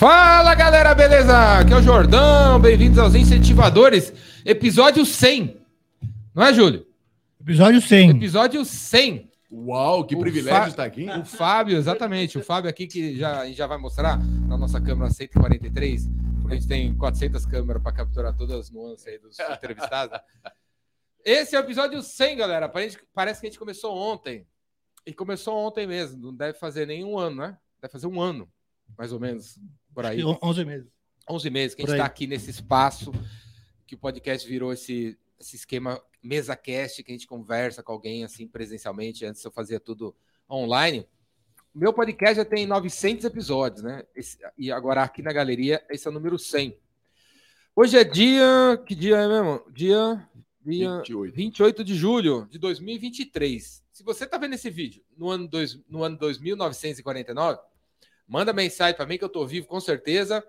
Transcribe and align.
Fala 0.00 0.54
galera, 0.54 0.94
beleza? 0.94 1.58
Aqui 1.58 1.74
é 1.74 1.76
o 1.76 1.82
Jordão, 1.82 2.58
bem-vindos 2.58 2.98
aos 2.98 3.14
Incentivadores, 3.14 4.10
episódio 4.46 5.04
100. 5.04 5.60
Não 6.34 6.42
é, 6.42 6.54
Júlio? 6.54 6.86
Episódio 7.38 7.82
100. 7.82 8.10
Episódio 8.12 8.64
100. 8.64 9.30
Uau, 9.52 10.06
que 10.06 10.16
O 10.16 10.20
privilégio 10.20 10.58
Fá- 10.58 10.68
estar 10.68 10.84
aqui. 10.84 11.06
O 11.06 11.22
Fábio, 11.26 11.76
exatamente, 11.76 12.38
o 12.38 12.42
Fábio 12.42 12.70
aqui 12.70 12.86
que 12.86 13.14
já, 13.18 13.40
a 13.40 13.46
gente 13.46 13.58
já 13.58 13.66
vai 13.66 13.76
mostrar 13.76 14.16
na 14.48 14.56
nossa 14.56 14.80
câmera 14.80 15.10
143, 15.10 16.08
porque 16.40 16.54
a 16.54 16.56
gente 16.56 16.66
tem 16.66 16.96
400 16.96 17.44
câmeras 17.44 17.82
para 17.82 17.92
capturar 17.92 18.34
todas 18.34 18.58
as 18.58 18.70
nuances 18.70 19.06
aí 19.06 19.18
dos 19.18 19.36
entrevistados. 19.52 20.18
Esse 21.22 21.54
é 21.54 21.60
o 21.60 21.62
episódio 21.62 22.00
100, 22.02 22.38
galera. 22.38 22.70
Parece 22.70 22.98
parece 23.12 23.38
que 23.42 23.48
a 23.48 23.50
gente 23.50 23.58
começou 23.58 23.94
ontem. 23.94 24.46
E 25.04 25.12
começou 25.12 25.54
ontem 25.58 25.86
mesmo, 25.86 26.22
não 26.22 26.34
deve 26.34 26.56
fazer 26.58 26.86
nem 26.86 27.04
um 27.04 27.18
ano, 27.18 27.36
né? 27.36 27.58
Deve 27.82 27.92
fazer 27.92 28.06
um 28.06 28.18
ano, 28.18 28.48
mais 28.96 29.12
ou 29.12 29.20
menos, 29.20 29.58
por 29.94 30.04
aí. 30.06 30.22
11 30.24 30.64
meses. 30.64 30.86
11 31.28 31.50
meses 31.50 31.74
que 31.74 31.82
a 31.82 31.84
gente 31.86 31.94
está 31.94 32.04
aqui 32.06 32.26
nesse 32.26 32.50
espaço, 32.50 33.12
que 33.86 33.94
o 33.94 33.98
podcast 33.98 34.46
virou 34.48 34.72
esse, 34.72 35.16
esse 35.38 35.56
esquema 35.56 36.00
mesa 36.22 36.56
cast, 36.56 37.02
que 37.02 37.10
a 37.10 37.14
gente 37.14 37.26
conversa 37.26 37.82
com 37.82 37.92
alguém 37.92 38.24
assim 38.24 38.46
presencialmente. 38.46 39.24
Antes 39.24 39.44
eu 39.44 39.50
fazia 39.50 39.78
tudo 39.80 40.14
online. 40.50 41.06
Meu 41.74 41.92
podcast 41.92 42.36
já 42.36 42.44
tem 42.44 42.66
900 42.66 43.24
episódios, 43.24 43.82
né? 43.82 44.04
Esse- 44.14 44.38
e 44.58 44.72
agora 44.72 45.02
aqui 45.02 45.22
na 45.22 45.32
galeria, 45.32 45.84
esse 45.88 46.06
é 46.06 46.10
o 46.10 46.14
número 46.14 46.36
100. 46.38 46.76
Hoje 47.76 47.96
é 47.96 48.02
dia. 48.04 48.82
Que 48.84 48.94
dia 48.94 49.16
é 49.18 49.28
mesmo? 49.28 49.62
Dia. 49.72 50.28
dia 50.64 50.90
28. 50.98 51.34
28 51.34 51.84
de 51.84 51.94
julho 51.94 52.46
de 52.50 52.58
2023. 52.58 53.84
Se 53.92 54.02
você 54.02 54.24
está 54.24 54.36
vendo 54.36 54.54
esse 54.54 54.68
vídeo 54.68 55.02
no 55.16 55.30
ano, 55.30 55.46
dois, 55.46 55.78
no 55.88 56.02
ano 56.02 56.16
2949, 56.18 57.60
manda 58.30 58.52
mensagem 58.52 58.94
para 58.96 59.04
mim 59.06 59.18
que 59.18 59.24
eu 59.24 59.28
tô 59.28 59.44
vivo, 59.44 59.66
com 59.66 59.80
certeza. 59.80 60.42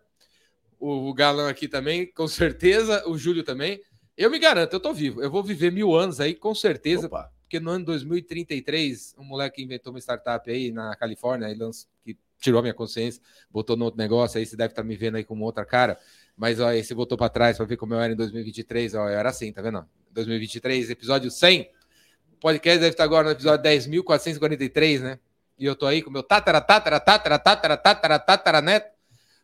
O, 0.80 1.09
o 1.09 1.13
Galã 1.13 1.50
aqui 1.50 1.67
também, 1.67 2.05
com 2.14 2.28
certeza. 2.28 3.03
O 3.09 3.17
Júlio 3.17 3.44
também. 3.44 3.81
Eu 4.16 4.30
me 4.30 4.38
garanto, 4.38 4.73
eu 4.73 4.80
tô 4.80 4.94
vivo. 4.94 5.22
Eu 5.22 5.31
vou 5.31 5.44
viver 5.44 5.72
mil 5.72 5.95
anos 5.95 6.20
aí, 6.20 6.36
com 6.36 6.53
certeza. 6.53 7.08
Opa. 7.08 7.31
Porque 7.42 7.59
no 7.59 7.72
ano 7.72 7.83
2033, 7.86 9.16
um 9.17 9.23
moleque 9.23 9.61
inventou 9.64 9.92
uma 9.92 10.00
startup 10.00 10.50
aí 10.50 10.72
na 10.72 10.95
Califórnia, 10.95 11.47
aí 11.47 11.55
lanç- 11.55 11.88
que 12.05 12.16
tirou 12.39 12.59
a 12.59 12.61
minha 12.61 12.73
consciência, 12.73 13.22
botou 13.50 13.75
no 13.75 13.86
outro 13.86 13.98
negócio, 13.98 14.38
aí 14.38 14.45
você 14.45 14.55
deve 14.55 14.72
estar 14.72 14.83
me 14.83 14.95
vendo 14.95 15.17
aí 15.17 15.23
com 15.23 15.39
outra 15.42 15.66
cara. 15.66 15.98
Mas 16.38 16.59
ó, 16.59 16.67
aí 16.67 16.83
você 16.83 16.94
voltou 16.94 17.17
para 17.17 17.30
trás 17.30 17.58
para 17.58 17.66
ver 17.66 17.77
como 17.77 17.94
eu 17.94 18.00
era 18.00 18.14
em 18.14 18.16
2023, 18.16 18.94
ó, 18.95 19.09
eu 19.09 19.17
era 19.17 19.30
assim, 19.30 19.52
tá 19.52 19.61
vendo? 19.61 19.86
2023, 20.11 20.92
episódio 20.92 21.30
100. 21.30 21.70
O 22.33 22.38
podcast 22.38 22.80
deve 22.80 22.92
estar 22.94 23.03
agora 23.03 23.25
no 23.25 23.31
episódio 23.31 23.64
10.443, 23.64 25.02
né? 25.02 25.20
E 25.62 25.66
eu 25.67 25.76
tô 25.76 25.86
aí 25.86 26.02
com 26.02 26.09
meu 26.09 26.23
tatara, 26.23 26.59
tatara, 26.59 27.00
tatara, 27.00 27.38
tatara, 27.38 27.78
tatara, 27.78 28.17
tatara, 28.20 28.62
neto, 28.62 28.92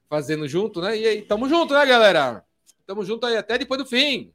fazendo 0.09 0.47
junto, 0.47 0.81
né? 0.81 0.97
E 0.97 1.05
aí, 1.05 1.21
tamo 1.21 1.47
junto, 1.47 1.75
né, 1.75 1.85
galera? 1.85 2.43
Tamo 2.87 3.05
junto 3.05 3.27
aí 3.27 3.37
até 3.37 3.55
depois 3.55 3.77
do 3.79 3.85
fim. 3.85 4.33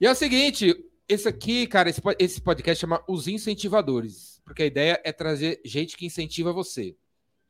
E 0.00 0.06
é 0.06 0.10
o 0.10 0.14
seguinte, 0.14 0.72
esse 1.08 1.26
aqui, 1.28 1.66
cara, 1.66 1.90
esse, 1.90 2.00
esse 2.16 2.40
podcast 2.40 2.80
chama 2.80 3.02
Os 3.08 3.26
Incentivadores, 3.26 4.40
porque 4.44 4.62
a 4.62 4.66
ideia 4.66 5.00
é 5.02 5.10
trazer 5.12 5.60
gente 5.64 5.96
que 5.96 6.06
incentiva 6.06 6.52
você. 6.52 6.94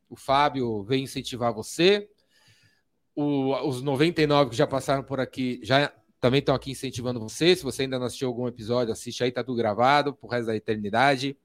O 0.09 0.17
Fábio 0.17 0.83
vem 0.83 1.05
incentivar 1.05 1.53
você, 1.53 2.09
o- 3.15 3.55
os 3.69 3.83
99 3.83 4.51
que 4.51 4.57
já 4.57 4.67
passaram 4.67 5.03
por 5.03 5.21
aqui 5.21 5.61
já 5.63 5.93
também 6.19 6.39
estão 6.41 6.55
aqui 6.55 6.71
incentivando 6.71 7.21
você. 7.21 7.55
Se 7.55 7.63
você 7.63 7.83
ainda 7.83 7.99
não 7.99 8.07
assistiu 8.07 8.29
algum 8.29 8.49
episódio, 8.49 8.91
assiste 8.91 9.23
aí, 9.23 9.31
tá 9.31 9.45
tudo 9.45 9.57
gravado 9.59 10.15
pro 10.15 10.29
resto 10.31 10.47
da 10.47 10.57
eternidade. 10.57 11.37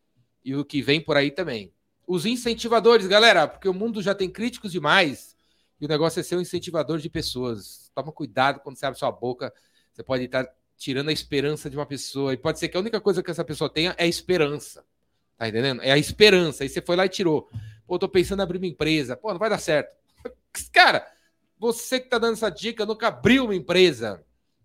E 0.47 0.55
o 0.55 0.63
que 0.63 0.81
vem 0.81 1.01
por 1.01 1.17
aí 1.17 1.29
também. 1.29 1.73
Os 2.07 2.25
incentivadores, 2.25 3.05
galera, 3.05 3.49
porque 3.49 3.67
o 3.67 3.73
mundo 3.73 4.01
já 4.01 4.15
tem 4.15 4.29
críticos 4.29 4.71
demais 4.71 5.35
e 5.77 5.83
o 5.83 5.89
negócio 5.89 6.21
é 6.21 6.23
ser 6.23 6.37
um 6.37 6.41
incentivador 6.41 6.99
de 6.99 7.09
pessoas. 7.09 7.91
Toma 7.93 8.13
cuidado 8.13 8.61
quando 8.61 8.77
você 8.77 8.85
abre 8.85 8.97
sua 8.97 9.11
boca, 9.11 9.53
você 9.91 10.01
pode 10.01 10.23
estar 10.23 10.47
tirando 10.77 11.09
a 11.09 11.11
esperança 11.11 11.69
de 11.69 11.75
uma 11.75 11.85
pessoa. 11.85 12.31
E 12.31 12.37
pode 12.37 12.59
ser 12.59 12.69
que 12.69 12.77
a 12.77 12.79
única 12.79 13.01
coisa 13.01 13.21
que 13.21 13.29
essa 13.29 13.43
pessoa 13.43 13.69
tenha 13.69 13.93
é 13.97 14.07
esperança. 14.07 14.85
Tá 15.37 15.49
entendendo? 15.49 15.81
É 15.81 15.91
a 15.91 15.97
esperança. 15.97 16.63
Aí 16.63 16.69
você 16.69 16.81
foi 16.81 16.95
lá 16.95 17.05
e 17.05 17.09
tirou. 17.09 17.49
Pô, 17.85 17.99
tô 17.99 18.07
pensando 18.07 18.39
em 18.39 18.43
abrir 18.43 18.59
uma 18.59 18.67
empresa. 18.67 19.17
Pô, 19.17 19.33
não 19.33 19.39
vai 19.39 19.49
dar 19.49 19.59
certo. 19.59 19.93
Cara, 20.71 21.05
você 21.59 21.99
que 21.99 22.07
tá 22.07 22.17
dando 22.17 22.35
essa 22.35 22.49
dica 22.49 22.85
nunca 22.85 23.09
abriu 23.09 23.43
uma 23.43 23.55
empresa. 23.55 24.23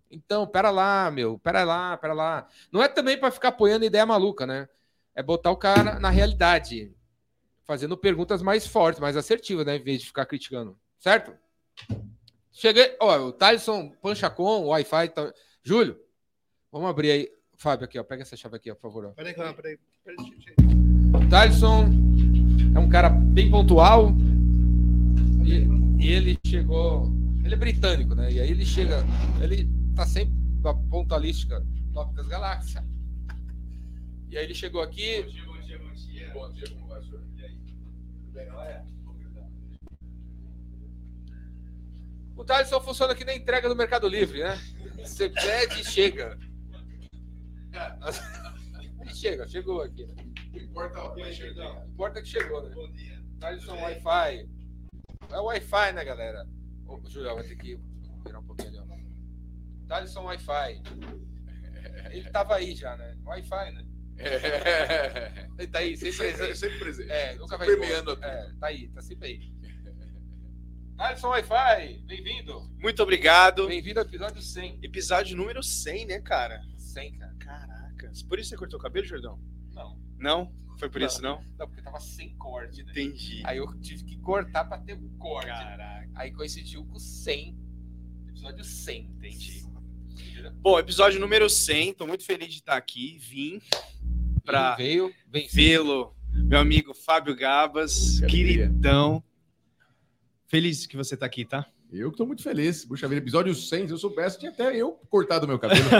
Então, 0.09 0.47
pera 0.47 0.71
lá, 0.71 1.11
meu. 1.11 1.37
Pera 1.39 1.65
lá, 1.65 1.97
pera 1.97 2.13
lá. 2.13 2.47
Não 2.71 2.81
é 2.81 2.87
também 2.87 3.17
para 3.17 3.31
ficar 3.31 3.49
apoiando 3.49 3.83
ideia 3.83 4.05
maluca, 4.05 4.47
né? 4.47 4.69
É 5.15 5.21
botar 5.21 5.51
o 5.51 5.57
cara 5.57 5.99
na 5.99 6.09
realidade. 6.09 6.93
Fazendo 7.65 7.97
perguntas 7.97 8.41
mais 8.41 8.67
fortes, 8.67 8.99
mais 8.99 9.15
assertivas, 9.15 9.65
né? 9.65 9.77
Em 9.77 9.83
vez 9.83 10.01
de 10.01 10.07
ficar 10.07 10.25
criticando. 10.25 10.77
Certo? 10.99 11.33
Cheguei. 12.51 12.95
Ó, 12.99 13.27
o 13.27 13.31
Tyson 13.31 13.89
Panchacon, 14.01 14.65
Wi-Fi. 14.65 15.09
Tá... 15.09 15.33
Júlio, 15.63 15.99
vamos 16.71 16.89
abrir 16.89 17.11
aí. 17.11 17.29
Fábio, 17.57 17.85
aqui, 17.85 17.97
ó. 17.97 18.03
Pega 18.03 18.23
essa 18.23 18.35
chave 18.35 18.57
aqui, 18.57 18.69
ó, 18.71 18.75
por 18.75 18.81
favor. 18.81 19.13
Peraí, 19.13 19.33
peraí, 19.33 19.79
Thaleson 21.29 21.89
é 22.75 22.79
um 22.79 22.89
cara 22.89 23.09
bem 23.09 23.49
pontual. 23.49 24.11
E, 25.45 26.03
e 26.03 26.11
ele 26.11 26.37
chegou. 26.45 27.11
Ele 27.43 27.53
é 27.53 27.57
britânico, 27.57 28.13
né? 28.13 28.31
E 28.31 28.39
aí 28.39 28.51
ele 28.51 28.65
chega. 28.65 29.03
Ele 29.41 29.69
tá 29.95 30.05
sempre 30.05 30.33
na 30.61 30.73
pontualística 30.73 31.65
top 31.93 32.13
das 32.15 32.27
galáxias. 32.27 32.83
E 34.33 34.37
aí 34.39 34.45
ele 34.45 34.55
chegou 34.55 34.81
aqui. 34.81 35.21
Bom 35.21 35.29
dia, 35.29 35.45
bom 35.45 35.61
dia, 35.61 35.77
bom 35.77 35.93
dia. 35.93 36.33
Bom 36.33 36.53
dia, 36.53 36.69
como 36.71 36.87
vai, 36.87 37.03
senhor? 37.03 37.23
E 37.37 37.45
aí? 37.45 37.55
Tudo 37.55 38.31
bem, 38.31 38.47
galera? 38.47 38.85
O 42.35 42.43
Thaleson 42.43 42.81
funciona 42.81 43.13
aqui 43.13 43.23
na 43.23 43.35
entrega 43.35 43.69
do 43.69 43.75
Mercado 43.75 44.07
Livre, 44.07 44.41
né? 44.41 44.55
Você 44.97 45.29
pede 45.29 45.81
e 45.81 45.85
chega. 45.85 46.35
Ele 49.01 49.13
chega, 49.13 49.47
chegou 49.47 49.83
aqui. 49.83 50.03
Né? 50.03 50.15
Importa 50.63 51.13
o 51.13 51.19
Importa 51.91 52.19
que 52.19 52.27
chegou, 52.27 52.63
né? 52.63 52.73
Bom 52.73 52.91
dia. 52.91 53.23
Thaleson 53.39 53.75
Wi-Fi. 53.75 54.49
É 55.29 55.39
o 55.39 55.43
Wi-Fi, 55.43 55.93
né, 55.93 56.03
galera? 56.03 56.49
Ô, 56.87 56.99
Julião, 57.07 57.35
vai 57.35 57.43
ter 57.43 57.55
que 57.55 57.79
virar 58.25 58.39
um 58.39 58.47
pouquinho 58.47 58.69
ali, 58.69 58.79
ó. 58.79 59.87
Thaleson 59.87 60.23
Wi-Fi. 60.23 60.81
Ele 62.09 62.31
tava 62.31 62.55
aí 62.55 62.75
já, 62.75 62.97
né? 62.97 63.15
Wi-Fi, 63.23 63.71
né? 63.73 63.92
Ele 64.17 65.67
tá 65.71 65.79
aí, 65.79 65.97
sempre 65.97 66.13
Sempre, 66.13 66.33
presente. 66.37 66.57
sempre 66.57 66.79
presente. 66.79 67.11
É, 67.11 67.35
nunca 67.35 67.57
vai 67.57 67.67
Permeando 67.67 68.11
embora. 68.13 68.27
É, 68.27 68.53
tá 68.59 68.67
aí, 68.67 68.87
tá 68.89 69.01
sempre 69.01 69.27
aí. 69.27 69.53
Thaleson 70.97 71.27
Wi-Fi, 71.29 72.03
bem-vindo. 72.05 72.69
Muito 72.79 73.01
obrigado. 73.01 73.67
Bem-vindo 73.67 73.99
ao 73.99 74.05
episódio 74.05 74.41
100. 74.41 74.79
Episódio 74.83 75.35
número 75.35 75.63
100, 75.63 76.05
né, 76.05 76.19
cara? 76.21 76.61
100, 76.77 77.17
cara. 77.17 77.33
Caracas. 77.39 78.21
Por 78.23 78.39
isso 78.39 78.49
você 78.49 78.57
cortou 78.57 78.79
o 78.79 78.81
cabelo, 78.81 79.05
Jordão? 79.05 79.39
Não, 79.71 79.99
Não? 80.19 80.63
Foi 80.79 80.89
por 80.89 80.99
Não. 80.99 81.07
isso, 81.07 81.21
não? 81.21 81.43
não, 81.57 81.67
porque 81.67 81.81
tava 81.81 81.99
sem 81.99 82.35
corte, 82.35 82.83
né? 82.83 82.91
Entendi. 82.91 83.41
Aí 83.45 83.57
eu 83.57 83.79
tive 83.79 84.03
que 84.03 84.17
cortar 84.19 84.65
pra 84.65 84.77
ter 84.79 84.95
um 84.95 85.09
corte. 85.17 85.47
Caraca. 85.47 86.09
Aí 86.15 86.31
coincidiu 86.31 86.83
com 86.85 86.95
o 86.95 86.99
100. 86.99 87.57
Episódio 88.29 88.63
100. 88.63 89.05
Entendi. 89.05 89.65
Bom, 90.61 90.79
episódio 90.79 91.19
número 91.19 91.49
100. 91.49 91.93
Tô 91.93 92.07
muito 92.07 92.25
feliz 92.25 92.49
de 92.49 92.59
estar 92.59 92.77
aqui. 92.77 93.17
Vim 93.19 93.61
vem 95.29 95.47
vê-lo, 95.47 96.13
meu 96.31 96.59
amigo 96.59 96.93
Fábio 96.93 97.35
Gabas, 97.35 98.19
queridão. 98.27 99.23
Feliz 100.47 100.85
que 100.85 100.97
você 100.97 101.15
tá 101.15 101.25
aqui, 101.25 101.45
tá? 101.45 101.65
Eu 101.91 102.11
que 102.11 102.17
tô 102.17 102.25
muito 102.25 102.43
feliz. 102.43 102.83
Puxa 102.85 103.07
vida, 103.07 103.21
episódio 103.21 103.55
100, 103.55 103.87
se 103.87 103.93
eu 103.93 103.97
soubesse, 103.97 104.39
tinha 104.39 104.51
até 104.51 104.75
eu 104.75 104.91
cortado 105.09 105.47
meu 105.47 105.59
cabelo. 105.59 105.89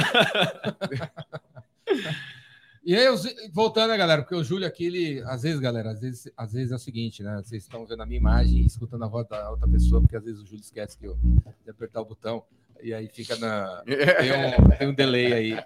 E 2.86 2.94
aí, 2.94 3.06
voltando, 3.54 3.92
né, 3.92 3.98
galera? 3.98 4.22
Porque 4.22 4.36
o 4.36 4.44
Júlio 4.44 4.68
aqui, 4.68 4.88
ele, 4.88 5.22
às 5.22 5.44
vezes, 5.44 5.58
galera, 5.62 5.92
às 5.92 6.02
vezes, 6.02 6.30
às 6.36 6.52
vezes 6.52 6.70
é 6.70 6.76
o 6.76 6.80
seguinte, 6.80 7.24
né? 7.24 7.42
Vocês 7.42 7.64
estão 7.64 7.86
vendo 7.86 8.04
a 8.04 8.06
minha 8.06 8.20
imagem 8.20 8.58
e 8.58 8.66
escutando 8.66 9.06
a 9.06 9.08
voz 9.08 9.26
da 9.26 9.52
outra 9.52 9.66
pessoa, 9.70 10.02
porque 10.02 10.18
às 10.18 10.24
vezes 10.26 10.42
o 10.42 10.46
Júlio 10.46 10.60
esquece 10.60 10.98
que 10.98 11.08
eu, 11.08 11.18
de 11.64 11.70
apertar 11.70 12.02
o 12.02 12.06
botão 12.06 12.44
e 12.84 12.94
aí 12.94 13.08
fica 13.08 13.36
na. 13.38 13.82
Tem 13.86 14.34
um, 14.34 14.70
tem 14.78 14.88
um 14.90 14.94
delay 14.94 15.34
aí. 15.34 15.64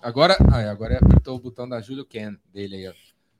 Agora, 0.00 0.36
ah, 0.52 0.60
é, 0.60 0.68
agora 0.68 0.98
apertou 0.98 1.36
o 1.36 1.40
botão 1.40 1.68
da 1.68 1.80
Júlio 1.80 2.04
Ken 2.04 2.36
dele 2.52 2.76
aí, 2.76 2.88
ó. 2.88 2.92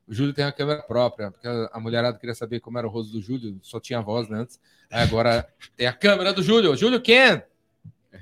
O 0.09 0.15
Júlio 0.15 0.35
tem 0.35 0.45
uma 0.45 0.51
câmera 0.51 0.83
própria, 0.83 1.31
porque 1.31 1.47
a 1.47 1.71
a 1.73 1.79
mulherada 1.79 2.19
queria 2.19 2.35
saber 2.35 2.59
como 2.59 2.79
era 2.79 2.87
o 2.87 2.91
rosto 2.91 3.13
do 3.13 3.21
Júlio, 3.21 3.61
só 3.63 3.79
tinha 3.79 4.01
voz 4.01 4.29
né, 4.29 4.39
antes. 4.39 4.59
Aí 4.91 5.03
agora 5.03 5.47
tem 5.77 5.87
a 5.87 5.93
câmera 5.93 6.33
do 6.33 6.43
Júlio. 6.43 6.75
Júlio 6.75 7.01
Ken! 7.01 7.43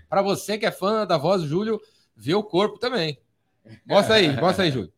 Para 0.08 0.20
você 0.20 0.58
que 0.58 0.66
é 0.66 0.70
fã 0.70 1.06
da 1.06 1.16
voz 1.16 1.42
do 1.42 1.48
Júlio, 1.48 1.80
vê 2.14 2.34
o 2.34 2.42
corpo 2.42 2.78
também. 2.78 3.18
Mostra 3.86 4.16
aí, 4.16 4.34
mostra 4.36 4.64
aí, 4.64 4.70
Júlio. 4.70 4.92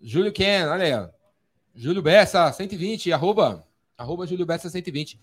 Júlio 0.00 0.32
Ken, 0.32 0.66
olha 0.66 0.84
aí, 0.84 0.94
ó. 0.94 1.08
Júlio 1.74 2.02
Bessa, 2.02 2.50
120, 2.52 3.12
arroba, 3.12 3.64
arroba 3.96 4.26
Júlio 4.26 4.46
Bessa 4.46 4.68
120. 4.68 5.20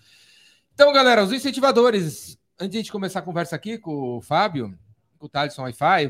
Então, 0.74 0.94
galera, 0.94 1.24
os 1.24 1.34
incentivadores. 1.34 2.38
Antes 2.60 2.72
de 2.72 2.78
a 2.78 2.82
gente 2.82 2.92
começar 2.92 3.20
a 3.20 3.22
conversa 3.22 3.56
aqui 3.56 3.78
com 3.78 4.18
o 4.18 4.22
Fábio, 4.22 4.76
com 5.20 5.28
o 5.28 5.30
Thaleson 5.30 5.62
Wi-Fi, 5.62 6.06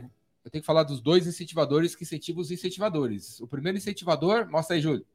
eu 0.46 0.50
tenho 0.50 0.62
que 0.62 0.66
falar 0.66 0.84
dos 0.84 1.02
dois 1.02 1.28
incentivadores 1.28 1.94
que 1.94 2.06
incentivam 2.06 2.42
os 2.42 2.50
incentivadores. 2.50 3.42
O 3.42 3.48
primeiro 3.48 3.78
incentivador, 3.78 4.50
mostra 4.50 4.78
aí, 4.78 4.82
Júlio, 4.82 5.06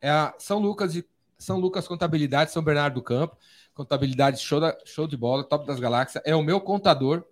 é 0.00 0.10
a 0.10 0.34
São 0.40 0.58
Lucas 0.58 0.92
de 0.92 1.04
São 1.38 1.60
Lucas 1.60 1.86
Contabilidade, 1.86 2.50
São 2.50 2.64
Bernardo 2.64 2.94
do 2.94 3.02
Campo. 3.02 3.36
Contabilidade 3.74 4.40
show, 4.40 4.58
da, 4.58 4.76
show 4.84 5.06
de 5.06 5.16
bola, 5.16 5.44
top 5.44 5.64
das 5.68 5.78
galáxias. 5.78 6.20
É 6.26 6.34
o 6.34 6.42
meu 6.42 6.60
contador. 6.60 7.24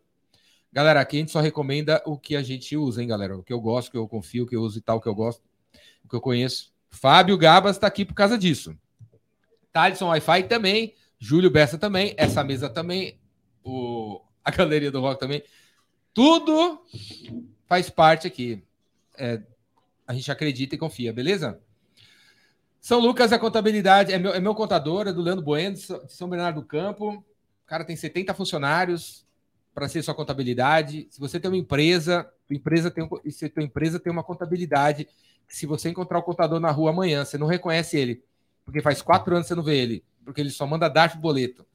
Galera, 0.72 1.00
aqui 1.00 1.16
a 1.16 1.20
gente 1.20 1.32
só 1.32 1.40
recomenda 1.40 2.00
o 2.06 2.16
que 2.16 2.36
a 2.36 2.42
gente 2.42 2.76
usa, 2.76 3.02
hein, 3.02 3.08
galera? 3.08 3.36
O 3.36 3.42
que 3.42 3.52
eu 3.52 3.60
gosto, 3.60 3.88
o 3.88 3.90
que 3.90 3.98
eu 3.98 4.06
confio, 4.06 4.44
o 4.44 4.46
que 4.46 4.54
eu 4.54 4.62
uso 4.62 4.78
e 4.78 4.80
tal, 4.80 4.98
o 4.98 5.00
que 5.00 5.08
eu 5.08 5.14
gosto, 5.14 5.42
o 6.04 6.08
que 6.08 6.14
eu 6.14 6.20
conheço. 6.20 6.72
Fábio 6.88 7.36
Gabas 7.36 7.74
está 7.74 7.88
aqui 7.88 8.04
por 8.04 8.14
causa 8.14 8.38
disso. 8.38 8.78
Thaleson 9.72 10.06
Wi-Fi 10.06 10.44
também. 10.44 10.94
Júlio 11.18 11.50
Bessa 11.50 11.76
também. 11.76 12.14
Essa 12.16 12.44
mesa 12.44 12.68
também. 12.68 13.18
O, 13.64 14.20
a 14.44 14.50
galeria 14.50 14.90
do 14.90 15.00
rock 15.00 15.18
também. 15.18 15.42
Tudo 16.12 16.84
faz 17.66 17.88
parte 17.88 18.26
aqui. 18.26 18.62
É, 19.18 19.40
a 20.06 20.12
gente 20.12 20.30
acredita 20.30 20.74
e 20.74 20.78
confia, 20.78 21.12
beleza? 21.12 21.58
São 22.80 23.00
Lucas 23.00 23.32
é 23.32 23.38
contabilidade, 23.38 24.12
é 24.12 24.18
meu, 24.18 24.34
é 24.34 24.40
meu 24.40 24.54
contador, 24.54 25.08
é 25.08 25.12
do 25.12 25.22
Leandro 25.22 25.42
Bueno, 25.42 25.74
de 25.74 26.12
São 26.12 26.28
Bernardo 26.28 26.60
do 26.60 26.66
Campo. 26.66 27.14
O 27.14 27.66
cara 27.66 27.84
tem 27.84 27.96
70 27.96 28.34
funcionários 28.34 29.26
para 29.72 29.88
ser 29.88 30.02
sua 30.02 30.14
contabilidade. 30.14 31.06
Se 31.10 31.18
você 31.18 31.40
tem 31.40 31.50
uma 31.50 31.56
empresa, 31.56 32.30
tua 32.46 32.56
empresa 32.56 32.90
tem, 32.90 33.08
se 33.30 33.48
tua 33.48 33.62
empresa 33.62 33.98
tem 33.98 34.12
uma 34.12 34.22
contabilidade, 34.22 35.08
se 35.48 35.64
você 35.64 35.88
encontrar 35.88 36.18
o 36.18 36.22
contador 36.22 36.60
na 36.60 36.70
rua 36.70 36.90
amanhã, 36.90 37.24
você 37.24 37.38
não 37.38 37.46
reconhece 37.46 37.96
ele, 37.96 38.22
porque 38.64 38.82
faz 38.82 39.00
quatro 39.00 39.34
anos 39.34 39.46
que 39.46 39.48
você 39.48 39.54
não 39.54 39.62
vê 39.62 39.78
ele, 39.78 40.04
porque 40.22 40.40
ele 40.40 40.50
só 40.50 40.66
manda 40.66 40.88
dar 40.88 41.16
boleto 41.16 41.66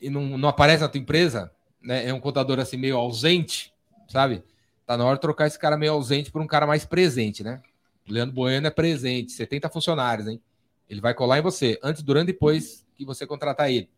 e 0.00 0.10
não, 0.10 0.38
não 0.38 0.48
aparece 0.48 0.82
na 0.82 0.88
tua 0.88 1.00
empresa, 1.00 1.50
né? 1.82 2.06
É 2.06 2.14
um 2.14 2.20
contador 2.20 2.58
assim 2.58 2.76
meio 2.76 2.96
ausente, 2.96 3.72
sabe? 4.08 4.42
Tá 4.86 4.96
na 4.96 5.04
hora 5.04 5.16
de 5.16 5.20
trocar 5.20 5.46
esse 5.46 5.58
cara 5.58 5.76
meio 5.76 5.92
ausente 5.92 6.30
por 6.30 6.40
um 6.40 6.46
cara 6.46 6.66
mais 6.66 6.84
presente, 6.84 7.42
né? 7.42 7.60
O 8.08 8.12
Leandro 8.12 8.34
Bueno 8.34 8.66
é 8.66 8.70
presente, 8.70 9.32
70 9.32 9.68
funcionários, 9.68 10.26
hein? 10.26 10.40
Ele 10.88 11.00
vai 11.00 11.12
colar 11.12 11.38
em 11.38 11.42
você, 11.42 11.78
antes, 11.82 12.02
durante 12.02 12.30
e 12.30 12.32
depois 12.32 12.86
que 12.94 13.04
você 13.04 13.26
contratar 13.26 13.70
ele, 13.70 13.90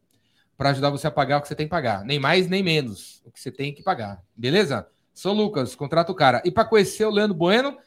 para 0.56 0.70
ajudar 0.70 0.90
você 0.90 1.06
a 1.06 1.10
pagar 1.10 1.38
o 1.38 1.42
que 1.42 1.48
você 1.48 1.54
tem 1.54 1.66
que 1.66 1.70
pagar. 1.70 2.04
Nem 2.04 2.18
mais, 2.18 2.48
nem 2.48 2.62
menos 2.62 3.22
o 3.24 3.30
que 3.30 3.40
você 3.40 3.50
tem 3.50 3.72
que 3.72 3.82
pagar. 3.82 4.22
Beleza? 4.36 4.86
São 5.14 5.32
Lucas, 5.32 5.74
contrata 5.74 6.10
o 6.10 6.14
cara. 6.14 6.42
E 6.44 6.50
para 6.50 6.64
conhecer 6.64 7.04
o 7.04 7.10
Leandro 7.10 7.36
Bueno, 7.36 7.78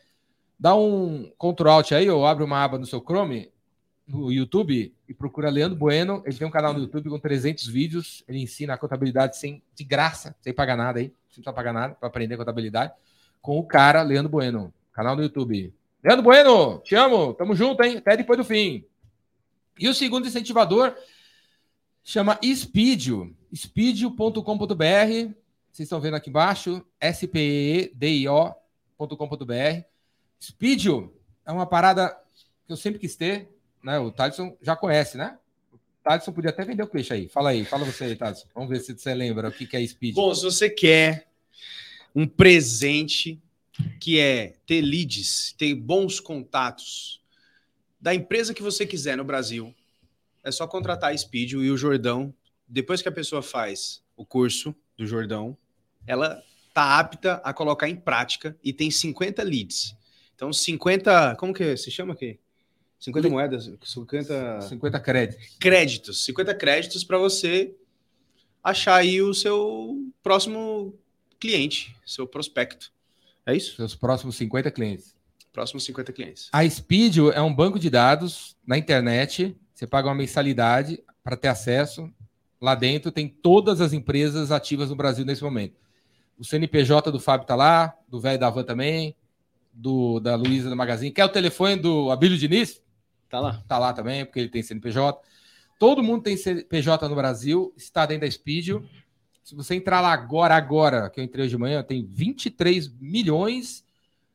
dá 0.57 0.73
um 0.75 1.31
Ctrl 1.37 1.69
Alt 1.69 1.91
aí, 1.91 2.09
ou 2.09 2.25
abre 2.25 2.43
uma 2.43 2.63
aba 2.63 2.77
no 2.77 2.85
seu 2.85 3.01
Chrome, 3.01 3.51
no 4.13 4.31
YouTube, 4.31 4.93
e 5.07 5.13
procura 5.13 5.49
Leandro 5.49 5.77
Bueno. 5.77 6.21
Ele 6.25 6.37
tem 6.37 6.47
um 6.47 6.51
canal 6.51 6.73
no 6.73 6.79
YouTube 6.79 7.09
com 7.09 7.19
300 7.19 7.67
vídeos. 7.67 8.23
Ele 8.27 8.39
ensina 8.39 8.73
a 8.73 8.77
contabilidade 8.77 9.37
sem, 9.37 9.61
de 9.75 9.83
graça, 9.83 10.35
sem 10.41 10.53
pagar 10.53 10.77
nada 10.77 10.99
aí. 10.99 11.07
Não 11.07 11.13
precisa 11.27 11.53
pagar 11.53 11.73
nada 11.73 11.95
para 11.95 12.07
aprender 12.07 12.37
contabilidade. 12.37 12.93
Com 13.41 13.57
o 13.57 13.63
cara, 13.63 14.01
Leandro 14.01 14.31
Bueno. 14.31 14.73
Canal 14.93 15.15
no 15.15 15.23
YouTube. 15.23 15.73
Leandro 16.03 16.23
Bueno, 16.23 16.79
te 16.79 16.95
amo, 16.95 17.33
tamo 17.33 17.55
junto, 17.55 17.81
hein? 17.83 17.97
Até 17.97 18.17
depois 18.17 18.37
do 18.37 18.43
fim. 18.43 18.85
E 19.79 19.87
o 19.87 19.93
segundo 19.93 20.27
incentivador 20.27 20.93
chama 22.03 22.37
Speedio, 22.43 23.35
speedio.com.br. 23.55 25.33
Vocês 25.71 25.87
estão 25.87 25.99
vendo 25.99 26.15
aqui 26.15 26.29
embaixo, 26.29 26.85
S-P-E-D-I-O.com.br. 26.99 27.93
Speedio 30.39 31.13
é 31.45 31.51
uma 31.51 31.65
parada 31.65 32.15
que 32.65 32.71
eu 32.71 32.77
sempre 32.77 32.99
quis 32.99 33.15
ter, 33.15 33.49
né? 33.83 33.99
O 33.99 34.11
Thaleson 34.11 34.57
já 34.61 34.75
conhece, 34.75 35.17
né? 35.17 35.37
O 35.71 35.77
Thaleson 36.03 36.31
podia 36.31 36.49
até 36.49 36.63
vender 36.63 36.83
o 36.83 36.87
peixe 36.87 37.13
aí. 37.13 37.27
Fala 37.27 37.49
aí, 37.49 37.65
fala 37.65 37.83
você 37.83 38.05
aí, 38.05 38.15
Thaleson. 38.15 38.47
Vamos 38.55 38.69
ver 38.69 38.79
se 38.79 38.97
você 38.97 39.13
lembra 39.13 39.49
o 39.49 39.51
que 39.51 39.67
é 39.75 39.85
Speedio. 39.85 40.15
Bom, 40.15 40.33
se 40.33 40.43
você 40.43 40.69
quer 40.69 41.27
um 42.15 42.25
presente 42.27 43.41
que 43.99 44.19
é 44.19 44.53
ter 44.65 44.81
leads, 44.81 45.53
ter 45.57 45.73
bons 45.75 46.19
contatos 46.19 47.21
da 47.99 48.13
empresa 48.13 48.53
que 48.53 48.61
você 48.61 48.85
quiser 48.85 49.17
no 49.17 49.23
Brasil. 49.23 49.73
É 50.43 50.51
só 50.51 50.67
contratar 50.67 51.11
a 51.11 51.17
Speed 51.17 51.53
e 51.53 51.71
o 51.71 51.77
Jordão. 51.77 52.33
Depois 52.67 53.01
que 53.01 53.09
a 53.09 53.11
pessoa 53.11 53.41
faz 53.41 54.03
o 54.15 54.25
curso 54.25 54.75
do 54.97 55.05
Jordão, 55.05 55.57
ela 56.05 56.41
tá 56.73 56.99
apta 56.99 57.35
a 57.43 57.53
colocar 57.53 57.87
em 57.87 57.95
prática 57.95 58.57
e 58.63 58.73
tem 58.73 58.91
50 58.91 59.41
leads. 59.43 59.95
Então, 60.35 60.51
50. 60.51 61.35
Como 61.37 61.53
que 61.53 61.77
se 61.77 61.89
chama 61.89 62.13
aqui? 62.13 62.39
50 63.03 63.29
moedas? 63.29 63.69
50. 63.83 64.61
50 64.61 64.99
créditos. 65.01 65.57
Créditos. 65.59 66.23
50 66.23 66.55
créditos 66.55 67.03
para 67.03 67.17
você 67.17 67.75
achar 68.63 68.95
aí 68.95 69.21
o 69.21 69.33
seu 69.33 69.97
próximo 70.21 70.97
cliente, 71.37 71.93
seu 72.05 72.25
prospecto. 72.25 72.93
É 73.45 73.53
isso? 73.53 73.75
Seus 73.75 73.93
próximos 73.93 74.37
50 74.37 74.71
clientes. 74.71 75.13
Próximos 75.51 75.83
50 75.83 76.13
clientes. 76.13 76.47
A 76.53 76.67
Speedio 76.67 77.29
é 77.31 77.41
um 77.41 77.53
banco 77.53 77.77
de 77.77 77.89
dados 77.89 78.55
na 78.65 78.77
internet. 78.77 79.53
Você 79.73 79.85
paga 79.85 80.07
uma 80.07 80.15
mensalidade 80.15 81.03
para 81.21 81.35
ter 81.35 81.49
acesso. 81.49 82.09
Lá 82.61 82.73
dentro 82.73 83.11
tem 83.11 83.27
todas 83.27 83.81
as 83.81 83.91
empresas 83.91 84.49
ativas 84.49 84.89
no 84.89 84.95
Brasil 84.95 85.25
nesse 85.25 85.43
momento. 85.43 85.75
O 86.39 86.45
CNPJ 86.45 87.11
do 87.11 87.19
Fábio 87.19 87.45
tá 87.45 87.55
lá, 87.55 87.93
do 88.07 88.21
velho 88.21 88.39
da 88.39 88.49
Van 88.49 88.63
também, 88.63 89.13
do 89.73 90.21
da 90.21 90.35
Luísa 90.35 90.69
do 90.69 90.75
Magazine. 90.75 91.11
Quer 91.11 91.25
o 91.25 91.29
telefone 91.29 91.75
do 91.75 92.09
Abílio 92.09 92.37
Diniz? 92.37 92.82
Tá 93.33 93.39
lá. 93.39 93.63
Tá 93.67 93.79
lá 93.79 93.93
também, 93.93 94.23
porque 94.23 94.41
ele 94.41 94.49
tem 94.49 94.61
CNPJ. 94.61 95.19
Todo 95.79 96.03
mundo 96.03 96.21
tem 96.21 96.37
CNPJ 96.37 97.09
no 97.09 97.15
Brasil, 97.15 97.73
está 97.75 98.05
dentro 98.05 98.27
da 98.27 98.31
Speedio. 98.31 98.87
Se 99.43 99.55
você 99.55 99.73
entrar 99.73 100.01
lá 100.01 100.13
agora, 100.13 100.55
agora, 100.55 101.09
que 101.09 101.19
eu 101.19 101.23
entrei 101.23 101.45
hoje 101.45 101.55
de 101.55 101.57
manhã, 101.57 101.81
tem 101.81 102.05
23 102.05 102.93
milhões 102.99 103.83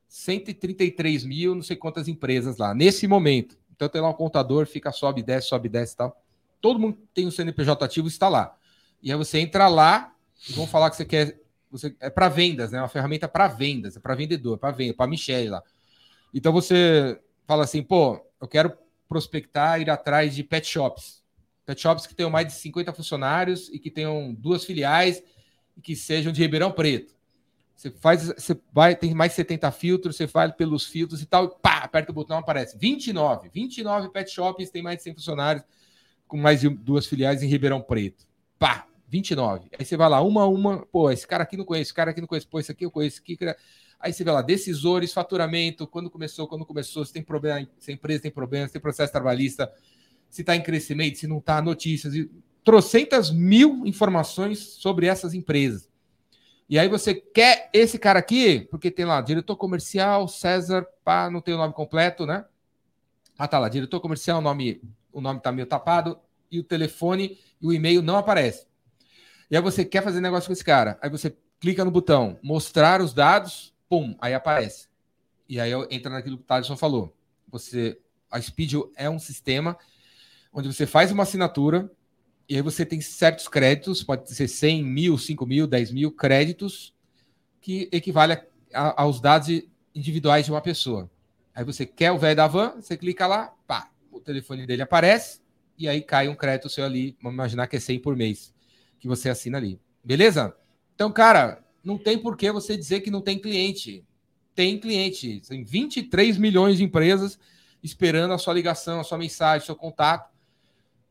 133 0.09 1.25
mil, 1.25 1.55
não 1.55 1.63
sei 1.63 1.77
quantas 1.77 2.09
empresas 2.09 2.57
lá, 2.57 2.75
nesse 2.75 3.07
momento. 3.07 3.57
Então 3.71 3.89
tem 3.89 4.01
lá 4.01 4.09
um 4.09 4.15
contador, 4.15 4.67
fica, 4.67 4.91
sobe, 4.91 5.23
desce, 5.23 5.47
sobe, 5.47 5.69
desce 5.69 5.95
e 5.95 5.97
tal. 5.99 6.21
Todo 6.61 6.81
mundo 6.81 6.99
tem 7.15 7.25
o 7.25 7.29
um 7.29 7.31
CNPJ 7.31 7.85
ativo 7.85 8.09
está 8.09 8.29
lá. 8.29 8.57
E 9.01 9.13
aí 9.13 9.17
você 9.17 9.39
entra 9.39 9.69
lá 9.69 10.13
e 10.49 10.55
vão 10.55 10.67
falar 10.67 10.91
que 10.91 10.97
você 10.97 11.05
quer. 11.05 11.41
Você, 11.71 11.95
é 12.01 12.11
para 12.11 12.29
vendas, 12.29 12.73
né? 12.73 12.81
Uma 12.81 12.89
ferramenta 12.89 13.29
para 13.29 13.47
vendas, 13.47 13.97
é 13.97 14.01
para 14.01 14.17
vendedor, 14.17 14.59
para 14.59 14.73
venda, 14.73 14.95
para 14.95 15.09
Michelle 15.09 15.51
lá. 15.51 15.63
Então 16.35 16.53
você 16.53 17.21
fala 17.47 17.63
assim, 17.63 17.81
pô, 17.81 18.21
eu 18.41 18.49
quero 18.49 18.77
prospectar, 19.09 19.81
ir 19.81 19.91
atrás 19.91 20.35
de 20.35 20.45
pet 20.45 20.67
shops. 20.67 21.23
Pet 21.65 21.81
shops 21.81 22.07
que 22.07 22.15
tenham 22.15 22.31
mais 22.31 22.47
de 22.47 22.53
50 22.55 22.93
funcionários 22.93 23.69
e 23.71 23.79
que 23.79 23.91
tenham 23.91 24.35
duas 24.35 24.65
filiais 24.65 25.23
e 25.77 25.81
que 25.81 25.97
sejam 25.97 26.33
de 26.33 26.41
Ribeirão 26.41 26.71
Preto. 26.71 27.17
Você 27.75 27.91
faz, 27.93 28.27
você 28.27 28.61
vai, 28.73 28.97
tem 28.97 29.15
mais 29.15 29.33
70 29.35 29.71
filtros, 29.71 30.17
você 30.17 30.27
vai 30.27 30.53
pelos 30.53 30.85
filtros 30.85 31.23
e 31.23 31.27
tal, 31.27 31.45
e 31.45 31.63
pá, 31.63 31.79
aperta 31.79 32.11
o 32.11 32.15
botão, 32.15 32.37
aparece 32.37 32.77
29. 32.77 33.49
29 33.51 34.09
pet 34.09 34.31
shops 34.31 34.71
tem 34.71 34.83
mais 34.83 34.99
de 34.99 35.05
100 35.05 35.15
funcionários, 35.15 35.65
com 36.27 36.37
mais 36.37 36.61
de 36.61 36.69
duas 36.69 37.07
filiais 37.07 37.41
em 37.41 37.47
Ribeirão 37.47 37.81
Preto. 37.81 38.27
Pá, 38.59 38.89
29. 39.09 39.69
Aí 39.79 39.85
você 39.85 39.97
vai 39.97 40.09
lá, 40.09 40.21
uma 40.21 40.43
a 40.43 40.49
uma, 40.49 40.85
pô, 40.87 41.09
esse 41.11 41.27
cara 41.27 41.45
aqui 41.45 41.57
não 41.57 41.65
conheço, 41.65 41.89
esse 41.89 41.95
cara 41.95 42.11
aqui 42.11 42.21
não 42.21 42.27
conheço, 42.27 42.49
pô, 42.49 42.59
esse 42.59 42.73
aqui 42.73 42.85
eu 42.85 42.91
conheço, 42.91 43.21
aqui. 43.21 43.39
Aí 44.01 44.13
você 44.13 44.23
vê 44.23 44.31
lá, 44.31 44.43
decisores, 44.43 45.13
faturamento, 45.13 45.87
quando 45.87 46.09
começou, 46.09 46.47
quando 46.47 46.65
começou, 46.65 47.05
se 47.05 47.13
tem 47.13 47.23
problema, 47.23 47.69
se 47.79 47.91
a 47.91 47.95
empresa 47.95 48.23
tem 48.23 48.31
problema, 48.31 48.67
se 48.67 48.73
tem 48.73 48.81
processo 48.81 49.13
trabalhista, 49.13 49.73
se 50.31 50.43
está 50.43 50.55
em 50.55 50.63
crescimento, 50.63 51.19
se 51.19 51.27
não 51.27 51.39
está, 51.39 51.61
notícias, 51.61 52.15
e 52.15 52.31
trocentas 52.63 53.31
mil 53.31 53.87
informações 53.87 54.59
sobre 54.59 55.07
essas 55.07 55.35
empresas. 55.35 55.89
E 56.69 56.79
aí 56.79 56.89
você 56.89 57.15
quer 57.15 57.71
esse 57.73 57.99
cara 57.99 58.19
aqui, 58.19 58.69
porque 58.71 58.91
tem 58.91 59.05
lá, 59.05 59.21
diretor 59.21 59.57
comercial, 59.57 60.29
César, 60.29 60.87
pá, 61.03 61.31
não 61.31 61.41
tem 61.41 61.55
o 61.55 61.57
nome 61.57 61.73
completo, 61.73 62.27
né? 62.27 62.45
Ah, 63.39 63.49
tá 63.49 63.59
lá, 63.59 63.69
diretor 63.69 64.01
comercial, 64.01 64.39
o 64.39 64.43
nome, 64.43 64.83
o 65.13 65.21
nome 65.21 65.41
tá 65.41 65.51
meio 65.51 65.67
tapado, 65.67 66.21
e 66.51 66.61
o 66.61 66.65
telefone 66.65 67.39
e 67.61 67.67
o 67.67 67.73
e-mail 67.73 68.03
não 68.03 68.17
aparece. 68.17 68.67
E 69.51 69.57
aí 69.57 69.63
você 69.63 69.85
quer 69.85 70.03
fazer 70.03 70.21
negócio 70.21 70.47
com 70.47 70.53
esse 70.53 70.65
cara. 70.65 70.99
Aí 71.01 71.09
você 71.09 71.35
clica 71.59 71.85
no 71.85 71.91
botão 71.91 72.39
mostrar 72.43 73.01
os 73.01 73.15
dados, 73.15 73.75
pum, 73.89 74.17
aí 74.21 74.35
aparece. 74.35 74.89
E 75.49 75.59
aí 75.59 75.73
entra 75.91 76.13
naquilo 76.13 76.37
que 76.37 76.43
o 76.43 76.47
Thaleson 76.47 76.77
falou. 76.77 77.17
Você, 77.49 77.99
a 78.31 78.41
Speed 78.41 78.75
é 78.97 79.09
um 79.09 79.19
sistema 79.19 79.77
onde 80.53 80.73
você 80.73 80.87
faz 80.87 81.11
uma 81.13 81.23
assinatura, 81.23 81.91
e 82.49 82.57
aí 82.57 82.63
você 82.63 82.85
tem 82.85 83.01
certos 83.01 83.49
créditos, 83.49 84.03
pode 84.03 84.31
ser 84.33 84.49
100 84.49 84.83
mil, 84.83 85.19
5 85.19 85.47
mil, 85.47 85.67
10 85.67 85.93
mil 85.93 86.11
créditos, 86.11 86.95
que 87.61 87.89
equivale 87.93 88.33
a, 88.33 88.43
a, 88.73 89.03
aos 89.03 89.21
dados 89.21 89.63
individuais 89.95 90.47
de 90.47 90.51
uma 90.51 90.61
pessoa. 90.61 91.11
Aí 91.55 91.65
você 91.65 91.85
quer 91.85 92.13
o 92.13 92.19
velho 92.19 92.37
da 92.37 92.47
van, 92.47 92.75
você 92.77 92.97
clica 92.97 93.27
lá, 93.27 93.55
pá, 93.67 93.91
o 94.11 94.21
telefone 94.21 94.67
dele 94.67 94.83
aparece, 94.83 95.41
e 95.77 95.89
aí 95.89 96.01
cai 96.01 96.29
um 96.29 96.35
crédito 96.35 96.69
seu 96.69 96.85
ali, 96.85 97.17
vamos 97.21 97.35
imaginar 97.35 97.67
que 97.67 97.77
é 97.77 97.81
100 97.81 98.01
por 98.01 98.17
mês, 98.17 98.55
que 98.99 99.07
você 99.07 99.29
assina 99.29 99.59
ali. 99.59 99.81
Beleza? 100.03 100.57
Então, 100.95 101.13
cara, 101.13 101.65
não 101.89 101.97
tem 101.97 102.19
por 102.19 102.37
que 102.37 102.53
você 102.53 102.77
dizer 102.77 103.01
que 103.01 103.11
não 103.11 103.23
tem 103.23 103.39
cliente. 103.39 104.05
Tem 104.55 104.79
cliente. 104.79 105.41
Tem 105.49 105.65
23 105.65 106.37
milhões 106.37 106.77
de 106.77 106.85
empresas 106.85 107.39
esperando 107.83 108.35
a 108.35 108.39
sua 108.39 108.53
ligação, 108.53 109.01
a 109.01 109.05
sua 109.05 109.17
mensagem, 109.17 109.65
seu 109.65 109.75
contato 109.75 110.31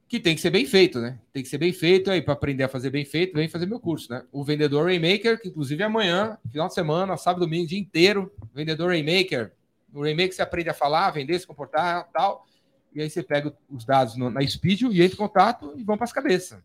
que 0.08 0.20
tem 0.20 0.36
que 0.36 0.42
ser 0.42 0.52
bem 0.52 0.66
feito, 0.66 1.00
né? 1.00 1.20
Tem 1.34 1.44
que 1.44 1.50
ser 1.50 1.58
bem 1.58 1.74
feito 1.74 2.12
aí 2.12 2.22
para 2.22 2.34
aprender 2.34 2.64
a 2.64 2.70
fazer 2.70 2.90
bem 2.90 3.04
feito, 3.04 3.34
vem 3.34 3.50
fazer 3.50 3.66
meu 3.66 3.80
curso, 3.80 4.10
né? 4.12 4.24
O 4.32 4.44
vendedor 4.44 4.86
Rainmaker, 4.86 5.42
que 5.42 5.50
inclusive 5.50 5.84
amanhã, 5.84 6.38
final 6.50 6.68
de 6.68 6.74
semana, 6.74 7.18
sábado, 7.18 7.42
domingo, 7.42 7.68
dia 7.68 7.80
inteiro, 7.80 8.32
vendedor 8.54 8.90
Rainmaker. 8.90 9.52
No 9.92 10.02
Rainmaker 10.02 10.34
você 10.34 10.42
aprende 10.42 10.70
a 10.70 10.74
falar, 10.74 11.10
vender, 11.12 11.38
se 11.40 11.48
comportar, 11.48 12.08
tal. 12.14 12.46
e 12.94 13.02
aí 13.02 13.10
você 13.10 13.22
pega 13.22 13.54
os 13.70 13.84
dados 13.84 14.16
na 14.16 14.48
Speed 14.48 14.84
e 14.84 15.02
entra 15.02 15.16
em 15.16 15.18
contato 15.18 15.74
e 15.76 15.84
vão 15.84 15.98
para 15.98 16.06
as 16.06 16.14
cabeças. 16.14 16.60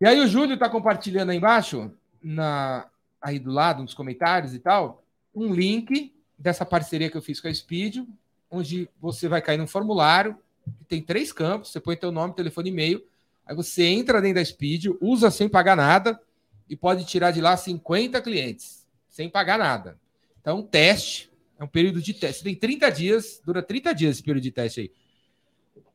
E 0.00 0.06
aí 0.06 0.20
o 0.20 0.26
Júlio 0.28 0.54
está 0.54 0.68
compartilhando 0.68 1.30
aí 1.30 1.38
embaixo, 1.38 1.90
na, 2.22 2.88
aí 3.20 3.38
do 3.38 3.50
lado, 3.50 3.82
nos 3.82 3.94
comentários 3.94 4.54
e 4.54 4.58
tal, 4.58 5.04
um 5.34 5.52
link 5.52 6.14
dessa 6.38 6.64
parceria 6.64 7.10
que 7.10 7.16
eu 7.16 7.22
fiz 7.22 7.40
com 7.40 7.48
a 7.48 7.54
Speed, 7.54 8.06
onde 8.50 8.88
você 9.00 9.28
vai 9.28 9.40
cair 9.40 9.58
num 9.58 9.66
formulário 9.66 10.36
que 10.78 10.84
tem 10.84 11.02
três 11.02 11.32
campos, 11.32 11.70
você 11.70 11.80
põe 11.80 11.96
teu 11.96 12.12
nome, 12.12 12.34
telefone 12.34 12.70
e 12.70 12.72
e-mail, 12.72 13.04
aí 13.46 13.54
você 13.54 13.84
entra 13.84 14.20
dentro 14.20 14.36
da 14.36 14.44
Speed, 14.44 14.86
usa 15.00 15.30
sem 15.30 15.48
pagar 15.48 15.76
nada 15.76 16.20
e 16.68 16.76
pode 16.76 17.04
tirar 17.04 17.30
de 17.30 17.40
lá 17.40 17.56
50 17.56 18.20
clientes, 18.22 18.86
sem 19.08 19.28
pagar 19.28 19.58
nada. 19.58 19.98
Então, 20.40 20.58
um 20.58 20.62
teste, 20.62 21.30
é 21.58 21.64
um 21.64 21.68
período 21.68 22.00
de 22.02 22.14
teste. 22.14 22.38
Você 22.38 22.44
tem 22.44 22.54
30 22.54 22.90
dias, 22.90 23.40
dura 23.44 23.62
30 23.62 23.94
dias 23.94 24.16
esse 24.16 24.22
período 24.22 24.42
de 24.42 24.50
teste 24.50 24.80
aí. 24.80 24.92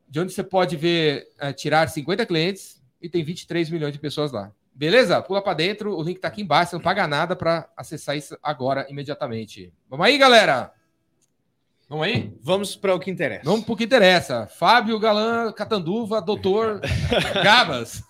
De 0.07 0.19
onde 0.19 0.31
você 0.31 0.43
pode 0.43 0.77
ver, 0.77 1.27
eh, 1.39 1.51
tirar 1.51 1.89
50 1.89 2.25
clientes 2.25 2.81
e 3.01 3.09
tem 3.09 3.23
23 3.23 3.69
milhões 3.69 3.91
de 3.91 3.99
pessoas 3.99 4.31
lá. 4.31 4.53
Beleza? 4.77 5.19
Pula 5.23 5.41
para 5.41 5.55
dentro, 5.55 5.97
o 5.97 6.03
link 6.03 6.19
tá 6.19 6.27
aqui 6.27 6.43
embaixo, 6.43 6.69
você 6.69 6.75
não 6.75 6.83
paga 6.83 7.07
nada 7.07 7.35
para 7.35 7.67
acessar 7.75 8.15
isso 8.15 8.37
agora, 8.43 8.85
imediatamente. 8.91 9.73
Vamos 9.89 10.05
aí, 10.05 10.19
galera? 10.19 10.71
Vamos 11.89 12.05
aí? 12.05 12.31
Vamos 12.43 12.75
para 12.75 12.93
o 12.93 12.99
que 12.99 13.09
interessa. 13.09 13.41
Vamos 13.43 13.65
pro 13.65 13.75
que 13.75 13.85
interessa. 13.85 14.45
Fábio 14.45 14.99
Galan 14.99 15.51
Catanduva, 15.51 16.21
doutor 16.21 16.79
Gabas. 17.43 18.03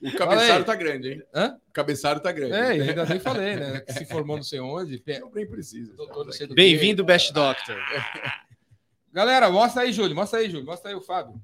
O 0.00 0.16
aí. 0.60 0.64
tá 0.64 0.74
grande, 0.74 1.12
hein? 1.12 1.22
Hã? 1.34 1.58
O 1.68 1.72
cabeçário 1.74 2.22
tá 2.22 2.32
grande. 2.32 2.54
É, 2.54 2.78
e 2.78 2.88
ainda 2.88 3.04
nem 3.04 3.20
falei, 3.20 3.56
né? 3.56 3.80
Que 3.80 3.92
se 3.92 4.06
formou 4.06 4.36
não 4.36 4.42
sei 4.42 4.60
onde. 4.60 5.02
nem 5.34 5.46
não 6.24 6.32
sei 6.32 6.46
do 6.46 6.54
Bem-vindo, 6.54 7.04
Best 7.04 7.34
Doctor. 7.34 7.76
Galera, 9.12 9.50
mostra 9.50 9.82
aí, 9.82 9.92
Júlio. 9.92 10.16
Mostra 10.16 10.38
aí, 10.38 10.48
Júlio. 10.48 10.64
Mostra 10.64 10.90
aí 10.90 10.94
o 10.94 11.02
Fábio. 11.02 11.34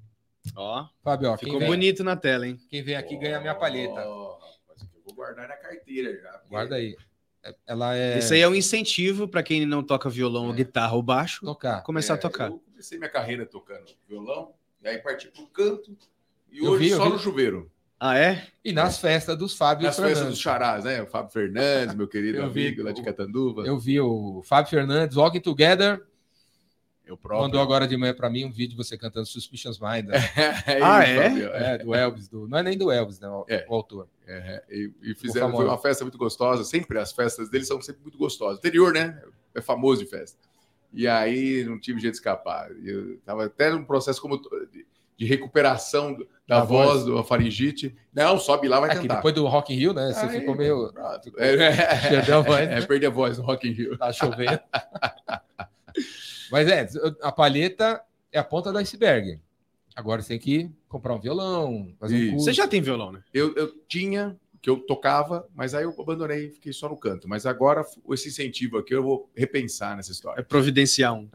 Ó, 0.57 0.87
Fábio, 1.03 1.31
ó, 1.31 1.37
ficou 1.37 1.59
vem, 1.59 1.69
bonito 1.69 2.05
na 2.05 2.17
tela, 2.17 2.47
hein? 2.47 2.59
quem 2.71 2.83
vem 2.83 2.95
aqui 2.97 3.17
ganha 3.17 3.39
a 3.39 3.41
minha 3.41 3.55
palheta. 3.55 4.01
Ó, 4.07 4.35
rapaz, 4.39 4.83
aqui 4.83 4.97
eu 4.97 5.03
vou 5.05 5.15
guardar 5.15 5.49
na 5.49 5.57
carteira 5.57 6.17
já. 6.21 6.31
porque- 6.33 6.49
Guarda 6.51 6.75
aí. 6.77 6.97
É- 7.43 7.55
Ela 7.67 7.95
é. 7.97 8.19
Isso 8.19 8.33
aí 8.33 8.41
é 8.41 8.49
um 8.49 8.55
incentivo 8.55 9.29
para 9.29 9.43
quem 9.43 9.67
não 9.67 9.83
toca 9.83 10.09
violão, 10.09 10.47
ou 10.47 10.53
guitarra 10.55 10.95
ou 10.95 11.03
baixo, 11.03 11.45
Tocar. 11.45 11.83
começar 11.83 12.15
a 12.15 12.17
É, 12.17 12.21
tocar. 12.21 12.49
Eu 12.51 12.59
comecei 12.59 12.97
minha 12.99 13.11
carreira 13.11 13.45
tocando 13.45 13.85
violão, 14.09 14.55
e 14.83 14.89
aí 14.89 14.99
parti 14.99 15.29
pro 15.29 15.47
canto, 15.49 15.97
e 16.51 16.59
Eu 16.65 16.71
hoje 16.73 16.85
vi, 16.85 16.91
só 16.95 17.05
vi. 17.05 17.11
no 17.11 17.19
chuveiro. 17.19 17.71
Ah, 18.01 18.19
é? 18.19 18.47
E 18.65 18.73
nas 18.73 18.99
festas 18.99 19.37
dos 19.37 19.57
Fábio 19.57 19.85
Nas 19.87 19.95
festas 19.97 20.13
Fernandes. 20.13 20.35
dos 20.35 20.43
charás, 20.43 20.85
né? 20.85 21.03
O 21.03 21.07
Fábio 21.07 21.31
Fernandes, 21.33 21.95
meu 21.95 22.09
querido 22.09 22.39
Eu 22.39 22.51
vi. 22.51 22.67
amigo 22.69 22.83
lá 22.83 22.93
de 22.93 23.03
Catanduva. 23.03 23.63
Eu 23.67 23.79
vi 23.79 24.01
o 24.01 24.43
Fábio 24.45 24.71
Fernandes, 24.71 25.17
Walking 25.17 25.41
Together, 25.41 26.03
Eu 27.07 27.17
próprio. 27.19 27.43
mandou 27.43 27.61
agora 27.61 27.87
de 27.87 27.97
manhã 27.97 28.15
pra 28.15 28.31
mim 28.31 28.45
um 28.47 28.51
vídeo 28.51 28.71
de 28.71 28.77
você 28.77 28.97
cantando 28.97 29.27
Suspicious 29.27 29.79
Mind. 29.79 30.07
né? 30.07 30.15
É 30.67 30.81
Ah, 30.83 31.03
isso, 31.05 31.21
é? 31.21 31.31
Fábio, 31.31 31.49
É, 31.55 31.79
do 31.79 31.95
Elvis. 31.95 32.29
Do... 32.29 32.49
Não 32.49 32.59
é 32.59 32.63
nem 32.63 32.79
do 32.79 32.91
Elvis, 32.91 33.21
né? 33.21 33.29
O, 33.29 33.45
É. 33.49 33.67
o 33.69 33.75
autor. 33.75 34.09
É, 34.27 34.63
e, 34.71 34.91
e 35.03 35.15
fizeram, 35.15 35.51
foi 35.53 35.67
uma 35.67 35.77
festa 35.79 36.03
muito 36.05 36.17
gostosa. 36.17 36.65
Sempre 36.65 36.99
as 36.99 37.13
festas 37.13 37.51
deles 37.51 37.69
são 37.69 37.81
sempre 37.83 38.01
muito 38.03 38.17
gostosas. 38.17 38.57
O 38.57 38.59
interior, 38.59 38.93
né? 38.95 39.23
É 39.55 39.61
famoso 39.61 40.03
de 40.03 40.09
festa. 40.09 40.39
E 40.93 41.07
aí 41.07 41.65
não 41.65 41.79
tive 41.79 42.01
jeito 42.01 42.13
de 42.15 42.19
escapar. 42.19 42.71
Eu 42.85 43.19
tava 43.27 43.45
até 43.45 43.71
num 43.71 43.85
processo 43.85 44.23
como 44.23 44.39
de, 44.73 44.87
de 45.17 45.27
recuperação 45.27 46.15
da, 46.49 46.61
Da 46.61 46.65
voz, 46.65 46.91
voz. 47.03 47.05
do 47.05 47.23
faringite. 47.25 47.95
Não, 48.15 48.39
sobe 48.39 48.67
lá, 48.69 48.81
vai 48.81 48.91
É 48.91 48.95
que 48.95 49.01
cantar. 49.03 49.17
depois 49.17 49.35
do 49.35 49.47
Rock 49.47 49.75
in 49.75 49.77
Rio, 49.77 49.93
né? 49.93 50.13
Você 50.13 50.25
Aí, 50.25 50.41
ficou 50.41 50.55
meio. 50.57 50.89
ficou- 51.23 51.41
É, 51.41 51.55
é, 51.55 52.09
Perdeu 52.09 52.39
a 52.39 52.41
voz. 52.41 52.69
é, 52.69 52.81
perdi 52.87 53.07
a 53.07 53.11
voz 53.11 53.37
no 53.39 53.45
Rock 53.45 53.69
in 53.69 53.73
Rio. 53.73 53.99
Tá 53.99 54.13
chovendo. 54.13 54.59
Mas 56.51 56.69
é, 56.69 56.87
a 57.23 57.33
palheta 57.33 58.01
é 58.33 58.39
a 58.39 58.45
ponta 58.45 58.71
do 58.73 58.79
iceberg. 58.79 59.41
Agora 59.97 60.21
você 60.23 60.29
tem 60.29 60.39
que 60.39 60.71
comprar 60.89 61.15
um 61.15 61.21
violão, 61.21 61.95
fazer 62.01 62.15
um 62.15 62.19
Isso. 62.19 62.31
curso. 62.33 62.45
Você 62.47 62.53
já 62.53 62.67
tem 62.67 62.81
violão, 62.81 63.13
né? 63.13 63.23
Eu, 63.33 63.55
eu 63.55 63.73
tinha, 63.89 64.37
que 64.61 64.69
eu 64.69 64.79
tocava, 64.79 65.47
mas 65.55 65.73
aí 65.75 65.85
eu 65.85 65.95
abandonei, 66.01 66.51
fiquei 66.51 66.73
só 66.73 66.89
no 66.89 66.97
canto. 66.97 67.29
Mas 67.29 67.47
agora, 67.47 67.85
esse 68.11 68.29
incentivo 68.29 68.79
aqui, 68.79 68.93
eu 68.95 69.03
vou 69.05 69.31
repensar 69.37 69.97
nessa 69.97 70.11
É 70.11 70.13
história. 70.13 70.43
providenciar 70.43 71.15
um. 71.15 71.29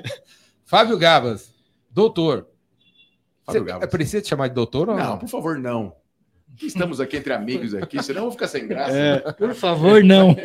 Fábio 0.64 0.98
Gabas, 0.98 1.54
doutor. 1.90 2.46
Fábio 3.46 3.62
Você- 3.62 3.66
Gabas. 3.66 3.82
é 3.84 3.86
preciso 3.90 4.22
te 4.22 4.28
chamar 4.28 4.48
de 4.48 4.54
doutor 4.54 4.88
ou 4.90 4.96
Não, 4.96 5.04
não? 5.10 5.18
por 5.18 5.28
favor, 5.28 5.58
não. 5.58 5.94
Estamos 6.62 7.00
aqui 7.00 7.16
entre 7.18 7.32
amigos 7.34 7.74
aqui, 7.74 8.02
senão 8.02 8.20
eu 8.20 8.24
vou 8.24 8.32
ficar 8.32 8.48
sem 8.48 8.66
graça. 8.66 8.96
É. 8.96 9.32
Por 9.32 9.54
favor, 9.54 10.02
não. 10.02 10.34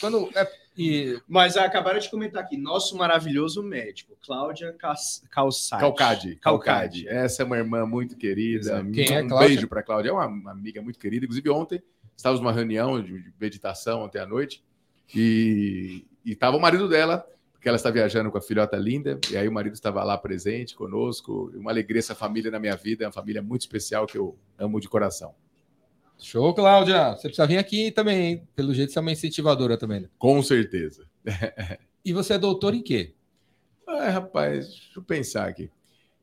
Quando, 0.00 0.30
é, 0.34 0.50
e, 0.76 1.20
Mas 1.28 1.56
acabaram 1.56 1.98
de 1.98 2.10
comentar 2.10 2.42
aqui, 2.42 2.56
nosso 2.56 2.96
maravilhoso 2.96 3.62
médico, 3.62 4.16
Cláudia 4.24 4.74
Calçade. 5.30 5.80
Calcade, 5.80 6.36
Calcade. 6.36 7.08
Essa 7.08 7.42
é 7.42 7.46
uma 7.46 7.56
irmã 7.56 7.86
muito 7.86 8.16
querida. 8.16 8.58
Exato. 8.58 8.90
Quem 8.90 9.14
é 9.14 9.22
um 9.22 9.28
Cláudia? 9.28 9.48
beijo 9.48 9.68
para 9.68 9.82
Cláudia. 9.82 10.10
É 10.10 10.12
uma, 10.12 10.50
amiga 10.50 10.82
muito 10.82 10.98
querida. 10.98 11.24
Inclusive, 11.24 11.48
ontem 11.50 11.82
estávamos 12.16 12.40
numa 12.40 12.52
reunião 12.52 13.00
de 13.00 13.22
de 13.22 13.32
meditação 13.40 14.02
ontem 14.02 14.18
à 14.18 14.26
noite 14.26 14.64
e 15.14 16.04
estava 16.24 16.56
o 16.56 16.60
marido 16.60 16.88
dela, 16.88 17.24
porque 17.52 17.68
ela 17.68 17.76
está 17.76 17.90
viajando 17.90 18.30
com 18.30 18.38
a 18.38 18.42
filhota 18.42 18.76
linda, 18.76 19.20
e 19.30 19.36
aí 19.36 19.46
o 19.46 19.52
marido 19.52 19.74
estava 19.74 20.02
lá 20.02 20.18
presente 20.18 20.74
conosco. 20.74 21.52
Uma 21.54 21.70
alegria 21.70 22.00
essa 22.00 22.14
família 22.14 22.50
na 22.50 22.58
minha 22.58 22.76
vida, 22.76 23.04
é 23.04 23.06
uma 23.06 23.12
família 23.12 23.42
muito 23.42 23.62
especial 23.62 24.06
que 24.06 24.18
eu 24.18 24.36
amo 24.58 24.80
de 24.80 24.88
coração. 24.88 25.34
Show, 26.18 26.54
Cláudia. 26.54 27.12
Você 27.12 27.28
precisa 27.28 27.46
vir 27.46 27.58
aqui 27.58 27.90
também, 27.90 28.26
hein? 28.26 28.48
Pelo 28.54 28.74
jeito, 28.74 28.92
você 28.92 28.98
é 28.98 29.02
uma 29.02 29.12
incentivadora 29.12 29.76
também. 29.76 30.00
né? 30.00 30.08
Com 30.18 30.42
certeza. 30.42 31.06
E 32.04 32.12
você 32.12 32.34
é 32.34 32.38
doutor 32.38 32.74
em 32.74 32.82
quê? 32.82 33.14
Ah, 33.86 34.10
rapaz, 34.10 34.66
deixa 34.68 34.98
eu 34.98 35.02
pensar 35.02 35.48
aqui. 35.48 35.70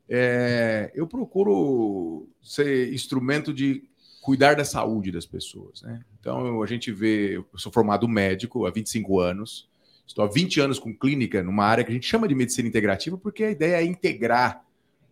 É, 0.08 0.92
eu 0.94 1.08
procuro 1.08 2.28
ser 2.42 2.94
instrumento 2.94 3.54
de 3.54 3.84
cuidar 4.22 4.56
da 4.56 4.64
saúde 4.64 5.12
das 5.12 5.26
pessoas, 5.26 5.82
né? 5.82 6.02
Então, 6.20 6.62
a 6.62 6.68
gente 6.68 6.92
vê, 6.92 7.38
eu 7.38 7.46
sou 7.56 7.72
formado 7.72 8.08
médico 8.08 8.66
há 8.66 8.70
25 8.70 9.20
anos, 9.20 9.68
estou 10.06 10.24
há 10.24 10.28
20 10.28 10.60
anos 10.60 10.78
com 10.78 10.94
clínica 10.94 11.42
numa 11.42 11.66
área 11.66 11.84
que 11.84 11.90
a 11.90 11.94
gente 11.94 12.06
chama 12.06 12.28
de 12.28 12.36
medicina 12.36 12.68
integrativa, 12.68 13.18
porque 13.18 13.44
a 13.44 13.50
ideia 13.52 13.78
é 13.78 13.84
integrar, 13.84 14.64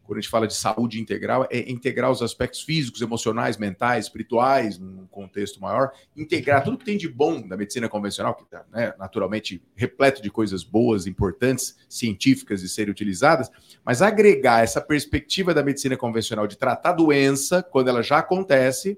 quando 0.10 0.18
a 0.18 0.22
gente 0.22 0.32
fala 0.32 0.48
de 0.48 0.56
saúde 0.56 1.00
integral, 1.00 1.48
é 1.51 1.70
integrar 1.70 2.10
os 2.10 2.24
aspectos 2.24 2.63
físicos, 2.63 3.00
emocionais, 3.00 3.58
mentais, 3.58 4.06
espirituais, 4.06 4.80
num 4.80 5.06
contexto 5.06 5.62
maior, 5.62 5.92
integrar 6.18 6.63
tudo 6.63 6.80
que 6.80 6.86
tem 6.86 6.98
de 6.98 7.08
bom 7.08 7.48
da 7.48 7.56
medicina 7.56 7.88
convencional, 7.88 8.34
que 8.34 8.42
está 8.42 8.66
né, 8.72 8.92
naturalmente 8.98 9.62
repleto 9.75 10.20
de 10.20 10.32
coisas 10.32 10.63
boas, 10.63 11.06
importantes, 11.06 11.78
científicas 11.88 12.62
de 12.62 12.70
serem 12.70 12.89
utilizadas, 12.89 13.51
mas 13.86 14.01
agregar 14.01 14.63
essa 14.63 14.82
perspectiva 14.82 15.54
da 15.54 15.62
medicina 15.62 15.96
convencional 15.96 16.48
de 16.48 16.58
tratar 16.58 16.94
doença 16.94 17.62
quando 17.62 17.89
ela 17.89 18.01
já 18.01 18.18
acontece, 18.18 18.98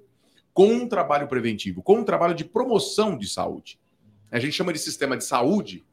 com 0.53 0.68
um 0.68 0.88
trabalho 0.88 1.27
preventivo, 1.27 1.84
com 1.84 1.98
um 1.98 2.03
trabalho 2.06 2.34
de 2.34 2.46
promoção 2.46 3.18
de 3.18 3.27
saúde. 3.27 3.77
A 4.32 4.39
gente 4.39 4.53
chama 4.53 4.72
de 4.72 4.80
sistema 4.80 5.18
de 5.18 5.25
saúde, 5.25 5.84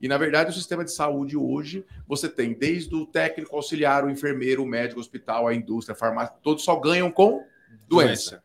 e 0.00 0.08
na 0.08 0.16
verdade 0.18 0.50
o 0.50 0.54
sistema 0.54 0.84
de 0.84 0.92
saúde 0.92 1.36
hoje 1.36 1.84
você 2.06 2.28
tem 2.28 2.52
desde 2.52 2.94
o 2.94 3.06
técnico 3.06 3.54
auxiliar, 3.54 4.04
o 4.04 4.10
enfermeiro, 4.10 4.62
o 4.62 4.66
médico, 4.66 4.98
o 4.98 5.02
hospital, 5.02 5.46
a 5.46 5.54
indústria, 5.54 5.94
a 5.94 5.96
farmácia, 5.96 6.34
todos 6.42 6.64
só 6.64 6.76
ganham 6.76 7.10
com 7.10 7.44
doença. 7.88 8.42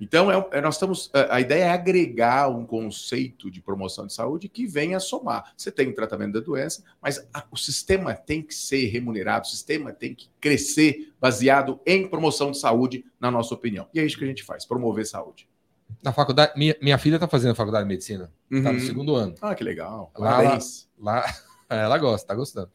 Então, 0.00 0.30
é- 0.30 0.48
é- 0.50 0.60
nós 0.60 0.74
estamos. 0.74 1.08
A 1.14 1.36
a 1.36 1.40
ideia 1.40 1.64
é 1.64 1.70
agregar 1.70 2.48
um 2.48 2.66
conceito 2.66 3.48
de 3.48 3.62
promoção 3.62 4.06
de 4.06 4.12
saúde 4.12 4.48
que 4.48 4.66
venha 4.66 4.98
somar. 4.98 5.52
Você 5.56 5.70
tem 5.70 5.88
o 5.88 5.94
tratamento 5.94 6.32
da 6.32 6.40
doença, 6.40 6.82
mas 7.00 7.26
a- 7.32 7.44
o 7.50 7.56
sistema 7.56 8.12
tem 8.12 8.42
que 8.42 8.54
ser 8.54 8.86
remunerado, 8.86 9.46
o 9.46 9.48
sistema 9.50 9.92
tem 9.92 10.12
que 10.14 10.28
crescer 10.40 11.12
baseado 11.20 11.80
em 11.86 12.08
promoção 12.08 12.50
de 12.50 12.58
saúde, 12.58 13.04
na 13.20 13.30
nossa 13.30 13.54
opinião. 13.54 13.88
E 13.94 14.00
é 14.00 14.04
isso 14.04 14.18
que 14.18 14.24
a 14.24 14.28
gente 14.28 14.42
faz, 14.42 14.66
promover 14.66 15.06
saúde. 15.06 15.48
Na 16.02 16.12
faculdade, 16.12 16.52
minha, 16.56 16.76
minha 16.82 16.98
filha 16.98 17.16
está 17.16 17.26
fazendo 17.26 17.54
faculdade 17.54 17.84
de 17.84 17.88
medicina. 17.88 18.30
Tá 18.50 18.56
no 18.72 18.72
Uhum. 18.72 18.80
segundo 18.80 19.14
ano. 19.16 19.34
Ah, 19.40 19.54
que 19.54 19.64
legal. 19.64 20.12
Lá- 20.16 20.36
Parabéns. 20.36 20.88
Lá, 20.98 21.24
ela 21.68 21.98
gosta, 21.98 22.26
tá 22.28 22.34
gostando. 22.34 22.70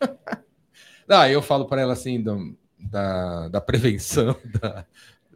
Aí 1.08 1.32
eu 1.32 1.42
falo 1.42 1.66
para 1.66 1.80
ela 1.82 1.92
assim 1.92 2.22
do- 2.22 2.56
da, 2.78 3.48
da 3.48 3.60
prevenção, 3.60 4.36
da, 4.60 4.86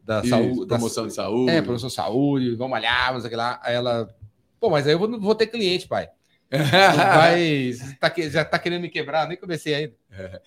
da 0.05 0.21
Isso, 0.21 0.29
saúde. 0.31 0.61
da- 0.61 0.67
promoção 0.77 1.07
de 1.07 1.15
saúde. 1.15 1.51
É, 1.53 1.63
promoção 1.63 1.89
de 1.89 1.95
saúde, 1.95 2.55
vamos 2.57 2.79
olhar, 2.79 3.13
vamos 3.13 3.31
lá. 3.33 3.61
Aí 3.63 3.75
ela, 3.75 4.15
pô, 4.61 4.71
mas 4.71 4.87
aí 4.87 4.93
eu 4.93 4.99
vou, 4.99 5.21
vou 5.21 5.35
ter 5.35 5.47
cliente, 5.47 5.87
pai. 5.89 6.09
Você 6.51 7.95
tá 8.01 8.13
já 8.31 8.45
tá 8.45 8.59
querendo 8.59 8.83
me 8.83 8.89
quebrar, 8.89 9.29
nem 9.29 9.37
comecei 9.37 9.75
ainda. 9.75 9.95
É, 10.11 10.41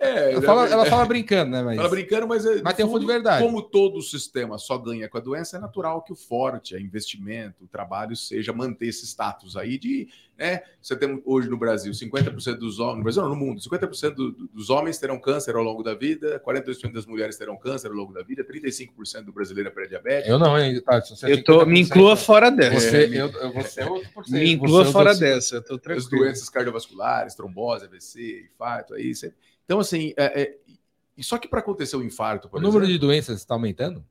Ela 0.00 0.42
fala, 0.42 0.68
ela 0.68 0.86
fala 0.86 1.04
brincando, 1.06 1.50
né? 1.50 1.62
Mas, 1.62 1.76
Fala 1.76 1.88
brincando, 1.88 2.28
mas, 2.28 2.46
é, 2.46 2.62
mas 2.62 2.74
tem 2.74 2.86
um 2.86 2.88
fundo 2.88 3.00
de 3.00 3.06
verdade. 3.06 3.44
Como 3.44 3.60
todo 3.62 4.00
sistema 4.00 4.56
só 4.56 4.78
ganha 4.78 5.08
com 5.08 5.18
a 5.18 5.20
doença, 5.20 5.56
é 5.56 5.60
natural 5.60 6.02
que 6.02 6.12
o 6.12 6.16
forte, 6.16 6.76
a 6.76 6.80
investimento, 6.80 7.64
o 7.64 7.68
trabalho 7.68 8.14
seja 8.14 8.52
manter 8.52 8.88
esse 8.88 9.04
status 9.06 9.56
aí 9.56 9.76
de 9.76 10.08
né? 10.38 10.62
Você 10.80 10.94
tem 10.94 11.20
hoje 11.26 11.50
no 11.50 11.58
Brasil 11.58 11.92
50% 11.92 12.58
dos 12.58 12.78
homens, 12.78 12.98
no 12.98 13.02
Brasil 13.02 13.22
não, 13.22 13.30
no 13.30 13.36
mundo, 13.36 13.60
50% 13.60 14.14
do, 14.14 14.30
dos 14.30 14.70
homens 14.70 14.96
terão 14.96 15.18
câncer 15.18 15.56
ao 15.56 15.64
longo 15.64 15.82
da 15.82 15.94
vida, 15.94 16.40
42% 16.46 16.92
das 16.92 17.04
mulheres 17.04 17.36
terão 17.36 17.56
câncer 17.56 17.88
ao 17.88 17.94
longo 17.94 18.12
da 18.12 18.22
vida, 18.22 18.44
35% 18.44 19.24
do 19.24 19.32
brasileiro 19.32 19.68
é 19.68 19.72
pré-diabético. 19.72 20.30
Eu 20.30 20.38
não, 20.38 20.56
hein, 20.56 20.80
Tati? 20.80 21.16
Você 21.16 21.32
Eu 21.32 21.42
tô, 21.42 21.64
50%, 21.64 21.66
me 21.66 21.80
inclua 21.80 22.16
fora 22.16 22.50
dessa. 22.50 22.80
Você, 22.80 23.06
eu, 23.12 23.28
eu, 23.28 23.52
você 23.52 23.80
é 23.80 23.86
outro 23.86 24.08
me 24.28 24.52
inclua 24.52 24.84
Você 24.84 24.90
é 24.90 24.92
fora 24.92 25.14
dessa. 25.14 25.56
Eu 25.56 25.64
tô 25.64 25.74
As 25.74 25.80
tranquilo. 25.80 26.24
doenças 26.24 26.48
cardiovasculares, 26.48 27.34
trombose, 27.34 27.86
AVC, 27.86 28.48
infarto, 28.54 28.94
aí 28.94 29.12
você... 29.12 29.34
Então, 29.68 29.80
assim, 29.80 30.14
é, 30.16 30.42
é- 30.42 30.58
só 31.22 31.36
que 31.36 31.46
para 31.46 31.60
acontecer 31.60 31.94
o 31.94 32.02
infarto, 32.02 32.48
O 32.50 32.56
número 32.58 32.84
exemplo, 32.84 32.92
de 32.92 32.98
doenças 32.98 33.38
está 33.40 33.52
aumentando? 33.52 34.02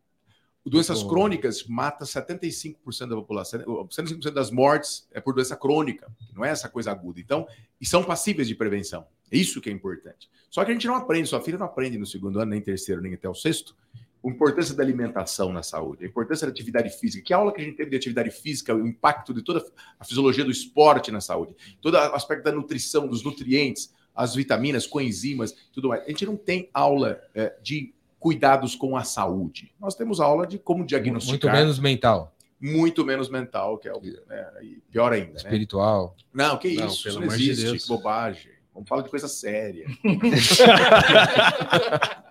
doenças 0.64 1.02
crônicas 1.02 1.64
mata 1.66 2.06
75% 2.06 3.10
da 3.10 3.16
população, 3.16 3.60
75% 3.90 4.34
das 4.34 4.52
mortes 4.52 5.08
é 5.12 5.20
por 5.20 5.34
doença 5.34 5.56
crônica, 5.56 6.12
não 6.36 6.46
é 6.46 6.50
essa 6.50 6.70
coisa 6.70 6.92
aguda. 6.92 7.20
Então, 7.20 7.48
e 7.82 7.88
são 7.88 8.04
passíveis 8.04 8.48
de 8.48 8.54
prevenção. 8.54 9.08
É 9.32 9.38
isso 9.38 9.60
que 9.62 9.70
é 9.70 9.74
importante. 9.74 10.30
Só 10.52 10.64
que 10.64 10.70
a 10.70 10.74
gente 10.76 10.86
não 10.86 10.94
aprende, 10.96 11.28
sua 11.28 11.42
filha 11.42 11.58
não 11.58 11.66
aprende 11.66 11.98
no 11.98 12.06
segundo 12.06 12.40
ano, 12.40 12.52
nem 12.52 12.62
terceiro, 12.62 13.02
nem 13.02 13.14
até 13.16 13.28
o 13.28 13.34
sexto, 13.34 13.76
a 14.24 14.30
importância 14.30 14.76
da 14.76 14.84
alimentação 14.84 15.52
na 15.54 15.64
saúde, 15.64 16.04
a 16.04 16.08
importância 16.08 16.46
da 16.46 16.52
atividade 16.52 16.90
física. 17.00 17.24
Que 17.26 17.34
aula 17.34 17.52
que 17.52 17.62
a 17.62 17.64
gente 17.64 17.78
teve 17.78 17.90
de 17.90 17.96
atividade 17.96 18.30
física, 18.30 18.76
o 18.76 18.86
impacto 18.86 19.34
de 19.34 19.42
toda 19.42 19.66
a 19.98 20.04
fisiologia 20.04 20.44
do 20.44 20.52
esporte 20.52 21.12
na 21.12 21.22
saúde, 21.22 21.56
todo 21.82 21.96
o 21.96 21.98
aspecto 22.14 22.44
da 22.44 22.52
nutrição, 22.52 23.08
dos 23.08 23.24
nutrientes, 23.24 23.94
as 24.18 24.34
vitaminas, 24.36 24.86
coenzimas, 24.88 25.56
tudo 25.72 25.90
mais. 25.90 26.04
A 26.04 26.08
gente 26.10 26.26
não 26.26 26.36
tem 26.36 26.70
aula 26.74 27.22
é, 27.36 27.56
de 27.62 27.94
cuidados 28.20 28.76
com 28.76 28.98
a 28.98 29.04
saúde. 29.04 29.72
Nós 29.80 29.94
temos 29.96 30.20
aula 30.20 30.46
de 30.48 30.58
como 30.58 30.80
Muito 30.80 30.90
diagnosticar 30.90 31.54
menos 31.56 31.78
mental, 31.80 32.36
muito 32.60 33.06
menos 33.06 33.30
mental, 33.30 33.78
que 33.78 33.88
é 33.88 33.94
o 33.94 34.02
né, 34.02 34.48
pior 34.90 35.14
ainda, 35.14 35.34
né? 35.34 35.38
espiritual. 35.38 36.16
Não, 36.34 36.58
que 36.58 36.74
Não, 36.74 36.88
isso, 36.88 37.04
pelo 37.04 37.14
isso 37.14 37.20
não 37.20 37.28
amor 37.28 37.38
de 37.38 37.50
existe, 37.52 37.70
Deus. 37.72 37.84
que 37.84 37.88
bobagem. 37.90 38.52
Vamos 38.74 38.90
falar 38.90 39.02
de 39.04 39.10
coisa 39.10 39.28
séria. 39.28 39.86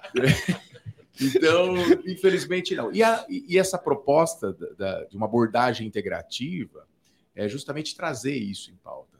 então, 1.20 1.74
infelizmente 2.06 2.74
não. 2.74 2.92
E, 2.92 3.02
a- 3.02 3.24
e- 3.28 3.44
e 3.48 3.58
essa 3.58 3.78
proposta 3.78 4.52
da- 4.52 4.68
da- 4.76 5.04
de 5.04 5.16
uma 5.16 5.26
abordagem 5.26 5.86
integrativa 5.86 6.86
é 7.34 7.48
justamente 7.48 7.96
trazer 7.96 8.34
isso 8.36 8.70
em 8.70 8.76
pauta, 8.76 9.15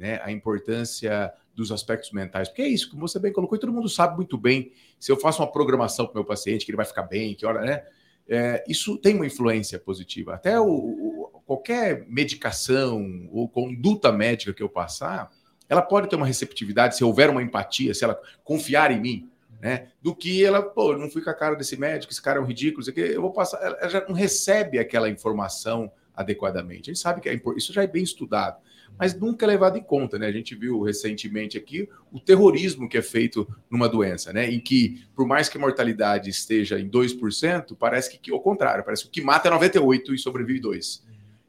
né? 0.00 0.18
A 0.24 0.32
importância 0.32 1.32
dos 1.54 1.70
aspectos 1.70 2.10
mentais, 2.10 2.48
porque 2.48 2.62
é 2.62 2.68
isso 2.68 2.90
que 2.90 2.96
você 2.96 3.18
bem 3.18 3.32
colocou 3.32 3.56
e 3.56 3.60
todo 3.60 3.72
mundo 3.72 3.88
sabe 3.88 4.16
muito 4.16 4.38
bem. 4.38 4.72
Se 4.98 5.12
eu 5.12 5.16
faço 5.16 5.42
uma 5.42 5.52
programação 5.52 6.06
para 6.06 6.12
o 6.12 6.16
meu 6.16 6.24
paciente 6.24 6.64
que 6.64 6.70
ele 6.70 6.76
vai 6.76 6.86
ficar 6.86 7.02
bem, 7.02 7.34
que 7.34 7.44
hora, 7.44 7.60
né? 7.60 7.84
É, 8.26 8.64
isso 8.66 8.96
tem 8.96 9.14
uma 9.14 9.26
influência 9.26 9.78
positiva. 9.78 10.34
Até 10.34 10.58
o- 10.58 10.64
o- 10.66 11.42
qualquer 11.44 12.06
medicação 12.08 13.28
ou 13.30 13.48
conduta 13.48 14.10
médica 14.10 14.54
que 14.54 14.62
eu 14.62 14.68
passar, 14.68 15.30
ela 15.68 15.82
pode 15.82 16.08
ter 16.08 16.16
uma 16.16 16.26
receptividade 16.26 16.96
se 16.96 17.04
houver 17.04 17.28
uma 17.28 17.42
empatia, 17.42 17.92
se 17.92 18.04
ela 18.04 18.18
confiar 18.42 18.90
em 18.90 19.00
mim, 19.00 19.30
né? 19.60 19.88
Do 20.00 20.14
que 20.14 20.42
ela, 20.44 20.62
pô, 20.62 20.96
não 20.96 21.10
fui 21.10 21.20
com 21.22 21.28
a 21.30 21.34
cara 21.34 21.54
desse 21.56 21.76
médico, 21.76 22.12
esse 22.12 22.22
cara 22.22 22.38
é 22.38 22.42
um 22.42 22.46
ridículo, 22.46 22.80
isso 22.80 22.90
aqui, 22.90 23.00
eu 23.00 23.20
vou 23.20 23.32
passar. 23.32 23.58
Ela 23.62 23.88
já 23.88 24.06
não 24.08 24.14
recebe 24.14 24.78
aquela 24.78 25.10
informação 25.10 25.92
adequadamente. 26.14 26.90
A 26.90 26.94
gente 26.94 27.02
sabe 27.02 27.20
que 27.20 27.28
é 27.28 27.40
isso 27.56 27.72
já 27.72 27.82
é 27.82 27.86
bem 27.86 28.02
estudado, 28.02 28.58
mas 29.00 29.18
nunca 29.18 29.46
é 29.46 29.48
levado 29.48 29.78
em 29.78 29.82
conta, 29.82 30.18
né? 30.18 30.26
A 30.26 30.32
gente 30.32 30.54
viu 30.54 30.82
recentemente 30.82 31.56
aqui 31.56 31.88
o 32.12 32.20
terrorismo 32.20 32.86
que 32.86 32.98
é 32.98 33.02
feito 33.02 33.48
numa 33.70 33.88
doença, 33.88 34.30
né? 34.30 34.50
Em 34.50 34.60
que, 34.60 35.02
por 35.16 35.26
mais 35.26 35.48
que 35.48 35.56
a 35.56 35.60
mortalidade 35.60 36.28
esteja 36.28 36.78
em 36.78 36.86
2%, 36.86 37.74
parece 37.78 38.18
que, 38.18 38.30
ao 38.30 38.40
contrário, 38.40 38.84
parece 38.84 39.04
que 39.04 39.08
o 39.08 39.10
que 39.12 39.22
mata 39.22 39.48
é 39.48 39.50
98 39.50 40.14
e 40.14 40.18
sobrevive 40.18 40.60
2. 40.60 41.02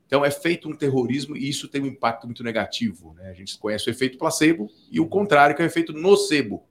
Então 0.08 0.24
é 0.24 0.32
feito 0.32 0.70
um 0.70 0.76
terrorismo 0.76 1.36
e 1.36 1.50
isso 1.50 1.68
tem 1.68 1.82
um 1.82 1.88
impacto 1.88 2.26
muito 2.26 2.42
negativo, 2.42 3.14
né? 3.16 3.30
A 3.30 3.34
gente 3.34 3.58
conhece 3.60 3.90
o 3.90 3.92
efeito 3.92 4.18
placebo 4.18 4.70
e 4.90 5.02
o 5.02 5.06
contrário, 5.06 5.54
que 5.54 5.62
é 5.62 5.66
o 5.66 5.68
efeito 5.68 5.92
nocebo. 5.92 6.64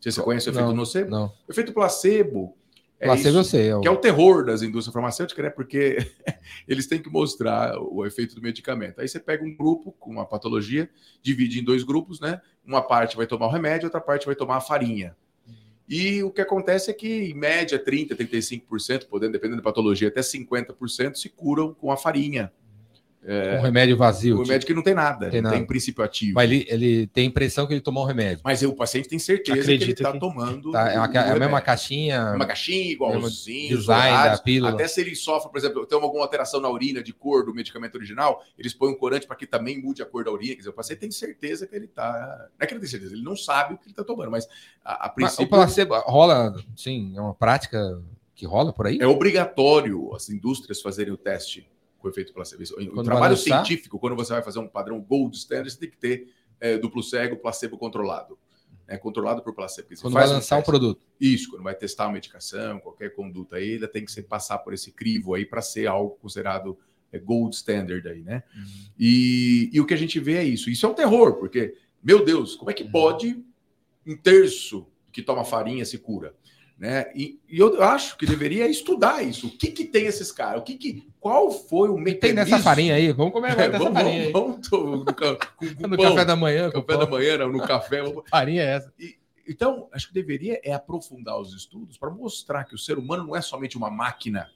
Você, 0.00 0.10
você 0.10 0.20
conhece 0.20 0.48
o 0.48 0.50
efeito 0.50 0.66
Não, 0.66 0.74
nocebo? 0.74 1.10
Não. 1.10 1.26
O 1.46 1.52
efeito 1.52 1.72
placebo 1.72 2.56
é 3.00 3.06
Placebo 3.06 3.36
eu 3.36 3.40
isso, 3.42 3.50
sei. 3.50 3.68
é 3.68 3.76
o- 3.76 3.80
que 3.80 3.88
é 3.88 3.90
o 3.90 3.96
terror 3.96 4.44
das 4.44 4.62
indústrias 4.62 4.92
farmacêuticas, 4.92 5.44
né? 5.44 5.50
Porque 5.50 5.96
eles 6.66 6.86
têm 6.86 7.00
que 7.00 7.08
mostrar 7.10 7.78
o 7.80 8.04
efeito 8.04 8.34
do 8.34 8.42
medicamento. 8.42 9.00
Aí 9.00 9.08
você 9.08 9.20
pega 9.20 9.44
um 9.44 9.54
grupo 9.56 9.92
com 9.92 10.10
uma 10.10 10.26
patologia, 10.26 10.88
divide 11.22 11.60
em 11.60 11.64
dois 11.64 11.82
grupos, 11.84 12.20
né? 12.20 12.40
Uma 12.64 12.82
parte 12.82 13.16
vai 13.16 13.26
tomar 13.26 13.46
o 13.46 13.50
remédio, 13.50 13.86
outra 13.86 14.00
parte 14.00 14.26
vai 14.26 14.34
tomar 14.34 14.56
a 14.56 14.60
farinha. 14.60 15.16
E 15.88 16.22
o 16.22 16.30
que 16.30 16.42
acontece 16.42 16.90
é 16.90 16.94
que, 16.94 17.08
em 17.30 17.34
média, 17.34 17.78
30%, 17.82 18.14
35%, 18.14 19.06
podendo, 19.06 19.32
dependendo 19.32 19.56
da 19.56 19.62
patologia, 19.62 20.08
até 20.08 20.20
50% 20.20 21.14
se 21.16 21.30
curam 21.30 21.72
com 21.72 21.90
a 21.90 21.96
farinha. 21.96 22.52
Um 23.22 23.60
remédio 23.62 23.96
vazio. 23.96 24.36
O 24.38 24.42
remédio 24.42 24.66
que 24.66 24.72
não 24.74 24.82
tem 24.82 24.94
nada, 24.94 25.28
Tem 25.28 25.40
não 25.42 25.50
nada. 25.50 25.56
tem 25.56 25.66
princípio 25.66 26.02
ativo. 26.04 26.34
Mas 26.34 26.50
ele, 26.50 26.66
ele 26.68 27.06
tem 27.08 27.24
a 27.24 27.26
impressão 27.26 27.66
que 27.66 27.74
ele 27.74 27.80
tomou 27.80 28.04
o 28.04 28.06
remédio. 28.06 28.40
Mas 28.44 28.62
o 28.62 28.72
paciente 28.74 29.08
tem 29.08 29.18
certeza 29.18 29.52
que 29.60 29.70
ele 29.70 29.74
Acredita 29.74 30.02
está 30.02 30.12
que- 30.12 30.18
tomando. 30.20 30.70
Tá? 30.72 30.92
É, 30.92 30.96
uma, 30.98 31.06
é 31.12 31.30
a 31.32 31.38
mesma 31.38 31.60
caixinha, 31.60 32.32
Uma 32.34 32.46
caixinha 32.46 32.92
igualzinho, 32.92 33.76
design 33.76 34.30
da 34.30 34.38
pílula. 34.38 34.72
Até 34.72 34.86
se 34.86 35.00
ele 35.00 35.14
sofre, 35.16 35.50
por 35.50 35.58
exemplo, 35.58 35.84
tem 35.86 35.98
alguma 36.00 36.22
alteração 36.24 36.60
na 36.60 36.70
urina 36.70 37.02
de 37.02 37.12
cor 37.12 37.44
do 37.44 37.52
medicamento 37.54 37.96
original, 37.96 38.42
eles 38.58 38.72
põem 38.72 38.92
um 38.92 38.96
corante 38.96 39.26
para 39.26 39.36
que 39.36 39.46
também 39.46 39.80
mude 39.82 40.00
a 40.02 40.06
cor 40.06 40.24
da 40.24 40.30
urina. 40.30 40.52
Quer 40.54 40.58
dizer, 40.58 40.70
o 40.70 40.74
paciente 40.74 41.00
tem 41.00 41.10
certeza 41.10 41.66
que 41.66 41.74
ele 41.74 41.86
está. 41.86 42.48
Não 42.58 42.64
é 42.64 42.66
que 42.66 42.72
ele 42.74 42.80
tem 42.80 42.88
certeza, 42.88 43.12
ele 43.14 43.22
não 43.24 43.36
sabe 43.36 43.74
o 43.74 43.78
que 43.78 43.84
ele 43.84 43.92
está 43.92 44.04
tomando, 44.04 44.30
mas 44.30 44.46
a, 44.84 44.94
a 44.94 45.06
Mas 45.08 45.14
princípio 45.14 45.46
o 45.46 45.48
placebo 45.48 45.94
rola, 46.00 46.54
sim, 46.76 47.12
é 47.16 47.20
uma 47.20 47.34
prática 47.34 48.00
que 48.34 48.46
rola 48.46 48.72
por 48.72 48.86
aí? 48.86 48.98
é 49.00 49.06
obrigatório 49.06 50.14
as 50.14 50.28
indústrias 50.30 50.80
fazerem 50.80 51.12
o 51.12 51.16
teste 51.16 51.68
com 51.98 52.08
efeito 52.08 52.32
placebo. 52.32 52.62
O 52.94 53.02
trabalho 53.02 53.36
científico, 53.36 53.98
quando 53.98 54.16
você 54.16 54.32
vai 54.32 54.42
fazer 54.42 54.58
um 54.58 54.68
padrão 54.68 55.00
gold 55.00 55.36
standard, 55.36 55.70
você 55.70 55.78
tem 55.78 55.90
que 55.90 55.96
ter 55.98 56.28
é, 56.60 56.78
duplo 56.78 57.02
cego, 57.02 57.36
placebo 57.36 57.76
controlado. 57.76 58.38
É 58.86 58.96
controlado 58.96 59.42
por 59.42 59.54
placebo. 59.54 59.88
Quando 60.00 60.14
vai 60.14 60.26
lançar 60.26 60.56
um 60.56 60.60
teste. 60.60 60.70
produto. 60.70 61.00
Isso, 61.20 61.50
quando 61.50 61.62
vai 61.62 61.74
testar 61.74 62.06
uma 62.06 62.14
medicação, 62.14 62.80
qualquer 62.80 63.14
conduta 63.14 63.56
aí, 63.56 63.74
ainda 63.74 63.86
tem 63.86 64.02
que 64.04 64.10
ser, 64.10 64.22
passar 64.22 64.58
por 64.58 64.72
esse 64.72 64.90
crivo 64.92 65.34
aí 65.34 65.44
para 65.44 65.60
ser 65.60 65.86
algo 65.86 66.16
considerado 66.22 66.78
é, 67.12 67.18
gold 67.18 67.54
standard 67.54 68.08
aí, 68.08 68.22
né? 68.22 68.42
E, 68.98 69.68
e 69.72 69.80
o 69.80 69.86
que 69.86 69.92
a 69.92 69.96
gente 69.96 70.18
vê 70.18 70.36
é 70.36 70.44
isso. 70.44 70.70
Isso 70.70 70.86
é 70.86 70.88
um 70.88 70.94
terror, 70.94 71.34
porque, 71.34 71.76
meu 72.02 72.24
Deus, 72.24 72.56
como 72.56 72.70
é 72.70 72.74
que 72.74 72.84
pode 72.84 73.44
um 74.06 74.16
terço 74.16 74.86
que 75.12 75.22
toma 75.22 75.44
farinha 75.44 75.84
se 75.84 75.98
cura? 75.98 76.34
Né? 76.78 77.10
E, 77.12 77.40
e 77.48 77.58
eu 77.58 77.82
acho 77.82 78.16
que 78.16 78.24
deveria 78.24 78.68
estudar 78.68 79.20
isso. 79.24 79.48
O 79.48 79.50
que, 79.50 79.72
que 79.72 79.84
tem 79.84 80.06
esses 80.06 80.30
caras? 80.30 80.60
O 80.60 80.64
que, 80.64 80.76
que 80.76 81.08
qual 81.18 81.50
foi 81.50 81.88
o 81.88 81.94
Tem 81.96 82.04
mecanismo? 82.04 82.36
nessa 82.36 82.58
farinha 82.60 82.94
aí? 82.94 83.10
Vamos 83.10 83.32
comer 83.32 83.48
É, 83.48 83.52
agora 83.52 83.68
dessa 83.70 83.84
vamos, 83.84 83.98
farinha 84.00 84.30
vamos, 84.32 84.68
vamos 84.68 84.98
no, 85.00 85.04
com, 85.04 85.24
No 85.88 85.96
pão, 85.96 86.10
café 86.10 86.24
da 86.24 86.36
manhã, 86.36 86.70
café 86.70 86.96
da 86.96 87.06
manhã, 87.06 87.38
no 87.48 87.58
café. 87.66 88.00
farinha 88.30 88.62
é 88.62 88.66
essa. 88.76 88.92
então, 89.48 89.88
acho 89.92 90.06
que 90.06 90.14
deveria 90.14 90.60
é 90.62 90.72
aprofundar 90.72 91.40
os 91.40 91.52
estudos 91.52 91.98
para 91.98 92.10
mostrar 92.10 92.62
que 92.64 92.76
o 92.76 92.78
ser 92.78 92.96
humano 92.96 93.24
não 93.26 93.34
é 93.34 93.40
somente 93.40 93.76
uma 93.76 93.90
máquina. 93.90 94.48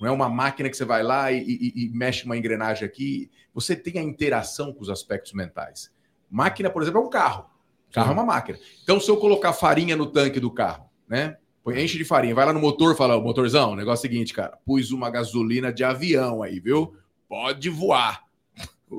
Não 0.00 0.08
é 0.08 0.10
uma 0.10 0.28
máquina 0.28 0.68
que 0.68 0.76
você 0.76 0.84
vai 0.84 1.04
lá 1.04 1.30
e, 1.30 1.38
e- 1.44 1.84
e 1.84 1.88
mexe 1.90 2.24
uma 2.24 2.36
engrenagem 2.36 2.84
aqui. 2.84 3.30
Você 3.54 3.76
tem 3.76 4.00
a 4.00 4.02
interação 4.02 4.72
com 4.72 4.80
os 4.82 4.90
aspectos 4.90 5.32
mentais. 5.32 5.92
Máquina, 6.28 6.68
por 6.70 6.82
exemplo, 6.82 7.00
é 7.00 7.04
um 7.04 7.08
carro. 7.10 7.48
Carro 7.92 8.06
Sim. 8.08 8.10
é 8.10 8.14
uma 8.14 8.24
máquina. 8.26 8.58
Então, 8.82 8.98
se 8.98 9.08
eu 9.08 9.16
colocar 9.16 9.52
farinha 9.52 9.94
no 9.94 10.06
tanque 10.06 10.40
do 10.40 10.50
carro, 10.50 10.90
né? 11.08 11.36
Põe, 11.62 11.80
enche 11.82 11.96
de 11.96 12.04
farinha, 12.04 12.34
vai 12.34 12.46
lá 12.46 12.52
no 12.52 12.60
motor, 12.60 12.96
fala, 12.96 13.16
"Ô, 13.16 13.22
motorzão, 13.22 13.72
o 13.72 13.76
negócio 13.76 14.06
é 14.06 14.08
o 14.08 14.10
seguinte, 14.10 14.34
cara, 14.34 14.58
pus 14.64 14.90
uma 14.90 15.10
gasolina 15.10 15.72
de 15.72 15.84
avião 15.84 16.42
aí, 16.42 16.58
viu? 16.58 16.96
Pode 17.28 17.68
voar. 17.70 18.24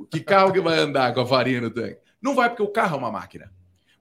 Que 0.09 0.19
carro 0.19 0.51
que 0.51 0.61
vai 0.61 0.79
andar 0.79 1.13
com 1.13 1.21
a 1.21 1.25
farinha 1.25 1.61
no 1.61 1.69
tanque? 1.69 1.99
Não 2.21 2.33
vai, 2.33 2.49
porque 2.49 2.63
o 2.63 2.67
carro 2.67 2.95
é 2.95 2.99
uma 2.99 3.11
máquina. 3.11 3.51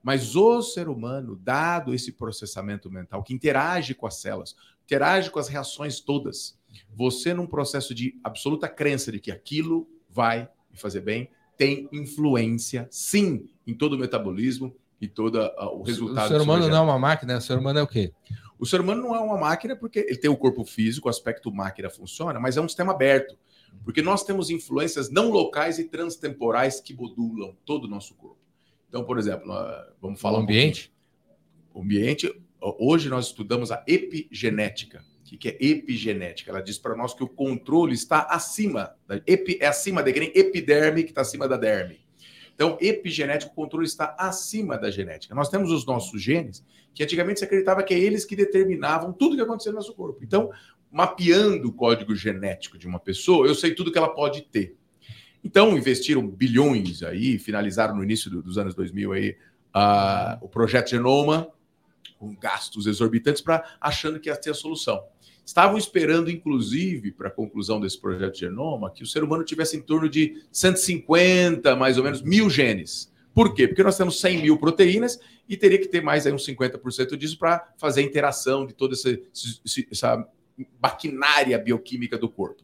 Mas 0.01 0.35
o 0.35 0.61
ser 0.61 0.89
humano, 0.89 1.35
dado 1.35 1.93
esse 1.93 2.11
processamento 2.11 2.89
mental 2.89 3.23
que 3.23 3.33
interage 3.33 3.93
com 3.93 4.07
as 4.07 4.15
células, 4.15 4.55
interage 4.83 5.29
com 5.29 5.39
as 5.39 5.47
reações 5.47 5.99
todas, 5.99 6.57
você, 6.93 7.33
num 7.33 7.47
processo 7.47 7.93
de 7.93 8.19
absoluta 8.23 8.67
crença 8.67 9.11
de 9.11 9.19
que 9.19 9.31
aquilo 9.31 9.87
vai 10.09 10.49
me 10.71 10.77
fazer 10.77 11.01
bem, 11.01 11.29
tem 11.57 11.87
influência, 11.91 12.87
sim, 12.91 13.47
em 13.65 13.73
todo 13.73 13.93
o 13.93 13.97
metabolismo 13.97 14.75
e 14.99 15.07
todo 15.07 15.39
ah, 15.41 15.71
o 15.71 15.83
resultado. 15.83 16.25
O 16.25 16.27
ser 16.29 16.41
humano 16.41 16.67
não 16.67 16.77
é 16.77 16.81
uma 16.81 16.99
máquina, 16.99 17.37
o 17.37 17.41
ser 17.41 17.57
humano 17.57 17.79
é 17.79 17.83
o 17.83 17.87
quê? 17.87 18.11
O 18.63 18.65
ser 18.65 18.79
humano 18.79 19.01
não 19.01 19.13
é 19.13 19.19
uma 19.19 19.37
máquina 19.37 19.75
porque 19.75 19.99
ele 19.99 20.15
tem 20.15 20.29
o 20.29 20.37
corpo 20.37 20.63
físico, 20.63 21.09
o 21.09 21.09
aspecto 21.09 21.51
máquina 21.51 21.89
funciona, 21.89 22.39
mas 22.39 22.55
é 22.55 22.61
um 22.61 22.67
sistema 22.69 22.93
aberto. 22.93 23.37
Porque 23.83 24.01
nós 24.01 24.23
temos 24.23 24.49
influências 24.49 25.09
não 25.09 25.29
locais 25.29 25.79
e 25.79 25.83
transtemporais 25.83 26.79
que 26.79 26.93
modulam 26.93 27.57
todo 27.65 27.83
o 27.83 27.87
nosso 27.89 28.15
corpo. 28.15 28.39
Então, 28.87 29.03
por 29.03 29.19
exemplo, 29.19 29.53
vamos 30.01 30.21
falar 30.21 30.37
o 30.37 30.39
um 30.39 30.43
ambiente? 30.43 30.93
o 31.73 31.81
ambiente. 31.81 32.33
Hoje 32.61 33.09
nós 33.09 33.25
estudamos 33.25 33.69
a 33.69 33.83
epigenética. 33.85 35.03
O 35.19 35.37
que 35.37 35.49
é 35.49 35.57
epigenética? 35.59 36.49
Ela 36.49 36.61
diz 36.61 36.77
para 36.77 36.95
nós 36.95 37.13
que 37.13 37.21
o 37.21 37.27
controle 37.27 37.93
está 37.93 38.21
acima. 38.29 38.95
Da, 39.05 39.21
epi, 39.27 39.57
é 39.59 39.67
acima 39.67 40.01
da 40.01 40.13
que 40.13 40.21
nem 40.21 40.31
epiderme, 40.33 41.03
que 41.03 41.09
está 41.09 41.19
acima 41.19 41.49
da 41.49 41.57
derme. 41.57 41.99
Então, 42.55 42.77
epigenética, 42.79 43.51
o 43.51 43.55
controle 43.55 43.85
está 43.85 44.15
acima 44.17 44.77
da 44.77 44.91
genética. 44.91 45.33
Nós 45.33 45.49
temos 45.49 45.71
os 45.71 45.85
nossos 45.85 46.21
genes, 46.21 46.63
que 46.93 47.03
antigamente 47.03 47.39
se 47.39 47.45
acreditava 47.45 47.81
que 47.83 47.93
é 47.93 47.99
eles 47.99 48.25
que 48.25 48.35
determinavam 48.35 49.11
tudo 49.11 49.35
que 49.35 49.41
acontecia 49.41 49.71
no 49.71 49.77
nosso 49.77 49.93
corpo. 49.95 50.23
Então, 50.23 50.51
mapeando 50.91 51.69
o 51.69 51.73
código 51.73 52.15
genético 52.15 52.77
de 52.77 52.87
uma 52.87 52.99
pessoa, 52.99 53.47
eu 53.47 53.55
sei 53.55 53.73
tudo 53.73 53.91
que 53.91 53.97
ela 53.97 54.13
pode 54.13 54.43
ter. 54.43 54.77
Então, 55.43 55.75
investiram 55.75 56.25
bilhões 56.27 57.01
aí, 57.01 57.39
finalizaram 57.39 57.95
no 57.95 58.03
início 58.03 58.29
do- 58.29 58.41
dos 58.43 58.57
anos 58.57 58.75
2000 58.75 59.11
aí 59.11 59.35
ah, 59.73 60.37
o 60.39 60.47
projeto 60.47 60.91
Genoma, 60.91 61.47
com 62.19 62.35
gastos 62.35 62.85
exorbitantes, 62.85 63.41
para 63.41 63.65
achando 63.81 64.19
que 64.19 64.29
ia 64.29 64.37
ter 64.37 64.51
a 64.51 64.53
solução. 64.53 65.03
Estavam 65.45 65.77
esperando, 65.77 66.31
inclusive, 66.31 67.11
para 67.11 67.27
a 67.27 67.31
conclusão 67.31 67.79
desse 67.79 67.99
projeto 67.99 68.37
Genoma, 68.37 68.89
que 68.89 69.03
o 69.03 69.07
ser 69.07 69.23
humano 69.23 69.43
tivesse 69.43 69.75
em 69.75 69.81
torno 69.81 70.07
de 70.07 70.41
150, 70.51 71.75
mais 71.75 71.97
ou 71.97 72.03
menos, 72.03 72.21
mil 72.21 72.49
genes. 72.49 73.11
Por 73.33 73.53
quê? 73.53 73.67
Porque 73.67 73.83
nós 73.83 73.97
temos 73.97 74.19
100 74.19 74.41
mil 74.41 74.57
proteínas 74.57 75.19
e 75.49 75.57
teria 75.57 75.79
que 75.79 75.87
ter 75.87 76.01
mais 76.01 76.25
aí 76.25 76.31
uns 76.31 76.45
50% 76.45 77.17
disso 77.17 77.37
para 77.37 77.73
fazer 77.77 78.01
a 78.01 78.03
interação 78.03 78.65
de 78.65 78.73
toda 78.73 78.93
essa, 78.93 79.19
essa 79.91 80.27
maquinária 80.81 81.57
bioquímica 81.57 82.17
do 82.17 82.29
corpo. 82.29 82.63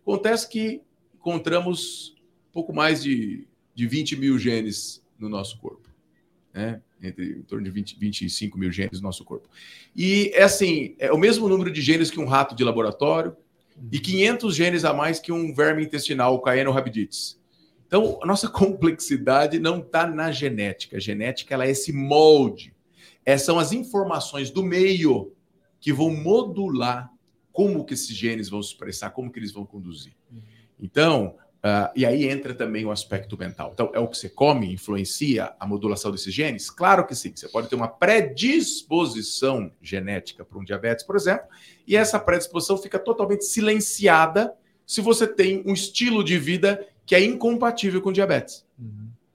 Acontece 0.00 0.48
que 0.48 0.80
encontramos 1.14 2.14
pouco 2.52 2.72
mais 2.72 3.02
de, 3.02 3.46
de 3.74 3.86
20 3.86 4.16
mil 4.16 4.38
genes 4.38 5.04
no 5.18 5.28
nosso 5.28 5.58
corpo. 5.58 5.93
Né? 6.54 6.80
Entre, 7.02 7.38
em 7.38 7.42
torno 7.42 7.64
de 7.64 7.70
20, 7.70 7.98
25 7.98 8.56
mil 8.56 8.70
genes 8.70 9.00
no 9.00 9.08
nosso 9.08 9.24
corpo. 9.24 9.48
E 9.94 10.30
é 10.32 10.44
assim, 10.44 10.94
é 10.98 11.12
o 11.12 11.18
mesmo 11.18 11.48
número 11.48 11.70
de 11.70 11.82
genes 11.82 12.10
que 12.10 12.20
um 12.20 12.26
rato 12.26 12.54
de 12.54 12.62
laboratório 12.62 13.36
e 13.90 13.98
500 13.98 14.54
genes 14.54 14.84
a 14.84 14.94
mais 14.94 15.18
que 15.18 15.32
um 15.32 15.52
verme 15.52 15.84
intestinal, 15.84 16.34
o 16.34 16.40
Caenorhabditis. 16.40 17.40
Então, 17.86 18.18
a 18.22 18.26
nossa 18.26 18.48
complexidade 18.50 19.58
não 19.58 19.80
está 19.80 20.06
na 20.06 20.30
genética. 20.30 20.96
A 20.96 21.00
genética 21.00 21.54
ela 21.54 21.66
é 21.66 21.70
esse 21.70 21.92
molde. 21.92 22.72
É, 23.24 23.36
são 23.36 23.58
as 23.58 23.72
informações 23.72 24.50
do 24.50 24.62
meio 24.62 25.32
que 25.80 25.92
vão 25.92 26.10
modular 26.10 27.10
como 27.52 27.84
que 27.84 27.94
esses 27.94 28.14
genes 28.14 28.48
vão 28.48 28.62
se 28.62 28.70
expressar, 28.70 29.10
como 29.10 29.30
que 29.30 29.38
eles 29.38 29.52
vão 29.52 29.64
conduzir. 29.64 30.12
Então, 30.80 31.36
ah, 31.66 31.90
e 31.96 32.04
aí 32.04 32.28
entra 32.28 32.52
também 32.52 32.84
o 32.84 32.90
aspecto 32.90 33.38
mental. 33.38 33.70
Então, 33.72 33.90
é 33.94 33.98
o 33.98 34.06
que 34.06 34.18
você 34.18 34.28
come 34.28 34.70
influencia 34.70 35.54
a 35.58 35.66
modulação 35.66 36.12
desses 36.12 36.34
genes? 36.34 36.68
Claro 36.68 37.06
que 37.06 37.14
sim. 37.14 37.32
Você 37.34 37.48
pode 37.48 37.70
ter 37.70 37.74
uma 37.74 37.88
predisposição 37.88 39.72
genética 39.80 40.44
para 40.44 40.58
um 40.58 40.64
diabetes, 40.64 41.06
por 41.06 41.16
exemplo, 41.16 41.46
e 41.86 41.96
essa 41.96 42.20
predisposição 42.20 42.76
fica 42.76 42.98
totalmente 42.98 43.46
silenciada 43.46 44.52
se 44.84 45.00
você 45.00 45.26
tem 45.26 45.62
um 45.64 45.72
estilo 45.72 46.22
de 46.22 46.38
vida 46.38 46.86
que 47.06 47.14
é 47.14 47.24
incompatível 47.24 48.02
com 48.02 48.12
diabetes. 48.12 48.66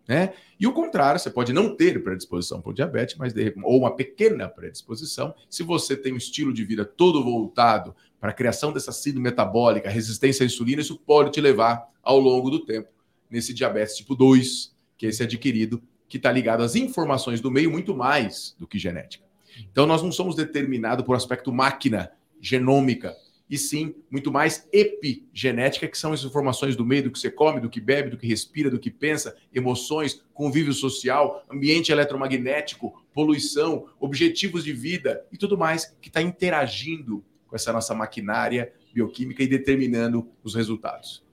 Né? 0.07 0.33
E 0.59 0.67
o 0.67 0.71
contrário, 0.71 1.19
você 1.19 1.31
pode 1.31 1.51
não 1.51 1.75
ter 1.75 2.03
predisposição 2.03 2.61
para 2.61 2.69
o 2.69 2.73
diabetes, 2.75 3.15
mas 3.15 3.33
de, 3.33 3.55
ou 3.63 3.79
uma 3.79 3.95
pequena 3.95 4.47
predisposição, 4.47 5.33
se 5.49 5.63
você 5.63 5.97
tem 5.97 6.13
um 6.13 6.17
estilo 6.17 6.53
de 6.53 6.63
vida 6.63 6.85
todo 6.85 7.23
voltado 7.23 7.95
para 8.19 8.31
a 8.31 8.33
criação 8.33 8.71
dessa 8.73 8.91
síndrome 8.91 9.29
metabólica, 9.29 9.89
resistência 9.89 10.43
à 10.43 10.45
insulina, 10.45 10.81
isso 10.81 10.97
pode 10.97 11.31
te 11.31 11.39
levar 11.39 11.89
ao 12.03 12.19
longo 12.19 12.49
do 12.49 12.59
tempo 12.65 12.89
nesse 13.29 13.53
diabetes 13.53 13.95
tipo 13.95 14.15
2, 14.15 14.75
que 14.97 15.05
é 15.05 15.09
esse 15.09 15.23
adquirido, 15.23 15.81
que 16.07 16.17
está 16.17 16.31
ligado 16.31 16.63
às 16.63 16.75
informações 16.75 17.39
do 17.39 17.51
meio 17.51 17.69
muito 17.69 17.95
mais 17.95 18.55
do 18.57 18.67
que 18.67 18.79
genética. 18.79 19.23
Então, 19.71 19.85
nós 19.85 20.01
não 20.01 20.11
somos 20.11 20.35
determinados 20.35 21.05
por 21.05 21.15
aspecto 21.15 21.51
máquina 21.51 22.11
genômica, 22.41 23.15
e 23.49 23.57
sim 23.57 23.95
muito 24.11 24.31
mais 24.31 24.67
epigenética, 24.71 25.87
que 25.87 25.97
são 25.97 26.13
as 26.13 26.23
informações 26.23 26.75
do 26.75 26.85
meio, 26.85 27.03
do 27.03 27.11
que 27.11 27.17
você 27.17 27.31
come, 27.31 27.59
do 27.59 27.69
que 27.69 27.81
bebe, 27.81 28.11
do 28.11 28.17
que 28.17 28.27
respira, 28.27 28.69
do 28.69 28.79
que 28.79 28.91
pensa, 28.91 29.35
emoções, 29.53 30.23
convívio 30.33 30.71
social, 30.71 31.43
ambiente 31.49 31.91
eletromagnético, 31.91 33.03
poluição, 33.11 33.87
objetivos 33.99 34.63
de 34.63 34.71
vida 34.71 35.25
e 35.31 35.37
tudo 35.37 35.57
mais 35.57 35.95
que 35.99 36.09
está 36.09 36.21
interagindo 36.21 37.23
com 37.49 37.55
essa 37.55 37.73
nossa 37.73 37.95
maquinária 37.95 38.71
bioquímica 38.93 39.41
e 39.41 39.47
determinando 39.47 40.29
os 40.43 40.53
resultados. 40.55 41.23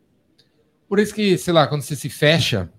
Por 0.88 0.98
isso 0.98 1.14
que, 1.14 1.36
sei 1.36 1.52
lá, 1.52 1.66
quando 1.66 1.82
você 1.82 1.94
se 1.94 2.08
fecha 2.08 2.72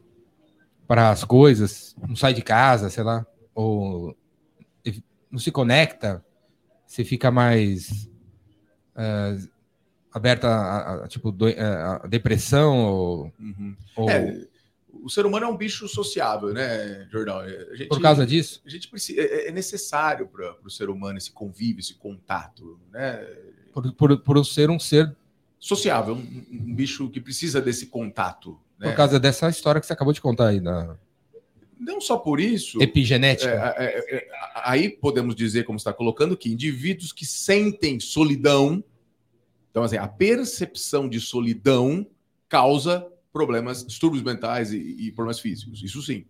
para 0.88 1.12
as 1.12 1.23
coisas, 1.23 1.95
não 2.08 2.15
sai 2.15 2.34
de 2.34 2.41
casa, 2.41 2.89
sei 2.89 3.04
lá, 3.04 3.26
ou 3.54 4.15
não 5.30 5.39
se 5.39 5.52
conecta, 5.52 6.23
você 6.86 7.04
fica 7.04 7.30
mais 7.30 8.10
é, 8.95 9.38
aberta 10.12 10.47
a, 10.47 11.04
a, 11.04 11.08
tipo 11.08 11.32
do, 11.32 11.47
a, 11.47 11.95
a 12.04 12.08
depressão 12.08 12.86
ou, 12.86 13.34
Uhum. 13.38 13.76
ou 13.95 14.10
É, 14.10 14.47
o 15.03 15.10
ser 15.10 15.25
humano 15.25 15.45
é 15.45 15.49
um 15.49 15.57
bicho 15.57 15.88
sociável, 15.88 16.53
né, 16.53 17.07
Jordão? 17.12 17.39
A 17.39 17.75
gente, 17.75 17.88
por 17.88 18.01
causa 18.01 18.25
disso? 18.25 18.62
a 18.65 18.69
gente 18.69 18.88
precisa, 18.88 19.21
é, 19.21 19.47
é 19.47 19.51
necessário 19.51 20.27
para 20.27 20.55
o 20.63 20.69
ser 20.69 20.89
humano 20.89 21.17
esse 21.17 21.31
convívio, 21.31 21.79
esse 21.79 21.93
contato, 21.95 22.79
né? 22.91 23.25
Por, 23.73 23.91
por, 23.93 24.17
por 24.19 24.45
ser 24.45 24.69
um 24.69 24.79
ser 24.79 25.15
Sociável, 25.60 26.13
um, 26.13 26.45
um 26.51 26.75
bicho 26.75 27.10
que 27.10 27.19
precisa 27.19 27.60
desse 27.60 27.88
contato. 27.88 28.60
Né? 28.77 28.89
por 28.89 28.95
causa 28.95 29.19
dessa 29.19 29.49
história 29.49 29.81
que 29.81 29.88
você 29.88 29.93
acabou 29.93 30.13
de 30.13 30.21
contar 30.21 30.49
aí 30.49 30.60
da 30.60 30.95
Não 31.79 31.99
só 31.99 32.15
por 32.15 32.39
isso. 32.39 32.79
epigenética. 32.79 33.49
É, 33.75 33.86
é, 33.86 34.17
é, 34.17 34.27
aí 34.55 34.88
podemos 34.88 35.36
dizer, 35.36 35.63
como 35.63 35.77
está 35.77 35.91
colocando, 35.91 36.38
que 36.38 36.53
indivíduos 36.53 37.12
que 37.12 37.25
sentem 37.25 37.99
solidão, 37.99 38.83
então 39.71 39.81
assim, 39.81 39.97
a 39.97 40.07
percepção 40.07 41.10
de 41.10 41.19
solidão 41.19 42.05
causa 42.47 43.07
problemas, 43.31 43.85
distúrbios 43.85 44.23
mentais 44.23 44.71
e, 44.71 44.77
e 44.77 45.11
problemas 45.11 45.39
físicos. 45.39 45.83
Isso 45.83 46.01
sim. 46.01 46.25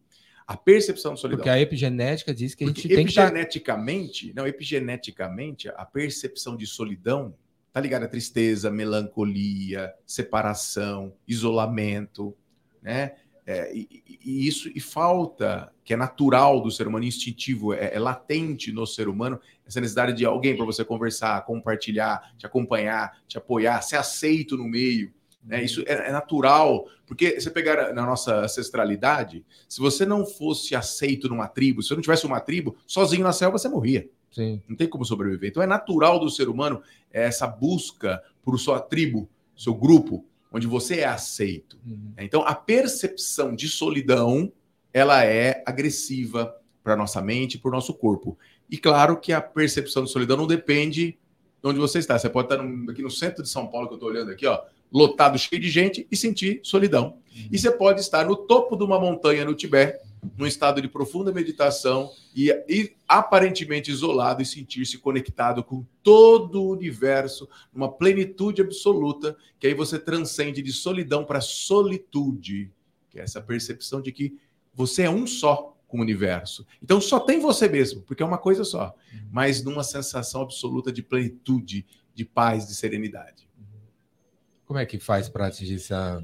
A 0.45 0.55
percepção 0.55 1.13
de 1.13 1.19
solidão. 1.19 1.39
Porque 1.39 1.49
a 1.49 1.59
epigenética 1.59 2.33
diz 2.33 2.55
que 2.55 2.63
a 2.63 2.67
gente 2.67 2.87
tem 2.87 3.03
que 3.03 3.09
estar. 3.09 3.23
epigeneticamente, 3.27 4.33
não, 4.33 4.47
epigeneticamente, 4.47 5.67
a 5.69 5.85
percepção 5.85 6.55
de 6.55 6.65
solidão 6.65 7.33
está 7.67 7.81
ligada 7.81 8.05
à 8.05 8.07
tristeza, 8.07 8.71
melancolia, 8.71 9.93
separação, 10.05 11.13
isolamento, 11.27 12.35
né? 12.81 13.15
É, 13.45 13.73
e, 13.73 13.87
e- 14.05 14.19
e 14.25 14.47
isso 14.47 14.69
e 14.75 14.79
falta, 14.81 15.71
que 15.83 15.93
é 15.93 15.97
natural 15.97 16.61
do 16.61 16.69
ser 16.69 16.85
humano, 16.85 17.05
instintivo, 17.05 17.73
é, 17.73 17.93
é 17.93 17.99
latente 17.99 18.73
no 18.73 18.85
ser 18.85 19.07
humano, 19.07 19.39
essa 19.65 19.79
necessidade 19.79 20.13
de 20.13 20.25
alguém 20.25 20.55
para 20.55 20.65
você 20.65 20.83
conversar, 20.83 21.45
compartilhar, 21.45 22.33
te 22.37 22.45
acompanhar, 22.45 23.21
te 23.25 23.37
apoiar, 23.37 23.81
ser 23.81 23.95
aceito 23.97 24.57
no 24.57 24.65
meio. 24.65 25.13
Né? 25.47 25.63
Isso 25.63 25.81
é, 25.87 26.09
é 26.09 26.11
natural, 26.11 26.85
porque 27.05 27.39
você 27.39 27.49
pegar 27.49 27.93
na 27.93 28.05
nossa 28.05 28.41
ancestralidade, 28.41 29.45
se 29.67 29.79
você 29.79 30.05
não 30.05 30.25
fosse 30.25 30.75
aceito 30.75 31.29
numa 31.29 31.47
tribo, 31.47 31.81
se 31.81 31.87
você 31.87 31.95
não 31.95 32.01
tivesse 32.01 32.25
uma 32.25 32.39
tribo, 32.41 32.75
sozinho 32.85 33.23
na 33.23 33.31
selva 33.31 33.57
você 33.57 33.69
morria. 33.69 34.09
Sim. 34.29 34.61
Não 34.67 34.75
tem 34.75 34.87
como 34.89 35.05
sobreviver. 35.05 35.49
Então 35.49 35.63
é 35.63 35.67
natural 35.67 36.19
do 36.19 36.29
ser 36.29 36.49
humano 36.49 36.81
essa 37.11 37.47
busca 37.47 38.21
por 38.43 38.59
sua 38.59 38.79
tribo, 38.79 39.29
seu 39.55 39.73
grupo, 39.73 40.25
onde 40.51 40.67
você 40.67 40.99
é 40.99 41.05
aceito. 41.05 41.79
Uhum. 41.85 42.11
Então 42.17 42.41
a 42.41 42.53
percepção 42.53 43.55
de 43.55 43.69
solidão, 43.69 44.51
ela 44.93 45.23
é 45.23 45.63
agressiva 45.65 46.55
para 46.83 46.95
nossa 46.95 47.21
mente, 47.21 47.57
para 47.57 47.69
o 47.69 47.71
nosso 47.71 47.93
corpo. 47.93 48.37
E 48.69 48.77
claro 48.77 49.17
que 49.17 49.31
a 49.31 49.41
percepção 49.41 50.03
de 50.03 50.11
solidão 50.11 50.35
não 50.35 50.47
depende 50.47 51.17
de 51.61 51.69
onde 51.69 51.79
você 51.79 51.99
está. 51.99 52.19
Você 52.19 52.29
pode 52.29 52.51
estar 52.53 52.61
no- 52.61 52.91
aqui 52.91 53.01
no 53.01 53.09
centro 53.09 53.41
de 53.43 53.49
São 53.49 53.67
Paulo 53.67 53.87
que 53.87 53.93
eu 53.93 53.97
estou 53.97 54.09
olhando 54.09 54.31
aqui, 54.31 54.45
ó, 54.45 54.61
lotado, 54.91 55.37
cheio 55.37 55.61
de 55.61 55.69
gente 55.69 56.07
e 56.11 56.15
sentir 56.15 56.59
solidão. 56.63 57.17
E 57.51 57.57
você 57.57 57.69
pode 57.69 58.01
estar 58.01 58.25
no 58.25 58.35
topo 58.35 58.75
de 58.75 58.83
uma 58.83 58.99
montanha 58.99 59.45
no 59.45 59.53
Tibete, 59.53 59.99
num 60.35 60.47
estado 60.47 60.81
de 60.81 60.87
profunda 60.87 61.31
meditação 61.31 62.11
e, 62.35 62.51
e 62.67 62.93
aparentemente 63.07 63.91
isolado 63.91 64.41
e 64.41 64.45
sentir-se 64.45 64.97
conectado 64.97 65.63
com 65.63 65.85
todo 66.01 66.63
o 66.63 66.71
universo, 66.71 67.47
numa 67.73 67.91
plenitude 67.91 68.61
absoluta, 68.61 69.37
que 69.59 69.67
aí 69.67 69.73
você 69.73 69.99
transcende 69.99 70.61
de 70.61 70.73
solidão 70.73 71.23
para 71.23 71.41
solitude, 71.41 72.71
que 73.09 73.19
é 73.19 73.23
essa 73.23 73.41
percepção 73.41 74.01
de 74.01 74.11
que 74.11 74.37
você 74.73 75.03
é 75.03 75.09
um 75.09 75.25
só 75.25 75.75
com 75.87 75.99
o 75.99 76.01
universo. 76.01 76.65
Então 76.81 76.99
só 76.99 77.19
tem 77.19 77.39
você 77.39 77.69
mesmo, 77.69 78.01
porque 78.01 78.21
é 78.21 78.25
uma 78.25 78.37
coisa 78.37 78.63
só, 78.63 78.93
mas 79.31 79.63
numa 79.63 79.83
sensação 79.83 80.41
absoluta 80.41 80.91
de 80.91 81.01
plenitude, 81.01 81.85
de 82.13 82.25
paz, 82.25 82.67
de 82.67 82.75
serenidade. 82.75 83.46
Como 84.67 84.77
é 84.79 84.85
que 84.85 84.99
faz 84.99 85.27
para 85.29 85.47
atingir 85.47 85.75
essa, 85.75 86.21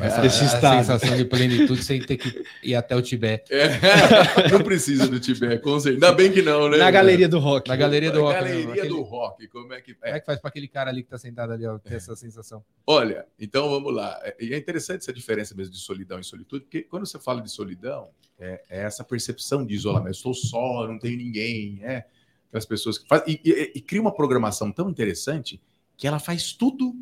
É, 0.00 0.06
essa, 0.06 0.26
Esse 0.26 0.44
essa 0.44 0.60
sensação 0.78 1.16
de 1.16 1.24
plenitude 1.24 1.82
sem 1.84 2.00
ter 2.04 2.16
que 2.16 2.44
ir 2.62 2.74
até 2.74 2.96
o 2.96 3.00
Tibete? 3.02 3.52
É, 3.54 3.68
não 4.50 4.62
precisa 4.62 5.06
do 5.06 5.20
Tibete, 5.20 5.62
com 5.62 5.78
certeza. 5.78 6.06
Ainda 6.06 6.16
bem 6.16 6.32
que 6.32 6.42
não, 6.42 6.68
né? 6.68 6.76
Na 6.78 6.90
galeria 6.90 7.28
do 7.28 7.38
rock. 7.38 7.68
Na 7.68 7.76
galeria 7.76 8.10
do 8.10 8.20
rock. 8.22 8.34
né? 8.34 8.40
Galeria 8.40 8.72
Aquele- 8.72 8.88
do 8.88 9.02
rock, 9.02 9.46
como 9.48 9.72
é 9.72 9.80
que. 9.80 9.94
Como 9.94 10.12
é 10.14 10.18
que 10.20 10.26
faz 10.26 10.40
para 10.40 10.48
aquele 10.48 10.66
cara 10.68 10.90
ali 10.90 11.02
que 11.04 11.08
tá 11.10 11.18
sentado 11.18 11.52
ali, 11.52 11.64
ó, 11.66 11.78
ter 11.78 11.94
essa 11.94 12.16
sensação? 12.16 12.64
Olha, 12.86 13.24
então 13.38 13.68
vamos 13.70 13.94
lá. 13.94 14.18
É- 14.24 14.36
E 14.40 14.52
é 14.54 14.58
interessante 14.58 15.02
essa 15.02 15.12
diferença 15.12 15.54
mesmo 15.54 15.72
de 15.72 15.78
solidão 15.78 16.18
e 16.18 16.24
solitude, 16.24 16.64
porque 16.64 16.82
quando 16.82 17.06
você 17.06 17.18
fala 17.18 17.40
de 17.40 17.50
solidão, 17.50 18.08
é, 18.40 18.62
é 18.68 18.82
essa 18.82 19.04
percepção 19.04 19.64
de 19.64 19.74
isolamento. 19.74 20.08
Eu 20.08 20.12
estou 20.12 20.34
só, 20.34 20.86
não 20.88 20.98
tenho 20.98 21.16
ninguém, 21.16 21.78
é. 21.82 22.04
Aquelas 22.48 22.64
pessoas 22.66 22.98
que 22.98 23.06
fazem. 23.06 23.38
E, 23.44 23.50
e- 23.50 23.72
e 23.76 23.80
cria 23.80 24.00
uma 24.00 24.14
programação 24.14 24.72
tão 24.72 24.88
interessante 24.90 25.60
que 25.96 26.06
ela 26.08 26.18
faz 26.18 26.52
tudo 26.52 26.94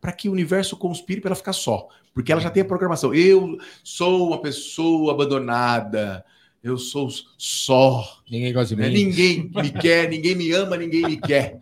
para 0.00 0.12
que 0.12 0.28
o 0.28 0.32
universo 0.32 0.76
conspire 0.76 1.20
para 1.20 1.30
ela 1.30 1.36
ficar 1.36 1.52
só. 1.52 1.88
Porque 2.14 2.32
ela 2.32 2.40
já 2.40 2.50
tem 2.50 2.62
a 2.62 2.66
programação. 2.66 3.14
Eu 3.14 3.58
sou 3.84 4.28
uma 4.28 4.40
pessoa 4.40 5.12
abandonada, 5.12 6.24
eu 6.62 6.76
sou 6.76 7.08
só. 7.36 8.20
Ninguém 8.30 8.52
gosta 8.52 8.74
de 8.74 8.80
né? 8.80 8.88
mim. 8.88 8.94
Ninguém 9.04 9.50
me 9.54 9.70
quer, 9.72 10.08
ninguém 10.08 10.34
me 10.34 10.52
ama, 10.52 10.76
ninguém 10.76 11.02
me 11.02 11.16
quer. 11.16 11.60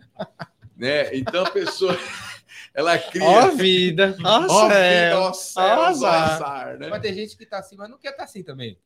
Né? 0.75 1.15
Então 1.15 1.45
a 1.45 1.51
pessoa 1.51 1.97
ela 2.73 2.97
cria. 2.97 3.23
Ó 3.23 3.51
vida. 3.51 4.15
Ó 4.23 4.45
Ó 4.49 4.69
céu. 4.69 4.69
vida, 4.69 5.19
ó 5.19 5.33
céus, 5.33 5.67
ó 5.67 5.83
azar. 5.83 6.31
azar, 6.33 6.77
né? 6.79 6.87
Mas 6.89 7.01
tem 7.01 7.13
gente 7.13 7.37
que 7.37 7.45
tá 7.45 7.59
assim, 7.59 7.75
mas 7.75 7.89
não 7.89 7.97
quer 7.97 8.11
estar 8.11 8.23
assim 8.23 8.43
também. 8.43 8.77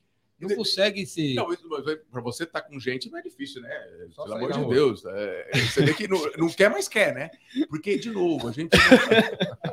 Não 0.41 0.47
De- 0.47 0.55
consegue 0.55 1.05
se. 1.05 1.35
Não, 1.35 1.47
pra 2.11 2.21
você 2.21 2.43
estar 2.43 2.61
com 2.63 2.79
gente 2.79 3.09
não 3.09 3.19
é 3.19 3.21
difícil, 3.21 3.61
né? 3.61 3.69
Só 4.11 4.23
Pelo 4.23 4.35
amor 4.35 4.51
de 4.51 4.59
rua. 4.59 4.73
Deus. 4.73 5.05
é, 5.05 5.51
você 5.53 5.85
vê 5.85 5.93
que 5.93 6.07
não, 6.07 6.19
não 6.37 6.49
quer, 6.49 6.69
mas 6.69 6.87
quer, 6.87 7.13
né? 7.13 7.29
Porque, 7.69 7.97
de 7.97 8.09
novo, 8.09 8.47
a 8.47 8.51
gente, 8.51 8.71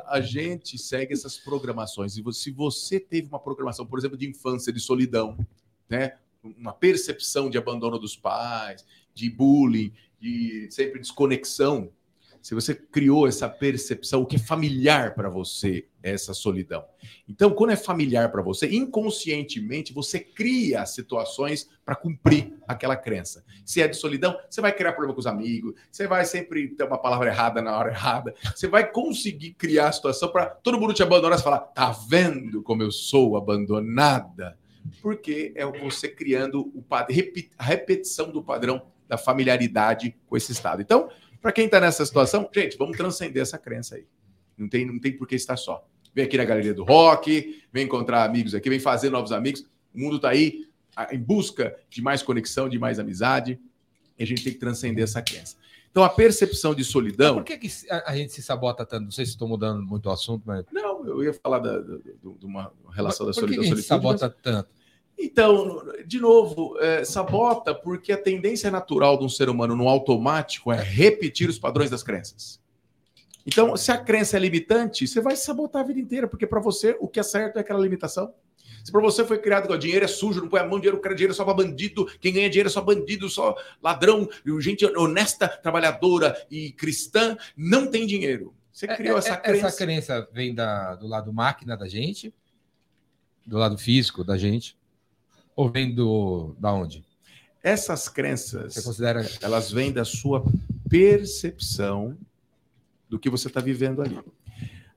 a 0.05 0.21
gente 0.21 0.77
segue 0.77 1.13
essas 1.13 1.37
programações. 1.37 2.17
E 2.17 2.23
se 2.33 2.51
você 2.51 2.99
teve 2.99 3.27
uma 3.27 3.39
programação, 3.39 3.85
por 3.85 3.97
exemplo, 3.97 4.17
de 4.17 4.27
infância, 4.29 4.71
de 4.71 4.79
solidão, 4.79 5.37
né? 5.89 6.17
Uma 6.43 6.71
percepção 6.73 7.49
de 7.49 7.57
abandono 7.57 7.97
dos 7.99 8.15
pais, 8.15 8.85
de 9.13 9.29
bullying, 9.29 9.91
de 10.19 10.67
sempre 10.71 10.99
desconexão. 10.99 11.91
Se 12.41 12.55
você 12.55 12.73
criou 12.73 13.27
essa 13.27 13.49
percepção, 13.49 14.21
o 14.21 14.25
que 14.25 14.37
é 14.37 14.39
familiar 14.39 15.13
para 15.13 15.29
você, 15.29 15.85
essa 16.01 16.33
solidão. 16.33 16.85
Então, 17.27 17.51
quando 17.51 17.71
é 17.71 17.75
familiar 17.75 18.31
para 18.31 18.41
você, 18.41 18.67
inconscientemente 18.67 19.93
você 19.93 20.19
cria 20.19 20.85
situações 20.85 21.69
para 21.85 21.95
cumprir 21.95 22.53
aquela 22.67 22.95
crença. 22.95 23.43
Se 23.65 23.81
é 23.81 23.87
de 23.87 23.97
solidão, 23.97 24.37
você 24.49 24.61
vai 24.61 24.73
criar 24.73 24.93
problema 24.93 25.13
com 25.13 25.19
os 25.19 25.27
amigos, 25.27 25.73
você 25.91 26.07
vai 26.07 26.25
sempre 26.25 26.69
ter 26.69 26.85
uma 26.85 26.97
palavra 26.97 27.29
errada 27.29 27.61
na 27.61 27.77
hora 27.77 27.91
errada, 27.91 28.33
você 28.55 28.67
vai 28.67 28.89
conseguir 28.89 29.53
criar 29.53 29.89
a 29.89 29.91
situação 29.91 30.31
para 30.31 30.45
todo 30.45 30.79
mundo 30.79 30.93
te 30.93 31.03
abandonar 31.03 31.37
e 31.37 31.43
falar: 31.43 31.59
tá 31.59 31.91
vendo 31.91 32.63
como 32.63 32.83
eu 32.83 32.91
sou 32.91 33.35
abandonada? 33.35 34.57
Porque 35.01 35.51
é 35.55 35.65
você 35.65 36.07
criando 36.07 36.61
o 36.73 36.83
a 37.57 37.63
repetição 37.63 38.31
do 38.31 38.41
padrão 38.41 38.81
da 39.07 39.17
familiaridade 39.17 40.15
com 40.27 40.37
esse 40.37 40.51
estado. 40.51 40.81
Então, 40.81 41.09
para 41.41 41.51
quem 41.51 41.65
está 41.65 41.79
nessa 41.79 42.05
situação, 42.05 42.49
gente, 42.53 42.77
vamos 42.77 42.97
transcender 42.97 43.41
essa 43.41 43.57
crença 43.57 43.95
aí. 43.95 44.05
Não 44.57 44.67
tem, 44.67 44.85
não 44.85 44.99
tem 44.99 45.11
por 45.15 45.27
que 45.27 45.35
estar 45.35 45.55
só. 45.57 45.85
Vem 46.13 46.25
aqui 46.25 46.37
na 46.37 46.45
Galeria 46.45 46.73
do 46.73 46.83
Rock, 46.83 47.63
vem 47.71 47.85
encontrar 47.85 48.23
amigos 48.25 48.53
aqui, 48.55 48.69
vem 48.69 48.79
fazer 48.79 49.09
novos 49.09 49.31
amigos. 49.31 49.65
O 49.93 49.99
mundo 49.99 50.17
está 50.17 50.29
aí 50.29 50.67
em 51.11 51.19
busca 51.19 51.77
de 51.89 52.01
mais 52.01 52.21
conexão, 52.21 52.67
de 52.67 52.77
mais 52.77 52.99
amizade. 52.99 53.59
E 54.17 54.23
a 54.23 54.25
gente 54.27 54.43
tem 54.43 54.51
que 54.51 54.59
transcender 54.59 55.03
essa 55.03 55.21
crença. 55.21 55.55
Então, 55.91 56.03
a 56.03 56.09
percepção 56.09 56.75
de 56.75 56.81
Mas 56.81 56.87
solidão. 56.87 57.35
por 57.35 57.43
que, 57.43 57.57
que 57.57 57.69
a 57.89 58.15
gente 58.15 58.31
se 58.33 58.43
sabota 58.43 58.85
tanto? 58.85 59.05
Não 59.05 59.11
sei 59.11 59.25
se 59.25 59.31
estou 59.31 59.47
mudando 59.47 59.81
muito 59.81 60.07
o 60.07 60.11
assunto, 60.11 60.43
mas. 60.45 60.63
Não, 60.71 61.05
eu 61.07 61.23
ia 61.23 61.33
falar 61.33 61.59
da- 61.59 61.79
de 61.79 62.45
uma 62.45 62.71
relação 62.91 63.25
da 63.25 63.31
por 63.31 63.35
que, 63.35 63.55
solidão. 63.55 63.63
que 63.63 63.67
a 63.67 63.75
gente 63.75 63.81
se 63.81 63.87
sabota 63.87 64.29
tanto? 64.29 64.69
Então, 65.19 65.83
de 66.07 66.17
novo, 66.19 66.77
é, 66.79 67.03
sabota 67.03 67.75
porque 67.75 68.13
a 68.13 68.17
tendência 68.17 68.71
natural 68.71 69.17
de 69.17 69.25
um 69.25 69.29
ser 69.29 69.49
humano 69.49 69.75
no 69.75 69.89
automático 69.89 70.71
é 70.71 70.81
repetir 70.81 71.49
os 71.49 71.59
padrões 71.59 71.89
das 71.89 72.01
crenças. 72.01 72.61
Então, 73.45 73.75
se 73.75 73.91
a 73.91 73.97
crença 73.97 74.37
é 74.37 74.39
limitante, 74.39 75.05
você 75.05 75.19
vai 75.19 75.35
sabotar 75.35 75.81
a 75.81 75.85
vida 75.85 75.99
inteira, 75.99 76.27
porque 76.27 76.47
para 76.47 76.61
você 76.61 76.95
o 76.99 77.07
que 77.07 77.19
é 77.19 77.23
certo 77.23 77.57
é 77.57 77.59
aquela 77.59 77.79
limitação. 77.79 78.33
Se 78.83 78.91
para 78.93 79.01
você 79.01 79.25
foi 79.25 79.37
criado 79.39 79.67
que 79.67 79.73
o 79.73 79.77
dinheiro 79.77 80.05
é 80.05 80.07
sujo, 80.07 80.39
não 80.39 80.47
põe 80.47 80.61
a 80.61 80.65
mão, 80.65 80.79
dinheiro, 80.79 80.97
o 80.97 81.01
cara 81.01 81.13
dinheiro 81.13 81.33
é 81.33 81.35
só 81.35 81.43
para 81.43 81.53
bandido, 81.53 82.05
quem 82.21 82.31
ganha 82.31 82.49
dinheiro 82.49 82.69
é 82.69 82.71
só 82.71 82.81
bandido, 82.81 83.27
só 83.27 83.55
ladrão, 83.83 84.29
gente 84.59 84.85
honesta, 84.85 85.49
trabalhadora 85.49 86.35
e 86.49 86.71
cristã 86.71 87.37
não 87.57 87.87
tem 87.87 88.07
dinheiro. 88.07 88.53
Você 88.71 88.87
criou 88.87 89.17
É- 89.17 89.19
essa 89.19 89.33
é- 89.33 89.37
crença. 89.37 89.67
Essa 89.67 89.77
crença 89.77 90.29
vem 90.31 90.55
da, 90.55 90.95
do 90.95 91.07
lado 91.07 91.33
máquina 91.33 91.75
da 91.75 91.89
gente, 91.89 92.33
do 93.45 93.57
lado 93.57 93.77
físico 93.77 94.23
da 94.23 94.37
gente, 94.37 94.77
ou 95.59 95.69
vem 95.69 95.93
do 95.93 96.55
da 96.57 96.71
onde? 96.71 97.03
Essas 97.61 98.07
crenças. 98.07 98.75
Você 98.75 98.81
considera 98.81 99.29
elas 99.41 99.69
vêm 99.69 99.91
da 99.91 100.05
sua 100.05 100.41
percepção 100.89 102.17
do 103.09 103.19
que 103.19 103.29
você 103.29 103.49
está 103.49 103.59
vivendo 103.59 104.01
ali. 104.01 104.17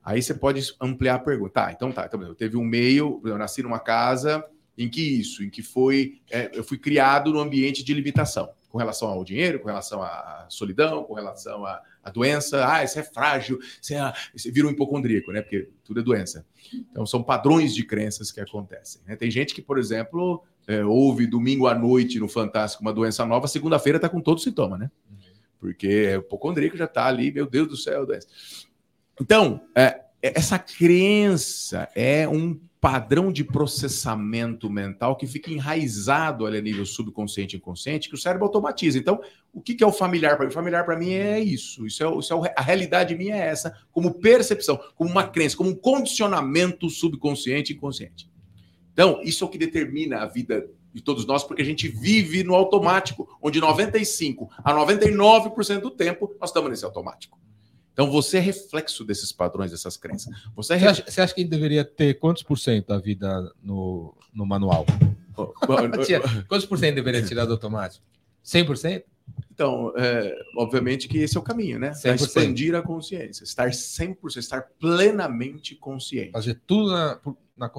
Aí 0.01 0.23
você 0.23 0.33
pode 0.33 0.73
ampliar 0.79 1.15
a 1.15 1.19
pergunta. 1.19 1.51
Tá, 1.51 1.71
então 1.73 1.91
tá. 1.91 2.05
Então, 2.05 2.21
eu 2.23 2.33
teve 2.33 2.55
um 2.55 2.63
meio, 2.63 3.21
eu 3.25 3.37
nasci 3.37 3.61
numa 3.61 3.79
casa 3.79 4.41
em 4.77 4.87
que 4.87 5.01
isso, 5.01 5.43
em 5.43 5.49
que 5.49 5.61
foi, 5.61 6.21
é, 6.31 6.49
eu 6.53 6.63
fui 6.63 6.77
criado 6.77 7.33
num 7.33 7.39
ambiente 7.41 7.83
de 7.83 7.93
limitação, 7.93 8.49
com 8.69 8.77
relação 8.77 9.09
ao 9.09 9.23
dinheiro, 9.23 9.59
com 9.59 9.67
relação 9.67 10.01
à 10.01 10.45
solidão, 10.49 11.03
com 11.03 11.13
relação 11.13 11.65
à, 11.65 11.81
à 12.01 12.09
doença. 12.09 12.65
Ah, 12.65 12.87
você 12.87 13.01
é 13.01 13.03
frágil, 13.03 13.59
você, 13.81 13.95
é, 13.95 14.13
você 14.33 14.49
vira 14.49 14.65
um 14.65 14.71
hipocondríaco, 14.71 15.33
né? 15.33 15.41
Porque 15.41 15.69
tudo 15.83 15.99
é 15.99 16.03
doença. 16.03 16.45
Então 16.73 17.05
são 17.05 17.21
padrões 17.21 17.75
de 17.75 17.83
crenças 17.83 18.31
que 18.31 18.39
acontecem. 18.39 19.01
né? 19.05 19.17
Tem 19.17 19.29
gente 19.29 19.53
que, 19.53 19.61
por 19.61 19.77
exemplo, 19.77 20.43
é, 20.67 20.83
ouve 20.83 21.27
domingo 21.27 21.67
à 21.67 21.75
noite 21.75 22.19
no 22.19 22.27
Fantástico 22.27 22.83
uma 22.83 22.93
doença 22.93 23.25
nova, 23.25 23.47
segunda-feira 23.47 23.97
está 23.97 24.09
com 24.09 24.21
todo 24.21 24.39
sintoma, 24.39 24.77
né? 24.77 24.91
Porque 25.59 26.07
é 26.09 26.17
o 26.17 26.21
hipocondríaco 26.21 26.75
já 26.75 26.85
está 26.85 27.05
ali, 27.05 27.31
meu 27.31 27.45
Deus 27.45 27.67
do 27.67 27.77
céu. 27.77 28.05
doença. 28.05 28.27
Então, 29.19 29.61
é, 29.75 30.01
essa 30.21 30.59
crença 30.59 31.89
é 31.95 32.27
um 32.27 32.59
padrão 32.83 33.31
de 33.31 33.45
processamento 33.45 34.69
mental 34.69 35.15
que 35.15 35.25
fica 35.25 35.49
enraizado 35.49 36.45
ali 36.45 36.57
a 36.57 36.61
nível 36.61 36.85
subconsciente 36.85 37.55
e 37.55 37.57
inconsciente, 37.57 38.09
que 38.09 38.15
o 38.15 38.17
cérebro 38.17 38.45
automatiza. 38.45 38.97
Então, 38.97 39.21
o 39.53 39.61
que, 39.61 39.73
que 39.73 39.83
é 39.83 39.87
o 39.87 39.91
familiar 39.93 40.35
para 40.35 40.45
mim? 40.45 40.51
O 40.51 40.53
familiar 40.53 40.83
para 40.83 40.97
mim 40.97 41.13
é 41.13 41.39
isso. 41.39 41.87
Isso 41.87 42.03
é, 42.03 42.19
isso 42.19 42.45
é 42.45 42.53
a 42.57 42.61
realidade 42.61 43.15
minha 43.15 43.37
é 43.37 43.47
essa, 43.47 43.73
como 43.89 44.15
percepção, 44.15 44.77
como 44.95 45.09
uma 45.09 45.25
crença, 45.25 45.55
como 45.55 45.69
um 45.69 45.75
condicionamento 45.75 46.89
subconsciente 46.89 47.71
e 47.71 47.75
inconsciente. 47.77 48.29
Então, 48.93 49.19
isso 49.23 49.43
é 49.43 49.47
o 49.47 49.49
que 49.49 49.57
determina 49.57 50.19
a 50.19 50.25
vida 50.25 50.69
de 50.93 51.01
todos 51.01 51.25
nós, 51.25 51.43
porque 51.43 51.61
a 51.61 51.65
gente 51.65 51.87
vive 51.87 52.43
no 52.43 52.53
automático, 52.53 53.27
onde 53.41 53.59
95 53.59 54.49
a 54.63 54.73
99% 54.73 55.81
do 55.81 55.89
tempo 55.89 56.33
nós 56.39 56.51
estamos 56.51 56.69
nesse 56.69 56.85
automático. 56.85 57.39
Então, 57.91 58.09
você 58.09 58.37
é 58.37 58.39
reflexo 58.39 59.03
desses 59.03 59.31
padrões, 59.31 59.71
dessas 59.71 59.97
crenças. 59.97 60.33
Você 60.55 60.73
é 60.73 60.79
Você 60.79 60.87
acha, 60.87 61.03
você 61.07 61.21
acha 61.21 61.33
que 61.33 61.43
deveria 61.43 61.83
ter 61.83 62.15
quantos 62.15 62.41
por 62.43 62.57
cento 62.57 62.87
da 62.87 62.99
vida 62.99 63.51
no, 63.61 64.15
no 64.33 64.45
manual? 64.45 64.85
Tia, 66.05 66.21
Quantos 66.47 66.65
por 66.65 66.77
cento 66.77 66.95
deveria 66.95 67.23
tirar 67.23 67.45
do 67.45 67.53
automático? 67.53 68.03
100%? 68.45 69.03
Então, 69.51 69.93
é, 69.95 70.35
obviamente 70.57 71.07
que 71.07 71.19
esse 71.19 71.37
é 71.37 71.39
o 71.39 71.43
caminho, 71.43 71.79
né? 71.79 71.91
100%. 71.91 72.15
expandir 72.15 72.75
a 72.75 72.81
consciência, 72.81 73.43
estar 73.43 73.69
100%, 73.69 74.37
estar 74.37 74.63
plenamente 74.79 75.75
consciente. 75.75 76.31
Fazer 76.31 76.59
tudo 76.65 76.91
na, 76.91 77.19
na 77.55 77.69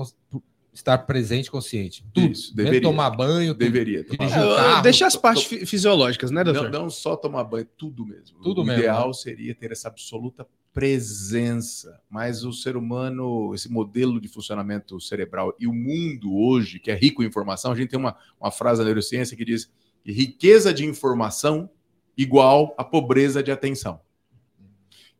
estar 0.74 0.98
presente 0.98 1.50
consciente. 1.50 2.04
Tudo. 2.12 2.32
Isso, 2.32 2.48
Mesmo 2.48 2.56
deveria. 2.56 2.82
tomar 2.82 3.10
banho, 3.10 3.54
tudo. 3.54 3.58
Deveria. 3.60 4.04
tomar 4.04 4.28
banho. 4.28 4.52
um 4.52 4.56
carro, 4.56 4.82
Deixa 4.82 5.06
as 5.06 5.14
partes 5.16 5.44
fi- 5.44 5.64
fisiológicas, 5.64 6.30
né, 6.30 6.42
doutor? 6.42 6.70
Não, 6.70 6.82
não 6.82 6.90
só 6.90 7.14
tomar 7.16 7.44
banho, 7.44 7.66
tudo 7.76 8.04
mesmo. 8.04 8.38
Tudo 8.42 8.62
o 8.62 8.64
mesmo, 8.64 8.80
ideal 8.80 9.06
né? 9.08 9.12
seria 9.14 9.54
ter 9.54 9.70
essa 9.72 9.88
absoluta 9.88 10.46
presença. 10.72 12.00
Mas 12.10 12.44
o 12.44 12.52
ser 12.52 12.76
humano, 12.76 13.54
esse 13.54 13.70
modelo 13.70 14.20
de 14.20 14.28
funcionamento 14.28 15.00
cerebral 15.00 15.54
e 15.58 15.66
o 15.66 15.72
mundo 15.72 16.34
hoje, 16.34 16.78
que 16.78 16.90
é 16.90 16.94
rico 16.94 17.22
em 17.22 17.26
informação, 17.26 17.72
a 17.72 17.76
gente 17.76 17.90
tem 17.90 17.98
uma, 17.98 18.16
uma 18.40 18.50
frase 18.50 18.80
na 18.80 18.86
neurociência 18.86 19.36
que 19.36 19.44
diz 19.44 19.70
que 20.02 20.12
riqueza 20.12 20.72
de 20.74 20.84
informação 20.84 21.70
igual 22.16 22.74
a 22.78 22.84
pobreza 22.84 23.42
de 23.42 23.50
atenção. 23.50 24.00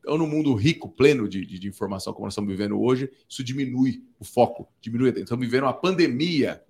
Então, 0.05 0.19
no 0.19 0.27
mundo 0.27 0.53
rico, 0.53 0.87
pleno 0.87 1.27
de, 1.27 1.43
de- 1.43 1.57
de 1.57 1.67
informação, 1.67 2.13
como 2.13 2.27
nós 2.27 2.33
estamos 2.33 2.51
vivendo 2.51 2.79
hoje, 2.79 3.09
isso 3.27 3.43
diminui 3.43 4.03
o 4.19 4.23
foco, 4.23 4.67
diminui. 4.79 5.09
Estamos 5.09 5.43
vivendo 5.43 5.63
uma 5.63 5.73
pandemia 5.73 6.61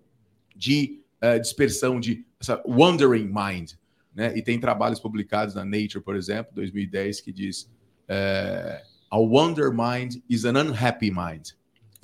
de 0.56 1.02
eh, 1.20 1.38
dispersão, 1.38 2.00
de 2.00 2.26
essa 2.40 2.64
wandering 2.66 3.26
mind. 3.30 3.74
Né? 4.16 4.38
E 4.38 4.42
tem 4.42 4.58
trabalhos 4.58 5.02
publicados 5.02 5.54
na 5.54 5.66
Nature, 5.66 6.00
por 6.02 6.16
exemplo, 6.16 6.54
2010, 6.56 7.20
que 7.20 7.34
diz 7.34 7.70
eh, 8.08 8.82
a 9.12 9.18
wonder 9.20 9.70
mind 9.70 10.22
is 10.30 10.46
an 10.46 10.56
unhappy 10.58 11.12
mind. 11.12 11.50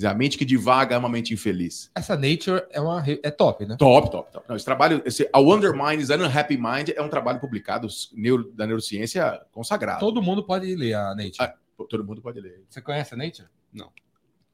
Dizer, 0.02 0.08
a 0.08 0.14
mente 0.14 0.38
que 0.38 0.44
divaga 0.46 0.96
é 0.96 0.98
uma 0.98 1.08
mente 1.10 1.34
infeliz. 1.34 1.92
Essa 1.96 2.16
nature 2.16 2.64
é, 2.72 2.82
uma, 2.82 3.04
é 3.08 3.30
top, 3.32 3.66
né? 3.66 3.76
Top, 3.78 4.10
top, 4.12 4.32
top. 4.32 4.46
Não, 4.50 4.56
esse 4.56 4.66
trabalho, 4.66 5.02
esse, 5.06 5.30
a 5.32 5.40
Wonder 5.40 5.74
Mind 5.74 6.02
is 6.02 6.10
an 6.10 6.18
Unhappy 6.26 6.58
Mind 6.58 6.90
é 6.96 7.02
um 7.02 7.08
trabalho 7.10 7.40
publicado 7.40 7.88
neuro- 8.14 8.52
da 8.54 8.66
neurociência 8.66 9.40
consagrado. 9.52 10.00
Todo 10.00 10.22
mundo 10.22 10.44
pode 10.44 10.76
ler 10.76 10.94
a 10.96 11.10
nature. 11.16 11.36
Ah. 11.40 11.54
Todo 11.90 12.04
mundo 12.04 12.22
pode 12.22 12.40
ler. 12.40 12.64
Você 12.70 12.82
conhece 12.82 13.14
a 13.14 13.18
nature? 13.18 13.48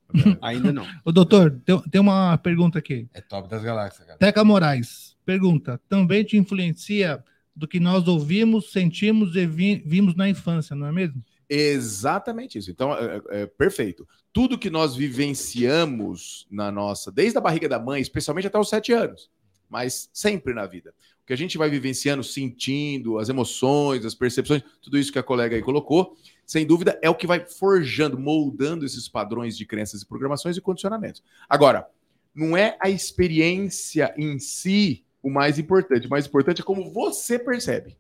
Ainda 0.42 0.72
não. 0.72 0.88
Ô, 1.04 1.12
doutor, 1.12 1.60
tem, 1.66 1.82
tem 1.90 2.02
uma 2.02 2.38
pergunta 2.38 2.80
aqui. 2.80 3.08
É 3.14 3.20
top 3.22 3.50
das 3.50 3.62
galáxias, 3.62 4.06
cara. 4.08 4.18
Teca 4.20 4.44
Moraes 4.44 5.16
pergunta: 5.26 5.80
também 5.90 6.24
te 6.24 6.38
influencia 6.38 7.24
do 7.56 7.68
que 7.68 7.80
nós 7.80 8.08
ouvimos, 8.08 8.72
sentimos 8.72 9.36
e 9.36 9.46
vi- 9.46 9.84
vimos 9.86 10.16
na 10.16 10.30
infância, 10.30 10.76
não 10.76 10.88
é 10.88 10.92
mesmo? 10.92 11.22
Exatamente 11.50 12.58
isso. 12.58 12.70
Então, 12.70 12.94
é, 12.94 13.22
é, 13.30 13.42
é 13.42 13.46
perfeito. 13.46 14.08
Tudo 14.34 14.58
que 14.58 14.70
nós 14.70 14.96
vivenciamos 14.96 16.48
na 16.52 16.72
nossa, 16.72 17.12
desde 17.12 17.38
a 17.38 17.42
barriga 17.42 17.70
da 17.70 17.80
mãe, 17.80 18.02
especialmente 18.02 18.48
até 18.48 18.60
os 18.60 18.70
sete 18.70 18.92
anos, 18.92 19.30
mas 19.70 20.10
sempre 20.14 20.54
na 20.54 20.66
vida. 20.66 20.94
O 21.24 21.26
que 21.28 21.34
a 21.34 21.38
gente 21.38 21.58
vai 21.58 21.70
vivenciando, 21.70 22.24
sentindo, 22.24 23.18
as 23.18 23.30
emoções, 23.30 24.06
as 24.06 24.16
percepções, 24.16 24.62
tudo 24.82 24.98
isso 24.98 25.12
que 25.12 25.20
a 25.20 25.24
colega 25.24 25.56
aí 25.56 25.62
colocou, 25.62 26.16
sem 26.46 26.66
dúvida, 26.66 26.98
é 27.02 27.10
o 27.10 27.16
que 27.16 27.28
vai 27.28 27.46
forjando, 27.46 28.18
moldando 28.18 28.86
esses 28.86 29.10
padrões 29.10 29.58
de 29.58 29.66
crenças 29.66 30.02
e 30.02 30.06
programações 30.06 30.56
e 30.56 30.62
condicionamentos. 30.62 31.22
Agora, 31.50 31.88
não 32.34 32.56
é 32.56 32.78
a 32.80 32.90
experiência 32.90 34.14
em 34.18 34.40
si 34.40 35.04
o 35.22 35.30
mais 35.30 35.60
importante. 35.60 36.08
O 36.08 36.10
mais 36.10 36.26
importante 36.26 36.62
é 36.62 36.64
como 36.64 36.92
você 36.92 37.38
percebe. 37.38 37.98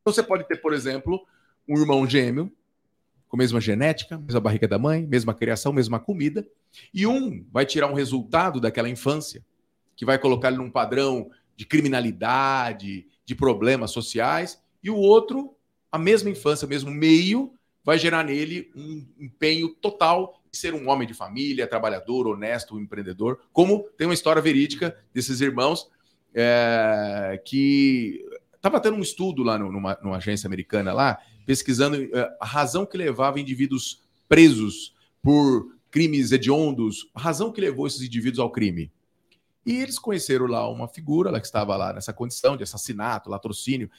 Então, 0.00 0.12
Você 0.12 0.22
pode 0.22 0.48
ter, 0.48 0.56
por 0.56 0.72
exemplo, 0.72 1.24
um 1.68 1.78
irmão 1.78 2.06
gêmeo 2.08 2.50
com 3.28 3.36
a 3.36 3.38
mesma 3.38 3.60
genética, 3.60 4.18
mesma 4.18 4.40
barriga 4.40 4.68
da 4.68 4.78
mãe, 4.78 5.06
mesma 5.06 5.32
criação, 5.32 5.72
mesma 5.72 5.98
comida, 5.98 6.46
e 6.92 7.06
um 7.06 7.44
vai 7.50 7.64
tirar 7.64 7.86
um 7.90 7.94
resultado 7.94 8.60
daquela 8.60 8.88
infância, 8.88 9.42
que 9.96 10.04
vai 10.04 10.18
colocar 10.18 10.48
ele 10.48 10.58
num 10.58 10.70
padrão 10.70 11.30
de 11.56 11.64
criminalidade, 11.64 13.06
de 13.24 13.34
problemas 13.34 13.90
sociais, 13.90 14.62
e 14.82 14.90
o 14.90 14.96
outro, 14.96 15.56
a 15.90 15.98
mesma 15.98 16.28
infância, 16.28 16.66
o 16.66 16.68
mesmo 16.68 16.90
meio, 16.90 17.54
vai 17.84 17.98
gerar 17.98 18.22
nele 18.22 18.70
um 18.76 19.06
empenho 19.18 19.70
total 19.76 20.40
de 20.50 20.58
ser 20.58 20.74
um 20.74 20.88
homem 20.88 21.08
de 21.08 21.14
família, 21.14 21.66
trabalhador, 21.66 22.26
honesto, 22.26 22.78
empreendedor, 22.78 23.40
como 23.52 23.84
tem 23.96 24.06
uma 24.06 24.14
história 24.14 24.42
verídica 24.42 24.96
desses 25.14 25.40
irmãos 25.40 25.90
é, 26.34 27.40
que 27.44 28.22
estava 28.54 28.78
tendo 28.78 28.96
um 28.96 29.02
estudo 29.02 29.42
lá 29.42 29.58
numa, 29.58 29.98
numa, 30.02 30.16
agência 30.18 30.46
americana 30.46 30.92
lá, 30.92 31.18
pesquisando 31.46 31.96
é, 31.96 32.36
a 32.40 32.46
razão 32.46 32.86
que 32.86 32.96
levava 32.96 33.40
indivíduos 33.40 34.02
presos 34.28 34.94
por 35.22 35.76
crimes 35.90 36.32
hediondos, 36.32 37.08
a 37.14 37.20
razão 37.20 37.52
que 37.52 37.60
levou 37.60 37.86
esses 37.86 38.00
indivíduos 38.00 38.38
ao 38.38 38.50
crime. 38.50 38.90
E 39.64 39.80
eles 39.80 39.98
conheceram 39.98 40.46
lá 40.46 40.68
uma 40.68 40.88
figura 40.88 41.30
lá 41.30 41.38
que 41.38 41.46
estava 41.46 41.76
lá 41.76 41.92
nessa 41.92 42.12
condição 42.12 42.56
de 42.56 42.62
assassinato, 42.62 43.30
latrocínio, 43.30 43.90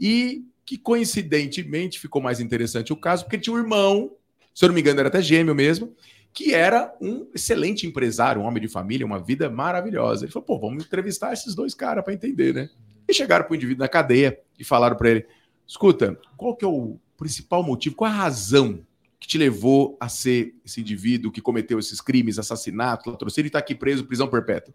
e 0.00 0.44
que 0.64 0.78
coincidentemente 0.78 1.98
ficou 1.98 2.22
mais 2.22 2.40
interessante 2.40 2.92
o 2.92 2.96
caso, 2.96 3.24
porque 3.24 3.38
tinha 3.38 3.54
um 3.54 3.58
irmão, 3.58 4.12
se 4.54 4.64
eu 4.64 4.68
não 4.68 4.74
me 4.74 4.80
engano 4.80 5.00
era 5.00 5.08
até 5.08 5.20
gêmeo 5.20 5.54
mesmo, 5.54 5.94
que 6.32 6.54
era 6.54 6.94
um 7.00 7.28
excelente 7.34 7.86
empresário, 7.86 8.40
um 8.40 8.44
homem 8.44 8.62
de 8.62 8.68
família, 8.68 9.06
uma 9.06 9.20
vida 9.20 9.50
maravilhosa. 9.50 10.24
Ele 10.24 10.32
falou: 10.32 10.46
pô, 10.46 10.58
vamos 10.58 10.84
entrevistar 10.84 11.32
esses 11.32 11.54
dois 11.54 11.74
caras 11.74 12.02
para 12.02 12.14
entender, 12.14 12.54
né? 12.54 12.70
E 13.06 13.12
chegaram 13.12 13.44
para 13.44 13.52
o 13.52 13.56
indivíduo 13.56 13.80
na 13.80 13.88
cadeia 13.88 14.38
e 14.58 14.64
falaram 14.64 14.96
para 14.96 15.10
ele: 15.10 15.26
escuta, 15.72 16.18
qual 16.36 16.54
que 16.54 16.64
é 16.64 16.68
o 16.68 16.98
principal 17.16 17.62
motivo, 17.62 17.96
qual 17.96 18.10
a 18.10 18.14
razão 18.14 18.84
que 19.18 19.26
te 19.26 19.38
levou 19.38 19.96
a 19.98 20.08
ser 20.08 20.54
esse 20.64 20.80
indivíduo 20.80 21.32
que 21.32 21.40
cometeu 21.40 21.78
esses 21.78 22.00
crimes, 22.00 22.38
assassinato, 22.38 23.10
latrocínio 23.10 23.46
e 23.46 23.48
está 23.48 23.58
aqui 23.58 23.74
preso, 23.74 24.04
prisão 24.04 24.28
perpétua? 24.28 24.74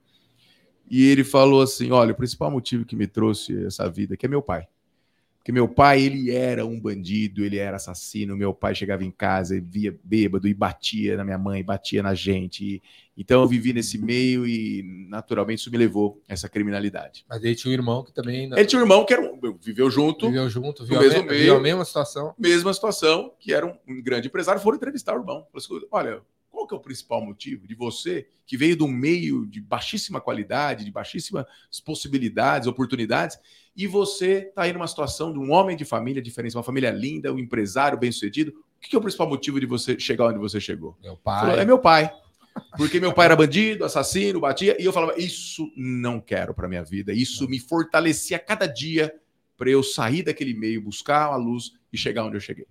E 0.89 1.05
ele 1.05 1.23
falou 1.23 1.61
assim: 1.61 1.91
olha, 1.91 2.13
o 2.13 2.15
principal 2.15 2.49
motivo 2.49 2.83
que 2.85 2.95
me 2.95 3.05
trouxe 3.05 3.65
essa 3.65 3.87
vida 3.89 4.15
aqui 4.15 4.25
é 4.25 4.29
meu 4.29 4.41
pai. 4.41 4.67
Porque 5.47 5.53
meu 5.53 5.69
pai, 5.69 6.01
ele 6.01 6.29
era 6.29 6.65
um 6.65 6.77
bandido, 6.77 7.45
ele 7.45 7.57
era 7.57 7.77
assassino. 7.77 8.35
Meu 8.35 8.53
pai 8.53 8.75
chegava 8.75 9.05
em 9.05 9.11
casa 9.11 9.55
e 9.55 9.61
via 9.61 9.97
bêbado 10.03 10.45
e 10.45 10.53
batia 10.53 11.15
na 11.15 11.23
minha 11.23 11.37
mãe, 11.37 11.63
batia 11.63 12.03
na 12.03 12.13
gente. 12.13 12.65
E, 12.65 12.81
então 13.15 13.41
eu 13.41 13.47
vivi 13.47 13.71
nesse 13.71 13.97
meio 13.97 14.45
e 14.45 15.07
naturalmente 15.09 15.59
isso 15.59 15.71
me 15.71 15.77
levou 15.77 16.21
a 16.27 16.33
essa 16.33 16.49
criminalidade. 16.49 17.23
Mas 17.29 17.41
ele 17.41 17.55
tinha 17.55 17.71
um 17.71 17.73
irmão 17.73 18.03
que 18.03 18.11
também. 18.11 18.51
Ele 18.51 18.65
tinha 18.65 18.77
um 18.77 18.83
irmão 18.83 19.05
que 19.05 19.13
era 19.13 19.21
um, 19.21 19.39
viveu 19.61 19.89
junto. 19.89 20.25
Viveu 20.27 20.49
junto, 20.49 20.85
viu, 20.85 20.99
mesmo 20.99 21.21
a, 21.21 21.23
meio, 21.23 21.43
viu 21.43 21.55
a 21.55 21.61
mesma 21.61 21.85
situação. 21.85 22.35
Mesma 22.37 22.73
situação, 22.73 23.31
que 23.39 23.53
era 23.53 23.65
um, 23.65 23.73
um 23.87 24.03
grande 24.03 24.27
empresário. 24.27 24.61
Foram 24.61 24.75
entrevistar 24.75 25.15
o 25.15 25.21
irmão. 25.21 25.47
Falou 25.49 25.79
assim, 25.79 25.87
olha, 25.89 26.21
qual 26.57 26.67
que 26.67 26.73
é 26.73 26.77
o 26.77 26.81
principal 26.81 27.23
motivo 27.23 27.67
de 27.67 27.75
você, 27.75 28.27
que 28.45 28.57
veio 28.57 28.75
de 28.75 28.83
um 28.83 28.87
meio 28.87 29.45
de 29.45 29.61
baixíssima 29.61 30.19
qualidade, 30.19 30.83
de 30.83 30.89
baixíssimas 30.89 31.45
possibilidades, 31.85 32.67
oportunidades, 32.67 33.37
e 33.75 33.85
você 33.85 34.47
está 34.49 34.63
aí 34.63 34.73
numa 34.73 34.87
situação 34.87 35.31
de 35.31 35.37
um 35.37 35.51
homem 35.51 35.77
de 35.77 35.85
família 35.85 36.21
diferente, 36.21 36.55
uma 36.55 36.63
família 36.63 36.89
linda, 36.89 37.31
um 37.31 37.37
empresário 37.37 37.97
bem-sucedido. 37.97 38.51
O 38.51 38.79
que, 38.81 38.89
que 38.89 38.95
é 38.95 38.99
o 38.99 39.01
principal 39.01 39.29
motivo 39.29 39.59
de 39.59 39.67
você 39.67 39.99
chegar 39.99 40.25
onde 40.25 40.39
você 40.39 40.59
chegou? 40.59 40.97
Meu 41.01 41.15
pai. 41.15 41.41
Falou, 41.41 41.59
é 41.59 41.65
meu 41.65 41.77
pai. 41.77 42.11
Porque 42.75 42.99
meu 42.99 43.13
pai 43.13 43.25
era 43.25 43.35
bandido, 43.35 43.85
assassino, 43.85 44.39
batia, 44.39 44.81
e 44.81 44.85
eu 44.85 44.91
falava: 44.91 45.13
Isso 45.15 45.71
não 45.77 46.19
quero 46.19 46.55
para 46.55 46.67
minha 46.67 46.83
vida. 46.83 47.13
Isso 47.13 47.47
me 47.47 47.59
fortalecia 47.59 48.39
cada 48.39 48.65
dia 48.65 49.13
para 49.55 49.69
eu 49.69 49.83
sair 49.83 50.23
daquele 50.23 50.55
meio, 50.55 50.81
buscar 50.81 51.25
a 51.27 51.35
luz 51.35 51.73
e 51.93 51.97
chegar 51.97 52.23
onde 52.23 52.35
eu 52.35 52.41
cheguei. 52.41 52.65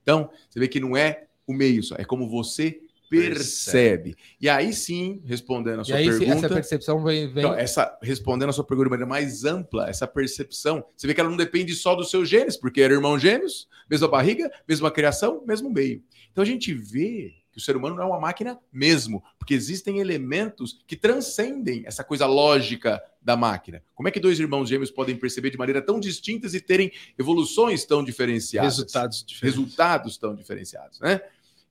Então, 0.00 0.30
você 0.48 0.60
vê 0.60 0.68
que 0.68 0.78
não 0.78 0.96
é 0.96 1.26
o 1.48 1.52
meio 1.52 1.82
só, 1.82 1.96
é 1.96 2.04
como 2.04 2.28
você 2.28 2.80
percebe. 3.08 4.16
E 4.40 4.48
aí 4.48 4.72
sim, 4.72 5.20
respondendo 5.24 5.80
a 5.80 5.84
sua 5.84 5.96
aí, 5.96 6.06
pergunta. 6.06 6.46
Essa 6.46 6.48
percepção 6.48 7.02
vem. 7.02 7.32
vem... 7.32 7.44
Então, 7.44 7.54
essa, 7.54 7.98
respondendo 8.02 8.50
a 8.50 8.52
sua 8.52 8.64
pergunta 8.64 8.86
de 8.86 8.90
maneira 8.90 9.08
mais 9.08 9.44
ampla, 9.44 9.88
essa 9.88 10.06
percepção, 10.06 10.84
você 10.96 11.06
vê 11.06 11.14
que 11.14 11.20
ela 11.20 11.30
não 11.30 11.36
depende 11.36 11.74
só 11.74 11.94
dos 11.94 12.10
seus 12.10 12.28
genes, 12.28 12.56
porque 12.56 12.80
eram 12.80 12.96
irmãos 12.96 13.20
gêmeos, 13.20 13.68
mesma 13.90 14.08
barriga, 14.08 14.50
mesma 14.68 14.90
criação, 14.90 15.42
mesmo 15.46 15.70
meio. 15.70 16.02
Então 16.32 16.42
a 16.42 16.46
gente 16.46 16.72
vê 16.72 17.34
que 17.50 17.58
o 17.58 17.60
ser 17.60 17.76
humano 17.76 17.96
não 17.96 18.04
é 18.04 18.06
uma 18.06 18.20
máquina 18.20 18.58
mesmo, 18.72 19.22
porque 19.38 19.54
existem 19.54 19.98
elementos 19.98 20.78
que 20.86 20.94
transcendem 20.94 21.82
essa 21.86 22.04
coisa 22.04 22.26
lógica 22.26 23.02
da 23.20 23.36
máquina. 23.36 23.82
Como 23.94 24.08
é 24.08 24.12
que 24.12 24.20
dois 24.20 24.38
irmãos 24.38 24.68
gêmeos 24.68 24.90
podem 24.90 25.16
perceber 25.16 25.50
de 25.50 25.58
maneira 25.58 25.82
tão 25.82 25.98
distintas 25.98 26.54
e 26.54 26.60
terem 26.60 26.92
evoluções 27.18 27.84
tão 27.84 28.04
diferenciadas? 28.04 28.76
Resultados 28.76 29.24
diferentes. 29.24 29.56
Resultados 29.56 30.18
tão 30.18 30.34
diferenciados, 30.34 31.00
né? 31.00 31.20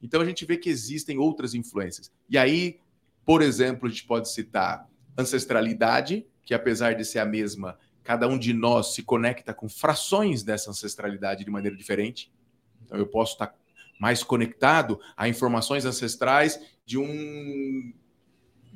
Então 0.01 0.21
a 0.21 0.25
gente 0.25 0.45
vê 0.45 0.57
que 0.57 0.69
existem 0.69 1.17
outras 1.17 1.53
influências. 1.53 2.11
E 2.29 2.37
aí, 2.37 2.79
por 3.25 3.41
exemplo, 3.41 3.87
a 3.87 3.89
gente 3.89 4.05
pode 4.05 4.29
citar 4.29 4.87
ancestralidade, 5.17 6.25
que 6.43 6.53
apesar 6.53 6.93
de 6.93 7.03
ser 7.03 7.19
a 7.19 7.25
mesma, 7.25 7.77
cada 8.03 8.27
um 8.27 8.37
de 8.37 8.53
nós 8.53 8.93
se 8.93 9.03
conecta 9.03 9.53
com 9.53 9.67
frações 9.67 10.43
dessa 10.43 10.69
ancestralidade 10.69 11.43
de 11.43 11.51
maneira 11.51 11.75
diferente. 11.75 12.31
Então 12.85 12.97
eu 12.97 13.07
posso 13.07 13.33
estar 13.33 13.53
mais 13.99 14.23
conectado 14.23 14.99
a 15.15 15.27
informações 15.27 15.85
ancestrais 15.85 16.59
de 16.85 16.97
um, 16.97 17.93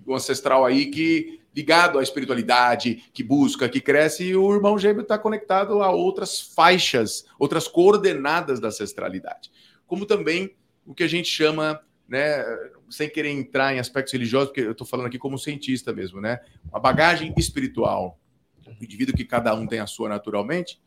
um 0.05 0.15
ancestral 0.15 0.65
aí 0.65 0.87
que 0.87 1.39
ligado 1.53 1.99
à 1.99 2.03
espiritualidade, 2.03 3.03
que 3.13 3.23
busca, 3.23 3.69
que 3.69 3.81
cresce, 3.81 4.23
e 4.23 4.35
o 4.35 4.53
irmão 4.53 4.77
gêmeo 4.77 5.01
está 5.01 5.17
conectado 5.17 5.81
a 5.81 5.91
outras 5.91 6.39
faixas, 6.39 7.25
outras 7.37 7.67
coordenadas 7.67 8.59
da 8.59 8.69
ancestralidade. 8.69 9.51
Como 9.85 10.05
também 10.05 10.55
o 10.91 10.95
que 10.95 11.03
a 11.03 11.07
gente 11.07 11.29
chama, 11.29 11.81
né, 12.07 12.43
sem 12.89 13.09
querer 13.09 13.29
entrar 13.29 13.73
em 13.73 13.79
aspectos 13.79 14.11
religiosos, 14.11 14.49
porque 14.49 14.61
eu 14.61 14.73
estou 14.73 14.85
falando 14.85 15.05
aqui 15.05 15.17
como 15.17 15.37
cientista 15.37 15.93
mesmo, 15.93 16.19
né, 16.19 16.41
uma 16.69 16.79
bagagem 16.79 17.33
espiritual, 17.37 18.19
o 18.67 18.83
indivíduo 18.83 19.15
que 19.15 19.23
cada 19.23 19.55
um 19.55 19.65
tem 19.65 19.79
a 19.79 19.87
sua 19.87 20.09
naturalmente, 20.09 20.81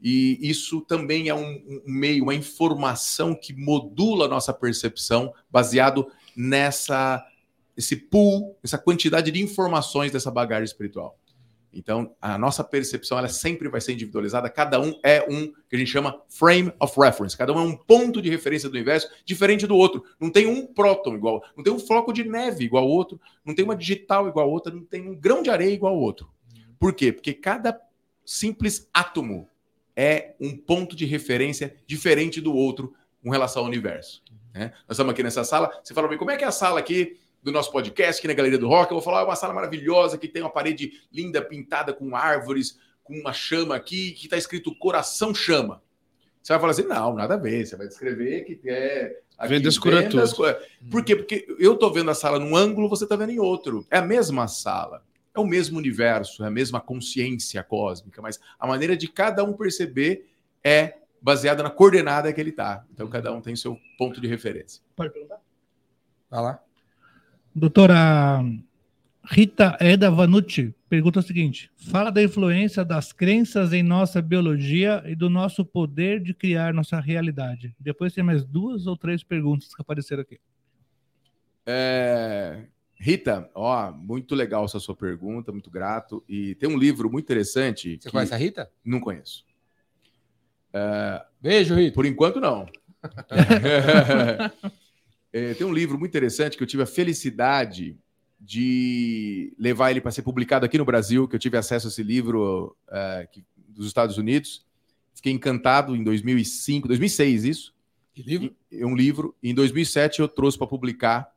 e 0.00 0.38
isso 0.40 0.80
também 0.82 1.28
é 1.28 1.34
um, 1.34 1.82
um 1.84 1.92
meio, 1.92 2.22
uma 2.22 2.34
informação 2.34 3.34
que 3.34 3.52
modula 3.52 4.26
a 4.26 4.28
nossa 4.28 4.54
percepção 4.54 5.34
baseado 5.50 6.06
nessa 6.36 7.26
esse 7.76 7.94
pool, 7.94 8.58
essa 8.62 8.76
quantidade 8.76 9.30
de 9.30 9.40
informações 9.40 10.10
dessa 10.10 10.32
bagagem 10.32 10.64
espiritual. 10.64 11.16
Então, 11.72 12.14
a 12.20 12.38
nossa 12.38 12.64
percepção 12.64 13.18
ela 13.18 13.28
sempre 13.28 13.68
vai 13.68 13.80
ser 13.80 13.92
individualizada. 13.92 14.48
Cada 14.48 14.80
um 14.80 14.98
é 15.02 15.24
um 15.28 15.52
que 15.68 15.76
a 15.76 15.78
gente 15.78 15.90
chama 15.90 16.20
frame 16.28 16.72
of 16.80 16.98
reference. 16.98 17.36
Cada 17.36 17.52
um 17.52 17.58
é 17.58 17.62
um 17.62 17.76
ponto 17.76 18.22
de 18.22 18.30
referência 18.30 18.68
do 18.68 18.74
universo 18.74 19.10
diferente 19.24 19.66
do 19.66 19.76
outro. 19.76 20.02
Não 20.18 20.30
tem 20.30 20.46
um 20.46 20.66
próton 20.66 21.14
igual, 21.14 21.42
não 21.56 21.62
tem 21.62 21.72
um 21.72 21.78
floco 21.78 22.12
de 22.12 22.24
neve 22.24 22.64
igual 22.64 22.84
ao 22.84 22.90
outro, 22.90 23.20
não 23.44 23.54
tem 23.54 23.64
uma 23.64 23.76
digital 23.76 24.28
igual 24.28 24.48
a 24.48 24.50
outra, 24.50 24.72
não 24.72 24.84
tem 24.84 25.08
um 25.08 25.14
grão 25.14 25.42
de 25.42 25.50
areia 25.50 25.72
igual 25.72 25.94
ao 25.94 26.00
outro. 26.00 26.30
Por 26.78 26.94
quê? 26.94 27.12
Porque 27.12 27.34
cada 27.34 27.78
simples 28.24 28.88
átomo 28.92 29.48
é 29.94 30.34
um 30.40 30.56
ponto 30.56 30.94
de 30.94 31.04
referência 31.04 31.76
diferente 31.86 32.40
do 32.40 32.54
outro 32.54 32.94
com 33.22 33.30
relação 33.30 33.62
ao 33.62 33.68
universo. 33.68 34.22
Né? 34.54 34.72
Nós 34.88 34.96
estamos 34.96 35.12
aqui 35.12 35.22
nessa 35.22 35.44
sala. 35.44 35.80
Você 35.82 35.92
fala 35.92 36.16
como 36.16 36.30
é 36.30 36.36
que 36.36 36.44
é 36.44 36.46
a 36.46 36.52
sala 36.52 36.78
aqui? 36.78 37.18
Do 37.42 37.52
nosso 37.52 37.70
podcast, 37.70 38.20
aqui 38.20 38.28
na 38.28 38.34
Galeria 38.34 38.58
do 38.58 38.68
Rock. 38.68 38.90
Eu 38.90 38.96
vou 38.96 39.02
falar, 39.02 39.20
é 39.20 39.24
uma 39.24 39.36
sala 39.36 39.54
maravilhosa 39.54 40.18
que 40.18 40.28
tem 40.28 40.42
uma 40.42 40.50
parede 40.50 41.02
linda, 41.12 41.40
pintada 41.42 41.92
com 41.92 42.14
árvores, 42.14 42.78
com 43.02 43.14
uma 43.14 43.32
chama 43.32 43.74
aqui, 43.74 44.12
que 44.12 44.26
está 44.26 44.36
escrito 44.36 44.74
Coração 44.76 45.34
Chama. 45.34 45.82
Você 46.42 46.52
vai 46.52 46.60
falar 46.60 46.72
assim, 46.72 46.84
não, 46.84 47.14
nada 47.14 47.34
a 47.34 47.36
ver. 47.36 47.66
Você 47.66 47.76
vai 47.76 47.86
descrever 47.86 48.44
que 48.44 48.60
é... 48.68 49.20
Aqui, 49.36 49.50
vendas 49.50 49.76
vendas, 49.76 50.34
Por 50.90 51.04
quê? 51.04 51.14
Porque 51.14 51.46
eu 51.58 51.74
estou 51.74 51.92
vendo 51.92 52.10
a 52.10 52.14
sala 52.14 52.38
num 52.38 52.56
ângulo, 52.56 52.88
você 52.88 53.04
está 53.04 53.14
vendo 53.14 53.30
em 53.30 53.38
outro. 53.38 53.86
É 53.90 53.98
a 53.98 54.02
mesma 54.02 54.48
sala. 54.48 55.04
É 55.34 55.38
o 55.38 55.46
mesmo 55.46 55.78
universo, 55.78 56.42
é 56.42 56.48
a 56.48 56.50
mesma 56.50 56.80
consciência 56.80 57.62
cósmica, 57.62 58.20
mas 58.20 58.40
a 58.58 58.66
maneira 58.66 58.96
de 58.96 59.06
cada 59.06 59.44
um 59.44 59.52
perceber 59.52 60.28
é 60.64 60.94
baseada 61.20 61.62
na 61.62 61.70
coordenada 61.70 62.32
que 62.32 62.40
ele 62.40 62.50
está. 62.50 62.84
Então, 62.92 63.08
cada 63.08 63.32
um 63.32 63.40
tem 63.40 63.54
seu 63.54 63.78
ponto 63.96 64.20
de 64.20 64.26
referência. 64.26 64.82
Pode 64.96 65.12
perguntar? 65.12 65.40
Vai 66.30 66.42
lá. 66.42 66.67
Doutora 67.58 68.40
Rita 69.24 69.76
Eda 69.80 70.10
Vanucci 70.10 70.74
pergunta 70.88 71.18
o 71.18 71.22
seguinte: 71.22 71.70
fala 71.90 72.10
da 72.10 72.22
influência 72.22 72.84
das 72.84 73.12
crenças 73.12 73.72
em 73.72 73.82
nossa 73.82 74.22
biologia 74.22 75.02
e 75.06 75.14
do 75.14 75.28
nosso 75.28 75.64
poder 75.64 76.20
de 76.20 76.32
criar 76.32 76.72
nossa 76.72 77.00
realidade. 77.00 77.74
Depois 77.78 78.14
tem 78.14 78.24
mais 78.24 78.44
duas 78.44 78.86
ou 78.86 78.96
três 78.96 79.22
perguntas 79.22 79.74
que 79.74 79.82
apareceram 79.82 80.22
aqui. 80.22 80.40
É... 81.66 82.64
Rita, 83.00 83.48
ó, 83.54 83.92
muito 83.92 84.34
legal 84.34 84.64
essa 84.64 84.80
sua 84.80 84.96
pergunta, 84.96 85.52
muito 85.52 85.70
grato. 85.70 86.24
E 86.28 86.54
tem 86.54 86.68
um 86.68 86.78
livro 86.78 87.10
muito 87.10 87.26
interessante. 87.26 87.98
Você 88.00 88.08
que... 88.08 88.10
conhece 88.10 88.34
a 88.34 88.36
Rita? 88.36 88.70
Não 88.84 89.00
conheço. 89.00 89.44
É... 90.72 91.24
Beijo, 91.40 91.74
Rita. 91.74 91.94
Por 91.94 92.06
enquanto, 92.06 92.40
não. 92.40 92.66
É, 95.32 95.54
tem 95.54 95.66
um 95.66 95.72
livro 95.72 95.98
muito 95.98 96.10
interessante 96.10 96.56
que 96.56 96.62
eu 96.62 96.66
tive 96.66 96.82
a 96.82 96.86
felicidade 96.86 97.96
de 98.40 99.52
levar 99.58 99.90
ele 99.90 100.00
para 100.00 100.10
ser 100.10 100.22
publicado 100.22 100.64
aqui 100.64 100.78
no 100.78 100.84
Brasil, 100.84 101.26
que 101.26 101.34
eu 101.34 101.40
tive 101.40 101.56
acesso 101.56 101.88
a 101.88 101.90
esse 101.90 102.02
livro 102.02 102.76
uh, 102.88 103.28
que, 103.32 103.44
dos 103.68 103.86
Estados 103.86 104.16
Unidos. 104.16 104.64
Fiquei 105.14 105.32
encantado 105.32 105.96
em 105.96 106.04
2005, 106.04 106.86
2006 106.86 107.44
isso, 107.44 107.74
Que 108.14 108.22
livro? 108.22 108.54
É 108.70 108.86
um 108.86 108.94
livro. 108.94 109.34
Em 109.42 109.52
2007 109.54 110.20
eu 110.20 110.28
trouxe 110.28 110.56
para 110.56 110.66
publicar. 110.66 111.34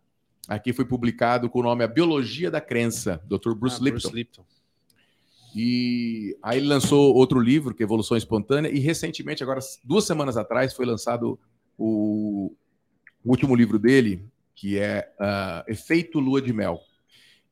Aqui 0.48 0.74
foi 0.74 0.86
publicado 0.86 1.50
com 1.50 1.60
o 1.60 1.64
nome 1.64 1.84
A 1.84 1.88
Biologia 1.88 2.52
da 2.52 2.62
Crença, 2.62 3.22
Dr. 3.26 3.54
Bruce 3.54 3.78
Ah, 3.80 3.84
Lipton. 3.84 4.10
Lipton. 4.10 4.46
E 5.56 6.38
aí 6.42 6.60
ele 6.60 6.68
lançou 6.68 7.14
outro 7.14 7.40
livro, 7.40 7.74
que 7.74 7.84
é 7.84 7.86
Evolução 7.86 8.16
Espontânea, 8.16 8.70
e 8.70 8.80
recentemente, 8.80 9.44
agora 9.44 9.60
duas 9.84 10.06
semanas 10.06 10.38
atrás, 10.38 10.74
foi 10.74 10.86
lançado 10.86 11.38
o, 11.78 12.54
o 13.24 13.30
último 13.30 13.56
livro 13.56 13.78
dele, 13.80 14.24
que 14.56 14.78
é 14.78 15.12
ah, 15.20 15.64
Efeito 15.68 16.20
Lua 16.20 16.42
de 16.42 16.54
Mel. 16.54 16.82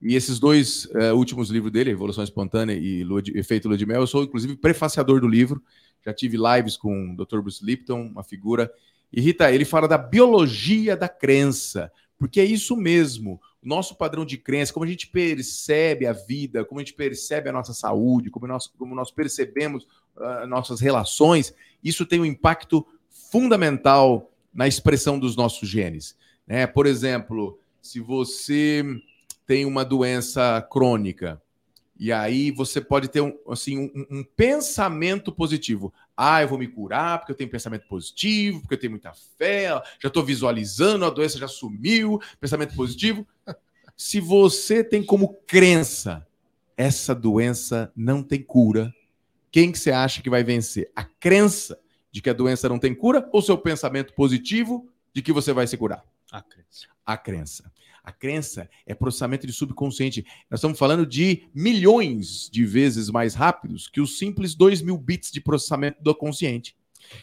E 0.02 0.16
esses 0.16 0.40
dois 0.40 0.88
eh, 0.96 1.12
últimos 1.12 1.50
livros 1.50 1.74
dele, 1.74 1.92
Evolução 1.92 2.24
Espontânea 2.24 2.74
e 2.74 3.04
Lua 3.04 3.22
de- 3.22 3.38
Efeito 3.38 3.68
Lua 3.68 3.78
de 3.78 3.86
Mel, 3.86 4.00
eu 4.00 4.08
sou 4.08 4.24
inclusive 4.24 4.56
prefaciador 4.56 5.20
do 5.20 5.28
livro. 5.28 5.62
Já 6.06 6.14
tive 6.14 6.38
lives 6.38 6.78
com 6.78 7.12
o 7.12 7.18
Dr. 7.18 7.42
Bruce 7.42 7.64
Lipton, 7.64 8.04
uma 8.04 8.24
figura. 8.24 8.72
E 9.12 9.20
Rita, 9.20 9.52
ele 9.52 9.66
fala 9.66 9.88
da 9.90 9.98
biologia 9.98 10.96
da 10.96 11.10
crença, 11.10 11.92
porque 12.18 12.40
é 12.40 12.46
isso 12.46 12.78
mesmo. 12.78 13.42
O 13.62 13.68
nosso 13.68 13.94
padrão 13.98 14.24
de 14.24 14.38
crença, 14.38 14.72
como 14.72 14.86
a 14.86 14.88
gente 14.88 15.08
percebe 15.08 16.06
a 16.06 16.14
vida, 16.14 16.64
como 16.64 16.80
a 16.80 16.84
gente 16.84 16.94
percebe 16.94 17.50
a 17.50 17.54
nossa 17.54 17.74
saúde, 17.74 18.30
como 18.30 18.48
nós, 18.48 18.68
como 18.68 18.96
nós 18.96 19.12
percebemos 19.12 19.86
ah, 20.16 20.48
nossas 20.48 20.80
relações, 20.80 21.54
isso 21.84 22.06
tem 22.06 22.22
um 22.22 22.26
impacto 22.26 22.88
fundamental 23.10 24.32
na 24.54 24.68
expressão 24.68 25.20
dos 25.20 25.36
nossos 25.36 25.68
genes. 25.68 26.16
né? 26.48 26.66
Por 26.68 26.86
exemplo, 26.86 27.60
se 27.82 28.00
você 28.00 28.84
tem 29.46 29.66
uma 29.66 29.84
doença 29.84 30.62
crônica, 30.72 31.42
e 32.00 32.14
aí 32.14 32.50
você 32.52 32.80
pode 32.80 33.10
ter 33.10 33.20
um, 33.20 33.38
assim, 33.50 33.78
um, 33.78 34.20
um 34.20 34.24
pensamento 34.24 35.34
positivo. 35.34 35.94
Ah, 36.16 36.42
eu 36.42 36.48
vou 36.48 36.58
me 36.58 36.68
curar 36.68 37.20
porque 37.20 37.34
eu 37.34 37.36
tenho 37.36 37.50
pensamento 37.50 37.88
positivo, 37.88 38.62
porque 38.62 38.76
eu 38.76 38.80
tenho 38.80 38.92
muita 38.92 39.12
fé, 39.38 39.68
já 40.02 40.08
estou 40.08 40.24
visualizando, 40.24 41.04
a 41.04 41.10
doença 41.10 41.38
já 41.38 41.48
sumiu, 41.48 42.22
pensamento 42.40 42.74
positivo. 42.74 43.28
Se 43.98 44.22
você 44.22 44.82
tem 44.82 45.04
como 45.04 45.34
crença 45.46 46.26
essa 46.80 47.14
doença 47.14 47.92
não 47.94 48.24
tem 48.24 48.42
cura, 48.42 48.96
quem 49.52 49.70
que 49.70 49.78
você 49.78 49.92
acha 49.92 50.22
que 50.22 50.30
vai 50.30 50.46
vencer? 50.46 50.90
A 50.96 51.04
crença 51.04 51.78
de 52.12 52.22
que 52.22 52.30
a 52.30 52.34
doença 52.34 52.70
não 52.70 52.80
tem 52.80 52.94
cura 52.94 53.28
ou 53.32 53.42
seu 53.42 53.58
pensamento 53.58 54.14
positivo 54.14 54.90
de 55.14 55.22
que 55.22 55.34
você 55.34 55.54
vai 55.54 55.68
se 55.68 55.78
curar? 55.78 56.04
A 56.32 56.42
crença. 56.42 56.88
A 57.06 57.18
crença. 57.18 57.72
A 58.04 58.12
crença 58.12 58.70
é 58.86 58.94
processamento 58.94 59.46
de 59.46 59.54
subconsciente. 59.54 60.26
Nós 60.50 60.60
estamos 60.60 60.80
falando 60.80 61.06
de 61.06 61.48
milhões 61.54 62.50
de 62.52 62.66
vezes 62.66 63.10
mais 63.10 63.36
rápidos 63.36 63.88
que 63.88 64.02
os 64.02 64.18
simples 64.18 64.56
2 64.56 64.82
mil 64.82 64.98
bits 64.98 65.32
de 65.32 65.42
processamento 65.42 66.02
do 66.02 66.16
consciente. 66.16 66.76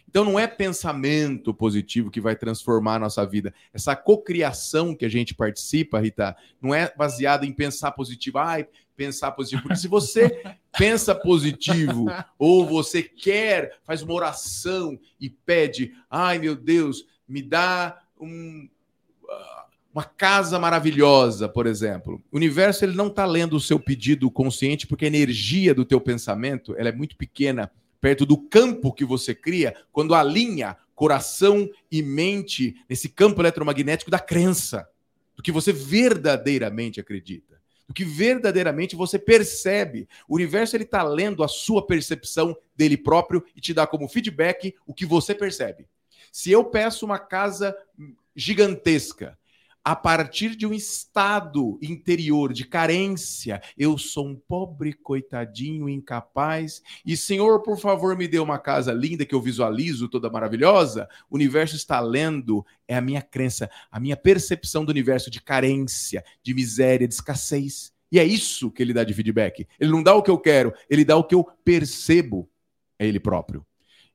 Então 0.09 0.24
não 0.24 0.39
é 0.39 0.47
pensamento 0.47 1.53
positivo 1.55 2.11
que 2.11 2.20
vai 2.20 2.34
transformar 2.37 2.97
a 2.97 3.01
nossa 3.01 3.24
vida. 3.26 3.55
Essa 3.72 3.95
cocriação 3.95 4.95
que 4.95 5.05
a 5.05 5.09
gente 5.09 5.34
participa, 5.34 6.01
Rita, 6.01 6.37
não 6.61 6.74
é 6.74 6.93
baseada 6.97 7.47
em 7.47 7.53
pensar 7.53 7.93
positivo. 7.93 8.39
Ai, 8.39 8.66
pensar 8.97 9.32
positivo. 9.32 9.62
Porque 9.62 9.76
se 9.76 9.88
você 9.88 10.42
pensa 10.76 11.14
positivo 11.14 12.07
ou 12.38 12.66
você 12.66 13.03
quer, 13.03 13.78
faz 13.84 14.03
uma 14.03 14.14
oração 14.14 14.99
e 15.20 15.28
pede, 15.28 15.92
ai 16.11 16.38
meu 16.38 16.57
Deus, 16.57 17.07
me 17.28 17.42
dá 17.42 18.03
um 18.18 18.68
uma 19.92 20.05
casa 20.05 20.59
maravilhosa, 20.59 21.49
por 21.49 21.66
exemplo. 21.66 22.22
O 22.30 22.36
universo 22.36 22.84
ele 22.84 22.94
não 22.94 23.07
está 23.07 23.24
lendo 23.24 23.57
o 23.57 23.61
seu 23.61 23.80
pedido 23.80 24.30
consciente 24.30 24.86
porque 24.86 25.07
a 25.07 25.09
energia 25.09 25.74
do 25.74 25.86
teu 25.86 25.99
pensamento 25.99 26.74
ela 26.76 26.90
é 26.90 26.92
muito 26.92 27.16
pequena 27.16 27.72
perto 27.99 28.26
do 28.26 28.36
campo 28.36 28.92
que 28.92 29.07
você 29.07 29.34
cria 29.34 29.74
quando 29.90 30.14
alinha 30.14 30.76
coração 30.94 31.66
e 31.90 32.03
mente 32.03 32.76
nesse 32.88 33.09
campo 33.09 33.40
eletromagnético 33.40 34.11
da 34.11 34.18
crença, 34.18 34.86
do 35.34 35.42
que 35.42 35.51
você 35.51 35.72
verdadeiramente 35.72 37.01
acredita, 37.01 37.55
do 37.87 37.95
que 37.95 38.05
verdadeiramente 38.05 38.97
você 38.97 39.18
percebe. 39.18 40.09
O 40.28 40.34
universo 40.34 40.76
ele 40.76 40.84
está 40.84 41.03
lendo 41.03 41.45
a 41.45 41.49
sua 41.49 41.87
percepção 41.87 42.57
dele 42.76 42.97
próprio 42.97 43.45
e 43.55 43.61
te 43.61 43.72
dá 43.72 43.87
como 43.87 44.09
feedback 44.09 44.74
o 44.87 44.93
que 44.93 45.07
você 45.07 45.34
percebe. 45.34 45.87
Se 46.32 46.51
eu 46.51 46.64
peço 46.64 47.05
uma 47.07 47.18
casa 47.18 47.76
gigantesca 48.34 49.39
a 49.87 49.95
partir 49.95 50.57
de 50.57 50.66
um 50.66 50.72
estado 50.72 51.78
interior 51.80 52.53
de 52.53 52.66
carência, 52.66 53.62
eu 53.78 53.97
sou 53.97 54.26
um 54.26 54.34
pobre 54.34 54.93
coitadinho 54.93 55.89
incapaz, 55.89 56.82
e 57.07 57.16
Senhor, 57.16 57.62
por 57.62 57.78
favor, 57.78 58.16
me 58.16 58.26
dê 58.26 58.41
uma 58.41 58.59
casa 58.59 58.93
linda 58.93 59.24
que 59.24 59.32
eu 59.32 59.41
visualizo, 59.41 60.09
toda 60.09 60.28
maravilhosa. 60.28 61.09
O 61.30 61.37
universo 61.37 61.76
está 61.76 62.01
lendo, 62.01 62.66
é 62.89 62.97
a 62.97 63.01
minha 63.01 63.22
crença, 63.22 63.70
a 63.89 64.01
minha 64.01 64.16
percepção 64.16 64.84
do 64.84 64.91
universo 64.91 65.30
de 65.30 65.41
carência, 65.41 66.24
de 66.43 66.53
miséria, 66.53 67.07
de 67.07 67.14
escassez. 67.14 67.93
E 68.11 68.18
é 68.18 68.24
isso 68.24 68.72
que 68.72 68.82
ele 68.82 68.93
dá 68.93 69.05
de 69.05 69.14
feedback. 69.14 69.68
Ele 69.78 69.93
não 69.93 70.03
dá 70.03 70.16
o 70.16 70.22
que 70.22 70.32
eu 70.32 70.39
quero, 70.39 70.74
ele 70.91 71.05
dá 71.05 71.16
o 71.16 71.22
que 71.22 71.37
eu 71.37 71.45
percebo, 71.64 72.51
é 72.99 73.07
ele 73.07 73.20
próprio. 73.20 73.64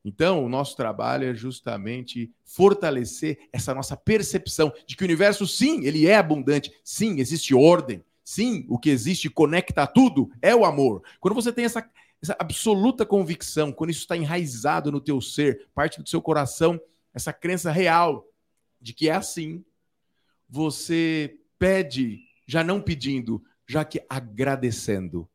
Então, 0.03 0.43
o 0.43 0.49
nosso 0.49 0.75
trabalho 0.75 1.29
é 1.29 1.33
justamente 1.33 2.31
fortalecer 2.43 3.47
essa 3.53 3.73
nossa 3.73 3.95
percepção 3.95 4.73
de 4.85 4.95
que 4.95 5.03
o 5.03 5.05
universo, 5.05 5.45
sim, 5.45 5.85
ele 5.85 6.07
é 6.07 6.15
abundante, 6.15 6.73
sim, 6.83 7.19
existe 7.19 7.53
ordem, 7.53 8.03
sim, 8.23 8.65
o 8.67 8.79
que 8.79 8.89
existe 8.89 9.29
conecta 9.29 9.85
tudo 9.85 10.31
é 10.41 10.55
o 10.55 10.65
amor. 10.65 11.03
Quando 11.19 11.35
você 11.35 11.53
tem 11.53 11.65
essa, 11.65 11.87
essa 12.21 12.35
absoluta 12.39 13.05
convicção, 13.05 13.71
quando 13.71 13.91
isso 13.91 14.01
está 14.01 14.17
enraizado 14.17 14.91
no 14.91 14.99
teu 14.99 15.21
ser, 15.21 15.67
parte 15.73 16.01
do 16.01 16.09
seu 16.09 16.21
coração, 16.21 16.81
essa 17.13 17.31
crença 17.31 17.71
real 17.71 18.27
de 18.79 18.93
que 18.93 19.07
é 19.07 19.13
assim, 19.13 19.63
você 20.49 21.37
pede, 21.59 22.21
já 22.47 22.63
não 22.63 22.81
pedindo, 22.81 23.43
já 23.67 23.85
que 23.85 24.03
agradecendo. 24.09 25.29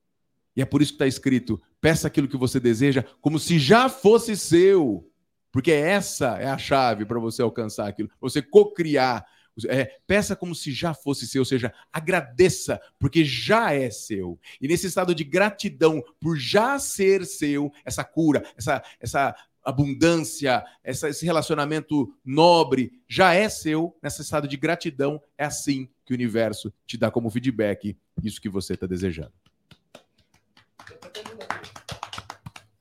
E 0.56 0.62
é 0.62 0.64
por 0.64 0.82
isso 0.82 0.92
que 0.92 0.96
está 0.96 1.06
escrito: 1.06 1.62
peça 1.86 2.08
aquilo 2.08 2.26
que 2.26 2.36
você 2.36 2.58
deseja 2.58 3.04
como 3.20 3.38
se 3.38 3.60
já 3.60 3.88
fosse 3.88 4.36
seu. 4.36 5.08
Porque 5.52 5.70
essa 5.70 6.36
é 6.36 6.48
a 6.48 6.58
chave 6.58 7.06
para 7.06 7.20
você 7.20 7.42
alcançar 7.42 7.86
aquilo. 7.86 8.10
Você 8.20 8.42
cocriar. 8.42 9.24
É, 9.68 9.96
peça 10.04 10.34
como 10.34 10.52
se 10.52 10.72
já 10.72 10.92
fosse 10.92 11.28
seu, 11.28 11.42
ou 11.42 11.46
seja, 11.46 11.72
agradeça, 11.92 12.80
porque 12.98 13.24
já 13.24 13.72
é 13.72 13.88
seu. 13.88 14.36
E 14.60 14.66
nesse 14.66 14.88
estado 14.88 15.14
de 15.14 15.22
gratidão 15.22 16.02
por 16.20 16.36
já 16.36 16.76
ser 16.80 17.24
seu, 17.24 17.72
essa 17.84 18.02
cura, 18.02 18.44
essa, 18.58 18.82
essa 19.00 19.36
abundância, 19.64 20.64
essa, 20.82 21.08
esse 21.08 21.24
relacionamento 21.24 22.12
nobre 22.24 23.00
já 23.08 23.32
é 23.32 23.48
seu, 23.48 23.96
nesse 24.02 24.22
estado 24.22 24.48
de 24.48 24.56
gratidão, 24.56 25.22
é 25.38 25.44
assim 25.44 25.88
que 26.04 26.12
o 26.12 26.16
universo 26.16 26.74
te 26.84 26.98
dá 26.98 27.12
como 27.12 27.30
feedback 27.30 27.96
isso 28.24 28.40
que 28.40 28.48
você 28.48 28.74
está 28.74 28.88
desejando. 28.88 29.45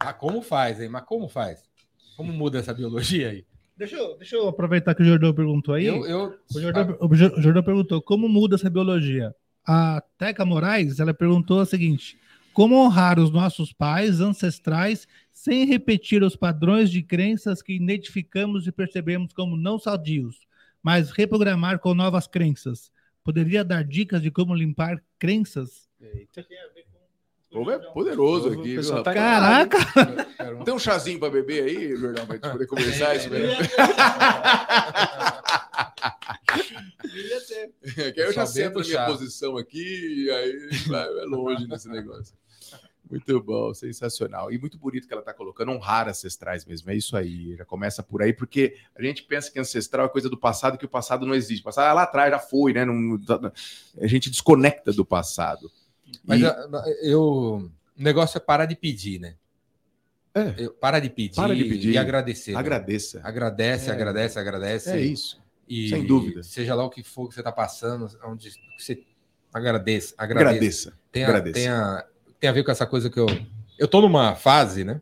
Ah, 0.05 0.13
como 0.13 0.41
faz, 0.41 0.79
hein? 0.81 0.89
Mas 0.89 1.03
como 1.03 1.27
faz? 1.27 1.63
Como 2.15 2.31
muda 2.31 2.59
essa 2.59 2.73
biologia 2.73 3.29
aí? 3.29 3.45
Deixa 3.77 3.95
eu, 3.97 4.17
deixa 4.17 4.35
eu 4.37 4.47
aproveitar 4.47 4.95
que 4.95 5.01
o 5.03 5.05
Jordão 5.05 5.33
perguntou 5.33 5.73
aí. 5.75 5.85
Eu, 5.85 6.05
eu... 6.05 6.39
O 6.55 6.59
Jordão, 6.61 6.97
o 7.01 7.15
Jo- 7.15 7.33
o 7.37 7.41
Jordão 7.41 7.61
perguntou 7.63 8.01
como 8.01 8.29
muda 8.29 8.55
essa 8.55 8.69
biologia. 8.69 9.35
A 9.67 10.01
Teca 10.17 10.45
Moraes 10.45 10.99
ela 10.99 11.13
perguntou 11.13 11.59
o 11.59 11.65
seguinte: 11.65 12.17
como 12.53 12.75
honrar 12.75 13.19
os 13.19 13.31
nossos 13.31 13.73
pais 13.73 14.21
ancestrais 14.21 15.05
sem 15.33 15.65
repetir 15.65 16.23
os 16.23 16.35
padrões 16.37 16.89
de 16.89 17.03
crenças 17.03 17.61
que 17.61 17.73
identificamos 17.73 18.65
e 18.65 18.71
percebemos 18.71 19.33
como 19.33 19.57
não 19.57 19.77
sadios, 19.77 20.47
mas 20.81 21.11
reprogramar 21.11 21.79
com 21.79 21.93
novas 21.93 22.27
crenças? 22.27 22.89
Poderia 23.25 23.65
dar 23.65 23.83
dicas 23.83 24.21
de 24.21 24.31
como 24.31 24.55
limpar 24.55 25.03
crenças? 25.19 25.89
Eita. 25.99 26.45
O 27.55 27.59
povo 27.59 27.71
é 27.71 27.79
poderoso 27.79 28.49
aqui. 28.49 28.77
viu, 28.77 29.03
tá? 29.03 29.13
Caraca! 29.13 29.77
Tem 30.65 30.73
um 30.73 30.79
chazinho 30.79 31.17
para 31.19 31.29
beber 31.29 31.63
aí, 31.63 31.95
Jordão, 31.95 32.25
para 32.25 32.35
gente 32.35 32.51
poder 32.51 32.67
conversar 32.67 33.15
isso 33.15 33.29
mesmo. 33.29 33.55
que 38.13 38.21
aí 38.21 38.27
eu 38.27 38.33
já 38.33 38.45
sento 38.45 38.79
na 38.79 38.85
minha 38.85 39.05
posição 39.05 39.57
aqui 39.57 40.25
e 40.25 40.29
aí 40.29 40.69
vai, 40.87 41.13
vai 41.13 41.25
longe 41.25 41.67
nesse 41.67 41.87
negócio. 41.87 42.35
Muito 43.09 43.39
bom, 43.39 43.71
sensacional. 43.73 44.51
E 44.51 44.57
muito 44.57 44.79
bonito 44.79 45.07
que 45.07 45.13
ela 45.13 45.21
está 45.21 45.31
colocando, 45.33 45.71
honrar 45.71 46.09
ancestrais 46.09 46.65
mesmo. 46.65 46.89
É 46.89 46.95
isso 46.95 47.15
aí, 47.15 47.55
já 47.55 47.63
começa 47.63 48.01
por 48.01 48.21
aí, 48.23 48.33
porque 48.33 48.75
a 48.95 49.01
gente 49.03 49.21
pensa 49.23 49.51
que 49.51 49.59
ancestral 49.59 50.07
é 50.07 50.09
coisa 50.09 50.27
do 50.27 50.37
passado, 50.37 50.75
que 50.77 50.85
o 50.85 50.89
passado 50.89 51.25
não 51.25 51.35
existe. 51.35 51.61
O 51.61 51.65
passado 51.65 51.87
é 51.89 51.93
lá 51.93 52.03
atrás 52.03 52.31
já 52.31 52.39
foi, 52.39 52.73
né? 52.73 52.83
Não- 52.83 53.19
a 54.01 54.07
gente 54.07 54.29
desconecta 54.29 54.91
do 54.91 55.05
passado. 55.05 55.71
Mas 56.23 56.41
E- 56.41 56.45
ah, 56.45 56.83
eu. 57.01 57.21
O 57.97 58.03
negócio 58.03 58.37
é 58.37 58.41
parar 58.41 58.65
de 58.65 58.75
pedir, 58.75 59.19
né? 59.19 59.35
É. 60.33 60.53
Eu, 60.57 60.71
para 60.73 60.99
de 60.99 61.09
pedir, 61.09 61.35
Para 61.35 61.55
de 61.55 61.63
pedir. 61.63 61.91
e 61.93 61.97
agradecer. 61.97 62.51
né? 62.51 62.59
agradeça. 62.59 63.21
Agradece, 63.23 63.89
É. 63.89 63.93
agradece, 63.93 64.39
agradece. 64.39 64.89
É 64.91 64.99
isso. 64.99 65.41
E 65.67 65.89
sem 65.89 66.05
dúvida. 66.05 66.43
Seja 66.43 66.75
lá 66.75 66.83
o 66.83 66.89
que 66.89 67.01
for 67.03 67.29
que 67.29 67.33
você 67.33 67.39
está 67.39 67.51
passando, 67.53 68.09
onde 68.25 68.51
você 68.77 69.01
agradeça. 69.53 70.13
Agradeça. 70.17 70.49
Agradeça. 70.49 70.93
Tem 71.11 71.23
a, 71.23 71.27
agradeça. 71.29 71.53
tem, 71.53 71.67
a, 71.69 72.05
tem 72.39 72.49
a 72.49 72.53
ver 72.53 72.63
com 72.65 72.71
essa 72.71 72.85
coisa 72.85 73.09
que 73.09 73.17
eu. 73.19 73.25
Eu 73.79 73.87
tô 73.87 74.01
numa 74.01 74.35
fase, 74.35 74.83
né? 74.83 75.01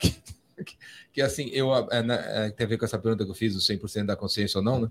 Que, 0.64 0.76
que 1.14 1.20
assim, 1.20 1.48
eu 1.52 1.74
é, 1.90 2.02
né, 2.04 2.24
é, 2.46 2.50
tem 2.50 2.64
a 2.64 2.68
ver 2.68 2.78
com 2.78 2.84
essa 2.84 2.96
pergunta 2.98 3.24
que 3.24 3.30
eu 3.30 3.34
fiz, 3.34 3.56
o 3.56 3.58
100% 3.58 4.06
da 4.06 4.14
consciência 4.14 4.58
ou 4.58 4.64
não, 4.64 4.80
né? 4.82 4.90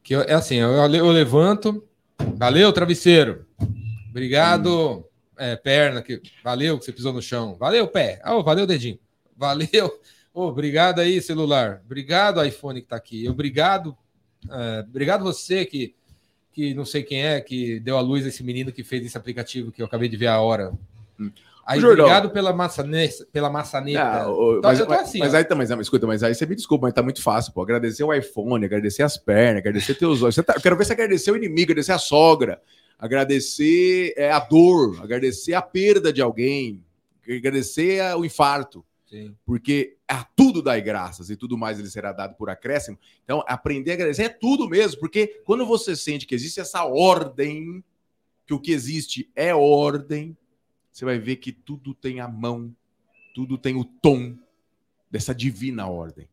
Que 0.00 0.14
eu, 0.14 0.20
é 0.22 0.32
assim, 0.34 0.56
eu, 0.56 0.70
eu 0.70 1.10
levanto, 1.10 1.84
valeu, 2.36 2.72
travesseiro, 2.72 3.44
obrigado, 4.12 5.04
é, 5.38 5.56
perna, 5.56 6.02
que, 6.02 6.20
valeu 6.44 6.78
que 6.78 6.84
você 6.84 6.92
pisou 6.92 7.12
no 7.12 7.22
chão, 7.22 7.56
valeu, 7.56 7.88
pé, 7.88 8.20
oh, 8.26 8.42
valeu, 8.42 8.66
dedinho, 8.66 8.98
valeu, 9.34 9.98
oh, 10.32 10.48
obrigado 10.48 11.00
aí, 11.00 11.20
celular, 11.20 11.82
obrigado, 11.84 12.44
iPhone 12.44 12.82
que 12.82 12.86
tá 12.86 12.96
aqui, 12.96 13.26
obrigado, 13.28 13.96
é, 14.50 14.80
obrigado 14.80 15.24
você 15.24 15.64
que, 15.64 15.94
que 16.52 16.74
não 16.74 16.84
sei 16.84 17.02
quem 17.02 17.24
é, 17.24 17.40
que 17.40 17.80
deu 17.80 17.96
a 17.96 18.02
luz 18.02 18.26
a 18.26 18.28
esse 18.28 18.44
menino 18.44 18.70
que 18.70 18.84
fez 18.84 19.04
esse 19.04 19.16
aplicativo 19.16 19.72
que 19.72 19.80
eu 19.80 19.86
acabei 19.86 20.08
de 20.08 20.16
ver 20.16 20.26
a 20.26 20.40
hora. 20.40 20.72
Hum. 21.18 21.30
Aí, 21.64 21.80
Jordão. 21.80 22.06
obrigado 22.06 22.30
pela, 22.30 22.52
maçaneta, 22.52 23.26
pela 23.32 23.48
maçaneta. 23.48 24.24
Não, 24.24 24.58
então, 24.58 24.60
mas, 24.62 24.80
assim, 24.80 25.18
mas, 25.18 25.34
aí 25.34 25.44
também, 25.44 25.66
escuta, 25.80 26.06
mas 26.06 26.22
aí 26.22 26.34
você 26.34 26.44
me 26.44 26.56
desculpa, 26.56 26.86
mas 26.86 26.94
tá 26.94 27.02
muito 27.02 27.22
fácil, 27.22 27.52
pô. 27.52 27.62
Agradecer 27.62 28.02
o 28.02 28.12
iPhone, 28.12 28.64
agradecer 28.64 29.02
as 29.02 29.16
pernas, 29.16 29.58
agradecer 29.58 29.94
teus 29.94 30.22
olhos. 30.22 30.34
Você 30.34 30.42
tá, 30.42 30.54
eu 30.56 30.60
quero 30.60 30.76
ver 30.76 30.84
você 30.84 30.92
agradecer 30.92 31.30
o 31.30 31.36
inimigo, 31.36 31.70
agradecer 31.70 31.92
a 31.92 31.98
sogra, 31.98 32.60
agradecer 32.98 34.12
é, 34.16 34.32
a 34.32 34.40
dor, 34.40 35.00
agradecer 35.02 35.54
a 35.54 35.62
perda 35.62 36.12
de 36.12 36.20
alguém, 36.20 36.84
agradecer 37.28 38.02
o 38.16 38.24
infarto. 38.24 38.84
Sim. 39.06 39.36
Porque 39.44 39.96
a 40.08 40.24
tudo 40.24 40.62
dai 40.62 40.80
graças 40.80 41.30
e 41.30 41.36
tudo 41.36 41.56
mais 41.56 41.78
ele 41.78 41.90
será 41.90 42.12
dado 42.12 42.34
por 42.34 42.50
acréscimo. 42.50 42.98
Então, 43.22 43.44
aprender 43.46 43.92
a 43.92 43.94
agradecer 43.94 44.22
é 44.22 44.28
tudo 44.28 44.68
mesmo, 44.68 44.98
porque 44.98 45.42
quando 45.44 45.64
você 45.64 45.94
sente 45.94 46.26
que 46.26 46.34
existe 46.34 46.60
essa 46.60 46.84
ordem, 46.84 47.84
que 48.46 48.54
o 48.54 48.58
que 48.58 48.72
existe 48.72 49.30
é 49.36 49.54
ordem, 49.54 50.36
você 50.92 51.04
vai 51.04 51.18
ver 51.18 51.36
que 51.36 51.50
tudo 51.50 51.94
tem 51.94 52.20
a 52.20 52.28
mão, 52.28 52.74
tudo 53.34 53.56
tem 53.56 53.74
o 53.76 53.84
tom 53.84 54.36
dessa 55.10 55.34
divina 55.34 55.86
ordem. 55.88 56.28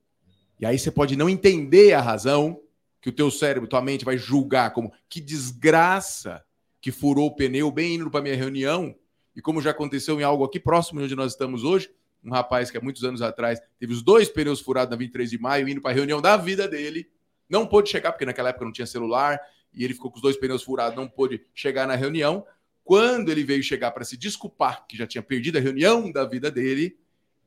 E 0.59 0.65
aí 0.65 0.77
você 0.77 0.91
pode 0.91 1.15
não 1.15 1.29
entender 1.29 1.93
a 1.93 2.01
razão 2.01 2.61
que 3.01 3.09
o 3.09 3.13
teu 3.13 3.31
cérebro, 3.31 3.69
tua 3.69 3.81
mente 3.81 4.03
vai 4.03 4.17
julgar 4.17 4.73
como 4.73 4.91
que 5.07 5.21
desgraça 5.21 6.43
que 6.81 6.91
furou 6.91 7.27
o 7.27 7.35
pneu 7.35 7.71
bem 7.71 7.95
indo 7.95 8.11
para 8.11 8.21
minha 8.21 8.35
reunião. 8.35 8.95
E 9.35 9.41
como 9.41 9.61
já 9.61 9.71
aconteceu 9.71 10.19
em 10.19 10.23
algo 10.23 10.43
aqui 10.43 10.59
próximo 10.59 10.99
de 10.99 11.05
onde 11.05 11.15
nós 11.15 11.31
estamos 11.31 11.63
hoje, 11.63 11.89
um 12.23 12.31
rapaz 12.31 12.69
que 12.69 12.77
há 12.77 12.81
muitos 12.81 13.03
anos 13.03 13.21
atrás 13.21 13.61
teve 13.79 13.93
os 13.93 14.01
dois 14.01 14.27
pneus 14.27 14.59
furados 14.59 14.91
na 14.91 14.97
23 14.97 15.29
de 15.29 15.37
maio, 15.37 15.69
indo 15.69 15.81
para 15.81 15.91
a 15.91 15.93
reunião 15.93 16.21
da 16.21 16.35
vida 16.35 16.67
dele, 16.67 17.09
não 17.49 17.65
pôde 17.65 17.89
chegar, 17.89 18.11
porque 18.11 18.25
naquela 18.25 18.49
época 18.49 18.65
não 18.65 18.71
tinha 18.71 18.85
celular, 18.85 19.39
e 19.73 19.83
ele 19.83 19.93
ficou 19.93 20.11
com 20.11 20.17
os 20.17 20.21
dois 20.21 20.37
pneus 20.37 20.63
furados, 20.63 20.95
não 20.95 21.07
pôde 21.07 21.41
chegar 21.53 21.87
na 21.87 21.95
reunião. 21.95 22.45
Quando 22.83 23.31
ele 23.31 23.43
veio 23.43 23.61
chegar 23.61 23.91
para 23.91 24.03
se 24.03 24.17
desculpar, 24.17 24.85
que 24.87 24.97
já 24.97 25.05
tinha 25.05 25.21
perdido 25.21 25.57
a 25.57 25.61
reunião 25.61 26.11
da 26.11 26.25
vida 26.25 26.49
dele, 26.49 26.97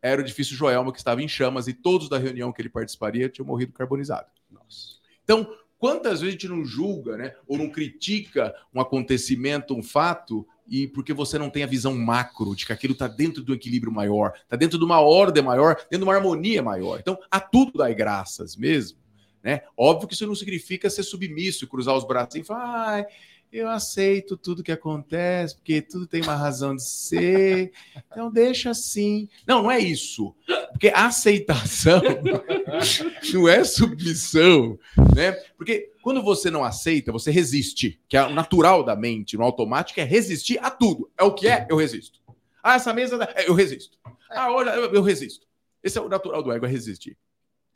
era 0.01 0.21
o 0.21 0.25
edifício 0.25 0.57
Joelma 0.57 0.93
que 0.93 0.99
estava 0.99 1.23
em 1.23 1.29
chamas 1.29 1.69
e 1.69 1.73
todos 1.73 2.09
da 2.09 2.19
reunião 2.19 2.53
que 2.53 2.61
ele 2.61 2.69
participaria 2.69 3.29
tinham 3.29 3.47
morrido 3.47 3.73
carbonizado. 3.73 4.27
Nossa. 4.51 4.97
Então, 5.23 5.53
quantas 5.79 6.21
vezes 6.21 6.29
a 6.29 6.31
gente 6.33 6.49
não 6.49 6.65
julga, 6.65 7.17
né, 7.17 7.35
ou 7.47 7.57
não 7.57 7.71
critica 7.71 8.55
um 8.75 8.81
acontecimento, 8.81 9.75
um 9.75 9.83
fato, 9.83 10.47
e 10.69 10.89
porque 10.89 11.13
você 11.13 11.39
não 11.39 11.51
tem 11.51 11.63
a 11.63 11.67
visão 11.67 11.95
macro 11.95 12.55
de 12.55 12.67
que 12.67 12.73
aquilo 12.73 12.93
está 12.93 13.07
dentro 13.07 13.43
do 13.43 13.55
equilíbrio 13.55 13.93
maior, 13.93 14.33
está 14.43 14.57
dentro 14.57 14.79
de 14.79 14.85
uma 14.85 15.01
ordem 15.01 15.43
maior, 15.43 15.77
dentro 15.77 15.99
de 15.99 16.05
uma 16.05 16.15
harmonia 16.15 16.63
maior. 16.63 16.99
Então, 16.99 17.19
a 17.31 17.41
tudo 17.41 17.79
dá 17.79 17.93
graças 17.93 18.57
mesmo. 18.57 18.99
Né? 19.43 19.63
Óbvio 19.77 20.07
que 20.07 20.15
isso 20.15 20.27
não 20.27 20.35
significa 20.35 20.89
ser 20.89 21.03
submisso 21.03 21.65
e 21.65 21.69
cruzar 21.69 21.97
os 21.97 22.05
braços 22.05 22.37
e 22.37 22.45
falar, 22.45 23.01
ah, 23.01 23.07
eu 23.53 23.69
aceito 23.69 24.37
tudo 24.37 24.63
que 24.63 24.73
acontece, 24.73 25.55
porque 25.55 25.83
tudo 25.83 26.07
tem 26.07 26.23
uma 26.23 26.35
razão 26.35 26.75
de 26.75 26.83
ser, 26.83 27.71
então 28.11 28.33
deixa 28.33 28.71
assim. 28.71 29.29
Não, 29.47 29.65
não 29.65 29.71
é 29.71 29.79
isso. 29.79 30.35
Porque 30.73 30.89
aceitação 30.89 32.01
não 33.35 33.49
é 33.49 33.63
submissão, 33.63 34.79
né? 35.15 35.33
Porque 35.57 35.93
quando 36.01 36.23
você 36.23 36.51
não 36.51 36.65
aceita, 36.65 37.13
você 37.13 37.31
resiste, 37.31 38.01
que 38.09 38.17
é 38.17 38.25
o 38.25 38.31
natural 38.31 38.83
da 38.83 38.97
mente, 38.97 39.37
no 39.37 39.45
automático, 39.45 40.01
é 40.01 40.05
resistir 40.05 40.59
a 40.63 40.71
tudo. 40.71 41.11
É 41.19 41.23
o 41.23 41.35
que 41.35 41.47
é, 41.47 41.67
eu 41.69 41.77
resisto. 41.77 42.21
Ah, 42.63 42.77
essa 42.77 42.95
mesa, 42.95 43.23
é, 43.35 43.49
eu 43.49 43.55
resisto. 43.55 43.99
Ah, 44.31 44.51
olha, 44.51 44.71
eu, 44.71 45.03
resisto. 45.03 45.47
Esse 45.83 45.99
é 45.99 46.01
o 46.01 46.09
natural 46.09 46.43
do 46.43 46.53
ego, 46.53 46.65
é 46.65 46.69
resistir. 46.69 47.19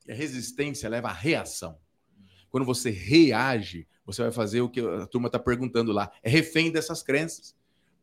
E 0.07 0.13
a 0.13 0.15
resistência 0.15 0.89
leva 0.89 1.09
à 1.09 1.13
reação. 1.13 1.77
Quando 2.57 2.65
você 2.65 2.89
reage, 2.89 3.87
você 4.07 4.23
vai 4.23 4.33
fazer 4.33 4.63
o 4.63 4.71
que 4.71 4.81
a 4.81 5.07
turma 5.07 5.29
está 5.29 5.39
perguntando 5.39 5.93
lá. 5.93 6.11
É 6.23 6.31
refém 6.31 6.71
dessas 6.71 7.03
crenças. 7.03 7.55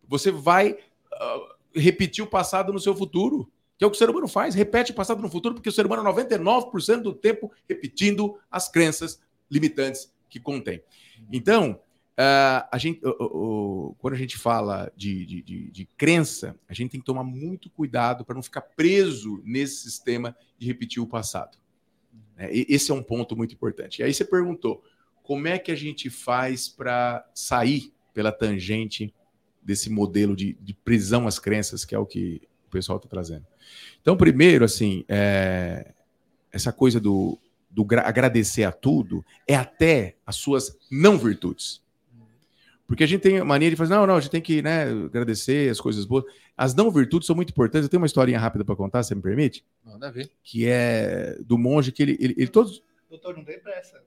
Você 0.07 0.29
vai 0.29 0.73
uh, 0.73 1.55
repetir 1.73 2.23
o 2.23 2.27
passado 2.27 2.71
no 2.71 2.79
seu 2.79 2.95
futuro, 2.95 3.51
que 3.79 3.83
é 3.83 3.87
o 3.87 3.89
que 3.89 3.95
o 3.95 3.97
ser 3.97 4.11
humano 4.11 4.27
faz. 4.27 4.53
Repete 4.53 4.91
o 4.91 4.93
passado 4.93 5.23
no 5.23 5.27
futuro, 5.27 5.55
porque 5.55 5.69
o 5.69 5.71
ser 5.71 5.87
humano, 5.87 6.03
99% 6.03 7.01
do 7.01 7.15
tempo, 7.15 7.51
repetindo 7.67 8.37
as 8.51 8.69
crenças 8.69 9.19
limitantes 9.49 10.13
que 10.29 10.39
contém. 10.39 10.83
Então, 11.31 11.71
uh, 12.11 12.67
a 12.71 12.77
gente, 12.77 13.01
uh, 13.03 13.95
quando 13.97 14.13
a 14.13 14.17
gente 14.17 14.37
fala 14.37 14.93
de, 14.95 15.25
de, 15.25 15.41
de, 15.41 15.71
de, 15.71 15.85
crença, 15.97 16.55
a 16.69 16.75
gente 16.75 16.91
tem 16.91 16.99
que 16.99 17.07
tomar 17.07 17.23
muito 17.23 17.71
cuidado 17.71 18.23
para 18.23 18.35
não 18.35 18.43
ficar 18.43 18.61
preso 18.61 19.41
nesse 19.43 19.77
sistema 19.77 20.37
de 20.59 20.67
repetir 20.67 21.01
o 21.01 21.07
passado. 21.07 21.62
É, 22.37 22.49
esse 22.51 22.91
é 22.91 22.93
um 22.93 23.03
ponto 23.03 23.35
muito 23.35 23.53
importante. 23.53 23.99
E 23.99 24.03
aí 24.03 24.13
você 24.13 24.25
perguntou 24.25 24.83
como 25.21 25.47
é 25.47 25.57
que 25.57 25.71
a 25.71 25.75
gente 25.75 26.09
faz 26.09 26.67
para 26.67 27.25
sair 27.33 27.93
pela 28.13 28.31
tangente 28.31 29.13
desse 29.61 29.89
modelo 29.89 30.35
de, 30.35 30.57
de, 30.59 30.73
prisão 30.73 31.27
às 31.27 31.39
crenças, 31.39 31.85
que 31.85 31.95
é 31.95 31.97
o 31.97 32.05
que 32.05 32.41
o 32.67 32.69
pessoal 32.69 32.97
está 32.97 33.07
trazendo. 33.07 33.45
Então, 34.01 34.17
primeiro, 34.17 34.65
assim, 34.65 35.05
é, 35.07 35.93
essa 36.51 36.73
coisa 36.73 36.99
do, 36.99 37.39
do 37.69 37.87
agradecer 37.99 38.63
a 38.63 38.71
tudo 38.71 39.25
é 39.47 39.55
até 39.55 40.17
as 40.25 40.35
suas 40.35 40.77
não 40.91 41.17
virtudes. 41.17 41.82
Porque 42.87 43.03
a 43.03 43.07
gente 43.07 43.21
tem 43.21 43.41
mania 43.43 43.69
de 43.69 43.75
fazer, 43.75 43.93
não, 43.93 44.05
não, 44.05 44.15
a 44.15 44.19
gente 44.19 44.31
tem 44.31 44.41
que 44.41 44.61
né, 44.61 44.83
agradecer 44.83 45.69
as 45.71 45.79
coisas 45.79 46.05
boas. 46.05 46.25
As 46.55 46.75
não 46.75 46.91
virtudes 46.91 47.25
são 47.25 47.35
muito 47.35 47.49
importantes. 47.49 47.85
Eu 47.85 47.89
tenho 47.89 48.01
uma 48.01 48.05
historinha 48.07 48.39
rápida 48.39 48.65
para 48.65 48.75
contar, 48.75 49.01
se 49.03 49.09
você 49.09 49.15
me 49.15 49.21
permite? 49.21 49.63
Manda 49.83 50.11
ver. 50.11 50.29
Que 50.43 50.67
é 50.67 51.37
do 51.41 51.57
monge 51.57 51.91
que 51.91 52.03
ele, 52.03 52.17
ele, 52.19 52.35
ele 52.37 52.47
todos. 52.47 52.83
Doutor, 53.09 53.35
não 53.35 53.43
tem 53.43 53.59
pressa. 53.59 54.01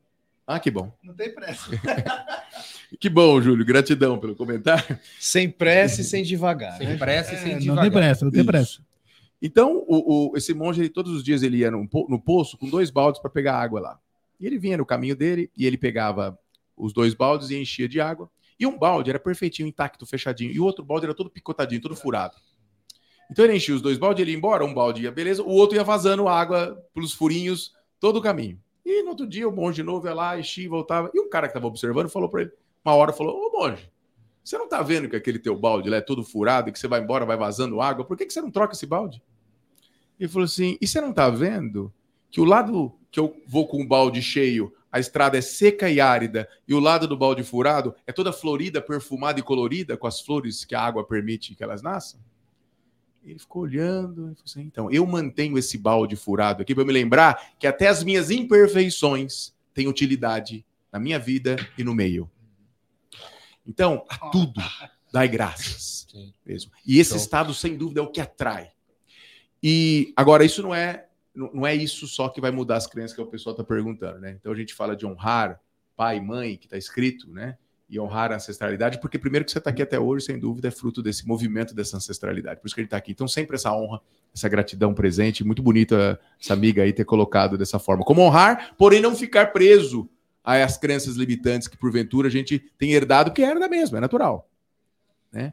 Ah, 0.46 0.60
que 0.60 0.70
bom. 0.70 0.92
Não 1.02 1.12
tem 1.12 1.34
pressa. 1.34 1.70
que 3.00 3.08
bom, 3.08 3.40
Júlio. 3.40 3.64
Gratidão 3.64 4.18
pelo 4.18 4.36
comentário. 4.36 4.96
Sem 5.18 5.50
pressa 5.50 6.02
e 6.02 6.04
sem 6.04 6.22
devagar. 6.22 6.76
Sem 6.76 6.86
né? 6.86 6.96
pressa 6.96 7.34
e 7.34 7.38
sem 7.38 7.52
é, 7.54 7.58
devagar. 7.58 7.84
Não 7.84 7.90
tem 7.90 8.00
pressa, 8.00 8.24
não 8.24 8.30
tem 8.30 8.40
Isso. 8.42 8.46
pressa. 8.46 8.80
Então, 9.42 9.84
o, 9.88 10.30
o, 10.30 10.36
esse 10.36 10.54
monge, 10.54 10.80
ele, 10.80 10.88
todos 10.88 11.12
os 11.12 11.24
dias 11.24 11.42
ele 11.42 11.58
ia 11.58 11.70
no, 11.70 11.88
no 12.08 12.20
poço 12.20 12.56
com 12.56 12.68
dois 12.68 12.90
baldes 12.90 13.20
para 13.20 13.28
pegar 13.28 13.58
água 13.60 13.80
lá. 13.80 14.00
E 14.38 14.46
ele 14.46 14.58
vinha 14.58 14.76
no 14.76 14.86
caminho 14.86 15.16
dele 15.16 15.50
e 15.56 15.66
ele 15.66 15.76
pegava 15.76 16.38
os 16.76 16.92
dois 16.92 17.12
baldes 17.12 17.50
e 17.50 17.56
enchia 17.56 17.88
de 17.88 18.00
água. 18.00 18.30
E 18.58 18.66
um 18.66 18.78
balde 18.78 19.10
era 19.10 19.18
perfeitinho, 19.18 19.68
intacto, 19.68 20.06
fechadinho. 20.06 20.50
E 20.50 20.58
o 20.58 20.64
outro 20.64 20.84
balde 20.84 21.06
era 21.06 21.14
todo 21.14 21.30
picotadinho, 21.30 21.80
todo 21.80 21.94
furado. 21.94 22.36
Então 23.30 23.44
ele 23.44 23.56
enchia 23.56 23.74
os 23.74 23.82
dois 23.82 23.98
baldes, 23.98 24.22
ele 24.22 24.30
ia 24.30 24.36
embora, 24.36 24.64
um 24.64 24.72
balde 24.72 25.02
ia 25.02 25.10
beleza, 25.10 25.42
o 25.42 25.50
outro 25.50 25.76
ia 25.76 25.84
vazando 25.84 26.28
água 26.28 26.80
pelos 26.94 27.12
furinhos 27.12 27.74
todo 27.98 28.18
o 28.18 28.22
caminho. 28.22 28.60
E 28.84 29.02
no 29.02 29.10
outro 29.10 29.26
dia 29.26 29.48
o 29.48 29.52
monge 29.52 29.82
novo 29.82 30.06
ia 30.06 30.14
lá, 30.14 30.38
enchia, 30.38 30.68
voltava. 30.68 31.10
E 31.12 31.20
um 31.20 31.28
cara 31.28 31.48
que 31.48 31.50
estava 31.50 31.66
observando 31.66 32.08
falou 32.08 32.28
para 32.28 32.42
ele, 32.42 32.52
uma 32.84 32.94
hora 32.94 33.12
falou: 33.12 33.36
Ô 33.36 33.50
monge, 33.50 33.90
você 34.44 34.56
não 34.56 34.66
está 34.66 34.80
vendo 34.80 35.08
que 35.08 35.16
aquele 35.16 35.40
teu 35.40 35.56
balde 35.56 35.90
lá 35.90 35.96
é 35.96 36.00
todo 36.00 36.22
furado 36.22 36.68
e 36.68 36.72
que 36.72 36.78
você 36.78 36.86
vai 36.86 37.00
embora, 37.00 37.26
vai 37.26 37.36
vazando 37.36 37.80
água? 37.80 38.04
Por 38.04 38.16
que, 38.16 38.24
que 38.24 38.32
você 38.32 38.40
não 38.40 38.50
troca 38.50 38.74
esse 38.74 38.86
balde? 38.86 39.20
Ele 40.20 40.28
falou 40.28 40.44
assim: 40.44 40.78
e 40.80 40.86
você 40.86 41.00
não 41.00 41.10
está 41.10 41.28
vendo 41.28 41.92
que 42.30 42.40
o 42.40 42.44
lado 42.44 42.92
que 43.10 43.18
eu 43.18 43.36
vou 43.46 43.66
com 43.66 43.82
o 43.82 43.86
balde 43.86 44.22
cheio, 44.22 44.72
a 44.90 44.98
estrada 44.98 45.36
é 45.36 45.40
seca 45.40 45.90
e 45.90 46.00
árida, 46.00 46.48
e 46.66 46.74
o 46.74 46.80
lado 46.80 47.06
do 47.06 47.16
balde 47.16 47.42
furado 47.42 47.94
é 48.06 48.12
toda 48.12 48.32
florida, 48.32 48.80
perfumada 48.80 49.40
e 49.40 49.42
colorida 49.42 49.96
com 49.96 50.06
as 50.06 50.20
flores 50.20 50.64
que 50.64 50.74
a 50.74 50.80
água 50.80 51.04
permite 51.04 51.54
que 51.54 51.62
elas 51.62 51.82
nasçam? 51.82 52.20
Ele 53.24 53.38
ficou 53.38 53.62
olhando 53.62 54.30
e 54.30 54.34
falou 54.34 54.42
assim: 54.44 54.62
então, 54.62 54.90
eu 54.90 55.04
mantenho 55.04 55.58
esse 55.58 55.76
balde 55.76 56.14
furado 56.14 56.62
aqui 56.62 56.74
para 56.74 56.84
me 56.84 56.92
lembrar 56.92 57.54
que 57.58 57.66
até 57.66 57.88
as 57.88 58.04
minhas 58.04 58.30
imperfeições 58.30 59.52
têm 59.74 59.88
utilidade 59.88 60.64
na 60.92 61.00
minha 61.00 61.18
vida 61.18 61.56
e 61.76 61.82
no 61.82 61.94
meio. 61.94 62.30
Então, 63.66 64.04
a 64.08 64.30
tudo 64.30 64.62
dai 65.12 65.28
graças. 65.28 66.06
Sim. 66.10 66.32
Mesmo. 66.44 66.70
E 66.86 67.00
esse 67.00 67.10
então... 67.10 67.22
estado, 67.22 67.54
sem 67.54 67.76
dúvida, 67.76 68.00
é 68.00 68.02
o 68.02 68.10
que 68.10 68.20
atrai. 68.20 68.70
E 69.62 70.12
agora, 70.16 70.44
isso 70.44 70.62
não 70.62 70.74
é, 70.74 71.05
não 71.36 71.66
é 71.66 71.74
isso 71.74 72.06
só 72.06 72.28
que 72.28 72.40
vai 72.40 72.50
mudar 72.50 72.76
as 72.76 72.86
crenças 72.86 73.14
que 73.14 73.20
o 73.20 73.26
pessoal 73.26 73.52
está 73.52 73.62
perguntando, 73.62 74.18
né? 74.18 74.36
Então 74.40 74.50
a 74.50 74.56
gente 74.56 74.74
fala 74.74 74.96
de 74.96 75.06
honrar 75.06 75.60
pai, 75.94 76.20
mãe, 76.20 76.56
que 76.56 76.66
está 76.66 76.76
escrito, 76.76 77.30
né? 77.30 77.56
e 77.88 78.00
honrar 78.00 78.32
a 78.32 78.36
ancestralidade, 78.36 79.00
porque 79.00 79.18
primeiro 79.18 79.44
que 79.44 79.52
você 79.52 79.58
está 79.58 79.70
aqui 79.70 79.80
até 79.80 79.98
hoje, 79.98 80.26
sem 80.26 80.38
dúvida, 80.38 80.68
é 80.68 80.70
fruto 80.70 81.02
desse 81.02 81.26
movimento 81.26 81.74
dessa 81.74 81.96
ancestralidade. 81.96 82.60
Por 82.60 82.66
isso 82.66 82.74
que 82.74 82.80
ele 82.80 82.86
está 82.86 82.96
aqui. 82.96 83.12
Então, 83.12 83.28
sempre 83.28 83.54
essa 83.54 83.72
honra, 83.72 84.00
essa 84.34 84.48
gratidão 84.48 84.92
presente. 84.92 85.44
Muito 85.44 85.62
bonita 85.62 86.18
essa 86.40 86.52
amiga 86.52 86.82
aí 86.82 86.92
ter 86.92 87.04
colocado 87.04 87.56
dessa 87.56 87.78
forma. 87.78 88.04
Como 88.04 88.22
honrar, 88.22 88.74
porém 88.76 89.00
não 89.00 89.14
ficar 89.14 89.52
preso 89.52 90.08
às 90.42 90.76
crenças 90.76 91.16
limitantes 91.16 91.68
que, 91.68 91.76
porventura, 91.76 92.26
a 92.26 92.30
gente 92.30 92.58
tem 92.76 92.92
herdado, 92.92 93.32
que 93.32 93.42
é 93.42 93.50
herda 93.50 93.68
mesmo, 93.68 93.96
é 93.96 94.00
natural. 94.00 94.48
Né? 95.32 95.52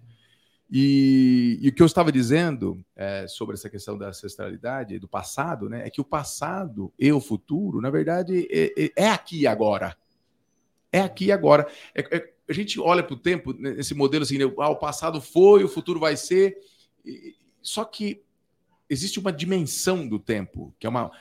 E, 0.76 1.60
e 1.62 1.70
o 1.70 1.72
que 1.72 1.84
eu 1.84 1.86
estava 1.86 2.12
dizendo 2.12 2.84
é, 2.96 3.28
sobre 3.28 3.54
essa 3.54 3.70
questão 3.70 3.96
da 3.96 4.08
ancestralidade, 4.08 4.98
do 4.98 5.08
passado, 5.08 5.70
né, 5.70 5.86
é 5.86 5.90
que 5.92 6.02
o 6.02 6.04
passado 6.04 6.92
e 6.98 7.12
o 7.14 7.22
futuro, 7.22 7.80
na 7.80 7.92
verdade, 7.92 8.48
é, 8.50 8.86
é, 8.86 8.92
é 8.96 9.10
aqui 9.10 9.42
e 9.42 9.48
agora. 9.48 9.96
É 10.92 11.02
aqui 11.02 11.26
e 11.26 11.32
agora. 11.32 11.68
É, 11.94 12.18
é, 12.18 12.34
a 12.50 12.54
gente 12.54 12.80
olha 12.80 13.04
para 13.04 13.14
o 13.14 13.20
tempo, 13.20 13.54
nesse 13.54 13.94
modelo 13.94 14.24
assim, 14.24 14.40
né, 14.40 14.46
ah, 14.58 14.70
o 14.70 14.76
passado 14.76 15.22
foi, 15.22 15.64
o 15.64 15.70
futuro 15.70 16.00
vai 16.00 16.18
ser. 16.18 16.58
Só 17.62 17.86
que 17.86 18.24
existe 18.90 19.20
uma 19.20 19.32
dimensão 19.32 20.08
do 20.08 20.18
tempo, 20.18 20.74
que 20.80 20.88
é 20.88 20.90
uma. 20.90 21.12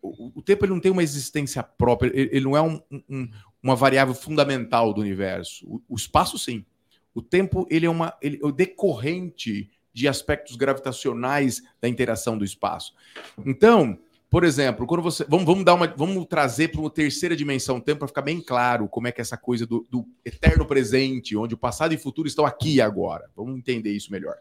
O, 0.00 0.40
tempo 0.40 0.64
ele 0.64 0.72
não 0.72 0.80
tem 0.80 0.92
uma 0.92 1.02
existência 1.02 1.62
própria, 1.62 2.10
ele, 2.14 2.40
não 2.40 2.56
é 2.56 2.62
um, 2.62 2.80
um, 2.90 3.28
uma 3.62 3.76
variável 3.76 4.14
fundamental 4.14 4.94
do 4.94 5.02
universo. 5.02 5.82
O, 5.86 5.94
espaço, 5.94 6.38
sim. 6.38 6.64
O 7.18 7.22
tempo 7.22 7.66
ele 7.68 7.84
é, 7.84 7.90
uma, 7.90 8.14
ele 8.22 8.38
é 8.40 8.46
o 8.46 8.52
decorrente 8.52 9.68
de 9.92 10.06
aspectos 10.06 10.54
gravitacionais 10.54 11.60
da 11.80 11.88
interação 11.88 12.38
do 12.38 12.44
espaço. 12.44 12.94
Então, 13.44 13.98
por 14.30 14.44
exemplo, 14.44 14.86
quando 14.86 15.02
você. 15.02 15.24
Vamos, 15.28 15.44
vamos 15.44 15.64
dar 15.64 15.74
uma. 15.74 15.92
Vamos 15.96 16.26
trazer 16.26 16.68
para 16.68 16.80
uma 16.80 16.90
terceira 16.90 17.34
dimensão 17.34 17.80
tempo 17.80 17.98
para 17.98 18.08
ficar 18.08 18.22
bem 18.22 18.40
claro 18.40 18.86
como 18.86 19.08
é 19.08 19.12
que 19.12 19.20
é 19.20 19.22
essa 19.22 19.36
coisa 19.36 19.66
do, 19.66 19.84
do, 19.90 20.06
eterno 20.24 20.64
presente, 20.64 21.36
onde 21.36 21.54
o 21.54 21.58
passado 21.58 21.92
e 21.92 21.96
o 21.96 22.00
futuro 22.00 22.28
estão 22.28 22.46
aqui 22.46 22.76
e 22.76 22.80
agora. 22.80 23.28
Vamos 23.34 23.56
entender 23.58 23.90
isso 23.90 24.12
melhor. 24.12 24.36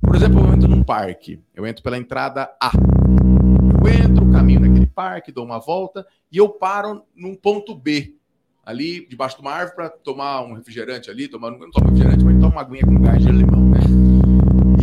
Por 0.00 0.16
exemplo, 0.16 0.40
eu 0.40 0.52
entro 0.52 0.68
num 0.68 0.82
parque. 0.82 1.38
Eu 1.54 1.64
entro 1.64 1.84
pela 1.84 1.96
entrada 1.96 2.52
A. 2.60 2.72
Eu 2.74 3.88
entro, 3.88 4.32
caminho 4.32 4.60
naquele 4.60 4.86
parque, 4.86 5.30
dou 5.30 5.44
uma 5.44 5.60
volta 5.60 6.04
e 6.32 6.38
eu 6.38 6.48
paro 6.48 7.04
num 7.14 7.36
ponto 7.36 7.72
B. 7.72 8.16
Ali, 8.66 9.06
debaixo 9.06 9.36
de 9.36 9.42
uma 9.42 9.52
árvore, 9.52 9.76
para 9.76 9.88
tomar 9.90 10.42
um 10.42 10.54
refrigerante 10.54 11.08
ali. 11.08 11.28
Tomar, 11.28 11.52
não 11.52 11.70
tomo 11.70 11.86
refrigerante, 11.86 12.24
mas 12.24 12.40
tomo 12.40 12.52
uma 12.52 12.60
aguinha 12.60 12.84
com 12.84 13.00
gás 13.00 13.24
de 13.24 13.30
limão, 13.30 13.70
né? 13.70 13.78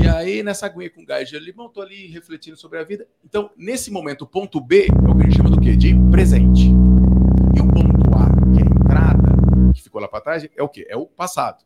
E 0.02 0.08
aí, 0.08 0.42
nessa 0.42 0.68
aguinha 0.68 0.90
com 0.90 1.04
gás 1.04 1.28
de 1.28 1.38
limão, 1.38 1.68
tô 1.68 1.82
ali 1.82 2.08
refletindo 2.08 2.56
sobre 2.56 2.80
a 2.80 2.84
vida. 2.86 3.06
Então, 3.26 3.52
nesse 3.58 3.92
momento, 3.92 4.22
o 4.22 4.28
ponto 4.28 4.62
B 4.62 4.88
é 4.88 5.12
o 5.12 5.16
que 5.18 5.22
a 5.22 5.26
gente 5.26 5.36
chama 5.36 5.50
do 5.50 5.60
quê? 5.60 5.76
De 5.76 5.94
presente. 6.10 6.70
E 7.54 7.60
o 7.60 7.68
ponto 7.68 8.16
A, 8.16 8.32
que 8.56 8.62
é 8.62 8.64
a 8.64 8.66
entrada, 8.66 9.74
que 9.74 9.84
ficou 9.84 10.00
lá 10.00 10.08
para 10.08 10.22
trás, 10.22 10.48
é 10.56 10.64
o 10.64 10.70
quê? 10.70 10.88
É 10.90 10.96
o 10.96 11.06
passado. 11.06 11.66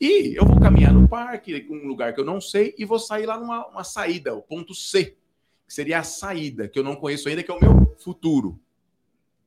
E 0.00 0.34
eu 0.34 0.46
vou 0.46 0.58
caminhar 0.58 0.94
no 0.94 1.06
parque, 1.06 1.66
um 1.70 1.86
lugar 1.86 2.14
que 2.14 2.20
eu 2.20 2.24
não 2.24 2.40
sei, 2.40 2.74
e 2.78 2.86
vou 2.86 2.98
sair 2.98 3.26
lá 3.26 3.38
numa 3.38 3.66
uma 3.68 3.84
saída, 3.84 4.34
o 4.34 4.40
ponto 4.40 4.74
C, 4.74 5.16
que 5.66 5.74
seria 5.74 5.98
a 5.98 6.02
saída, 6.02 6.68
que 6.68 6.78
eu 6.78 6.82
não 6.82 6.96
conheço 6.96 7.28
ainda, 7.28 7.42
que 7.42 7.50
é 7.50 7.54
o 7.54 7.60
meu 7.60 7.94
futuro. 7.98 8.58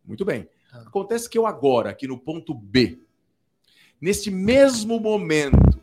Muito 0.06 0.24
bem. 0.24 0.48
Ah. 0.78 0.88
Acontece 0.88 1.30
que 1.30 1.38
eu 1.38 1.46
agora, 1.46 1.90
aqui 1.90 2.08
no 2.08 2.18
ponto 2.18 2.54
B, 2.54 3.00
neste 4.00 4.30
mesmo 4.30 5.00
momento, 5.00 5.82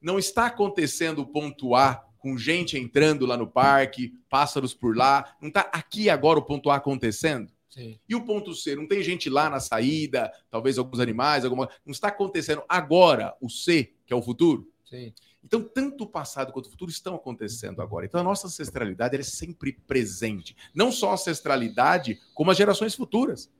não 0.00 0.18
está 0.18 0.46
acontecendo 0.46 1.20
o 1.20 1.26
ponto 1.26 1.74
A 1.74 2.04
com 2.18 2.36
gente 2.36 2.76
entrando 2.76 3.26
lá 3.26 3.36
no 3.36 3.46
parque, 3.46 4.12
pássaros 4.28 4.74
por 4.74 4.96
lá, 4.96 5.36
não 5.40 5.48
está 5.48 5.60
aqui 5.72 6.10
agora 6.10 6.38
o 6.38 6.44
ponto 6.44 6.68
A 6.70 6.76
acontecendo? 6.76 7.50
Sim. 7.68 7.98
E 8.08 8.14
o 8.14 8.24
ponto 8.24 8.54
C, 8.54 8.74
não 8.74 8.88
tem 8.88 9.02
gente 9.02 9.28
lá 9.30 9.48
na 9.48 9.60
saída, 9.60 10.32
talvez 10.50 10.78
alguns 10.78 11.00
animais, 11.00 11.44
alguma. 11.44 11.68
Não 11.84 11.92
está 11.92 12.08
acontecendo 12.08 12.62
agora 12.68 13.36
o 13.40 13.48
C, 13.48 13.92
que 14.06 14.12
é 14.12 14.16
o 14.16 14.22
futuro? 14.22 14.68
Sim. 14.84 15.12
Então, 15.44 15.62
tanto 15.62 16.04
o 16.04 16.06
passado 16.06 16.52
quanto 16.52 16.66
o 16.66 16.70
futuro 16.70 16.90
estão 16.90 17.14
acontecendo 17.14 17.80
agora. 17.80 18.04
Então, 18.04 18.20
a 18.20 18.24
nossa 18.24 18.48
ancestralidade 18.48 19.16
é 19.16 19.22
sempre 19.22 19.72
presente. 19.72 20.56
Não 20.74 20.90
só 20.90 21.10
a 21.10 21.14
ancestralidade, 21.14 22.20
como 22.34 22.50
as 22.50 22.56
gerações 22.56 22.94
futuras. 22.94 23.50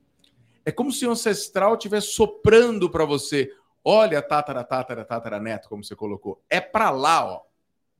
É 0.68 0.70
como 0.70 0.92
se 0.92 1.06
o 1.06 1.10
ancestral 1.10 1.76
estivesse 1.76 2.08
soprando 2.08 2.90
para 2.90 3.06
você. 3.06 3.50
Olha, 3.82 4.20
tatara, 4.20 4.62
tatara, 4.62 5.02
tatara, 5.02 5.40
neto, 5.40 5.66
como 5.66 5.82
você 5.82 5.96
colocou. 5.96 6.44
É 6.50 6.60
para 6.60 6.90
lá, 6.90 7.24
ó. 7.24 7.40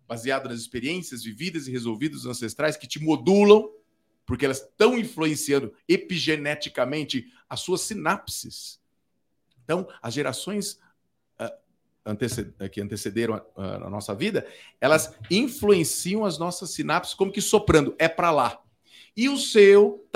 Baseado 0.06 0.50
nas 0.50 0.60
experiências 0.60 1.24
vividas 1.24 1.66
e 1.66 1.70
resolvidas 1.70 2.26
ancestrais 2.26 2.76
que 2.76 2.86
te 2.86 3.02
modulam 3.02 3.70
porque 4.26 4.44
elas 4.44 4.60
estão 4.60 4.98
influenciando 4.98 5.72
epigeneticamente 5.88 7.32
as 7.48 7.60
suas 7.60 7.80
sinapses. 7.80 8.78
Então, 9.64 9.88
as 10.02 10.12
gerações 10.12 10.78
uh, 11.40 12.68
que 12.70 12.82
antecederam 12.82 13.42
a, 13.56 13.88
nossa 13.88 14.14
vida, 14.14 14.46
elas 14.78 15.14
influenciam 15.30 16.22
as 16.22 16.38
nossas 16.38 16.68
sinapses 16.72 17.14
como 17.14 17.32
que 17.32 17.40
soprando, 17.40 17.96
é 17.98 18.08
para 18.08 18.30
lá. 18.30 18.62
E 19.18 19.28
o 19.28 19.36
seu 19.36 20.08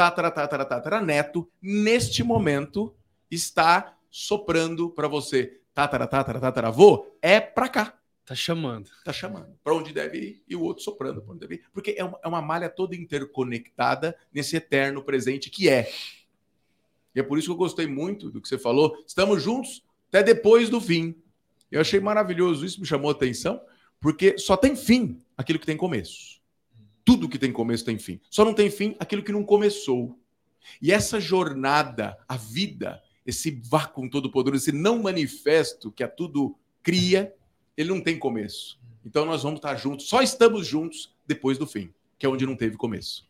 neto, 1.04 1.50
neste 1.60 2.22
momento, 2.22 2.94
está 3.28 3.98
soprando 4.08 4.90
para 4.90 5.08
você, 5.08 5.60
tatara, 5.74 6.06
tatara, 6.06 6.38
tatara, 6.38 6.68
avô, 6.68 7.18
é 7.20 7.40
para 7.40 7.68
cá. 7.68 7.98
Tá 8.24 8.36
chamando. 8.36 8.88
Tá 9.04 9.12
chamando. 9.12 9.58
Para 9.64 9.74
onde 9.74 9.92
deve 9.92 10.18
ir 10.18 10.44
e 10.46 10.54
o 10.54 10.62
outro 10.62 10.84
soprando 10.84 11.20
para 11.20 11.32
onde 11.32 11.40
deve 11.40 11.56
ir. 11.56 11.64
Porque 11.72 11.96
é 11.98 12.04
uma, 12.04 12.20
é 12.22 12.28
uma 12.28 12.40
malha 12.40 12.68
toda 12.68 12.94
interconectada 12.94 14.16
nesse 14.32 14.54
eterno 14.54 15.02
presente 15.02 15.50
que 15.50 15.68
é. 15.68 15.90
E 17.12 17.18
é 17.18 17.24
por 17.24 17.38
isso 17.38 17.48
que 17.48 17.52
eu 17.54 17.56
gostei 17.56 17.88
muito 17.88 18.30
do 18.30 18.40
que 18.40 18.46
você 18.46 18.56
falou. 18.56 19.02
Estamos 19.04 19.42
juntos 19.42 19.82
até 20.10 20.22
depois 20.22 20.70
do 20.70 20.80
fim. 20.80 21.20
Eu 21.72 21.80
achei 21.80 21.98
maravilhoso, 21.98 22.64
isso 22.64 22.80
me 22.80 22.86
chamou 22.86 23.08
a 23.08 23.14
atenção, 23.14 23.60
porque 24.00 24.38
só 24.38 24.56
tem 24.56 24.76
fim 24.76 25.18
aquilo 25.36 25.58
que 25.58 25.66
tem 25.66 25.76
começo. 25.76 26.40
Tudo 27.04 27.28
que 27.28 27.38
tem 27.38 27.52
começo 27.52 27.84
tem 27.84 27.98
fim. 27.98 28.20
Só 28.30 28.44
não 28.44 28.54
tem 28.54 28.70
fim 28.70 28.96
aquilo 28.98 29.22
que 29.22 29.32
não 29.32 29.44
começou. 29.44 30.18
E 30.80 30.92
essa 30.92 31.20
jornada, 31.20 32.16
a 32.28 32.36
vida, 32.36 33.02
esse 33.26 33.50
vácuo 33.50 34.08
todo 34.08 34.30
poderoso, 34.30 34.64
esse 34.64 34.72
não 34.72 35.02
manifesto 35.02 35.90
que 35.90 36.04
a 36.04 36.08
tudo 36.08 36.56
cria, 36.82 37.34
ele 37.76 37.88
não 37.88 38.00
tem 38.00 38.18
começo. 38.18 38.80
Então 39.04 39.24
nós 39.24 39.42
vamos 39.42 39.58
estar 39.58 39.74
juntos, 39.76 40.08
só 40.08 40.22
estamos 40.22 40.66
juntos 40.66 41.14
depois 41.26 41.58
do 41.58 41.66
fim, 41.66 41.92
que 42.18 42.26
é 42.26 42.28
onde 42.28 42.46
não 42.46 42.56
teve 42.56 42.76
começo. 42.76 43.26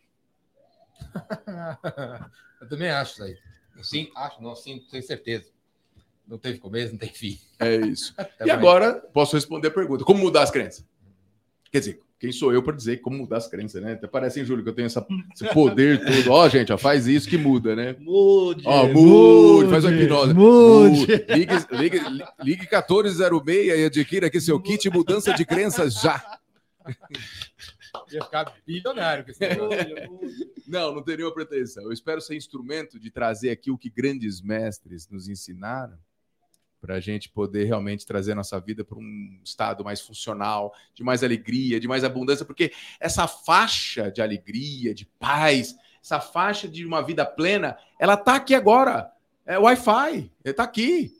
Eu 2.61 2.69
também 2.69 2.91
acho 2.91 3.15
isso 3.15 3.25
aí. 3.25 3.39
Sim, 3.83 4.11
acho, 4.15 4.43
não, 4.43 4.55
sim, 4.55 4.85
tenho 4.91 5.03
certeza. 5.03 5.51
Não 6.27 6.39
teve 6.39 6.59
começo, 6.59 6.93
não 6.93 6.99
tem 6.99 7.09
fim. 7.09 7.41
É 7.59 7.77
isso. 7.77 8.15
e 8.45 8.51
agora 8.51 8.95
posso 9.13 9.35
responder 9.35 9.69
a 9.69 9.73
pergunta: 9.73 10.05
como 10.05 10.21
mudar 10.21 10.43
as 10.43 10.51
crenças? 10.51 10.85
Quer 11.71 11.81
dizer, 11.81 12.03
quem 12.23 12.31
sou 12.31 12.53
eu 12.53 12.63
para 12.63 12.77
dizer 12.77 13.01
como 13.01 13.19
mudar 13.19 13.39
as 13.39 13.49
crenças, 13.49 13.83
né? 13.83 13.95
Até 13.95 14.07
parece, 14.07 14.39
hein, 14.39 14.47
Júlio, 14.47 14.63
que 14.63 14.71
eu 14.71 14.75
tenho 14.75 14.87
essa, 14.87 15.05
esse 15.35 15.53
poder 15.53 15.99
todo. 15.99 16.31
Ó, 16.31 16.49
gente, 16.49 16.73
ó, 16.73 16.79
faz 16.79 17.09
isso 17.09 17.29
que 17.29 17.37
muda, 17.37 17.75
né? 17.75 17.97
Mude. 17.99 18.63
Ó, 18.65 18.87
mude, 18.87 18.95
mude 18.95 19.71
faz 19.71 19.85
uma 19.85 19.93
hipnose. 19.93 20.33
Mude. 20.33 21.01
mude. 21.01 21.27
Ligue, 21.29 21.55
ligue, 21.73 22.01
ligue 22.45 22.61
1406 22.71 23.67
e 23.67 23.85
adquira 23.85 24.29
aqui 24.29 24.41
seu 24.41 24.61
kit 24.61 24.89
mudança 24.89 25.35
de 25.35 25.45
crenças 25.45 25.95
já. 25.95 26.39
Ia 28.13 28.23
ficar 28.23 28.55
bilionário 28.65 29.25
com 29.25 29.33
esse 29.33 29.41
Não, 30.69 30.95
não 30.95 31.03
teria 31.03 31.27
uma 31.27 31.35
pretensão. 31.35 31.83
Eu 31.83 31.93
espero 31.93 32.21
ser 32.21 32.37
instrumento 32.37 33.01
de 33.01 33.11
trazer 33.11 33.51
aqui 33.51 33.69
o 33.69 33.77
que 33.77 33.91
grandes 33.91 34.41
mestres 34.41 35.09
nos 35.09 35.29
ensinaram 35.29 35.99
para 36.83 36.97
a 36.97 37.01
gente 37.01 37.29
poder 37.29 37.65
realmente 37.65 38.05
trazer 38.05 38.35
nossa 38.35 38.59
vida 38.59 38.85
para 38.85 38.99
um 38.99 39.39
estado 39.45 39.85
mais 39.85 40.01
funcional, 40.01 40.75
de 40.93 41.05
mais 41.05 41.23
alegria, 41.23 41.79
de 41.79 41.87
mais 41.87 42.03
abundância, 42.03 42.45
porque 42.45 42.73
essa 42.99 43.29
faixa 43.29 44.11
de 44.11 44.21
alegria, 44.21 44.93
de 44.93 45.07
paz, 45.07 45.77
essa 46.03 46.19
faixa 46.19 46.69
de 46.69 46.85
uma 46.85 47.01
vida 47.01 47.25
plena, 47.25 47.79
ela 48.01 48.15
está 48.15 48.35
aqui 48.35 48.53
agora. 48.53 49.13
É 49.47 49.57
Wi-Fi, 49.57 50.29
está 50.45 50.65
aqui. 50.65 51.13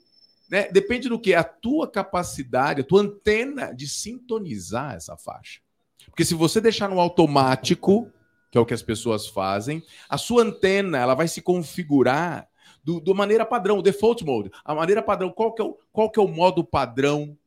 Né? 0.51 0.69
Depende 0.69 1.07
do 1.07 1.17
que? 1.17 1.33
A 1.33 1.45
tua 1.45 1.89
capacidade, 1.89 2.81
a 2.81 2.83
tua 2.83 3.01
antena 3.01 3.73
de 3.73 3.87
sintonizar 3.87 4.95
essa 4.95 5.15
faixa. 5.15 5.61
Porque 6.07 6.25
se 6.25 6.35
você 6.35 6.59
deixar 6.59 6.89
no 6.89 6.99
automático, 6.99 8.11
que 8.51 8.57
é 8.57 8.61
o 8.61 8.65
que 8.65 8.73
as 8.73 8.83
pessoas 8.83 9.27
fazem, 9.27 9.81
a 10.09 10.17
sua 10.17 10.43
antena 10.43 10.97
ela 10.97 11.15
vai 11.15 11.29
se 11.29 11.41
configurar 11.41 12.49
do, 12.83 12.99
do 12.99 13.15
maneira 13.15 13.45
padrão, 13.45 13.81
default 13.81 14.23
mode. 14.25 14.51
A 14.63 14.75
maneira 14.75 15.01
padrão, 15.01 15.31
qual 15.31 15.53
que, 15.53 15.61
é 15.61 15.65
o, 15.65 15.77
qual 15.91 16.09
que 16.09 16.19
é 16.19 16.23
o 16.23 16.27
modo 16.27 16.63
padrão 16.63 17.37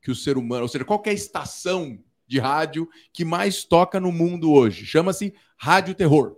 que 0.00 0.10
o 0.10 0.14
ser 0.14 0.36
humano, 0.36 0.62
ou 0.62 0.68
seja, 0.68 0.84
qual 0.84 1.00
que 1.00 1.08
é 1.08 1.12
a 1.12 1.14
estação 1.14 1.98
de 2.26 2.38
rádio 2.38 2.88
que 3.12 3.24
mais 3.24 3.64
toca 3.64 3.98
no 3.98 4.12
mundo 4.12 4.52
hoje? 4.52 4.86
Chama-se 4.86 5.34
rádio 5.56 5.94
terror. 5.94 6.36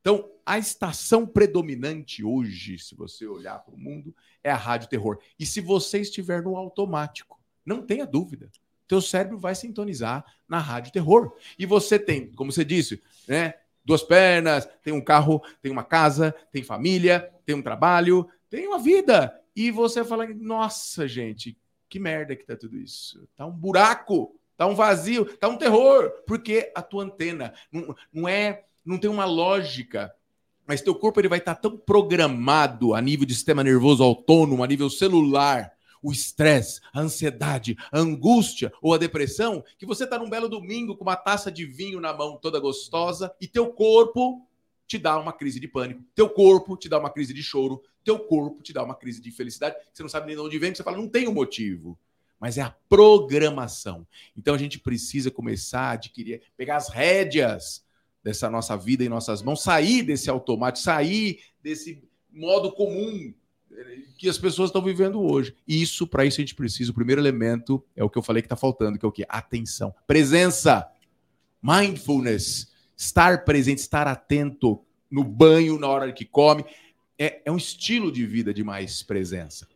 Então, 0.00 0.30
a 0.44 0.58
estação 0.58 1.26
predominante 1.26 2.22
hoje, 2.22 2.78
se 2.78 2.94
você 2.94 3.26
olhar 3.26 3.58
para 3.60 3.74
o 3.74 3.78
mundo, 3.78 4.14
é 4.42 4.50
a 4.50 4.56
rádio 4.56 4.88
terror. 4.88 5.18
E 5.38 5.46
se 5.46 5.60
você 5.60 6.00
estiver 6.00 6.42
no 6.42 6.56
automático, 6.56 7.40
não 7.64 7.80
tenha 7.80 8.06
dúvida, 8.06 8.50
teu 8.86 9.00
cérebro 9.00 9.38
vai 9.38 9.54
sintonizar 9.54 10.24
na 10.46 10.58
rádio 10.58 10.92
terror. 10.92 11.34
E 11.58 11.64
você 11.64 11.98
tem, 11.98 12.30
como 12.32 12.52
você 12.52 12.64
disse, 12.64 13.02
né, 13.26 13.54
duas 13.84 14.02
pernas, 14.02 14.68
tem 14.82 14.92
um 14.92 15.00
carro, 15.00 15.42
tem 15.60 15.70
uma 15.70 15.84
casa, 15.84 16.34
tem 16.50 16.62
família, 16.62 17.30
tem 17.44 17.54
um 17.54 17.62
trabalho, 17.62 18.28
tem 18.48 18.66
uma 18.66 18.78
vida. 18.78 19.34
E 19.54 19.70
você 19.70 20.04
fala, 20.04 20.26
nossa, 20.26 21.06
gente, 21.06 21.56
que 21.88 21.98
merda 21.98 22.34
que 22.34 22.44
tá 22.44 22.56
tudo 22.56 22.78
isso. 22.78 23.28
Tá 23.36 23.46
um 23.46 23.52
buraco, 23.52 24.34
tá 24.56 24.66
um 24.66 24.74
vazio, 24.74 25.24
tá 25.36 25.48
um 25.48 25.56
terror, 25.56 26.10
porque 26.26 26.72
a 26.74 26.82
tua 26.82 27.04
antena 27.04 27.52
não, 27.70 27.94
não 28.12 28.28
é, 28.28 28.64
não 28.84 28.98
tem 28.98 29.10
uma 29.10 29.24
lógica. 29.24 30.12
Mas 30.66 30.80
teu 30.80 30.94
corpo 30.94 31.20
ele 31.20 31.28
vai 31.28 31.38
estar 31.38 31.54
tá 31.54 31.60
tão 31.60 31.76
programado 31.76 32.94
a 32.94 33.00
nível 33.00 33.26
de 33.26 33.34
sistema 33.34 33.62
nervoso 33.62 34.02
autônomo, 34.02 34.64
a 34.64 34.66
nível 34.66 34.88
celular, 34.88 35.73
o 36.04 36.12
estresse, 36.12 36.82
a 36.92 37.00
ansiedade, 37.00 37.76
a 37.90 37.98
angústia 37.98 38.70
ou 38.82 38.92
a 38.92 38.98
depressão, 38.98 39.64
que 39.78 39.86
você 39.86 40.04
está 40.04 40.18
num 40.18 40.28
belo 40.28 40.50
domingo 40.50 40.94
com 40.94 41.02
uma 41.02 41.16
taça 41.16 41.50
de 41.50 41.64
vinho 41.64 41.98
na 41.98 42.12
mão 42.12 42.36
toda 42.36 42.60
gostosa 42.60 43.34
e 43.40 43.48
teu 43.48 43.72
corpo 43.72 44.46
te 44.86 44.98
dá 44.98 45.18
uma 45.18 45.32
crise 45.32 45.58
de 45.58 45.66
pânico, 45.66 46.04
teu 46.14 46.28
corpo 46.28 46.76
te 46.76 46.90
dá 46.90 46.98
uma 46.98 47.08
crise 47.08 47.32
de 47.32 47.42
choro, 47.42 47.82
teu 48.04 48.18
corpo 48.18 48.62
te 48.62 48.70
dá 48.70 48.84
uma 48.84 48.94
crise 48.94 49.18
de 49.18 49.30
felicidade, 49.30 49.76
você 49.90 50.02
não 50.02 50.10
sabe 50.10 50.26
nem 50.26 50.36
de 50.36 50.42
onde 50.42 50.58
vem, 50.58 50.74
você 50.74 50.82
fala, 50.82 50.98
não 50.98 51.08
tem 51.08 51.26
um 51.26 51.32
motivo. 51.32 51.98
Mas 52.38 52.58
é 52.58 52.60
a 52.60 52.76
programação. 52.86 54.06
Então 54.36 54.54
a 54.54 54.58
gente 54.58 54.78
precisa 54.78 55.30
começar 55.30 55.80
a 55.80 55.90
adquirir, 55.92 56.42
pegar 56.54 56.76
as 56.76 56.90
rédeas 56.90 57.82
dessa 58.22 58.50
nossa 58.50 58.76
vida 58.76 59.02
em 59.02 59.08
nossas 59.08 59.40
mãos, 59.40 59.62
sair 59.62 60.02
desse 60.02 60.28
automático, 60.28 60.84
sair 60.84 61.40
desse 61.62 62.06
modo 62.30 62.70
comum 62.72 63.32
que 64.16 64.28
as 64.28 64.38
pessoas 64.38 64.70
estão 64.70 64.82
vivendo 64.82 65.20
hoje. 65.20 65.54
E 65.66 65.82
isso, 65.82 66.06
para 66.06 66.24
isso, 66.24 66.40
a 66.40 66.42
gente 66.42 66.54
precisa. 66.54 66.90
O 66.90 66.94
primeiro 66.94 67.20
elemento 67.20 67.84
é 67.96 68.02
o 68.02 68.10
que 68.10 68.18
eu 68.18 68.22
falei 68.22 68.42
que 68.42 68.46
está 68.46 68.56
faltando, 68.56 68.98
que 68.98 69.04
é 69.04 69.08
o 69.08 69.12
quê? 69.12 69.24
Atenção. 69.28 69.94
Presença. 70.06 70.88
Mindfulness. 71.62 72.72
Estar 72.96 73.44
presente, 73.44 73.78
estar 73.78 74.06
atento 74.06 74.80
no 75.10 75.24
banho, 75.24 75.78
na 75.78 75.88
hora 75.88 76.12
que 76.12 76.24
come. 76.24 76.64
É, 77.18 77.42
é 77.44 77.52
um 77.52 77.56
estilo 77.56 78.10
de 78.10 78.24
vida 78.24 78.52
de 78.54 78.62
mais 78.62 79.02
presença. 79.02 79.68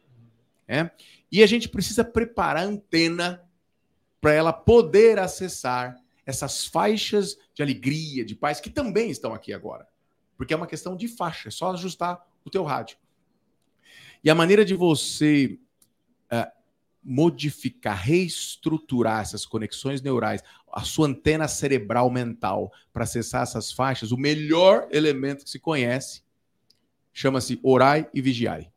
É? 0.66 0.90
E 1.30 1.42
a 1.42 1.46
gente 1.46 1.68
precisa 1.68 2.04
preparar 2.04 2.64
a 2.64 2.66
antena 2.66 3.42
para 4.20 4.32
ela 4.32 4.52
poder 4.52 5.18
acessar 5.18 5.96
essas 6.26 6.66
faixas 6.66 7.38
de 7.54 7.62
alegria, 7.62 8.24
de 8.24 8.34
paz, 8.34 8.60
que 8.60 8.68
também 8.68 9.10
estão 9.10 9.32
aqui 9.32 9.52
agora. 9.52 9.86
Porque 10.36 10.52
é 10.52 10.56
uma 10.56 10.66
questão 10.66 10.96
de 10.96 11.08
faixa, 11.08 11.48
é 11.48 11.50
só 11.50 11.72
ajustar 11.72 12.22
o 12.44 12.50
teu 12.50 12.64
rádio. 12.64 12.98
E 14.22 14.30
a 14.30 14.34
maneira 14.34 14.64
de 14.64 14.74
você 14.74 15.58
uh, 16.32 16.50
modificar, 17.02 17.96
reestruturar 17.96 19.22
essas 19.22 19.46
conexões 19.46 20.02
neurais, 20.02 20.42
a 20.72 20.82
sua 20.82 21.08
antena 21.08 21.48
cerebral 21.48 22.10
mental 22.10 22.72
para 22.92 23.04
acessar 23.04 23.42
essas 23.42 23.72
faixas, 23.72 24.12
o 24.12 24.16
melhor 24.16 24.88
elemento 24.90 25.44
que 25.44 25.50
se 25.50 25.58
conhece 25.58 26.22
chama-se 27.12 27.58
orai 27.62 28.08
e 28.12 28.20
vigiai. 28.20 28.70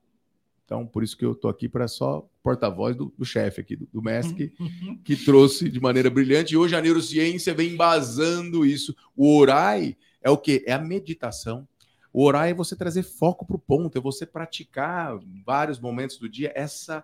Então, 0.65 0.87
por 0.87 1.03
isso 1.03 1.17
que 1.17 1.25
eu 1.25 1.33
estou 1.33 1.51
aqui 1.51 1.67
para 1.67 1.87
só 1.87 2.25
porta-voz 2.41 2.95
do, 2.95 3.13
do 3.17 3.25
chefe 3.25 3.59
aqui, 3.59 3.75
do, 3.75 3.85
do 3.91 4.01
mestre, 4.01 4.47
que, 4.47 5.15
que, 5.15 5.25
trouxe 5.25 5.69
de 5.69 5.81
maneira 5.81 6.09
brilhante. 6.09 6.53
E 6.53 6.57
hoje 6.57 6.75
a 6.75 6.81
neurociência 6.81 7.53
vem 7.53 7.73
embasando 7.73 8.65
isso. 8.65 8.95
O 9.13 9.37
orai 9.37 9.97
é 10.21 10.29
o 10.29 10.37
quê? 10.37 10.63
É 10.65 10.71
a 10.71 10.79
meditação 10.79 11.67
o 12.13 12.23
orar 12.23 12.49
é 12.49 12.53
você 12.53 12.75
trazer 12.75 13.03
foco 13.03 13.45
para 13.45 13.55
o 13.55 13.59
ponto, 13.59 13.97
é 13.97 14.01
você 14.01 14.25
praticar 14.25 15.17
vários 15.45 15.79
momentos 15.79 16.17
do 16.17 16.27
dia 16.27 16.51
essa 16.55 17.03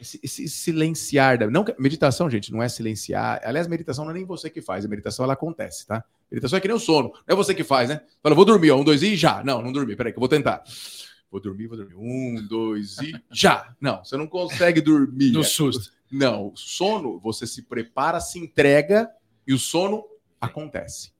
esse, 0.00 0.20
esse 0.22 0.48
silenciar. 0.48 1.50
Não, 1.50 1.64
meditação, 1.78 2.30
gente, 2.30 2.52
não 2.52 2.62
é 2.62 2.68
silenciar. 2.68 3.40
Aliás, 3.44 3.66
meditação 3.66 4.04
não 4.04 4.12
é 4.12 4.14
nem 4.14 4.24
você 4.24 4.48
que 4.48 4.62
faz, 4.62 4.84
a 4.84 4.88
meditação 4.88 5.24
ela 5.24 5.32
acontece, 5.32 5.86
tá? 5.86 6.04
Meditação 6.30 6.56
é 6.56 6.60
que 6.60 6.68
nem 6.68 6.76
o 6.76 6.80
sono, 6.80 7.08
não 7.26 7.34
é 7.34 7.34
você 7.34 7.54
que 7.54 7.64
faz, 7.64 7.88
né? 7.88 8.00
Fala, 8.22 8.34
vou 8.34 8.44
dormir, 8.44 8.70
ó, 8.70 8.76
um, 8.76 8.84
dois 8.84 9.02
e 9.02 9.16
já. 9.16 9.42
Não, 9.42 9.62
não 9.62 9.72
dormi, 9.72 9.96
peraí, 9.96 10.12
que 10.12 10.18
eu 10.18 10.20
vou 10.20 10.28
tentar. 10.28 10.62
Vou 11.30 11.40
dormir, 11.40 11.66
vou 11.66 11.76
dormir. 11.76 11.94
Um, 11.96 12.46
dois 12.46 12.98
e 12.98 13.12
já. 13.32 13.74
Não, 13.80 14.04
você 14.04 14.16
não 14.16 14.26
consegue 14.26 14.80
dormir. 14.80 15.32
No 15.32 15.42
susto. 15.42 15.92
Não, 16.10 16.52
sono, 16.54 17.18
você 17.18 17.46
se 17.46 17.62
prepara, 17.62 18.20
se 18.20 18.38
entrega 18.38 19.10
e 19.46 19.52
o 19.52 19.58
sono 19.58 20.04
acontece. 20.40 21.12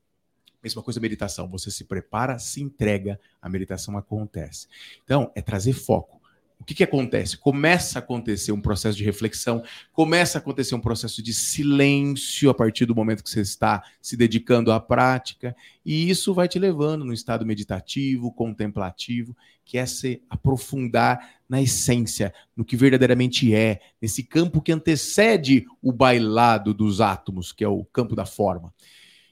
Mesma 0.63 0.83
coisa 0.83 1.01
meditação. 1.01 1.49
Você 1.49 1.71
se 1.71 1.85
prepara, 1.85 2.39
se 2.39 2.63
entrega, 2.63 3.21
a 3.41 3.49
meditação 3.49 3.97
acontece. 3.97 4.67
Então, 5.05 5.31
é 5.35 5.41
trazer 5.41 5.73
foco. 5.73 6.19
O 6.61 6.65
que, 6.65 6.75
que 6.75 6.83
acontece? 6.83 7.39
Começa 7.39 7.99
a 7.99 8.01
acontecer 8.01 8.51
um 8.51 8.61
processo 8.61 8.99
de 8.99 9.05
reflexão, 9.05 9.63
começa 9.93 10.39
a 10.39 10.41
acontecer 10.41 10.75
um 10.75 10.81
processo 10.81 11.23
de 11.23 11.33
silêncio 11.33 12.51
a 12.51 12.55
partir 12.55 12.85
do 12.85 12.97
momento 12.97 13.23
que 13.23 13.31
você 13.31 13.41
está 13.41 13.83
se 14.03 14.17
dedicando 14.17 14.73
à 14.73 14.81
prática, 14.81 15.55
e 15.87 16.11
isso 16.11 16.35
vai 16.35 16.49
te 16.49 16.59
levando 16.59 17.05
no 17.05 17.13
estado 17.13 17.47
meditativo, 17.47 18.33
contemplativo, 18.33 19.37
que 19.65 19.79
é 19.79 19.87
se 19.87 20.21
aprofundar 20.29 21.37
na 21.49 21.63
essência, 21.63 22.35
no 22.57 22.65
que 22.65 22.77
verdadeiramente 22.77 23.55
é, 23.55 23.81
nesse 24.03 24.25
campo 24.25 24.61
que 24.61 24.73
antecede 24.73 25.65
o 25.81 25.93
bailado 25.93 26.75
dos 26.75 27.01
átomos, 27.01 27.53
que 27.53 27.63
é 27.63 27.69
o 27.69 27.85
campo 27.85 28.17
da 28.17 28.27
forma. 28.27 28.75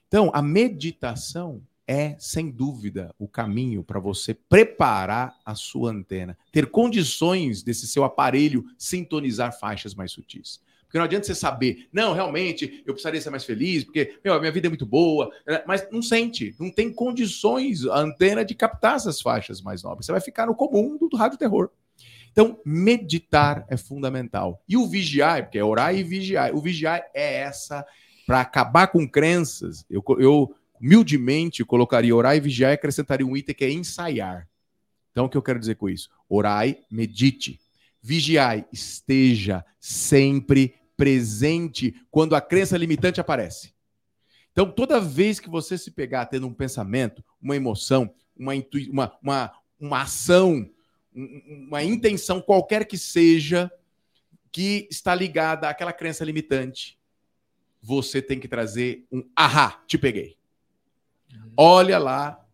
Então, 0.09 0.31
a 0.33 0.41
meditação 0.41 1.63
é, 1.87 2.17
sem 2.19 2.51
dúvida, 2.51 3.15
o 3.19 3.29
caminho 3.29 3.85
para 3.85 4.01
você 4.01 4.35
preparar 4.35 5.37
a 5.45 5.55
sua 5.55 5.91
antena, 5.91 6.37
ter 6.51 6.67
condições 6.67 7.63
desse 7.63 7.87
seu 7.87 8.03
aparelho 8.03 8.65
sintonizar 8.77 9.57
faixas 9.59 9.95
mais 9.95 10.11
sutis. 10.11 10.61
Porque 10.83 10.99
não 10.99 11.05
adianta 11.05 11.27
você 11.27 11.35
saber, 11.35 11.89
não, 11.93 12.13
realmente, 12.13 12.83
eu 12.87 12.93
precisaria 12.93 13.21
ser 13.21 13.31
mais 13.31 13.45
feliz, 13.45 13.85
porque 13.85 14.19
meu, 14.25 14.39
minha 14.41 14.53
vida 14.53 14.67
é 14.67 14.71
muito 14.71 14.87
boa, 14.87 15.31
né, 15.47 15.63
mas 15.67 15.87
não 15.91 16.01
sente, 16.01 16.55
não 16.59 16.71
tem 16.71 16.93
condições 16.93 17.85
a 17.87 17.99
antena 17.99 18.45
de 18.45 18.55
captar 18.55 18.97
essas 18.97 19.21
faixas 19.21 19.61
mais 19.61 19.83
nobres. 19.83 20.07
Você 20.07 20.13
vai 20.13 20.21
ficar 20.21 20.47
no 20.47 20.55
comum 20.55 20.97
do, 20.97 21.09
do 21.09 21.17
rádio 21.17 21.39
terror. 21.39 21.71
Então, 22.31 22.61
meditar 22.65 23.65
é 23.69 23.77
fundamental. 23.77 24.63
E 24.69 24.77
o 24.77 24.87
vigiar, 24.87 25.45
porque 25.45 25.59
é 25.59 25.65
orar 25.65 25.95
e 25.95 26.03
vigiar. 26.03 26.55
O 26.55 26.61
vigiar 26.61 27.03
é 27.15 27.41
essa 27.41 27.85
para 28.27 28.41
acabar 28.41 28.89
com 28.89 29.09
crenças, 29.09 29.87
eu, 29.89 30.05
eu 30.19 30.55
humildemente 30.81 31.65
colocaria 31.65 32.15
orar 32.15 32.37
e 32.37 32.41
vigiar 32.41 32.73
e 32.73 32.75
acrescentaria 32.75 33.27
um 33.27 33.37
item 33.37 33.55
que 33.55 33.65
é 33.65 33.71
ensaiar. 33.71 34.49
Então, 35.13 35.27
o 35.27 35.29
que 35.29 35.37
eu 35.37 35.43
quero 35.43 35.61
dizer 35.61 35.77
com 35.77 35.89
isso? 35.89 36.11
Orai, 36.29 36.81
medite. 36.91 37.61
Vigiai, 38.03 38.67
esteja 38.73 39.65
sempre 39.81 40.75
presente 40.97 41.95
quando 42.11 42.35
a 42.35 42.41
crença 42.41 42.77
limitante 42.77 43.21
aparece. 43.21 43.75
Então, 44.53 44.71
toda 44.71 45.01
vez 45.01 45.39
que 45.39 45.49
você 45.49 45.79
se 45.79 45.91
pegar 45.91 46.27
tendo 46.27 46.47
um 46.47 46.55
pensamento, 46.55 47.23
uma 47.41 47.55
emoção, 47.55 48.13
uma, 48.37 48.53
uma, 48.91 49.19
uma, 49.23 49.53
uma 49.79 50.03
ação, 50.03 50.69
uma 51.15 51.83
intenção 51.83 52.41
qualquer 52.41 52.87
que 52.87 52.99
seja, 52.99 53.71
que 54.51 54.89
está 54.91 55.15
ligada 55.15 55.69
àquela 55.69 55.93
crença 55.93 56.25
limitante, 56.25 56.99
você 57.87 58.21
tem 58.21 58.41
que 58.41 58.49
trazer 58.49 59.07
um 59.13 59.23
ahá, 59.37 59.81
te 59.87 59.97
peguei. 59.97 60.37
Olha 61.57 61.99
lá 61.99 62.45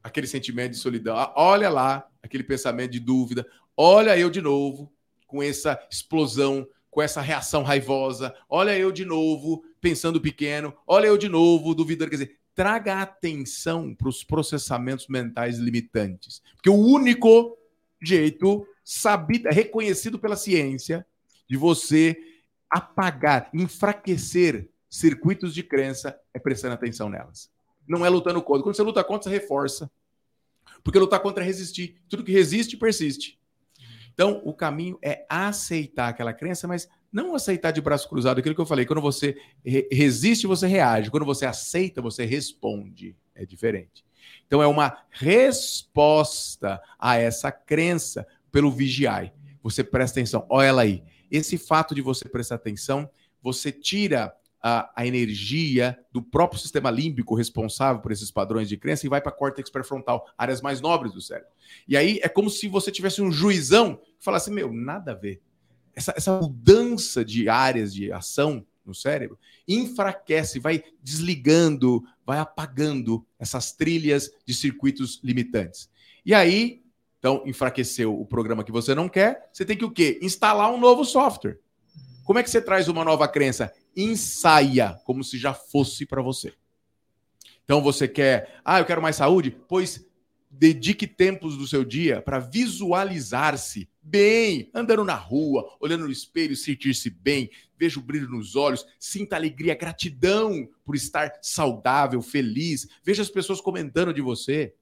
aquele 0.00 0.28
sentimento 0.28 0.70
de 0.70 0.76
solidão, 0.76 1.32
olha 1.34 1.68
lá 1.68 2.08
aquele 2.22 2.44
pensamento 2.44 2.92
de 2.92 3.00
dúvida, 3.00 3.44
olha 3.76 4.16
eu 4.16 4.30
de 4.30 4.40
novo 4.40 4.92
com 5.26 5.42
essa 5.42 5.76
explosão, 5.90 6.68
com 6.88 7.02
essa 7.02 7.20
reação 7.20 7.64
raivosa, 7.64 8.32
olha 8.48 8.78
eu 8.78 8.92
de 8.92 9.04
novo 9.04 9.64
pensando 9.80 10.20
pequeno, 10.20 10.72
olha 10.86 11.08
eu 11.08 11.18
de 11.18 11.28
novo 11.28 11.74
duvidando, 11.74 12.10
quer 12.12 12.18
dizer, 12.18 12.38
traga 12.54 13.02
atenção 13.02 13.92
para 13.92 14.08
os 14.08 14.22
processamentos 14.22 15.08
mentais 15.08 15.58
limitantes, 15.58 16.40
porque 16.54 16.70
o 16.70 16.78
único 16.78 17.58
jeito 18.00 18.64
sabido, 18.84 19.48
reconhecido 19.48 20.16
pela 20.16 20.36
ciência 20.36 21.04
de 21.48 21.56
você 21.56 22.16
apagar, 22.70 23.50
enfraquecer 23.52 24.70
circuitos 24.88 25.54
de 25.54 25.62
crença 25.62 26.18
é 26.32 26.38
prestando 26.38 26.74
atenção 26.74 27.08
nelas. 27.08 27.50
Não 27.86 28.04
é 28.04 28.08
lutando 28.08 28.42
contra. 28.42 28.62
Quando 28.62 28.76
você 28.76 28.82
luta 28.82 29.04
contra, 29.04 29.30
você 29.30 29.36
reforça. 29.36 29.90
Porque 30.82 30.98
lutar 30.98 31.20
contra 31.20 31.42
é 31.42 31.46
resistir. 31.46 32.00
Tudo 32.08 32.24
que 32.24 32.32
resiste, 32.32 32.76
persiste. 32.76 33.38
Então, 34.12 34.40
o 34.44 34.54
caminho 34.54 34.98
é 35.02 35.26
aceitar 35.28 36.08
aquela 36.08 36.32
crença, 36.32 36.66
mas 36.66 36.88
não 37.12 37.34
aceitar 37.34 37.70
de 37.70 37.80
braço 37.80 38.08
cruzado. 38.08 38.38
Aquilo 38.38 38.54
que 38.54 38.60
eu 38.60 38.66
falei, 38.66 38.86
quando 38.86 39.00
você 39.00 39.36
resiste, 39.64 40.46
você 40.46 40.66
reage. 40.66 41.10
Quando 41.10 41.26
você 41.26 41.44
aceita, 41.44 42.00
você 42.00 42.24
responde. 42.24 43.16
É 43.34 43.44
diferente. 43.44 44.04
Então, 44.46 44.62
é 44.62 44.66
uma 44.66 44.96
resposta 45.10 46.80
a 46.98 47.16
essa 47.16 47.52
crença 47.52 48.26
pelo 48.50 48.70
vigiai. 48.70 49.32
Você 49.62 49.84
presta 49.84 50.20
atenção. 50.20 50.46
Olha 50.48 50.66
ela 50.66 50.82
aí. 50.82 51.02
Esse 51.30 51.58
fato 51.58 51.94
de 51.94 52.00
você 52.00 52.28
prestar 52.28 52.54
atenção, 52.54 53.10
você 53.42 53.70
tira 53.70 54.32
a, 54.68 54.90
a, 54.96 55.06
energia 55.06 55.96
do 56.10 56.20
próprio 56.20 56.60
sistema 56.60 56.90
límbico 56.90 57.36
responsável 57.36 58.02
por 58.02 58.10
esses 58.10 58.32
padrões 58.32 58.68
de 58.68 58.76
crença 58.76 59.06
e 59.06 59.08
vai 59.08 59.20
para 59.20 59.30
córtex 59.30 59.70
pré-frontal, 59.70 60.28
áreas 60.36 60.60
mais 60.60 60.80
nobres 60.80 61.12
do 61.12 61.20
cérebro. 61.20 61.52
E 61.86 61.96
aí 61.96 62.18
é 62.20 62.28
como 62.28 62.50
se 62.50 62.66
você 62.66 62.90
tivesse 62.90 63.22
um 63.22 63.30
juizão 63.30 63.94
que 63.94 64.24
falasse: 64.24 64.50
meu, 64.50 64.72
nada 64.72 65.12
a 65.12 65.14
ver. 65.14 65.40
Essa, 65.94 66.14
essa 66.16 66.40
mudança 66.40 67.24
de 67.24 67.48
áreas 67.48 67.94
de 67.94 68.10
ação 68.10 68.66
no 68.84 68.92
cérebro 68.92 69.38
enfraquece, 69.68 70.58
vai 70.58 70.82
desligando, 71.00 72.02
vai 72.24 72.40
apagando 72.40 73.24
essas 73.38 73.70
trilhas 73.70 74.32
de 74.44 74.52
circuitos 74.52 75.20
limitantes. 75.22 75.88
E 76.24 76.34
aí, 76.34 76.82
então, 77.20 77.44
enfraqueceu 77.46 78.20
o 78.20 78.26
programa 78.26 78.64
que 78.64 78.72
você 78.72 78.96
não 78.96 79.08
quer, 79.08 79.48
você 79.52 79.64
tem 79.64 79.76
que 79.76 79.84
o 79.84 79.92
quê? 79.92 80.18
Instalar 80.20 80.72
um 80.72 80.78
novo 80.78 81.04
software. 81.04 81.60
Como 82.24 82.40
é 82.40 82.42
que 82.42 82.50
você 82.50 82.60
traz 82.60 82.88
uma 82.88 83.04
nova 83.04 83.28
crença? 83.28 83.72
Ensaia 83.96 85.00
como 85.04 85.24
se 85.24 85.38
já 85.38 85.54
fosse 85.54 86.04
para 86.04 86.20
você. 86.20 86.52
Então 87.64 87.80
você 87.80 88.06
quer, 88.06 88.60
ah, 88.64 88.78
eu 88.78 88.84
quero 88.84 89.02
mais 89.02 89.16
saúde? 89.16 89.56
Pois 89.66 90.06
dedique 90.50 91.06
tempos 91.06 91.56
do 91.56 91.66
seu 91.66 91.84
dia 91.84 92.22
para 92.22 92.38
visualizar-se 92.38 93.88
bem, 94.00 94.70
andando 94.72 95.04
na 95.04 95.14
rua, 95.14 95.76
olhando 95.80 96.04
no 96.04 96.12
espelho, 96.12 96.56
sentir-se 96.56 97.10
bem, 97.10 97.50
veja 97.76 97.98
o 97.98 98.02
brilho 98.02 98.28
nos 98.28 98.56
olhos, 98.56 98.86
sinta 98.98 99.36
alegria, 99.36 99.74
gratidão 99.74 100.68
por 100.84 100.94
estar 100.94 101.32
saudável, 101.42 102.22
feliz. 102.22 102.88
Veja 103.02 103.22
as 103.22 103.28
pessoas 103.28 103.60
comentando 103.60 104.14
de 104.14 104.20
você. 104.20 104.74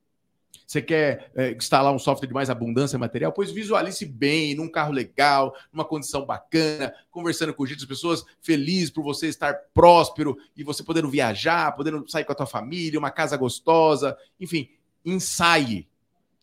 Você 0.66 0.80
quer 0.80 1.30
é, 1.34 1.52
instalar 1.52 1.92
um 1.92 1.98
software 1.98 2.26
de 2.26 2.34
mais 2.34 2.48
abundância 2.48 2.98
material? 2.98 3.32
Pois 3.32 3.50
visualize 3.50 4.04
bem, 4.06 4.54
num 4.54 4.68
carro 4.68 4.92
legal, 4.92 5.54
numa 5.72 5.84
condição 5.84 6.24
bacana, 6.24 6.92
conversando 7.10 7.52
com 7.52 7.66
gente, 7.66 7.80
as 7.80 7.84
pessoas 7.84 8.24
felizes 8.40 8.90
por 8.90 9.02
você 9.02 9.26
estar 9.28 9.54
próspero 9.74 10.36
e 10.56 10.64
você 10.64 10.82
podendo 10.82 11.10
viajar, 11.10 11.72
podendo 11.72 12.08
sair 12.08 12.24
com 12.24 12.32
a 12.32 12.36
tua 12.36 12.46
família, 12.46 12.98
uma 12.98 13.10
casa 13.10 13.36
gostosa, 13.36 14.16
enfim, 14.40 14.70
ensaie 15.04 15.86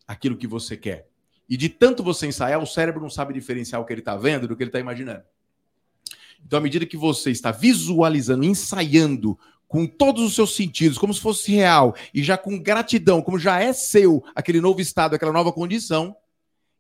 aquilo 0.07 0.38
que 0.38 0.47
você 0.47 0.78
quer. 0.78 1.07
E 1.49 1.57
de 1.57 1.67
tanto 1.67 2.03
você 2.03 2.28
ensaiar, 2.28 2.61
o 2.61 2.67
cérebro 2.67 3.01
não 3.01 3.09
sabe 3.09 3.34
diferenciar 3.34 3.82
o 3.82 3.86
que 3.86 3.91
ele 3.91 4.01
está 4.01 4.15
vendo 4.15 4.47
do 4.47 4.55
que 4.55 4.63
ele 4.63 4.69
está 4.69 4.80
imaginando. 4.80 5.24
Então, 6.45 6.57
à 6.59 6.61
medida 6.61 6.86
que 6.86 6.97
você 6.97 7.32
está 7.32 7.51
visualizando, 7.51 8.43
ensaiando 8.43 9.38
com 9.72 9.88
todos 9.88 10.22
os 10.22 10.36
seus 10.36 10.53
sentidos, 10.53 10.97
como 10.97 11.13
se 11.13 11.22
fosse 11.22 11.49
real, 11.49 11.95
e 12.13 12.22
já 12.22 12.38
com 12.38 12.59
gratidão, 12.59 13.22
como 13.22 13.39
já 13.39 13.61
é 13.61 13.72
seu 13.72 14.22
aquele 14.36 14.59
novo 14.59 14.82
estado, 14.82 15.15
aquela 15.15 15.32
nova 15.32 15.53
condição, 15.53 16.13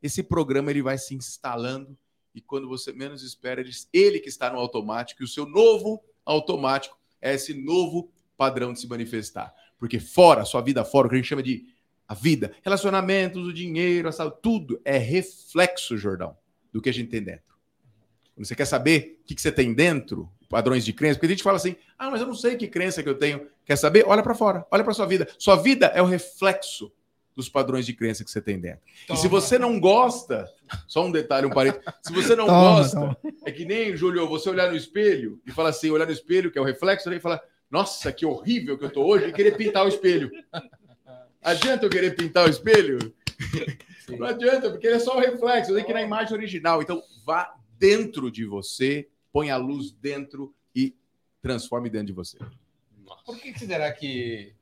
esse 0.03 0.21
programa 0.21 0.71
ele 0.71 0.81
vai 0.81 0.97
se 0.97 1.15
instalando 1.15 1.97
e 2.35 2.41
quando 2.41 2.67
você 2.67 2.91
menos 2.91 3.23
espera, 3.23 3.63
ele 3.93 4.19
que 4.19 4.27
está 4.27 4.51
no 4.51 4.59
automático, 4.59 5.21
e 5.21 5.25
o 5.25 5.27
seu 5.27 5.45
novo 5.45 6.03
automático 6.25 6.99
é 7.21 7.33
esse 7.33 7.53
novo 7.53 8.11
padrão 8.35 8.73
de 8.73 8.81
se 8.81 8.87
manifestar. 8.87 9.53
Porque 9.79 9.97
fora, 9.97 10.43
sua 10.43 10.59
vida 10.59 10.83
fora, 10.83 11.07
o 11.07 11.09
que 11.09 11.15
a 11.15 11.17
gente 11.17 11.29
chama 11.29 11.41
de 11.41 11.65
a 12.05 12.13
vida, 12.13 12.53
relacionamentos, 12.61 13.47
o 13.47 13.53
dinheiro, 13.53 14.09
a 14.09 14.11
saúde, 14.11 14.35
tudo 14.43 14.81
é 14.83 14.97
reflexo, 14.97 15.97
Jordão, 15.97 16.35
do 16.73 16.81
que 16.81 16.89
a 16.89 16.93
gente 16.93 17.09
tem 17.09 17.23
dentro. 17.23 17.55
Quando 18.35 18.45
você 18.45 18.53
quer 18.53 18.65
saber 18.65 19.21
o 19.21 19.25
que, 19.25 19.41
você 19.41 19.49
tem 19.49 19.73
dentro, 19.73 20.29
padrões 20.51 20.83
de 20.83 20.91
crença, 20.91 21.15
porque 21.15 21.27
a 21.27 21.29
gente 21.29 21.43
fala 21.43 21.55
assim: 21.55 21.75
ah, 21.97 22.11
mas 22.11 22.21
eu 22.21 22.27
não 22.27 22.35
sei 22.35 22.57
que 22.57 22.67
crença 22.67 23.01
que 23.01 23.09
eu 23.09 23.17
tenho. 23.17 23.47
Quer 23.65 23.77
saber? 23.77 24.03
Olha 24.05 24.21
para 24.21 24.35
fora, 24.35 24.67
olha 24.69 24.83
para 24.83 24.93
sua 24.93 25.07
vida. 25.07 25.27
Sua 25.39 25.55
vida 25.55 25.87
é 25.87 26.01
o 26.01 26.05
reflexo 26.05 26.91
dos 27.33 27.47
padrões 27.47 27.85
de 27.85 27.93
crença 27.93 28.25
que 28.25 28.29
você 28.29 28.41
tem 28.41 28.59
dentro. 28.59 28.81
Toma. 29.07 29.17
E 29.17 29.21
se 29.21 29.27
você 29.29 29.57
não 29.57 29.79
gosta, 29.79 30.47
só 30.85 31.05
um 31.05 31.11
detalhe, 31.11 31.47
um 31.47 31.49
parênteses, 31.49 31.85
se 32.03 32.13
você 32.13 32.35
não 32.35 32.45
toma, 32.45 32.77
gosta, 32.77 32.99
toma. 32.99 33.17
é 33.45 33.51
que 33.51 33.63
nem, 33.63 33.95
Júlio, 33.95 34.27
você 34.27 34.49
olhar 34.49 34.69
no 34.69 34.75
espelho 34.75 35.41
e 35.47 35.51
falar 35.51 35.69
assim, 35.69 35.89
olhar 35.89 36.05
no 36.05 36.11
espelho, 36.11 36.51
que 36.51 36.59
é 36.59 36.61
o 36.61 36.65
reflexo, 36.65 37.11
e 37.11 37.19
falar, 37.21 37.41
nossa, 37.69 38.11
que 38.11 38.25
horrível 38.25 38.77
que 38.77 38.83
eu 38.83 38.89
tô 38.91 39.05
hoje, 39.05 39.27
e 39.27 39.31
querer 39.31 39.55
pintar 39.55 39.85
o 39.85 39.87
espelho. 39.87 40.29
Adianta 41.41 41.85
eu 41.85 41.89
querer 41.89 42.15
pintar 42.15 42.45
o 42.45 42.49
espelho? 42.49 43.13
Sim. 44.05 44.17
Não 44.17 44.27
adianta, 44.27 44.69
porque 44.69 44.85
ele 44.85 44.97
é 44.97 44.99
só 44.99 45.15
o 45.15 45.21
reflexo, 45.21 45.73
tem 45.73 45.85
que 45.85 45.91
ir 45.91 45.93
na 45.93 46.01
imagem 46.01 46.33
original. 46.33 46.81
Então, 46.81 47.01
vá 47.25 47.53
dentro 47.79 48.29
de 48.29 48.45
você, 48.45 49.07
põe 49.31 49.49
a 49.49 49.57
luz 49.57 49.91
dentro 49.91 50.53
e 50.75 50.95
transforme 51.41 51.89
dentro 51.89 52.07
de 52.07 52.13
você. 52.13 52.37
Por 53.25 53.37
que 53.39 53.57
será 53.57 53.91
que 53.91 54.53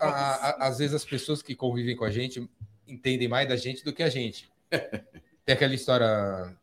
a, 0.00 0.06
a, 0.06 0.68
às 0.68 0.78
vezes 0.78 0.94
as 0.94 1.04
pessoas 1.04 1.42
que 1.42 1.54
convivem 1.54 1.96
com 1.96 2.04
a 2.04 2.10
gente 2.10 2.48
entendem 2.86 3.28
mais 3.28 3.48
da 3.48 3.56
gente 3.56 3.84
do 3.84 3.92
que 3.92 4.02
a 4.02 4.08
gente? 4.08 4.50
Tem 5.44 5.54
aquela 5.54 5.74
história, 5.74 6.54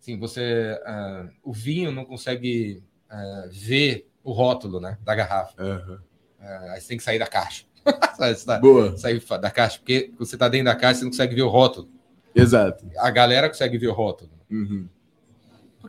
assim, 0.00 0.18
você, 0.18 0.76
uh, 0.82 1.30
o 1.44 1.52
vinho 1.52 1.92
não 1.92 2.04
consegue 2.04 2.82
uh, 3.08 3.48
ver 3.50 4.10
o 4.24 4.32
rótulo, 4.32 4.80
né, 4.80 4.98
da 5.02 5.14
garrafa. 5.14 5.62
Uhum. 5.62 5.94
Uh, 5.94 6.70
aí 6.70 6.80
você 6.80 6.88
tem 6.88 6.96
que 6.96 7.04
sair 7.04 7.20
da 7.20 7.26
caixa. 7.28 7.64
tá, 8.44 8.58
Boa. 8.58 8.96
Sair 8.98 9.22
da 9.40 9.50
caixa, 9.50 9.78
porque 9.78 10.12
você 10.18 10.34
está 10.34 10.48
dentro 10.48 10.66
da 10.66 10.74
caixa, 10.74 10.98
você 10.98 11.04
não 11.04 11.12
consegue 11.12 11.36
ver 11.36 11.42
o 11.42 11.48
rótulo. 11.48 11.88
Exato. 12.34 12.84
A 12.98 13.10
galera 13.10 13.48
consegue 13.48 13.78
ver 13.78 13.88
o 13.88 13.92
rótulo. 13.92 14.32
Uhum. 14.50 14.88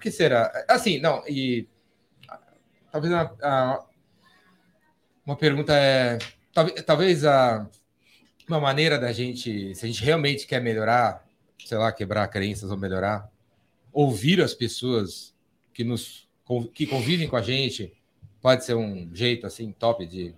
Que 0.04 0.12
será? 0.12 0.66
Assim, 0.68 1.00
não, 1.00 1.24
e 1.30 1.66
talvez 2.92 3.14
a, 3.14 3.22
a, 3.42 3.86
uma 5.26 5.38
pergunta 5.38 5.74
é 5.74 6.18
talvez, 6.54 6.82
talvez 6.84 7.24
a, 7.24 7.66
uma 8.46 8.60
maneira 8.60 9.00
da 9.00 9.14
gente, 9.14 9.74
se 9.74 9.86
a 9.86 9.88
gente 9.88 10.04
realmente 10.04 10.46
quer 10.46 10.62
melhorar, 10.62 11.26
sei 11.66 11.78
lá, 11.78 11.90
quebrar 11.90 12.28
crenças 12.28 12.70
ou 12.70 12.76
melhorar, 12.76 13.32
ouvir 13.94 14.42
as 14.42 14.54
pessoas 14.54 15.34
que 15.74 15.86
nos 15.86 16.28
que 16.74 16.86
convivem 16.86 17.30
com 17.30 17.38
a 17.38 17.42
gente, 17.42 17.94
pode 18.42 18.66
ser 18.66 18.74
um 18.74 19.10
jeito 19.16 19.48
assim 19.48 19.72
top 19.72 20.06
de 20.06 20.36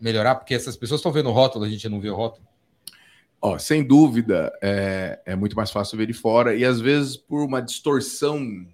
melhorar, 0.00 0.36
porque 0.36 0.54
essas 0.54 0.78
pessoas 0.78 1.00
estão 1.00 1.12
vendo 1.12 1.28
o 1.28 1.32
rótulo, 1.32 1.66
a 1.66 1.68
gente 1.68 1.86
não 1.90 2.00
vê 2.00 2.08
o 2.08 2.16
rótulo. 2.16 2.48
Ó, 3.38 3.58
sem 3.58 3.84
dúvida, 3.84 4.50
é, 4.62 5.20
é 5.26 5.36
muito 5.36 5.54
mais 5.54 5.70
fácil 5.70 5.98
ver 5.98 6.06
de 6.06 6.14
fora 6.14 6.56
e 6.56 6.64
às 6.64 6.80
vezes 6.80 7.18
por 7.18 7.44
uma 7.44 7.60
distorção 7.60 8.66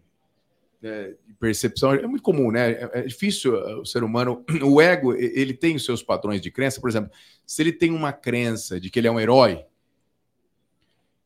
é, 0.87 1.15
de 1.27 1.35
percepção 1.35 1.93
é 1.93 2.07
muito 2.07 2.23
comum, 2.23 2.51
né? 2.51 2.73
É, 2.73 2.91
é, 2.95 3.03
difícil 3.03 3.55
uh, 3.55 3.81
o 3.81 3.87
ser 3.87 4.05
humano, 4.05 4.45
o 4.63 4.81
ego, 4.81 5.15
ele 5.15 5.55
tem 5.55 5.77
os 5.77 5.85
seus 5.85 6.03
padrões 6.03 6.41
de 6.41 6.51
crença. 6.51 6.81
Por 6.81 6.91
exemplo, 6.91 7.11
se 7.47 7.63
ele 7.63 7.73
tem 7.73 7.91
uma 7.91 8.13
crença 8.13 8.81
de 8.81 8.91
que 8.91 8.99
ele 8.99 9.09
é 9.09 9.11
um 9.11 9.21
herói 9.21 9.65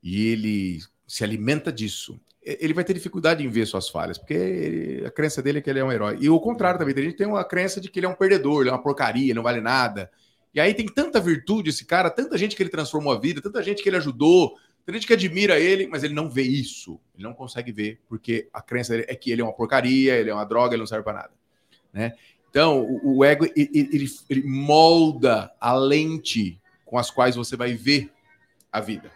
e 0.02 0.28
ele 0.28 0.80
se 1.06 1.24
alimenta 1.24 1.72
disso, 1.72 2.20
ele 2.42 2.72
vai 2.72 2.84
ter 2.84 2.94
dificuldade 2.94 3.44
em 3.44 3.48
ver 3.48 3.66
suas 3.66 3.88
falhas, 3.88 4.16
porque 4.16 4.34
ele, 4.34 5.06
a 5.06 5.10
crença 5.10 5.42
dele 5.42 5.58
é 5.58 5.60
que 5.60 5.68
ele 5.68 5.80
é 5.80 5.84
um 5.84 5.92
herói. 5.92 6.16
E 6.20 6.30
o 6.30 6.40
contrário 6.40 6.78
também, 6.78 6.94
a 6.96 7.02
gente 7.02 7.16
tem 7.16 7.26
uma 7.26 7.44
crença 7.44 7.80
de 7.80 7.90
que 7.90 7.98
ele 7.98 8.06
é 8.06 8.08
um 8.08 8.14
perdedor, 8.14 8.62
ele 8.62 8.70
é 8.70 8.72
uma 8.72 8.82
porcaria, 8.82 9.34
não 9.34 9.42
vale 9.42 9.60
nada. 9.60 10.10
E 10.54 10.60
aí 10.60 10.72
tem 10.72 10.86
tanta 10.86 11.20
virtude 11.20 11.70
esse 11.70 11.84
cara, 11.84 12.10
tanta 12.10 12.38
gente 12.38 12.56
que 12.56 12.62
ele 12.62 12.70
transformou 12.70 13.12
a 13.12 13.18
vida, 13.20 13.42
tanta 13.42 13.62
gente 13.62 13.82
que 13.82 13.88
ele 13.88 13.96
ajudou, 13.96 14.56
tanta 14.88 14.96
gente 14.96 15.06
que 15.06 15.12
admira 15.12 15.60
ele, 15.60 15.86
mas 15.86 16.02
ele 16.02 16.14
não 16.14 16.30
vê 16.30 16.40
isso. 16.40 16.98
Ele 17.14 17.22
não 17.22 17.34
consegue 17.34 17.70
ver, 17.70 18.00
porque 18.08 18.48
a 18.50 18.62
crença 18.62 18.94
dele 18.94 19.04
é 19.06 19.14
que 19.14 19.30
ele 19.30 19.42
é 19.42 19.44
uma 19.44 19.52
porcaria, 19.52 20.16
ele 20.16 20.30
é 20.30 20.34
uma 20.34 20.46
droga, 20.46 20.72
ele 20.72 20.80
não 20.80 20.86
serve 20.86 21.04
para 21.04 21.12
nada. 21.12 21.30
Né? 21.92 22.14
Então, 22.48 22.80
o, 22.82 23.18
o 23.18 23.24
ego, 23.24 23.44
ele, 23.54 23.70
ele, 23.92 24.06
ele 24.30 24.42
molda 24.44 25.52
a 25.60 25.74
lente 25.74 26.58
com 26.86 26.96
as 26.96 27.10
quais 27.10 27.36
você 27.36 27.54
vai 27.54 27.74
ver 27.74 28.10
a 28.72 28.80
vida. 28.80 29.12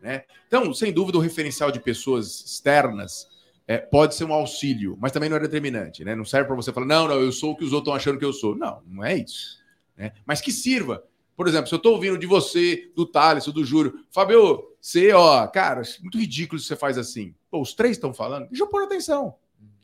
Né? 0.00 0.24
Então, 0.48 0.74
sem 0.74 0.92
dúvida, 0.92 1.18
o 1.18 1.20
referencial 1.20 1.70
de 1.70 1.78
pessoas 1.78 2.44
externas 2.44 3.28
é, 3.68 3.78
pode 3.78 4.16
ser 4.16 4.24
um 4.24 4.32
auxílio, 4.32 4.98
mas 5.00 5.12
também 5.12 5.28
não 5.28 5.36
é 5.36 5.40
determinante. 5.40 6.04
Né? 6.04 6.16
Não 6.16 6.24
serve 6.24 6.48
para 6.48 6.56
você 6.56 6.72
falar, 6.72 6.86
não, 6.86 7.06
não, 7.06 7.20
eu 7.20 7.30
sou 7.30 7.52
o 7.52 7.56
que 7.56 7.62
os 7.62 7.72
outros 7.72 7.92
estão 7.92 7.94
achando 7.94 8.18
que 8.18 8.24
eu 8.24 8.32
sou. 8.32 8.56
Não, 8.56 8.82
não 8.88 9.04
é 9.04 9.14
isso. 9.18 9.62
Né? 9.96 10.10
Mas 10.26 10.40
que 10.40 10.50
sirva. 10.50 11.04
Por 11.36 11.48
exemplo, 11.48 11.68
se 11.68 11.74
eu 11.74 11.78
estou 11.78 11.94
ouvindo 11.94 12.18
de 12.18 12.26
você, 12.26 12.90
do 12.94 13.06
Thales, 13.06 13.46
do 13.46 13.64
Júlio, 13.64 14.04
Fabio, 14.10 14.64
você, 14.80 15.12
ó, 15.12 15.46
cara, 15.46 15.82
muito 16.00 16.18
ridículo 16.18 16.58
se 16.60 16.66
você 16.66 16.76
faz 16.76 16.98
assim. 16.98 17.34
Pô, 17.50 17.60
os 17.60 17.74
três 17.74 17.92
estão 17.92 18.12
falando, 18.12 18.48
deixa 18.48 18.64
eu 18.64 18.68
pôr 18.68 18.82
atenção. 18.82 19.34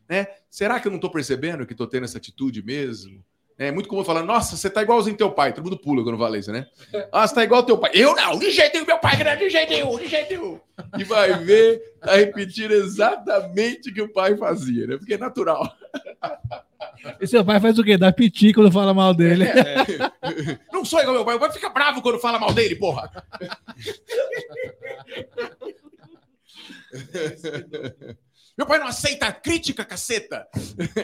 Né? 0.08 0.26
Será 0.50 0.80
que 0.80 0.88
eu 0.88 0.90
não 0.90 0.96
estou 0.96 1.10
percebendo 1.10 1.66
que 1.66 1.72
estou 1.72 1.86
tendo 1.86 2.04
essa 2.04 2.18
atitude 2.18 2.62
mesmo? 2.62 3.22
É 3.58 3.72
muito 3.72 3.88
comum 3.88 4.04
falar, 4.04 4.22
nossa, 4.22 4.56
você 4.56 4.70
tá 4.70 4.82
igualzinho 4.82 5.16
teu 5.16 5.32
pai. 5.32 5.52
Todo 5.52 5.64
mundo 5.64 5.76
pula 5.76 6.04
quando 6.04 6.16
fala 6.16 6.38
isso, 6.38 6.52
né? 6.52 6.66
Ah, 7.10 7.26
você 7.26 7.34
tá 7.34 7.42
igual 7.42 7.64
teu 7.64 7.76
pai. 7.76 7.90
Eu 7.92 8.14
não, 8.14 8.38
de 8.38 8.52
jeito 8.52 8.74
nenhum, 8.74 8.86
meu 8.86 8.98
pai 8.98 9.22
não, 9.24 9.36
de 9.36 9.50
jeito 9.50 9.70
nenhum, 9.70 9.98
de 9.98 10.06
jeito 10.06 10.30
nenhum. 10.30 10.60
E 10.96 11.02
vai 11.02 11.34
ver, 11.42 11.96
tá 12.00 12.14
repetindo 12.14 12.70
exatamente 12.70 13.90
o 13.90 13.94
que 13.94 14.00
o 14.00 14.12
pai 14.12 14.36
fazia, 14.36 14.86
né? 14.86 14.96
Porque 14.96 15.14
é 15.14 15.18
natural. 15.18 15.68
E 17.20 17.26
seu 17.26 17.44
pai 17.44 17.60
faz 17.60 17.78
o 17.78 17.84
quê? 17.84 17.96
Dá 17.96 18.12
piti 18.12 18.52
quando 18.52 18.70
fala 18.72 18.94
mal 18.94 19.14
dele. 19.14 19.44
É. 19.44 20.58
Não 20.72 20.84
sou 20.84 21.00
igual 21.00 21.16
meu 21.16 21.24
pai. 21.24 21.36
O 21.36 21.40
pai 21.40 21.52
fica 21.52 21.68
bravo 21.68 22.02
quando 22.02 22.18
fala 22.18 22.38
mal 22.38 22.52
dele, 22.52 22.76
porra. 22.76 23.10
Meu 28.58 28.66
pai 28.66 28.78
não 28.80 28.88
aceita 28.88 29.30
crítica, 29.32 29.84
caceta. 29.84 30.48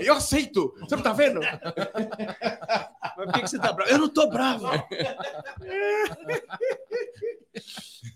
Eu 0.05 0.14
aceito. 0.14 0.74
Você 0.80 0.97
não 0.97 1.05
tá 1.05 1.12
vendo? 1.12 1.38
Mas 1.40 3.14
por 3.14 3.32
que, 3.32 3.42
que 3.42 3.49
você 3.49 3.61
tá 3.61 3.72
bravo? 3.72 3.92
Eu 3.92 3.99
não 3.99 4.09
tô 4.09 4.28
bravo. 4.28 4.66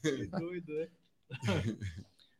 que 0.03 0.26
doido, 0.26 0.72
né? 0.74 0.89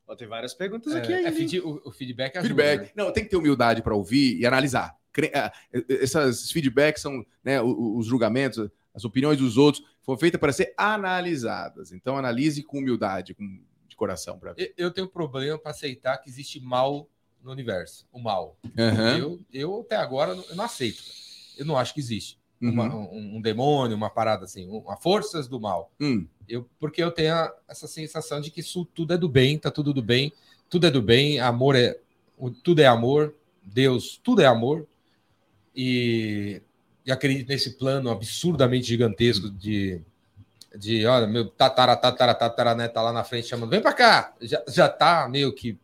Ó, 0.09 0.17
tem 0.17 0.27
várias 0.27 0.55
perguntas 0.55 0.95
aqui 0.95 1.13
é, 1.13 1.17
ainda. 1.17 1.29
É, 1.29 1.61
o, 1.61 1.83
o, 1.85 1.93
feedback 1.93 2.39
ajuda, 2.39 2.55
feedback. 2.55 2.81
Né? 2.81 2.91
Não, 2.97 3.13
tem 3.13 3.23
que 3.23 3.31
ter 3.31 3.37
humildade 3.37 3.83
para 3.83 3.95
ouvir 3.95 4.39
e 4.39 4.47
analisar. 4.47 4.97
Ah, 5.35 5.53
esses 5.89 6.51
feedbacks 6.51 7.03
são 7.03 7.27
né, 7.43 7.61
os 7.61 8.07
julgamentos, 8.07 8.71
as 8.95 9.05
opiniões 9.05 9.39
dos 9.39 9.57
outros 9.57 9.85
foram 10.03 10.19
feitas 10.19 10.41
para 10.41 10.53
ser 10.53 10.73
analisadas. 10.77 11.93
Então, 11.93 12.17
analise 12.17 12.63
com 12.63 12.79
humildade, 12.79 13.35
com 13.35 13.61
coração 13.97 14.39
para 14.39 14.53
ver. 14.53 14.73
Eu 14.77 14.93
tenho 14.93 15.09
problema 15.09 15.59
para 15.59 15.73
aceitar 15.73 16.17
que 16.19 16.31
existe 16.31 16.61
mal 16.61 17.11
no 17.43 17.51
universo, 17.51 18.07
o 18.13 18.21
mal. 18.21 18.57
Uhum. 18.65 19.19
Eu, 19.19 19.41
eu 19.53 19.81
até 19.81 19.97
agora 19.97 20.33
eu 20.33 20.55
não 20.55 20.65
aceito. 20.65 21.03
Eu 21.59 21.67
não 21.67 21.77
acho 21.77 21.93
que 21.93 22.01
existe 22.01 22.38
uhum. 22.61 22.71
uma, 22.71 22.95
um, 22.95 23.37
um, 23.37 23.41
demônio, 23.41 23.97
uma 23.97 24.11
parada 24.11 24.45
assim, 24.45 24.69
uma 24.69 24.97
forças 24.97 25.49
do 25.49 25.61
mal. 25.61 25.91
Hum. 26.01 26.27
Eu, 26.49 26.69
porque 26.79 27.03
eu 27.03 27.11
tenho 27.11 27.35
essa 27.69 27.87
sensação 27.87 28.41
de 28.41 28.51
que 28.51 28.61
isso 28.61 28.85
tudo 28.85 29.15
é 29.15 29.19
do 29.19 29.29
bem, 29.29 29.59
tá 29.59 29.71
tudo 29.71 29.93
do 29.93 30.03
bem, 30.03 30.33
tudo 30.69 30.87
é 30.87 30.91
do 30.91 31.03
bem, 31.03 31.41
amor 31.41 31.77
é 31.77 31.99
tudo 32.63 32.81
é 32.81 32.87
amor, 32.87 33.35
Deus, 33.63 34.21
tudo 34.23 34.43
é 34.43 34.47
amor. 34.47 34.87
E, 35.75 36.63
e 37.05 37.13
acredito 37.13 37.49
nesse 37.49 37.77
plano 37.77 38.11
absurdamente 38.11 38.87
gigantesco 38.87 39.51
de 39.51 40.01
de, 40.77 41.07
olha, 41.07 41.27
meu 41.27 41.49
tatara, 41.49 41.97
tatara, 41.97 42.35
tatara, 42.35 42.75
né, 42.75 42.89
tá 42.89 43.01
lá 43.01 43.13
na 43.13 43.25
frente 43.25 43.49
chamando, 43.49 43.71
vem 43.71 43.81
pra 43.81 43.93
cá, 43.93 44.35
já, 44.41 44.63
já 44.69 44.89
tá 44.89 45.27
meio 45.29 45.53
que 45.53 45.79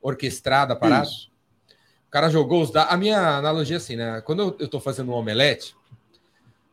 orquestrada 0.00 0.72
a 0.72 0.76
parada. 0.76 1.06
Isso. 1.06 1.30
O 2.06 2.10
cara 2.10 2.28
jogou 2.28 2.60
os 2.60 2.70
dados. 2.70 2.92
A 2.92 2.96
minha 2.96 3.38
analogia 3.38 3.76
é 3.76 3.78
assim, 3.78 3.96
né? 3.96 4.20
Quando 4.20 4.42
eu, 4.42 4.56
eu 4.58 4.68
tô 4.68 4.80
fazendo 4.80 5.12
um 5.12 5.14
omelete, 5.14 5.74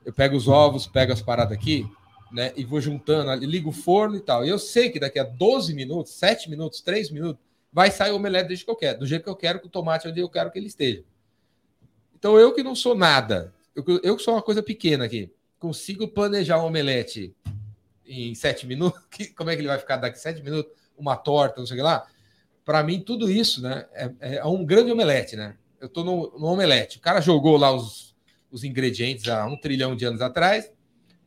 eu 0.05 0.13
pego 0.13 0.35
os 0.35 0.47
ovos, 0.47 0.87
pego 0.87 1.11
as 1.13 1.21
paradas 1.21 1.53
aqui, 1.57 1.85
né? 2.31 2.53
E 2.55 2.63
vou 2.63 2.79
juntando, 2.81 3.33
ligo 3.45 3.69
o 3.69 3.73
forno 3.73 4.15
e 4.15 4.21
tal. 4.21 4.45
E 4.45 4.49
eu 4.49 4.59
sei 4.59 4.89
que 4.89 4.99
daqui 4.99 5.19
a 5.19 5.23
12 5.23 5.73
minutos, 5.73 6.13
7 6.13 6.49
minutos, 6.49 6.81
3 6.81 7.11
minutos, 7.11 7.41
vai 7.71 7.91
sair 7.91 8.11
o 8.11 8.15
omelete 8.15 8.47
do 8.47 8.55
jeito 8.55 8.65
que 8.65 8.71
eu 8.71 8.75
quero, 8.75 8.99
do 8.99 9.05
jeito 9.05 9.23
que 9.23 9.29
eu 9.29 9.35
quero, 9.35 9.59
com 9.59 9.67
o 9.67 9.69
tomate 9.69 10.07
onde 10.07 10.19
eu 10.19 10.29
quero 10.29 10.51
que 10.51 10.57
ele 10.57 10.67
esteja. 10.67 11.03
Então 12.17 12.37
eu 12.37 12.53
que 12.53 12.63
não 12.63 12.75
sou 12.75 12.95
nada, 12.95 13.53
eu, 13.75 13.83
que- 13.83 13.99
eu 14.03 14.15
que 14.17 14.23
sou 14.23 14.33
uma 14.33 14.41
coisa 14.41 14.61
pequena 14.61 15.05
aqui, 15.05 15.31
consigo 15.59 16.07
planejar 16.07 16.61
um 16.61 16.65
omelete 16.67 17.33
em 18.05 18.33
7 18.35 18.65
minutos. 18.67 18.99
Que- 19.09 19.27
como 19.27 19.49
é 19.49 19.55
que 19.55 19.61
ele 19.61 19.67
vai 19.67 19.77
ficar 19.79 19.97
daqui 19.97 20.17
a 20.17 20.21
7 20.21 20.41
minutos? 20.41 20.71
Uma 20.97 21.15
torta, 21.15 21.59
não 21.59 21.67
sei 21.67 21.75
o 21.75 21.79
que 21.79 21.83
lá. 21.83 22.07
Para 22.65 22.83
mim, 22.83 22.99
tudo 23.01 23.29
isso, 23.31 23.61
né? 23.61 23.85
É, 23.93 24.35
é 24.37 24.45
um 24.45 24.65
grande 24.65 24.91
omelete, 24.91 25.35
né? 25.35 25.55
Eu 25.79 25.87
tô 25.89 26.03
no, 26.03 26.37
no 26.37 26.45
omelete. 26.47 26.97
O 26.97 27.01
cara 27.01 27.21
jogou 27.21 27.55
lá 27.57 27.71
os, 27.71 28.09
os 28.51 28.63
ingredientes 28.63 29.27
há 29.27 29.45
um 29.45 29.55
trilhão 29.57 29.95
de 29.95 30.05
anos 30.05 30.21
atrás, 30.21 30.71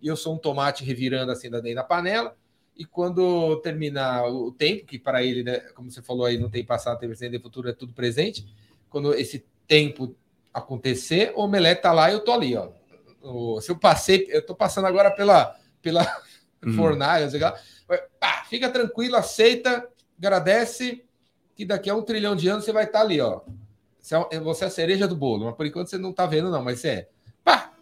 e 0.01 0.09
eu 0.09 0.17
sou 0.17 0.35
um 0.35 0.39
tomate 0.39 0.85
revirando 0.85 1.31
assim 1.31 1.51
dentro 1.51 1.75
da 1.75 1.85
panela. 1.85 2.37
E 2.77 2.85
quando 2.85 3.57
terminar 3.61 4.27
o 4.27 4.51
tempo, 4.51 4.87
que 4.87 4.99
para 4.99 5.23
ele, 5.23 5.43
né, 5.43 5.61
como 5.75 5.91
você 5.91 6.03
falou 6.03 6.25
aí, 6.27 6.39
não 6.39 6.49
tem 6.51 6.65
passado, 6.65 6.99
tem 6.99 7.09
presente, 7.09 7.31
tem 7.33 7.41
futuro, 7.41 7.69
é 7.69 7.73
tudo 7.73 7.93
presente. 7.93 8.47
Quando 8.89 9.15
esse 9.15 9.45
tempo 9.69 10.17
acontecer, 10.53 11.33
o 11.37 11.43
omelete 11.43 11.83
tá 11.83 11.93
lá 11.93 12.11
e 12.11 12.15
eu 12.15 12.21
tô 12.21 12.33
ali, 12.33 12.57
ó. 12.57 12.71
O- 13.21 13.61
se 13.61 13.71
eu 13.71 13.79
passei, 13.79 14.27
eu 14.31 14.45
tô 14.45 14.55
passando 14.55 14.87
agora 14.87 15.11
pela, 15.11 15.57
pela 15.81 16.03
Uhum. 16.65 16.73
fornalha, 16.75 17.29
sei 17.29 17.41
lá. 17.41 17.55
Pá, 18.19 18.45
fica 18.49 18.69
tranquilo, 18.71 19.17
aceita, 19.17 19.87
agradece, 20.19 21.05
que 21.55 21.65
daqui 21.65 21.91
a 21.91 21.95
um 21.95 22.03
trilhão 22.03 22.35
de 22.35 22.49
anos 22.49 22.65
você 22.65 22.73
vai 22.73 22.85
estar 22.85 23.01
ali, 23.03 23.21
ó. 23.21 23.43
Você 24.03 24.17
é, 24.17 24.41
você 24.41 24.65
é 24.65 24.67
a 24.67 24.71
cereja 24.71 25.07
do 25.07 25.15
bolo, 25.15 25.47
mas 25.47 25.55
por 25.55 25.65
enquanto 25.65 25.87
você 25.89 25.97
não 25.97 26.13
tá 26.13 26.27
vendo, 26.27 26.51
não, 26.51 26.63
mas 26.63 26.81
você 26.81 26.89
é. 26.89 27.09
Pá! 27.45 27.73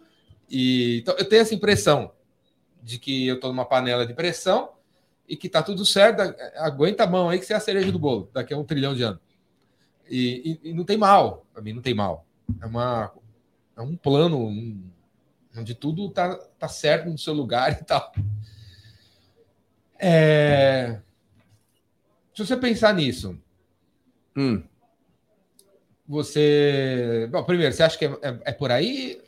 E, 0.49 0.99
então, 1.01 1.15
eu 1.17 1.27
tenho 1.27 1.41
essa 1.41 1.55
impressão 1.55 2.11
de 2.83 2.99
que 2.99 3.27
eu 3.27 3.39
tô 3.39 3.47
numa 3.47 3.65
panela 3.65 4.05
de 4.05 4.13
pressão 4.13 4.69
e 5.27 5.35
que 5.35 5.49
tá 5.49 5.63
tudo 5.63 5.85
certo, 5.85 6.21
aguenta 6.57 7.03
a 7.03 7.07
mão 7.07 7.27
aí 7.29 7.39
que 7.39 7.45
você 7.45 7.53
é 7.53 7.55
a 7.55 7.59
cereja 7.59 7.91
do 7.91 7.97
bolo, 7.99 8.29
daqui 8.33 8.53
a 8.53 8.57
um 8.57 8.63
trilhão 8.63 8.93
de 8.93 9.01
anos. 9.03 9.19
E, 10.09 10.59
e- 10.63 10.69
e 10.69 10.73
não 10.73 10.83
tem 10.83 10.97
mal, 10.97 11.45
pra 11.53 11.61
mim 11.61 11.73
não 11.73 11.81
tem 11.81 11.93
mal. 11.93 12.25
É, 12.61 12.65
uma, 12.65 13.11
é 13.77 13.81
um 13.81 13.95
plano 13.95 14.37
um- 14.45 14.83
onde 15.57 15.73
tudo 15.73 16.09
tá, 16.09 16.35
tá 16.59 16.67
certo 16.67 17.09
no 17.09 17.17
seu 17.17 17.33
lugar 17.33 17.71
e 17.81 17.83
tal. 17.83 18.11
É, 19.99 20.99
Se 22.33 22.45
você 22.45 22.55
pensar 22.57 22.93
nisso, 22.93 23.37
Hum. 24.35 24.63
Você. 26.11 27.27
Bom, 27.31 27.43
primeiro, 27.43 27.73
você 27.73 27.83
acha 27.83 27.97
que 27.97 28.05
é, 28.05 28.09
é- 28.21 28.39
é 28.45 28.51
por 28.51 28.69
aí? 28.71 29.19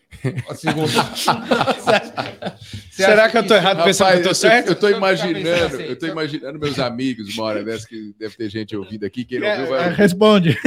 Ou 0.48 0.54
Segundo, 0.56 0.92
Será 2.92 3.30
que 3.30 3.38
eu 3.38 3.48
tô 3.48 3.56
errado 3.56 3.84
pensando 3.84 4.12
que 4.12 4.18
eu 4.20 4.24
tô 4.24 4.34
certo? 4.36 4.70
eu 4.70 4.76
ficar 4.76 4.92
imaginando, 4.92 5.66
assim, 5.66 5.84
eu 5.84 5.98
tô 5.98 6.06
eu- 6.06 6.12
imaginando 6.12 6.60
meus 6.60 6.78
amigos, 6.80 7.34
uma 7.36 7.46
hora 7.46 7.64
dessa 7.64 7.88
que 7.88 8.14
deve 8.20 8.36
ter 8.38 8.48
gente 8.50 8.76
ouvindo 8.76 9.06
aqui, 9.06 9.26
quem 9.26 9.40
não 9.40 9.48
É, 9.48 9.60
ouviu 9.60 9.76
É, 9.76 9.80
vai 9.80 9.94
Responde. 9.94 10.58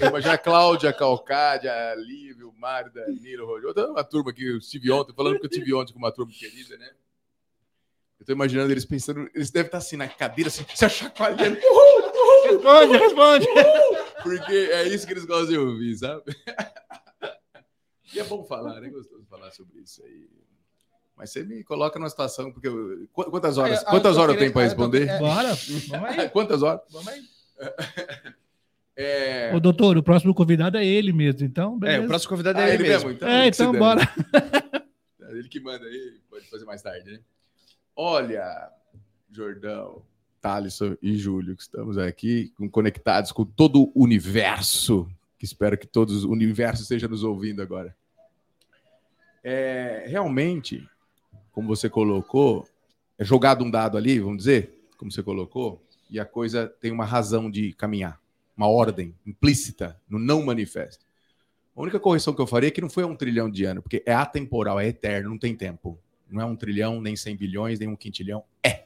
Eu 0.00 0.08
imagino 0.08 0.34
a 0.34 0.38
Cláudia, 0.38 0.90
a 0.90 0.92
Calcádia, 0.92 1.72
a 1.72 1.94
Lívia, 1.94 2.46
o 2.46 2.52
Mário, 2.58 2.92
Danilo, 2.92 3.46
Rogério. 3.46 3.68
Outra- 3.68 3.88
Uma 3.90 4.04
turma 4.04 4.32
que 4.32 4.44
eu 4.46 4.58
estive 4.58 4.90
ontem, 4.90 5.14
falando 5.14 5.38
que 5.40 5.46
eu 5.46 5.50
estive 5.50 5.72
ontem 5.74 5.92
com 5.94 5.98
uma 5.98 6.12
turma 6.12 6.30
querida, 6.32 6.76
né? 6.76 6.90
Eu 8.20 8.26
tô 8.26 8.32
imaginando 8.32 8.70
eles 8.70 8.84
pensando, 8.84 9.28
eles 9.34 9.50
devem 9.50 9.66
estar 9.66 9.78
assim 9.78 9.96
na 9.96 10.06
cadeira, 10.06 10.48
assim, 10.48 10.64
se 10.74 10.88
chacoalhando. 10.88 11.56
Responde, 12.44 12.96
responde. 12.98 13.46
Porque 14.22 14.52
é 14.52 14.88
isso 14.88 15.06
que 15.06 15.12
eles 15.12 15.24
gostam 15.24 15.48
de 15.48 15.58
ouvir, 15.58 15.96
sabe? 15.96 16.22
E 18.14 18.20
é 18.20 18.24
bom 18.24 18.44
falar, 18.44 18.82
é 18.84 18.90
gostoso 18.90 19.24
falar 19.28 19.50
sobre 19.52 19.80
isso 19.80 20.02
aí. 20.04 20.28
Mas 21.16 21.30
você 21.30 21.42
me 21.44 21.62
coloca 21.64 21.98
numa 21.98 22.08
situação, 22.10 22.52
porque 22.52 22.68
eu- 22.68 23.06
qu- 23.12 23.30
quantas 23.30 23.58
horas, 23.58 23.78
Ah, 23.80 23.82
eu 23.82 23.90
quantas 23.90 24.16
horas 24.16 24.34
eu 24.34 24.38
tenho 24.38 24.52
para 24.52 24.62
responder? 24.62 25.08
é. 25.08 25.18
Bora. 25.18 25.54
Vamos 25.88 26.08
aí. 26.08 26.28
Quantas 26.30 26.62
horas? 26.62 26.80
Vamos 26.90 27.08
aí. 27.08 27.22
É... 28.94 29.50
Ô, 29.54 29.58
doutor, 29.58 29.96
o 29.96 30.02
próximo 30.02 30.34
convidado 30.34 30.76
é 30.76 30.84
ele 30.84 31.14
mesmo, 31.14 31.46
então. 31.46 31.76
É, 31.76 31.78
Beleza. 31.78 32.04
o 32.04 32.08
próximo 32.08 32.28
convidado 32.28 32.58
Ah, 32.58 32.68
é 32.68 32.74
ele 32.74 32.82
mesmo. 32.82 33.10
Então, 33.10 33.26
É, 33.26 33.46
então 33.48 33.72
bora. 33.72 34.00
É 35.22 35.30
Ele 35.38 35.48
que 35.48 35.58
manda 35.60 35.86
aí, 35.86 36.20
pode 36.28 36.44
fazer 36.50 36.66
mais 36.66 36.82
tarde, 36.82 37.10
né? 37.10 37.18
Olha, 37.96 38.70
Jordão, 39.30 40.04
Thalisson 40.42 40.96
e 41.00 41.16
Júlio, 41.16 41.54
que 41.54 41.62
estamos 41.62 41.96
aqui 41.96 42.52
conectados 42.72 43.30
com 43.30 43.44
todo 43.44 43.84
o 43.94 44.02
universo, 44.02 45.08
que 45.38 45.44
espero 45.44 45.78
que 45.78 45.86
todos 45.86 46.24
o 46.24 46.30
universo 46.30 46.82
esteja 46.82 47.06
nos 47.06 47.22
ouvindo 47.22 47.62
agora. 47.62 47.96
É, 49.42 50.04
realmente, 50.08 50.86
como 51.52 51.68
você 51.68 51.88
colocou, 51.88 52.68
é 53.16 53.24
jogado 53.24 53.64
um 53.64 53.70
dado 53.70 53.96
ali, 53.96 54.18
vamos 54.18 54.38
dizer, 54.38 54.76
como 54.98 55.12
você 55.12 55.22
colocou, 55.22 55.80
e 56.10 56.18
a 56.18 56.24
coisa 56.24 56.66
tem 56.80 56.90
uma 56.90 57.04
razão 57.04 57.48
de 57.48 57.72
caminhar, 57.72 58.20
uma 58.56 58.66
ordem 58.66 59.14
implícita 59.24 59.98
no 60.08 60.18
não 60.18 60.42
manifesto. 60.42 61.06
A 61.74 61.80
única 61.80 62.00
correção 62.00 62.34
que 62.34 62.40
eu 62.40 62.46
faria 62.46 62.68
é 62.68 62.70
que 62.70 62.80
não 62.80 62.90
foi 62.90 63.04
um 63.04 63.16
trilhão 63.16 63.48
de 63.48 63.64
anos, 63.64 63.82
porque 63.82 64.02
é 64.04 64.12
atemporal, 64.12 64.78
é 64.78 64.88
eterno, 64.88 65.30
não 65.30 65.38
tem 65.38 65.56
tempo. 65.56 65.98
Não 66.28 66.40
é 66.40 66.44
um 66.44 66.56
trilhão, 66.56 67.00
nem 67.00 67.14
cem 67.14 67.36
bilhões, 67.36 67.78
nem 67.78 67.88
um 67.88 67.96
quintilhão. 67.96 68.42
É. 68.62 68.84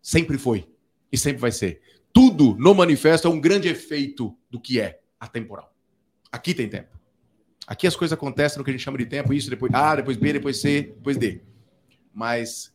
Sempre 0.00 0.38
foi. 0.38 0.66
E 1.14 1.16
sempre 1.16 1.40
vai 1.40 1.52
ser. 1.52 1.80
Tudo 2.12 2.56
no 2.58 2.74
manifesto 2.74 3.28
é 3.28 3.30
um 3.30 3.40
grande 3.40 3.68
efeito 3.68 4.36
do 4.50 4.58
que 4.60 4.80
é 4.80 4.98
atemporal. 5.20 5.72
Aqui 6.32 6.52
tem 6.52 6.68
tempo. 6.68 6.98
Aqui 7.68 7.86
as 7.86 7.94
coisas 7.94 8.12
acontecem 8.12 8.58
no 8.58 8.64
que 8.64 8.70
a 8.70 8.72
gente 8.72 8.82
chama 8.82 8.98
de 8.98 9.06
tempo, 9.06 9.32
isso, 9.32 9.48
depois 9.48 9.72
A, 9.72 9.94
depois 9.94 10.16
B, 10.16 10.32
depois 10.32 10.60
C, 10.60 10.82
depois 10.96 11.16
D. 11.16 11.40
Mas 12.12 12.74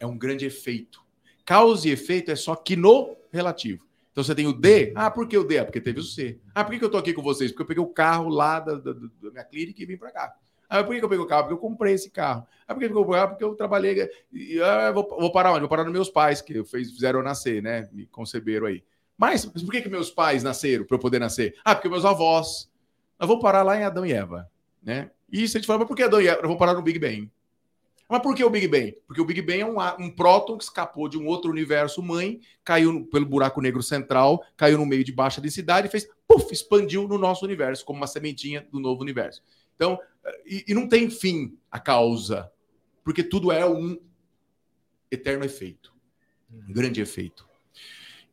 é 0.00 0.04
um 0.04 0.18
grande 0.18 0.44
efeito. 0.44 1.00
Causa 1.44 1.86
e 1.88 1.92
efeito 1.92 2.32
é 2.32 2.36
só 2.36 2.56
que 2.56 2.74
no 2.74 3.16
relativo. 3.32 3.86
Então 4.10 4.24
você 4.24 4.34
tem 4.34 4.48
o 4.48 4.52
D. 4.52 4.92
Ah, 4.96 5.08
por 5.08 5.28
que 5.28 5.38
o 5.38 5.44
D? 5.44 5.58
Ah, 5.58 5.64
porque 5.64 5.80
teve 5.80 6.00
o 6.00 6.02
C. 6.02 6.40
Ah, 6.52 6.64
por 6.64 6.76
que 6.76 6.84
eu 6.84 6.90
tô 6.90 6.98
aqui 6.98 7.12
com 7.14 7.22
vocês? 7.22 7.52
Porque 7.52 7.62
eu 7.62 7.66
peguei 7.66 7.82
o 7.82 7.86
carro 7.86 8.28
lá 8.28 8.58
da, 8.58 8.74
da- 8.74 8.92
da 8.92 9.30
minha 9.30 9.44
clínica 9.44 9.80
e 9.80 9.86
vim 9.86 9.96
para 9.96 10.10
cá. 10.10 10.34
Ah, 10.74 10.82
por 10.82 10.94
que 10.96 11.04
eu 11.04 11.08
peguei 11.08 11.22
o 11.24 11.28
carro? 11.28 11.42
Porque 11.42 11.54
eu 11.54 11.58
comprei 11.58 11.92
esse 11.94 12.10
carro. 12.10 12.46
Ah, 12.66 12.72
por 12.74 12.80
que 12.80 12.86
eu 12.86 12.94
comprei 12.94 13.10
o 13.10 13.20
carro? 13.20 13.28
Porque 13.30 13.44
eu 13.44 13.54
trabalhei. 13.54 14.08
E, 14.32 14.60
ah, 14.62 14.86
eu 14.88 14.94
vou, 14.94 15.06
vou 15.06 15.30
parar 15.30 15.50
onde? 15.50 15.60
Vou 15.60 15.68
parar 15.68 15.84
nos 15.84 15.92
meus 15.92 16.08
pais, 16.08 16.40
que 16.40 16.64
fez, 16.64 16.90
fizeram 16.90 17.18
eu 17.18 17.24
nascer, 17.24 17.62
né? 17.62 17.88
Me 17.92 18.06
conceberam 18.06 18.66
aí. 18.66 18.82
Mas, 19.18 19.44
mas 19.52 19.62
por 19.62 19.70
que, 19.70 19.82
que 19.82 19.88
meus 19.90 20.10
pais 20.10 20.42
nasceram 20.42 20.84
para 20.84 20.94
eu 20.96 20.98
poder 20.98 21.18
nascer? 21.18 21.54
Ah, 21.62 21.74
porque 21.74 21.88
meus 21.88 22.04
avós. 22.04 22.70
Nós 23.18 23.28
vamos 23.28 23.42
parar 23.42 23.62
lá 23.62 23.76
em 23.78 23.84
Adão 23.84 24.06
e 24.06 24.12
Eva, 24.12 24.50
né? 24.82 25.10
E 25.30 25.46
se 25.46 25.56
a 25.56 25.60
gente 25.60 25.66
fala, 25.66 25.80
mas 25.80 25.88
por 25.88 25.96
que 25.96 26.02
Adão 26.02 26.20
e 26.20 26.26
Eva? 26.26 26.36
Nós 26.36 26.44
vamos 26.48 26.58
parar 26.58 26.74
no 26.74 26.82
Big 26.82 26.98
Bang. 26.98 27.30
Mas 28.08 28.20
por 28.20 28.34
que 28.34 28.44
o 28.44 28.50
Big 28.50 28.68
Bang? 28.68 28.96
Porque 29.06 29.20
o 29.20 29.24
Big 29.24 29.40
Bang 29.40 29.60
é 29.60 29.66
um, 29.66 29.76
um 30.04 30.10
próton 30.10 30.58
que 30.58 30.64
escapou 30.64 31.08
de 31.08 31.16
um 31.16 31.26
outro 31.26 31.50
universo 31.50 32.02
mãe, 32.02 32.40
caiu 32.64 32.92
no- 32.92 33.06
pelo 33.06 33.24
buraco 33.24 33.60
negro 33.60 33.82
central, 33.82 34.44
caiu 34.56 34.76
no 34.76 34.84
meio 34.84 35.02
de 35.04 35.12
baixa 35.12 35.40
densidade 35.40 35.86
e 35.86 35.90
fez, 35.90 36.08
puf, 36.26 36.52
expandiu 36.52 37.08
no 37.08 37.16
nosso 37.16 37.44
universo, 37.44 37.84
como 37.84 37.98
uma 37.98 38.06
sementinha 38.06 38.66
do 38.70 38.80
novo 38.80 39.00
universo. 39.02 39.42
Então, 39.74 39.98
e, 40.46 40.64
e 40.68 40.74
não 40.74 40.88
tem 40.88 41.10
fim 41.10 41.58
a 41.70 41.80
causa, 41.80 42.50
porque 43.04 43.22
tudo 43.22 43.50
é 43.50 43.68
um 43.68 43.98
eterno 45.10 45.44
efeito, 45.44 45.92
um 46.50 46.72
grande 46.72 47.00
efeito. 47.00 47.48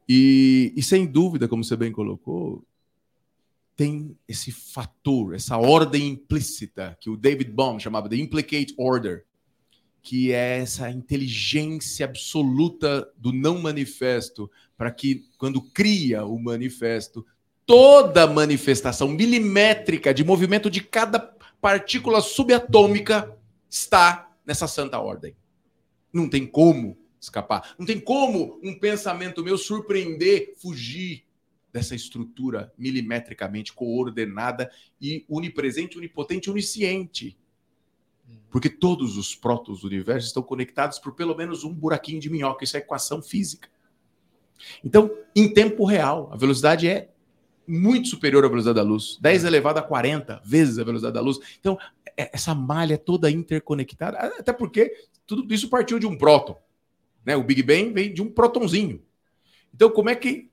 E, 0.07 0.73
e 0.75 0.81
sem 0.81 1.05
dúvida, 1.05 1.47
como 1.47 1.63
você 1.63 1.75
bem 1.75 1.91
colocou, 1.91 2.65
tem 3.75 4.17
esse 4.27 4.51
fator, 4.51 5.35
essa 5.35 5.57
ordem 5.57 6.09
implícita 6.09 6.97
que 6.99 7.09
o 7.09 7.15
David 7.15 7.51
Bohm 7.51 7.79
chamava 7.79 8.09
de 8.09 8.21
implicate 8.21 8.73
order, 8.77 9.25
que 10.01 10.31
é 10.31 10.59
essa 10.59 10.89
inteligência 10.89 12.05
absoluta 12.05 13.09
do 13.17 13.31
não 13.31 13.61
manifesto, 13.61 14.49
para 14.75 14.91
que 14.91 15.29
quando 15.37 15.61
cria 15.61 16.25
o 16.25 16.39
manifesto, 16.39 17.25
toda 17.69 18.25
manifestação 18.25 19.07
milimétrica 19.07 20.11
de 20.11 20.23
movimento 20.23 20.71
de 20.71 20.81
cada 20.81 21.19
partícula 21.61 22.19
subatômica 22.19 23.37
está 23.69 24.35
nessa 24.43 24.67
santa 24.67 24.99
ordem. 24.99 25.35
Não 26.11 26.27
tem 26.27 26.47
como 26.47 26.97
escapar. 27.21 27.75
Não 27.77 27.85
tem 27.85 27.99
como 27.99 28.59
um 28.63 28.73
pensamento 28.73 29.43
meu 29.43 29.55
surpreender, 29.55 30.55
fugir 30.57 31.27
dessa 31.71 31.93
estrutura 31.93 32.73
milimetricamente 32.75 33.71
coordenada 33.71 34.71
e 34.99 35.23
unipresente, 35.29 35.95
onipotente, 35.95 36.49
onisciente. 36.49 37.37
Porque 38.49 38.67
todos 38.71 39.15
os 39.15 39.35
prótons 39.35 39.81
do 39.81 39.87
universo 39.87 40.25
estão 40.25 40.41
conectados 40.41 40.97
por 40.97 41.13
pelo 41.13 41.37
menos 41.37 41.63
um 41.63 41.71
buraquinho 41.71 42.19
de 42.19 42.31
minhoca. 42.31 42.63
Isso 42.63 42.77
é 42.77 42.79
equação 42.79 43.21
física. 43.21 43.69
Então, 44.83 45.15
em 45.35 45.53
tempo 45.53 45.85
real, 45.85 46.31
a 46.33 46.35
velocidade 46.35 46.87
é 46.87 47.11
muito 47.69 48.07
superior 48.07 48.43
à 48.43 48.47
velocidade 48.47 48.77
da 48.77 48.83
luz. 48.83 49.17
10 49.21 49.43
elevado 49.43 49.77
a 49.77 49.81
40 49.83 50.41
vezes 50.43 50.79
a 50.79 50.83
velocidade 50.83 51.13
da 51.13 51.21
luz. 51.21 51.37
Então, 51.59 51.77
é- 52.17 52.31
essa 52.33 52.55
malha 52.55 52.95
é 52.95 52.97
toda 52.97 53.29
interconectada. 53.29 54.17
Até 54.17 54.51
porque 54.51 54.91
tudo 55.27 55.53
isso 55.53 55.69
partiu 55.69 55.99
de 55.99 56.07
um 56.07 56.17
próton. 56.17 56.57
Né? 57.23 57.35
O 57.35 57.43
Big 57.43 57.61
Bang 57.61 57.91
vem 57.93 58.11
de 58.11 58.21
um 58.21 58.29
prótonzinho. 58.31 59.01
Então, 59.73 59.91
como 59.91 60.09
é 60.09 60.15
que 60.15 60.49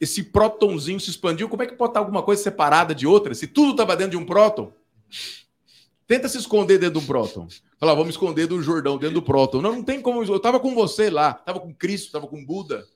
esse 0.00 0.22
prótonzinho 0.24 0.98
se 0.98 1.10
expandiu? 1.10 1.48
Como 1.48 1.62
é 1.62 1.66
que 1.66 1.74
pode 1.74 1.90
estar 1.90 2.00
alguma 2.00 2.22
coisa 2.22 2.42
separada 2.42 2.94
de 2.94 3.06
outra? 3.06 3.34
Se 3.34 3.46
tudo 3.46 3.72
estava 3.72 3.94
dentro 3.94 4.12
de 4.12 4.16
um 4.16 4.24
próton, 4.24 4.72
tenta 6.06 6.28
se 6.28 6.38
esconder 6.38 6.78
dentro 6.78 7.00
do 7.00 7.06
próton. 7.06 7.46
Fala, 7.78 7.94
vamos 7.94 8.10
esconder 8.10 8.46
do 8.46 8.62
Jordão 8.62 8.96
dentro 8.96 9.14
do 9.14 9.22
próton. 9.22 9.60
Não, 9.60 9.76
não 9.76 9.82
tem 9.82 10.00
como. 10.00 10.22
Eu 10.24 10.36
estava 10.36 10.58
com 10.58 10.74
você 10.74 11.10
lá, 11.10 11.36
estava 11.38 11.60
com 11.60 11.74
Cristo, 11.74 12.06
estava 12.06 12.26
com 12.26 12.42
Buda, 12.44 12.86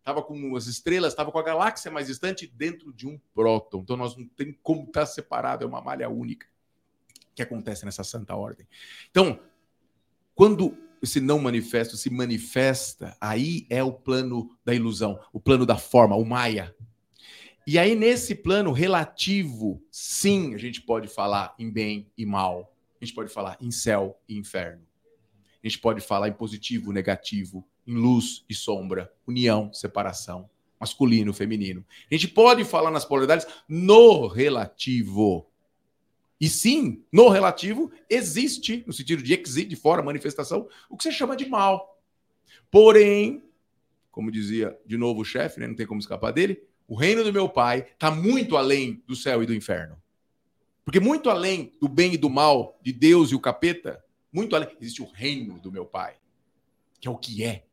estava 0.00 0.22
com 0.22 0.56
as 0.56 0.66
estrelas, 0.66 1.12
estava 1.12 1.30
com 1.30 1.38
a 1.38 1.42
galáxia 1.42 1.90
mais 1.90 2.08
distante 2.08 2.46
dentro 2.46 2.92
de 2.92 3.06
um 3.06 3.18
próton. 3.32 3.80
Então 3.80 3.96
nós 3.96 4.16
não 4.16 4.26
tem 4.26 4.52
como 4.62 4.84
estar 4.84 5.06
separado, 5.06 5.64
é 5.64 5.66
uma 5.66 5.80
malha 5.80 6.08
única 6.08 6.46
que 7.34 7.42
acontece 7.42 7.84
nessa 7.84 8.02
santa 8.02 8.34
ordem. 8.34 8.66
Então, 9.10 9.40
quando 10.34 10.76
esse 11.02 11.20
não 11.20 11.38
manifesto 11.38 11.96
se 11.96 12.10
manifesta, 12.10 13.16
aí 13.20 13.66
é 13.70 13.82
o 13.82 13.92
plano 13.92 14.56
da 14.64 14.74
ilusão, 14.74 15.18
o 15.32 15.40
plano 15.40 15.64
da 15.64 15.78
forma, 15.78 16.16
o 16.16 16.24
Maia. 16.24 16.74
E 17.66 17.78
aí, 17.78 17.94
nesse 17.94 18.34
plano 18.34 18.72
relativo, 18.72 19.82
sim, 19.90 20.54
a 20.54 20.58
gente 20.58 20.82
pode 20.82 21.08
falar 21.08 21.54
em 21.58 21.70
bem 21.70 22.10
e 22.16 22.26
mal. 22.26 22.74
A 23.00 23.04
gente 23.04 23.14
pode 23.14 23.32
falar 23.32 23.56
em 23.60 23.70
céu 23.70 24.20
e 24.28 24.36
inferno. 24.36 24.82
A 25.62 25.68
gente 25.68 25.78
pode 25.78 26.00
falar 26.00 26.28
em 26.28 26.32
positivo, 26.32 26.92
negativo, 26.92 27.66
em 27.90 27.94
luz 27.94 28.44
e 28.48 28.54
sombra, 28.54 29.12
união, 29.26 29.72
separação, 29.72 30.48
masculino, 30.78 31.32
feminino. 31.32 31.84
A 32.10 32.14
gente 32.14 32.28
pode 32.28 32.64
falar 32.64 32.90
nas 32.90 33.04
polaridades 33.04 33.46
no 33.68 34.26
relativo. 34.28 35.46
E 36.40 36.48
sim, 36.48 37.04
no 37.12 37.28
relativo, 37.28 37.90
existe, 38.08 38.82
no 38.86 38.92
sentido 38.92 39.22
de 39.22 39.34
existe, 39.34 39.68
de 39.68 39.76
fora, 39.76 40.02
manifestação, 40.02 40.68
o 40.88 40.96
que 40.96 41.02
você 41.02 41.12
chama 41.12 41.36
de 41.36 41.46
mal. 41.46 42.00
Porém, 42.70 43.42
como 44.10 44.30
dizia 44.30 44.78
de 44.86 44.96
novo 44.96 45.20
o 45.20 45.24
chefe, 45.24 45.60
né, 45.60 45.66
não 45.66 45.74
tem 45.74 45.86
como 45.86 46.00
escapar 46.00 46.32
dele, 46.32 46.62
o 46.88 46.94
reino 46.94 47.22
do 47.22 47.32
meu 47.32 47.48
pai 47.48 47.86
está 47.92 48.10
muito 48.10 48.56
além 48.56 49.02
do 49.06 49.14
céu 49.14 49.42
e 49.42 49.46
do 49.46 49.54
inferno. 49.54 50.00
Porque 50.84 50.98
muito 50.98 51.28
além 51.28 51.72
do 51.80 51.88
bem 51.88 52.14
e 52.14 52.16
do 52.16 52.30
mal, 52.30 52.78
de 52.82 52.92
Deus 52.92 53.30
e 53.30 53.34
o 53.34 53.40
capeta, 53.40 54.02
muito 54.32 54.56
além, 54.56 54.68
existe 54.80 55.02
o 55.02 55.10
reino 55.10 55.60
do 55.60 55.70
meu 55.70 55.84
pai, 55.84 56.16
que 57.00 57.06
é 57.06 57.10
o 57.10 57.18
que 57.18 57.44
é. 57.44 57.64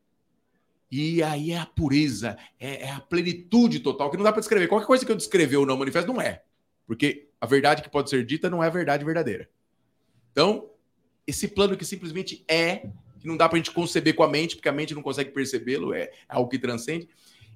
E 0.89 1.21
aí 1.21 1.51
é 1.51 1.57
a 1.57 1.65
pureza, 1.65 2.37
é, 2.59 2.83
é 2.83 2.91
a 2.91 2.99
plenitude 2.99 3.81
total, 3.81 4.09
que 4.09 4.17
não 4.17 4.23
dá 4.23 4.31
para 4.31 4.39
descrever. 4.39 4.67
Qualquer 4.67 4.87
coisa 4.87 5.05
que 5.05 5.11
eu 5.11 5.17
descrever 5.17 5.57
ou 5.57 5.65
não 5.65 5.77
manifesto, 5.77 6.11
não 6.11 6.21
é. 6.21 6.43
Porque 6.85 7.27
a 7.41 7.45
verdade 7.45 7.81
que 7.81 7.89
pode 7.89 8.09
ser 8.09 8.25
dita 8.25 8.49
não 8.49 8.63
é 8.63 8.67
a 8.67 8.71
verdade 8.71 9.03
verdadeira. 9.03 9.49
Então, 10.31 10.69
esse 11.25 11.47
plano 11.47 11.75
que 11.75 11.83
simplesmente 11.83 12.45
é, 12.47 12.87
que 13.19 13.27
não 13.27 13.35
dá 13.35 13.49
para 13.49 13.57
a 13.57 13.59
gente 13.59 13.71
conceber 13.71 14.15
com 14.15 14.23
a 14.23 14.29
mente, 14.29 14.55
porque 14.55 14.69
a 14.69 14.73
mente 14.73 14.95
não 14.95 15.01
consegue 15.01 15.31
percebê-lo, 15.31 15.93
é 15.93 16.09
algo 16.29 16.49
que 16.49 16.57
transcende. 16.57 17.09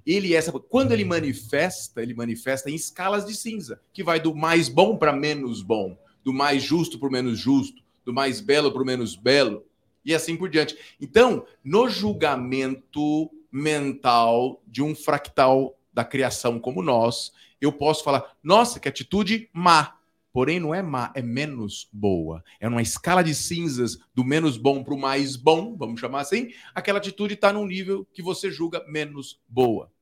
Ele 0.04 0.34
é 0.34 0.36
essa. 0.36 0.52
Quando 0.52 0.92
ele 0.92 1.04
manifesta, 1.04 2.02
ele 2.02 2.12
manifesta 2.12 2.68
em 2.68 2.74
escalas 2.74 3.24
de 3.24 3.34
cinza, 3.34 3.80
que 3.92 4.02
vai 4.02 4.20
do 4.20 4.34
mais 4.34 4.68
bom 4.68 4.96
para 4.96 5.12
menos 5.12 5.62
bom, 5.62 5.96
do 6.22 6.32
mais 6.32 6.62
justo 6.62 6.98
para 6.98 7.08
o 7.08 7.12
menos 7.12 7.38
justo, 7.38 7.82
do 8.04 8.12
mais 8.12 8.40
belo 8.40 8.70
para 8.72 8.82
o 8.82 8.86
menos 8.86 9.16
belo, 9.16 9.64
e 10.04 10.14
assim 10.14 10.36
por 10.36 10.48
diante. 10.48 10.76
Então, 11.00 11.46
no 11.62 11.88
julgamento 11.88 13.30
mental 13.50 14.62
de 14.66 14.82
um 14.82 14.94
fractal 14.94 15.78
da 15.92 16.04
criação 16.04 16.58
como 16.58 16.82
nós, 16.82 17.32
eu 17.60 17.72
posso 17.72 18.02
falar, 18.02 18.36
nossa, 18.42 18.80
que 18.80 18.88
atitude 18.88 19.48
má. 19.52 19.98
Porém, 20.32 20.58
não 20.58 20.74
é 20.74 20.80
má, 20.80 21.12
é 21.14 21.20
menos 21.20 21.88
boa. 21.92 22.42
É 22.58 22.66
uma 22.66 22.80
escala 22.80 23.22
de 23.22 23.34
cinzas 23.34 23.98
do 24.14 24.24
menos 24.24 24.56
bom 24.56 24.82
para 24.82 24.94
o 24.94 24.98
mais 24.98 25.36
bom, 25.36 25.76
vamos 25.76 26.00
chamar 26.00 26.20
assim. 26.20 26.50
Aquela 26.74 26.98
atitude 26.98 27.34
está 27.34 27.52
num 27.52 27.66
nível 27.66 28.06
que 28.14 28.22
você 28.22 28.50
julga 28.50 28.82
menos 28.88 29.38
boa. 29.46 29.92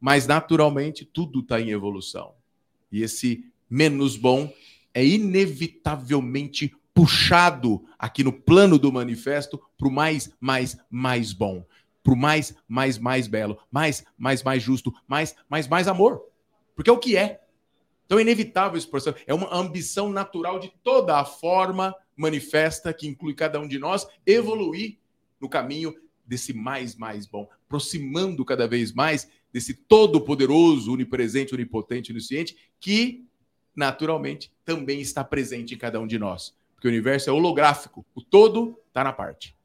Mas, 0.00 0.26
naturalmente, 0.26 1.04
tudo 1.04 1.40
está 1.40 1.60
em 1.60 1.70
evolução. 1.70 2.34
E 2.90 3.02
esse 3.02 3.44
menos 3.68 4.16
bom 4.16 4.52
é 4.94 5.04
inevitavelmente 5.04 6.74
puxado 6.94 7.84
aqui 7.98 8.22
no 8.22 8.32
plano 8.32 8.78
do 8.78 8.92
manifesto 8.92 9.60
para 9.78 9.88
o 9.88 9.90
mais, 9.90 10.32
mais, 10.40 10.76
mais 10.90 11.32
bom. 11.32 11.64
Para 12.02 12.12
o 12.12 12.16
mais, 12.16 12.54
mais, 12.68 12.98
mais 12.98 13.26
belo. 13.26 13.58
Mais, 13.70 14.04
mais, 14.16 14.42
mais 14.42 14.62
justo. 14.62 14.92
Mais, 15.06 15.34
mais, 15.48 15.68
mais 15.68 15.88
amor. 15.88 16.22
Porque 16.74 16.90
é 16.90 16.92
o 16.92 16.98
que 16.98 17.16
é. 17.16 17.40
Então 18.04 18.18
é 18.18 18.22
inevitável 18.22 18.76
esse 18.76 18.86
processo. 18.86 19.16
É 19.26 19.32
uma 19.32 19.54
ambição 19.54 20.10
natural 20.10 20.58
de 20.58 20.72
toda 20.82 21.18
a 21.18 21.24
forma 21.24 21.94
manifesta, 22.16 22.92
que 22.92 23.06
inclui 23.06 23.34
cada 23.34 23.58
um 23.58 23.66
de 23.66 23.78
nós, 23.78 24.06
evoluir 24.26 24.98
no 25.40 25.48
caminho 25.48 25.94
desse 26.24 26.52
mais, 26.52 26.94
mais 26.94 27.26
bom, 27.26 27.48
aproximando 27.66 28.44
cada 28.44 28.68
vez 28.68 28.92
mais 28.92 29.28
desse 29.52 29.74
todo-poderoso, 29.74 30.92
onipresente, 30.92 31.54
onipotente, 31.54 32.12
onisciente, 32.12 32.56
que 32.78 33.24
naturalmente 33.74 34.52
também 34.64 35.00
está 35.00 35.24
presente 35.24 35.74
em 35.74 35.78
cada 35.78 36.00
um 36.00 36.06
de 36.06 36.18
nós. 36.18 36.54
Porque 36.82 36.88
o 36.88 36.90
universo 36.90 37.30
é 37.30 37.32
holográfico, 37.32 38.04
o 38.12 38.20
todo 38.20 38.76
está 38.88 39.04
na 39.04 39.12
parte. 39.12 39.56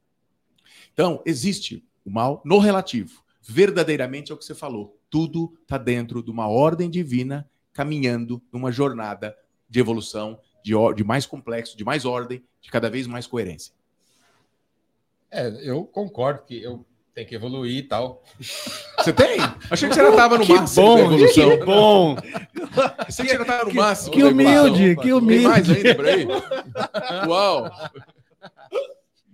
Então, 0.92 1.20
existe 1.26 1.84
o 2.04 2.10
mal 2.10 2.40
no 2.44 2.60
relativo. 2.60 3.24
Verdadeiramente 3.42 4.30
é 4.30 4.34
o 4.36 4.38
que 4.38 4.44
você 4.44 4.54
falou 4.54 4.96
tudo 5.10 5.58
está 5.62 5.76
dentro 5.76 6.22
de 6.22 6.30
uma 6.30 6.46
ordem 6.46 6.88
divina 6.88 7.50
caminhando 7.72 8.40
numa 8.52 8.70
jornada 8.70 9.36
de 9.68 9.80
evolução, 9.80 10.40
de, 10.62 10.72
de 10.94 11.02
mais 11.02 11.26
complexo, 11.26 11.76
de 11.76 11.84
mais 11.84 12.04
ordem, 12.04 12.40
de 12.60 12.70
cada 12.70 12.88
vez 12.88 13.08
mais 13.08 13.26
coerência. 13.26 13.74
É, 15.28 15.48
eu 15.68 15.84
concordo 15.86 16.44
que 16.44 16.62
eu 16.62 16.86
tenho 17.18 17.28
que 17.28 17.34
evoluir 17.34 17.76
e 17.78 17.82
tal. 17.82 18.22
Você 18.98 19.12
tem? 19.12 19.38
Achei 19.70 19.88
que 19.88 19.94
você 19.94 20.02
já 20.02 20.10
estava 20.10 20.38
no 20.38 20.44
que 20.46 20.52
máximo 20.52 20.86
bom, 20.86 20.94
da 20.96 21.02
evolução. 21.02 21.50
Que 21.58 21.64
bom! 21.64 22.16
Achei 22.98 23.24
que 23.24 23.30
você 23.30 23.36
já 23.36 23.42
estava 23.42 23.64
no 23.64 23.74
máximo. 23.74 24.12
Que 24.12 24.22
da 24.22 24.28
evolução. 24.28 24.64
humilde, 24.74 24.96
que 24.96 25.02
Tem 25.02 25.40
mais 25.42 25.68
humilde. 25.68 25.88
ainda 25.88 25.94
por 25.96 26.06
aí? 26.08 26.26
Uau! 27.28 27.70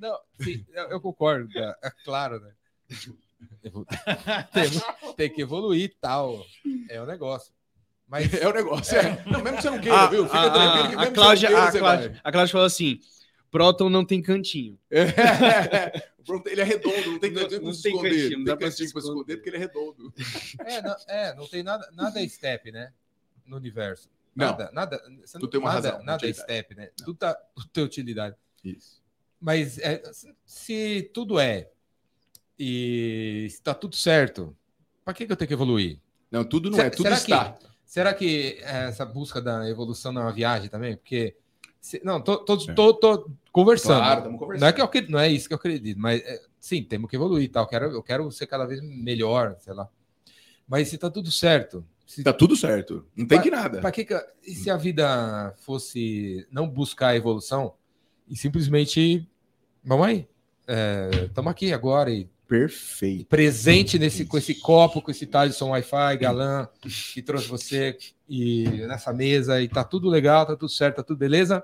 Não, 0.00 0.18
sim, 0.40 0.64
eu, 0.74 1.00
concordo, 1.00 1.48
é, 1.58 1.74
é 1.84 1.90
claro, 2.04 2.40
né? 2.40 2.50
Temos, 4.52 4.82
tem 5.16 5.30
que 5.30 5.42
evoluir 5.42 5.84
e 5.84 5.88
tal. 5.88 6.44
É 6.88 7.00
o 7.00 7.06
negócio. 7.06 7.52
Mas 8.06 8.32
É 8.34 8.46
o 8.48 8.52
negócio. 8.52 8.96
É. 8.96 9.22
Não, 9.26 9.40
mesmo 9.42 9.56
que 9.56 9.62
você 9.62 9.70
não 9.70 9.78
queira, 9.80 9.98
A, 9.98 10.06
viu? 10.06 10.24
Fica 10.26 10.40
a- 10.40 10.50
tranquilo 10.50 10.88
que 10.88 10.94
a- 10.94 10.98
mesmo 10.98 11.00
a 11.00 11.14
Cláudia, 11.14 11.48
que 11.48 11.54
você 11.54 11.58
não 11.60 11.66
a, 11.66 11.70
queira, 11.70 11.78
Cláudia, 11.86 12.08
você 12.12 12.20
a 12.24 12.32
Cláudia 12.32 12.52
falou 12.52 12.66
assim: 12.66 12.98
Próton 13.50 13.88
não 13.90 14.04
tem 14.04 14.20
cantinho. 14.22 14.78
vai. 14.90 16.02
Pronto, 16.26 16.46
ele 16.48 16.60
é 16.60 16.64
redondo, 16.64 17.12
não 17.12 17.18
tem 17.18 17.30
Não- 17.32 17.42
cantinho 17.42 17.60
não 17.60 17.66
para 17.68 17.74
se 17.74 17.82
tem 17.82 17.92
esconder. 17.92 18.10
cantinho, 18.10 18.30
Não 18.30 18.36
tem 18.36 18.44
dá 18.44 18.56
cantinho 18.56 18.92
para 18.92 19.00
se 19.02 19.08
esconder. 19.08 19.36
porque 19.36 19.48
ele 19.50 19.56
é 19.56 19.60
redondo. 19.60 20.14
é, 20.66 20.82
não, 20.82 20.96
é, 21.08 21.34
não 21.34 21.46
tem 21.46 21.62
nada, 21.62 21.88
nada 21.92 22.22
é 22.22 22.28
step, 22.28 22.72
né? 22.72 22.92
No 23.46 23.56
universo. 23.56 24.08
Não. 24.34 24.46
Nada, 24.46 24.70
nada. 24.72 24.98
você 25.24 25.38
Tu 25.38 25.42
não- 25.42 25.50
tem 25.50 25.60
uma 25.60 25.72
nada, 25.74 25.90
razão, 25.90 26.04
Nada 26.04 26.28
é 26.28 26.32
step, 26.32 26.74
né? 26.74 26.90
Tudo, 26.96 27.14
tá, 27.14 27.34
tudo 27.34 27.68
tem 27.68 27.84
utilidade. 27.84 28.36
Isso. 28.64 29.02
Mas 29.40 29.78
é, 29.78 30.02
se 30.46 31.10
tudo 31.14 31.38
é 31.38 31.70
e 32.58 33.44
está 33.46 33.74
tudo 33.74 33.94
certo, 33.96 34.56
para 35.04 35.14
que, 35.14 35.26
que 35.26 35.32
eu 35.32 35.36
tenho 35.36 35.48
que 35.48 35.54
evoluir? 35.54 35.98
Não, 36.30 36.44
tudo 36.44 36.70
não 36.70 36.78
Se- 36.78 36.84
é, 36.84 36.90
tudo 36.90 37.02
será 37.04 37.16
está. 37.16 37.52
Que, 37.52 37.66
será 37.84 38.14
que 38.14 38.58
essa 38.62 39.04
busca 39.04 39.40
da 39.40 39.68
evolução 39.68 40.12
não 40.12 40.22
é 40.22 40.24
uma 40.24 40.32
viagem 40.32 40.68
também? 40.68 40.96
Porque. 40.96 41.36
se- 41.80 42.00
não, 42.04 42.20
tô, 42.20 42.38
tô, 42.38 42.54
É. 42.54 42.74
conversando. 43.54 43.98
Claro, 44.00 44.18
estamos 44.18 44.38
conversando. 44.40 44.60
não, 44.62 44.68
é 44.68 44.72
que 44.72 44.80
eu, 44.80 44.84
acre- 44.84 45.06
não 45.08 45.18
é 45.20 45.30
isso 45.30 45.46
que 45.48 45.54
eu 45.54 45.56
acredito, 45.56 45.98
mas 45.98 46.20
é, 46.22 46.40
sim, 46.58 46.82
temos 46.82 47.08
que 47.08 47.16
evoluir 47.16 47.50
tal. 47.50 47.62
Eu 47.64 47.68
quero, 47.68 47.84
eu 47.92 48.02
quero 48.02 48.30
ser 48.32 48.46
cada 48.48 48.66
vez 48.66 48.80
melhor, 48.82 49.56
sei 49.60 49.72
lá. 49.72 49.88
Mas 50.68 50.88
se 50.88 50.98
tá 50.98 51.08
tudo 51.08 51.30
certo, 51.30 51.84
se 52.06 52.22
Tá 52.22 52.32
tudo 52.32 52.56
certo. 52.56 53.06
Não 53.16 53.26
tem 53.26 53.38
Pa- 53.38 53.44
que 53.44 53.50
nada. 53.50 53.80
Pra 53.80 53.92
que, 53.92 54.04
que- 54.04 54.26
e 54.46 54.54
se 54.54 54.68
a 54.70 54.76
vida 54.76 55.54
fosse 55.58 56.46
não 56.50 56.68
buscar 56.68 57.08
a 57.08 57.16
evolução 57.16 57.74
e 58.28 58.36
simplesmente 58.36 59.26
vamos 59.84 60.06
aí, 60.06 60.28
estamos 61.26 61.50
aqui 61.50 61.72
agora 61.72 62.10
e 62.10 62.28
Perfeito. 62.48 63.26
presente 63.26 63.98
nesse 63.98 64.24
com 64.26 64.36
esse 64.36 64.54
copo, 64.56 65.00
com 65.00 65.10
esse 65.10 65.26
Thaleson 65.26 65.70
Wi-Fi, 65.70 66.16
galã 66.18 66.68
que 66.80 67.22
trouxe 67.22 67.46
você 67.48 67.96
e 68.28 68.64
nessa 68.86 69.12
mesa 69.12 69.60
e 69.62 69.68
tá 69.68 69.84
tudo 69.84 70.08
legal, 70.08 70.44
tá 70.46 70.56
tudo 70.56 70.68
certo, 70.70 70.96
tá 70.96 71.02
tudo 71.02 71.18
beleza. 71.18 71.62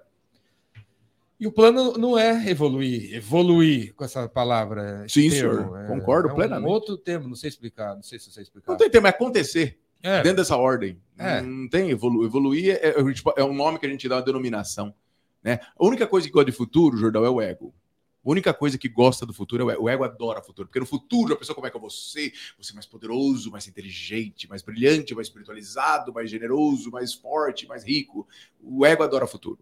E 1.40 1.46
o 1.46 1.52
plano 1.52 1.94
não 1.96 2.18
é 2.18 2.50
evoluir, 2.50 3.14
evoluir 3.14 3.94
com 3.94 4.04
essa 4.04 4.28
palavra. 4.28 5.06
Sim, 5.08 5.30
senhor. 5.30 5.74
é- 5.78 5.86
Concordo 5.86 6.28
é 6.28 6.32
um 6.32 6.34
plenamente. 6.34 6.70
outro 6.70 6.98
termo, 6.98 7.28
não 7.28 7.34
sei 7.34 7.48
explicar, 7.48 7.94
não 7.94 8.02
sei 8.02 8.18
se 8.18 8.30
sei 8.30 8.42
explicar. 8.42 8.70
Não 8.70 8.76
tem 8.76 8.90
tema, 8.90 9.08
é 9.08 9.10
acontecer. 9.10 9.78
É, 10.02 10.22
dentro 10.22 10.36
dessa 10.38 10.56
ordem. 10.56 11.00
É. 11.18 11.40
Não 11.40 11.68
tem 11.68 11.90
evolu 11.90 12.24
evoluir 12.24 12.70
é, 12.74 12.88
é, 12.90 12.94
é 13.36 13.44
um 13.44 13.54
nome 13.54 13.78
que 13.78 13.86
a 13.86 13.88
gente 13.88 14.06
dá 14.08 14.16
uma 14.16 14.22
denominação. 14.22 14.94
Né? 15.42 15.60
A 15.78 15.84
única 15.86 16.06
coisa 16.06 16.26
que 16.26 16.32
gosta 16.32 16.50
de 16.50 16.56
futuro, 16.56 16.96
Jordão, 16.98 17.24
é 17.24 17.30
o 17.30 17.40
ego. 17.40 17.74
A 18.22 18.30
única 18.30 18.52
coisa 18.52 18.76
que 18.76 18.88
gosta 18.88 19.24
do 19.24 19.32
futuro 19.32 19.62
é 19.62 19.64
o 19.66 19.70
ego. 19.70 19.82
O 19.84 19.88
ego 19.88 20.04
adora 20.04 20.40
o 20.40 20.42
futuro. 20.44 20.68
Porque 20.68 20.80
no 20.80 20.84
futuro 20.86 21.32
a 21.32 21.36
pessoa 21.36 21.54
como 21.54 21.66
é 21.66 21.70
que 21.70 21.76
eu 21.76 21.80
vou 21.80 21.88
ser? 21.90 22.32
Vou 22.56 22.64
ser 22.64 22.74
mais 22.74 22.84
poderoso, 22.86 23.50
mais 23.50 23.66
inteligente, 23.66 24.46
mais 24.46 24.60
brilhante, 24.62 25.14
mais 25.14 25.26
espiritualizado, 25.28 26.12
mais 26.12 26.30
generoso, 26.30 26.90
mais 26.90 27.14
forte, 27.14 27.66
mais 27.66 27.82
rico. 27.82 28.28
O 28.62 28.84
ego 28.84 29.02
adora 29.02 29.24
o 29.24 29.28
futuro. 29.28 29.58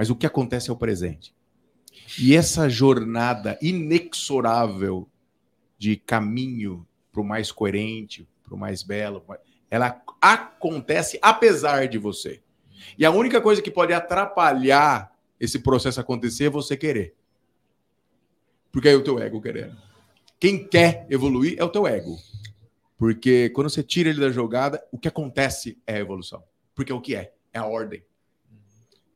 Mas 0.00 0.08
o 0.08 0.16
que 0.16 0.24
acontece 0.24 0.70
é 0.70 0.72
o 0.72 0.76
presente. 0.76 1.34
E 2.18 2.34
essa 2.34 2.70
jornada 2.70 3.58
inexorável 3.60 5.06
de 5.76 5.94
caminho 5.94 6.86
para 7.12 7.20
o 7.20 7.24
mais 7.24 7.52
coerente, 7.52 8.26
para 8.42 8.54
o 8.54 8.58
mais 8.58 8.82
belo, 8.82 9.22
ela 9.70 10.02
acontece 10.18 11.18
apesar 11.20 11.86
de 11.86 11.98
você. 11.98 12.40
E 12.96 13.04
a 13.04 13.10
única 13.10 13.42
coisa 13.42 13.60
que 13.60 13.70
pode 13.70 13.92
atrapalhar 13.92 15.14
esse 15.38 15.58
processo 15.58 16.00
acontecer 16.00 16.44
é 16.44 16.50
você 16.50 16.78
querer. 16.78 17.14
Porque 18.72 18.88
é 18.88 18.94
o 18.94 19.04
teu 19.04 19.18
ego 19.18 19.38
querendo. 19.38 19.76
Quem 20.38 20.66
quer 20.66 21.06
evoluir 21.10 21.56
é 21.58 21.62
o 21.62 21.68
teu 21.68 21.86
ego. 21.86 22.16
Porque 22.96 23.50
quando 23.50 23.68
você 23.68 23.82
tira 23.82 24.08
ele 24.08 24.20
da 24.20 24.30
jogada, 24.30 24.82
o 24.90 24.98
que 24.98 25.08
acontece 25.08 25.76
é 25.86 25.96
a 25.96 26.00
evolução. 26.00 26.42
Porque 26.74 26.90
é 26.90 26.94
o 26.94 27.02
que 27.02 27.14
é, 27.14 27.34
é 27.52 27.58
a 27.58 27.66
ordem. 27.66 28.02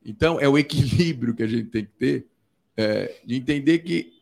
Então, 0.05 0.39
é 0.39 0.47
o 0.47 0.57
equilíbrio 0.57 1.33
que 1.33 1.41
a 1.41 1.47
gente 1.47 1.69
tem 1.69 1.83
que 1.83 1.91
ter 1.91 2.27
é, 2.77 3.15
de 3.25 3.35
entender 3.35 3.79
que, 3.79 4.13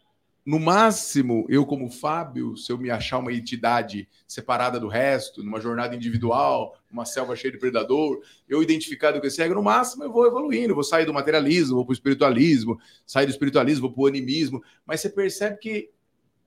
no 0.46 0.60
máximo, 0.60 1.46
eu, 1.50 1.66
como 1.66 1.90
Fábio, 1.90 2.56
se 2.56 2.72
eu 2.72 2.78
me 2.78 2.90
achar 2.90 3.18
uma 3.18 3.34
entidade 3.34 4.08
separada 4.28 4.80
do 4.80 4.88
resto, 4.88 5.44
numa 5.44 5.60
jornada 5.60 5.96
individual, 5.96 6.78
uma 6.92 7.06
selva 7.06 7.36
cheia 7.36 7.52
de 7.52 7.58
predador, 7.58 8.22
eu 8.48 8.62
identificado 8.62 9.20
com 9.20 9.28
esse 9.28 9.42
ego, 9.42 9.56
no 9.56 9.64
máximo 9.64 10.04
eu 10.04 10.12
vou 10.12 10.26
evoluindo, 10.26 10.74
vou 10.76 10.84
sair 10.84 11.06
do 11.06 11.14
materialismo, 11.14 11.76
vou 11.76 11.86
para 11.86 11.92
o 11.92 11.96
espiritualismo, 11.96 12.80
sair 13.06 13.26
do 13.26 13.32
espiritualismo, 13.32 13.88
vou 13.88 13.92
para 13.92 14.04
o 14.04 14.08
animismo, 14.08 14.64
mas 14.86 15.02
você 15.02 15.10
percebe 15.10 15.58
que 15.58 15.90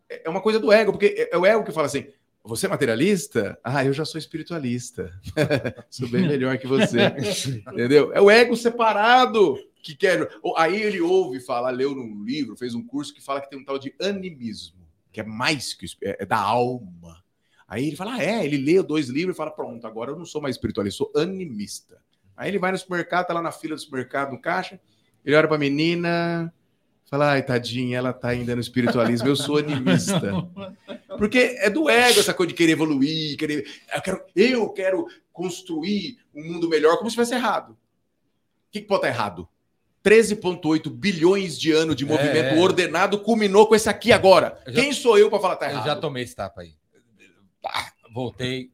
é 0.08 0.28
uma 0.28 0.40
coisa 0.40 0.58
do 0.60 0.72
ego, 0.72 0.92
porque 0.92 1.28
é 1.30 1.36
o 1.36 1.44
ego 1.44 1.64
que 1.64 1.72
fala 1.72 1.86
assim: 1.86 2.06
você 2.46 2.66
é 2.66 2.68
materialista? 2.68 3.58
Ah, 3.62 3.84
eu 3.84 3.92
já 3.92 4.04
sou 4.04 4.18
espiritualista. 4.18 5.12
sou 5.90 6.08
bem 6.08 6.26
melhor 6.26 6.56
que 6.58 6.66
você. 6.66 6.98
Entendeu? 7.72 8.12
É 8.12 8.20
o 8.20 8.30
ego 8.30 8.56
separado 8.56 9.56
que 9.82 9.94
quer. 9.94 10.28
Aí 10.56 10.80
ele 10.80 11.00
ouve 11.00 11.40
falar, 11.40 11.70
leu 11.70 11.94
num 11.94 12.24
livro, 12.24 12.56
fez 12.56 12.74
um 12.74 12.84
curso 12.84 13.12
que 13.12 13.22
fala 13.22 13.40
que 13.40 13.50
tem 13.50 13.58
um 13.58 13.64
tal 13.64 13.78
de 13.78 13.94
animismo, 14.00 14.86
que 15.12 15.20
é 15.20 15.24
mais 15.24 15.74
que 15.74 15.86
é, 16.02 16.22
é 16.22 16.26
da 16.26 16.38
alma. 16.38 17.22
Aí 17.68 17.88
ele 17.88 17.96
fala, 17.96 18.14
ah, 18.14 18.22
é, 18.22 18.44
ele 18.44 18.58
lê 18.58 18.82
dois 18.82 19.08
livros 19.08 19.34
e 19.34 19.36
fala, 19.36 19.50
pronto, 19.50 19.84
agora 19.86 20.12
eu 20.12 20.16
não 20.16 20.24
sou 20.24 20.40
mais 20.40 20.54
espiritualista, 20.54 20.98
sou 20.98 21.12
animista. 21.20 22.00
Aí 22.36 22.50
ele 22.50 22.58
vai 22.58 22.70
no 22.70 22.78
supermercado, 22.78 23.26
tá 23.26 23.34
lá 23.34 23.42
na 23.42 23.50
fila 23.50 23.74
do 23.74 23.80
supermercado, 23.80 24.30
no 24.30 24.40
caixa, 24.40 24.80
ele 25.24 25.34
olha 25.34 25.48
pra 25.48 25.58
menina, 25.58 26.52
Fala, 27.08 27.32
ai, 27.32 27.42
tadinha, 27.42 27.98
ela 27.98 28.12
tá 28.12 28.28
ainda 28.28 28.54
no 28.54 28.60
espiritualismo, 28.60 29.28
eu 29.28 29.36
sou 29.36 29.58
animista. 29.58 30.20
Porque 31.16 31.56
é 31.60 31.70
do 31.70 31.88
ego 31.88 32.18
essa 32.18 32.34
coisa 32.34 32.48
de 32.48 32.54
querer 32.54 32.72
evoluir, 32.72 33.36
querer. 33.36 33.64
Eu 33.94 34.02
quero, 34.02 34.24
eu 34.34 34.68
quero 34.70 35.06
construir 35.32 36.18
um 36.34 36.42
mundo 36.42 36.68
melhor 36.68 36.98
como 36.98 37.08
se 37.08 37.14
tivesse 37.14 37.34
errado. 37.34 37.70
O 37.72 37.76
que, 38.72 38.80
que 38.80 38.86
pode 38.86 39.06
estar 39.06 39.08
errado? 39.08 39.48
13,8 40.04 40.90
bilhões 40.90 41.58
de 41.58 41.72
anos 41.72 41.96
de 41.96 42.04
é, 42.04 42.06
movimento 42.06 42.54
é, 42.54 42.60
ordenado 42.60 43.20
culminou 43.20 43.66
com 43.66 43.74
esse 43.74 43.88
aqui 43.88 44.12
agora. 44.12 44.60
Já, 44.66 44.72
Quem 44.72 44.92
sou 44.92 45.16
eu 45.16 45.30
para 45.30 45.40
falar 45.40 45.56
tá 45.56 45.70
errado? 45.70 45.82
Eu 45.82 45.94
já 45.94 45.96
tomei 45.96 46.24
esse 46.24 46.34
tapa 46.34 46.62
aí. 46.62 46.74
voltei, 48.12 48.70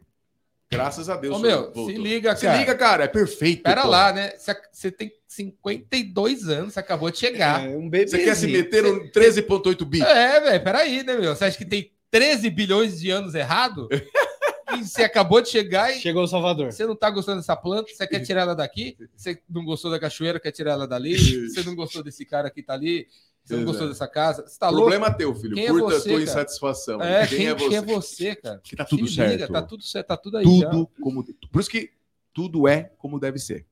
Graças 0.73 1.09
a 1.09 1.16
Deus. 1.16 1.36
Ô, 1.36 1.39
meu, 1.39 1.65
voltou. 1.65 1.86
se 1.86 1.97
liga, 1.97 2.35
cara. 2.35 2.55
Se 2.55 2.59
liga, 2.59 2.74
cara, 2.74 3.05
é 3.05 3.09
perfeito. 3.09 3.62
Pera 3.62 3.82
pô. 3.82 3.89
lá, 3.89 4.12
né? 4.12 4.32
Você 4.73 4.90
tem 4.90 5.12
52 5.28 6.49
anos, 6.49 6.73
você 6.73 6.81
acabou 6.81 7.11
de 7.11 7.19
chegar. 7.19 7.66
É, 7.66 7.69
um 7.69 7.90
Você 7.90 8.19
quer 8.19 8.35
se 8.35 8.47
meter 8.47 8.82
no 8.82 9.11
13,8 9.11 9.85
bi? 9.85 10.01
É, 10.01 10.40
velho, 10.40 10.65
peraí, 10.65 11.03
né, 11.03 11.16
meu? 11.16 11.36
Você 11.36 11.44
acha 11.44 11.59
que 11.59 11.65
tem 11.65 11.93
13 12.11 12.49
bilhões 12.51 12.99
de 12.99 13.11
anos 13.11 13.35
errado? 13.35 13.89
e 14.78 14.85
você 14.85 15.05
acabou 15.05 15.40
de 15.40 15.51
chegar 15.51 15.94
e. 15.94 16.01
Chegou 16.01 16.23
o 16.23 16.27
Salvador. 16.27 16.73
Você 16.73 16.86
não 16.86 16.97
tá 16.97 17.11
gostando 17.11 17.40
dessa 17.40 17.57
planta, 17.57 17.90
você 17.90 18.07
quer 18.07 18.20
tirar 18.20 18.43
ela 18.43 18.55
daqui? 18.55 18.97
Você 19.15 19.40
não 19.49 19.65
gostou 19.65 19.90
da 19.90 20.01
cachoeira, 20.01 20.40
quer 20.40 20.53
tirar 20.53 20.73
ela 20.73 20.89
dali? 20.89 21.16
Você 21.49 21.62
não 21.62 21.74
gostou 21.74 22.03
desse 22.03 22.24
cara 22.24 22.51
que 22.51 22.62
tá 22.62 22.74
ali? 22.74 23.07
Você 23.44 23.56
não 23.56 23.64
gostou 23.64 23.89
dessa 23.89 24.06
casa? 24.06 24.47
Você 24.47 24.59
tá 24.59 24.69
Problema 24.69 25.06
louco? 25.06 25.19
teu, 25.19 25.35
filho. 25.35 25.55
Quem 25.55 25.66
é 25.66 25.69
Curta 25.69 25.85
é 25.85 25.89
você, 25.89 25.97
a 25.97 26.02
tua 26.02 26.12
cara? 26.12 26.23
insatisfação. 26.23 27.02
É, 27.02 27.27
quem, 27.27 27.39
quem, 27.39 27.47
é 27.48 27.55
você? 27.55 27.69
quem 27.69 27.77
é 27.77 27.82
você, 27.82 28.36
cara? 28.36 28.60
Que 28.62 28.77
tá 28.77 28.85
tudo 28.85 29.09
certo. 29.09 29.32
Liga, 29.32 29.48
tá 29.48 29.62
tudo 29.62 29.82
certo, 29.82 30.06
tá 30.06 30.16
tudo 30.16 30.36
aí. 30.36 30.44
Tudo 30.44 30.60
já. 30.60 31.02
como. 31.02 31.24
Por 31.51 31.60
isso 31.60 31.70
que 31.70 31.90
tudo 32.32 32.69
é 32.69 32.93
como 32.98 33.19
deve 33.19 33.39
ser. 33.39 33.66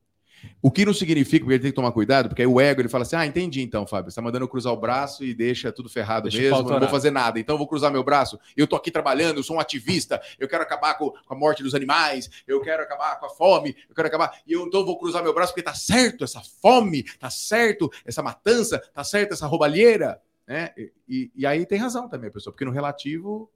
O 0.62 0.70
que 0.70 0.84
não 0.84 0.92
significa, 0.92 1.44
porque 1.44 1.54
ele 1.54 1.62
tem 1.62 1.70
que 1.70 1.76
tomar 1.76 1.92
cuidado, 1.92 2.28
porque 2.28 2.42
aí 2.42 2.48
o 2.48 2.60
ego 2.60 2.80
ele 2.80 2.88
fala 2.88 3.02
assim: 3.02 3.16
ah, 3.16 3.26
entendi 3.26 3.62
então, 3.62 3.86
Fábio, 3.86 4.10
você 4.10 4.16
tá 4.16 4.22
mandando 4.22 4.44
eu 4.44 4.48
cruzar 4.48 4.72
o 4.72 4.76
braço 4.76 5.24
e 5.24 5.34
deixa 5.34 5.72
tudo 5.72 5.88
ferrado 5.88 6.28
deixa 6.28 6.38
mesmo, 6.38 6.68
não 6.68 6.80
vou 6.80 6.88
fazer 6.88 7.10
nada, 7.10 7.38
então 7.38 7.54
eu 7.54 7.58
vou 7.58 7.66
cruzar 7.66 7.90
meu 7.90 8.02
braço. 8.04 8.38
Eu 8.56 8.66
tô 8.66 8.76
aqui 8.76 8.90
trabalhando, 8.90 9.38
eu 9.38 9.42
sou 9.42 9.56
um 9.56 9.60
ativista, 9.60 10.20
eu 10.38 10.48
quero 10.48 10.62
acabar 10.62 10.94
com, 10.94 11.12
a 11.28 11.34
morte 11.34 11.62
dos 11.62 11.74
animais, 11.74 12.30
eu 12.46 12.60
quero 12.60 12.82
acabar 12.82 13.18
com 13.18 13.26
a 13.26 13.30
fome, 13.30 13.76
eu 13.88 13.94
quero 13.94 14.08
acabar, 14.08 14.40
e 14.46 14.52
eu 14.52 14.66
então 14.66 14.84
vou 14.84 14.98
cruzar 14.98 15.22
meu 15.22 15.34
braço 15.34 15.52
porque 15.52 15.62
tá 15.62 15.74
certo 15.74 16.24
essa 16.24 16.40
fome, 16.40 17.04
tá 17.18 17.30
certo 17.30 17.90
essa 18.04 18.22
matança, 18.22 18.78
tá 18.92 19.02
certo 19.02 19.32
essa 19.32 19.46
roubalheira, 19.46 20.20
né? 20.46 20.70
E, 21.08 21.30
e 21.34 21.46
aí 21.46 21.64
tem 21.64 21.78
razão 21.78 22.08
também 22.08 22.28
a 22.28 22.32
pessoa, 22.32 22.52
porque 22.52 22.64
no 22.64 22.70
relativo 22.70 23.50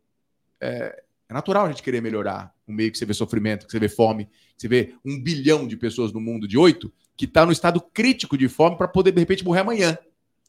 é, 0.60 1.02
é 1.34 1.36
natural 1.36 1.66
a 1.66 1.68
gente 1.68 1.82
querer 1.82 2.00
melhorar 2.00 2.54
um 2.66 2.72
meio 2.72 2.92
que 2.92 2.96
você 2.96 3.04
vê 3.04 3.12
sofrimento, 3.12 3.66
que 3.66 3.72
você 3.72 3.80
vê 3.80 3.88
fome, 3.88 4.26
que 4.26 4.62
você 4.62 4.68
vê 4.68 4.94
um 5.04 5.20
bilhão 5.20 5.66
de 5.66 5.76
pessoas 5.76 6.12
no 6.12 6.20
mundo 6.20 6.46
de 6.46 6.56
oito 6.56 6.92
que 7.16 7.24
está 7.24 7.44
no 7.44 7.50
estado 7.50 7.80
crítico 7.80 8.38
de 8.38 8.48
fome 8.48 8.76
para 8.76 8.86
poder, 8.86 9.10
de 9.10 9.18
repente, 9.18 9.44
morrer 9.44 9.60
amanhã. 9.60 9.98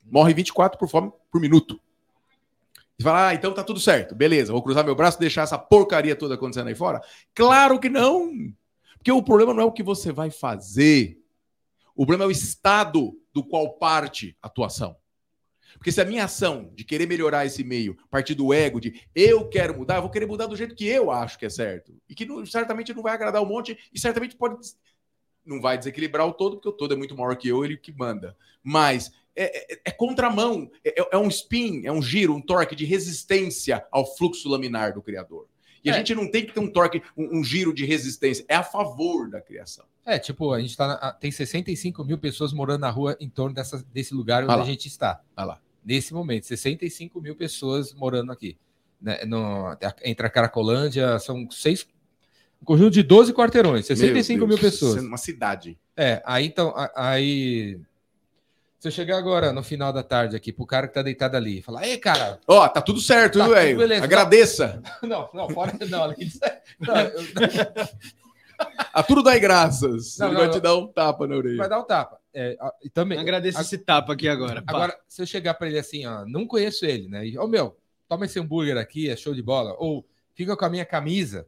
Morre 0.04 0.36
24 0.36 0.78
por 0.78 0.88
fome 0.88 1.12
por 1.32 1.42
minuto. 1.42 1.80
E 3.00 3.04
fala, 3.04 3.30
ah, 3.30 3.34
então 3.34 3.52
tá 3.52 3.64
tudo 3.64 3.80
certo, 3.80 4.16
beleza, 4.16 4.54
vou 4.54 4.62
cruzar 4.62 4.86
meu 4.86 4.96
braço 4.96 5.18
e 5.18 5.22
deixar 5.22 5.42
essa 5.42 5.58
porcaria 5.58 6.16
toda 6.16 6.36
acontecendo 6.36 6.68
aí 6.68 6.76
fora? 6.76 7.02
Claro 7.34 7.80
que 7.80 7.90
não! 7.90 8.32
Porque 8.98 9.12
o 9.12 9.24
problema 9.24 9.54
não 9.54 9.64
é 9.64 9.66
o 9.66 9.72
que 9.72 9.84
você 9.84 10.12
vai 10.12 10.30
fazer, 10.30 11.20
o 11.96 12.06
problema 12.06 12.24
é 12.24 12.28
o 12.28 12.32
estado 12.32 13.20
do 13.34 13.44
qual 13.44 13.74
parte 13.74 14.38
a 14.42 14.48
tua 14.48 14.68
ação. 14.68 14.96
Porque 15.78 15.92
se 15.92 16.02
a 16.02 16.06
minha 16.06 16.26
ação 16.26 16.72
de 16.74 16.84
querer 16.84 17.08
melhorar 17.08 17.46
esse 17.46 17.64
meio 17.64 17.98
partir 18.10 18.36
do 18.36 18.54
ego, 18.54 18.80
de 18.80 19.02
eu 19.14 19.48
quero 19.48 19.78
mudar, 19.78 19.96
eu 19.96 20.02
vou 20.02 20.12
querer 20.12 20.26
mudar 20.26 20.48
do 20.48 20.56
jeito 20.56 20.76
que 20.76 20.88
eu 20.88 21.12
acho 21.12 21.38
que 21.38 21.46
é 21.46 21.50
certo. 21.50 21.94
E 22.10 22.16
que 22.16 22.26
não, 22.26 22.46
certamente 22.46 22.94
não 22.94 23.04
vai 23.04 23.14
agradar 23.14 23.42
um 23.42 23.46
monte, 23.46 23.78
e 23.94 24.00
certamente 24.00 24.36
pode. 24.36 24.58
Não 25.46 25.62
vai 25.62 25.78
desequilibrar 25.78 26.28
o 26.28 26.34
todo, 26.34 26.56
porque 26.56 26.70
o 26.70 26.74
todo 26.74 26.94
é 26.94 26.98
muito 26.98 27.16
maior 27.16 27.36
que 27.36 27.48
eu, 27.48 27.64
ele 27.64 27.78
que 27.78 27.92
manda. 27.92 28.36
Mas 28.64 29.12
é, 29.36 29.74
é, 29.74 29.80
é 29.86 29.92
contramão, 29.92 30.72
é, 30.84 31.08
é, 31.12 31.18
um 31.18 31.28
spin, 31.28 31.86
é 31.86 31.92
um 31.92 32.02
giro, 32.02 32.34
um 32.34 32.42
torque 32.42 32.76
de 32.76 32.86
resistência 32.86 33.86
ao 33.92 34.16
fluxo 34.16 34.50
laminar 34.50 34.94
do 34.94 35.02
Criador. 35.02 35.48
E 35.84 35.90
a 35.92 35.94
é. 35.94 35.98
gente 35.98 36.16
não 36.16 36.32
tem 36.32 36.44
que 36.44 36.52
ter 36.52 36.60
um 36.60 36.72
torque, 36.72 37.04
um, 37.16 37.40
um, 37.40 37.44
giro 37.44 37.72
de 37.72 37.86
resistência, 37.86 38.44
é 38.48 38.56
a 38.56 38.64
favor 38.64 39.30
da 39.30 39.40
criação. 39.40 39.86
É, 40.04 40.18
tipo, 40.18 40.52
a 40.52 40.60
gente 40.60 40.76
tá 40.76 40.88
na, 40.88 41.12
tem 41.12 41.30
65 41.30 42.04
mil 42.04 42.18
pessoas 42.18 42.52
morando 42.54 42.82
na 42.82 42.90
rua 42.90 43.16
em 43.20 43.30
torno 43.30 43.54
dessa, 43.54 43.86
desse 43.94 44.14
lugar 44.14 44.44
onde 44.44 44.54
a 44.54 44.64
gente 44.64 44.88
está. 44.88 45.22
Olha 45.38 45.46
lá 45.46 45.62
nesse 45.86 46.14
momento. 46.14 46.48
65 46.48 47.22
mil 47.22 47.36
pessoas 47.36 47.94
morando 47.94 48.32
aqui. 48.32 48.58
Né? 49.00 49.24
No, 49.26 49.78
entre 50.04 50.26
a 50.26 50.30
Caracolândia, 50.30 51.20
são 51.20 51.50
seis. 51.52 51.88
Um 52.62 52.66
conjunto 52.66 52.92
de 52.92 53.04
12 53.04 53.34
quarteirões, 53.34 53.86
65 53.86 54.48
mil 54.48 54.58
pessoas. 54.58 55.04
Uma 55.04 55.18
cidade. 55.18 55.78
É, 55.96 56.22
aí 56.26 56.46
então. 56.46 56.74
Aí. 56.96 57.80
Se 58.80 58.90
eu 58.90 58.92
chegar 58.92 59.18
agora 59.18 59.52
no 59.52 59.64
final 59.64 59.92
da 59.92 60.04
tarde 60.04 60.36
aqui 60.36 60.52
pro 60.52 60.66
cara 60.66 60.88
que 60.88 60.94
tá 60.94 61.02
deitado 61.02 61.36
ali, 61.36 61.62
falar, 61.62 61.88
ei, 61.88 61.98
cara. 61.98 62.40
Ó, 62.48 62.64
oh, 62.64 62.70
tá 62.70 62.82
tudo 62.82 63.00
certo, 63.00 63.40
tá 63.40 63.48
velho? 63.48 63.82
Agradeça. 64.04 64.82
Não, 65.02 65.30
não, 65.34 65.50
fora. 65.50 65.74
Não, 65.90 66.08
não, 66.08 66.12
eu... 66.12 66.18
A 68.94 69.04
tudo 69.04 69.24
dá 69.24 69.38
graças. 69.38 70.18
Não, 70.18 70.28
Ele 70.28 70.34
não, 70.34 70.40
vai 70.40 70.48
não. 70.48 70.54
te 70.54 70.62
dar 70.62 70.76
um 70.76 70.88
tapa 70.88 71.28
na 71.28 71.36
orelha. 71.36 71.58
Vai 71.58 71.70
dar 71.70 71.80
um 71.80 71.84
tapa. 71.84 72.20
É, 72.38 72.58
e 72.84 72.90
também. 72.90 73.18
Agradeço 73.18 73.58
a, 73.58 73.62
esse 73.62 73.78
tapa 73.78 74.12
aqui 74.12 74.28
agora. 74.28 74.62
Agora, 74.68 74.92
pá. 74.92 75.00
se 75.08 75.22
eu 75.22 75.26
chegar 75.26 75.54
para 75.54 75.68
ele 75.68 75.80
assim, 75.80 76.06
ó, 76.06 76.26
não 76.26 76.46
conheço 76.46 76.86
ele, 76.86 77.08
né? 77.08 77.24
Ô 77.38 77.46
oh, 77.46 77.48
meu, 77.48 77.78
toma 78.10 78.26
esse 78.26 78.38
hambúrguer 78.38 78.78
aqui, 78.78 79.10
é 79.10 79.16
show 79.16 79.34
de 79.34 79.42
bola. 79.42 79.74
Ou 79.80 80.06
fica 80.34 80.56
com 80.58 80.66
a 80.66 80.70
minha 80.70 80.86
camisa. 80.86 81.48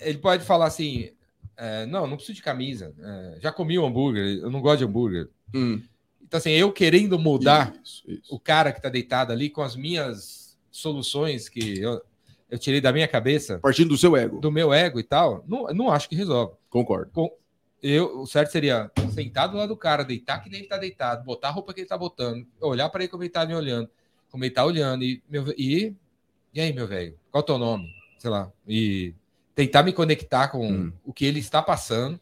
Ele 0.00 0.18
pode 0.18 0.44
falar 0.44 0.66
assim: 0.66 1.12
é, 1.56 1.86
não, 1.86 2.06
não 2.06 2.16
preciso 2.16 2.36
de 2.36 2.42
camisa. 2.42 2.92
É, 2.98 3.38
já 3.40 3.52
comi 3.52 3.78
o 3.78 3.84
um 3.84 3.86
hambúrguer, 3.86 4.40
eu 4.40 4.50
não 4.50 4.60
gosto 4.60 4.78
de 4.78 4.84
hambúrguer. 4.84 5.28
Hum. 5.54 5.80
Então, 6.20 6.38
assim, 6.38 6.50
eu 6.50 6.72
querendo 6.72 7.18
mudar 7.18 7.72
isso, 7.82 8.04
isso. 8.06 8.34
o 8.34 8.40
cara 8.40 8.72
que 8.72 8.82
tá 8.82 8.88
deitado 8.88 9.32
ali 9.32 9.48
com 9.48 9.62
as 9.62 9.74
minhas 9.76 10.58
soluções 10.70 11.48
que 11.48 11.80
eu, 11.80 12.02
eu 12.50 12.58
tirei 12.58 12.80
da 12.80 12.92
minha 12.92 13.08
cabeça. 13.08 13.58
Partindo 13.60 13.88
do 13.88 13.96
seu 13.96 14.16
ego. 14.16 14.40
Do 14.40 14.52
meu 14.52 14.72
ego 14.72 15.00
e 15.00 15.02
tal, 15.02 15.44
não, 15.48 15.68
não 15.68 15.90
acho 15.90 16.08
que 16.08 16.16
resolve. 16.16 16.54
Concordo. 16.68 17.10
Com, 17.12 17.30
eu, 17.82 18.20
o 18.20 18.26
certo 18.26 18.50
seria 18.50 18.90
sentar 19.12 19.48
do 19.48 19.56
lado 19.56 19.68
do 19.68 19.76
cara, 19.76 20.04
deitar 20.04 20.42
que 20.42 20.50
nem 20.50 20.60
ele 20.60 20.68
tá 20.68 20.76
deitado, 20.76 21.24
botar 21.24 21.48
a 21.48 21.52
roupa 21.52 21.72
que 21.72 21.80
ele 21.80 21.88
tá 21.88 21.96
botando, 21.96 22.46
olhar 22.60 22.88
para 22.88 23.02
ele 23.02 23.10
como 23.10 23.22
ele 23.22 23.30
tá 23.30 23.46
me 23.46 23.54
olhando, 23.54 23.88
como 24.30 24.44
ele 24.44 24.54
tá 24.54 24.64
olhando, 24.64 25.04
e, 25.04 25.22
meu, 25.28 25.52
e, 25.56 25.94
e 26.52 26.60
aí, 26.60 26.72
meu 26.72 26.86
velho, 26.86 27.18
qual 27.30 27.40
é 27.40 27.44
o 27.44 27.46
teu 27.46 27.58
nome? 27.58 27.94
Sei 28.18 28.30
lá, 28.30 28.52
e 28.66 29.14
tentar 29.54 29.82
me 29.82 29.92
conectar 29.92 30.48
com 30.48 30.68
hum. 30.68 30.92
o 31.04 31.12
que 31.12 31.24
ele 31.24 31.38
está 31.38 31.62
passando, 31.62 32.18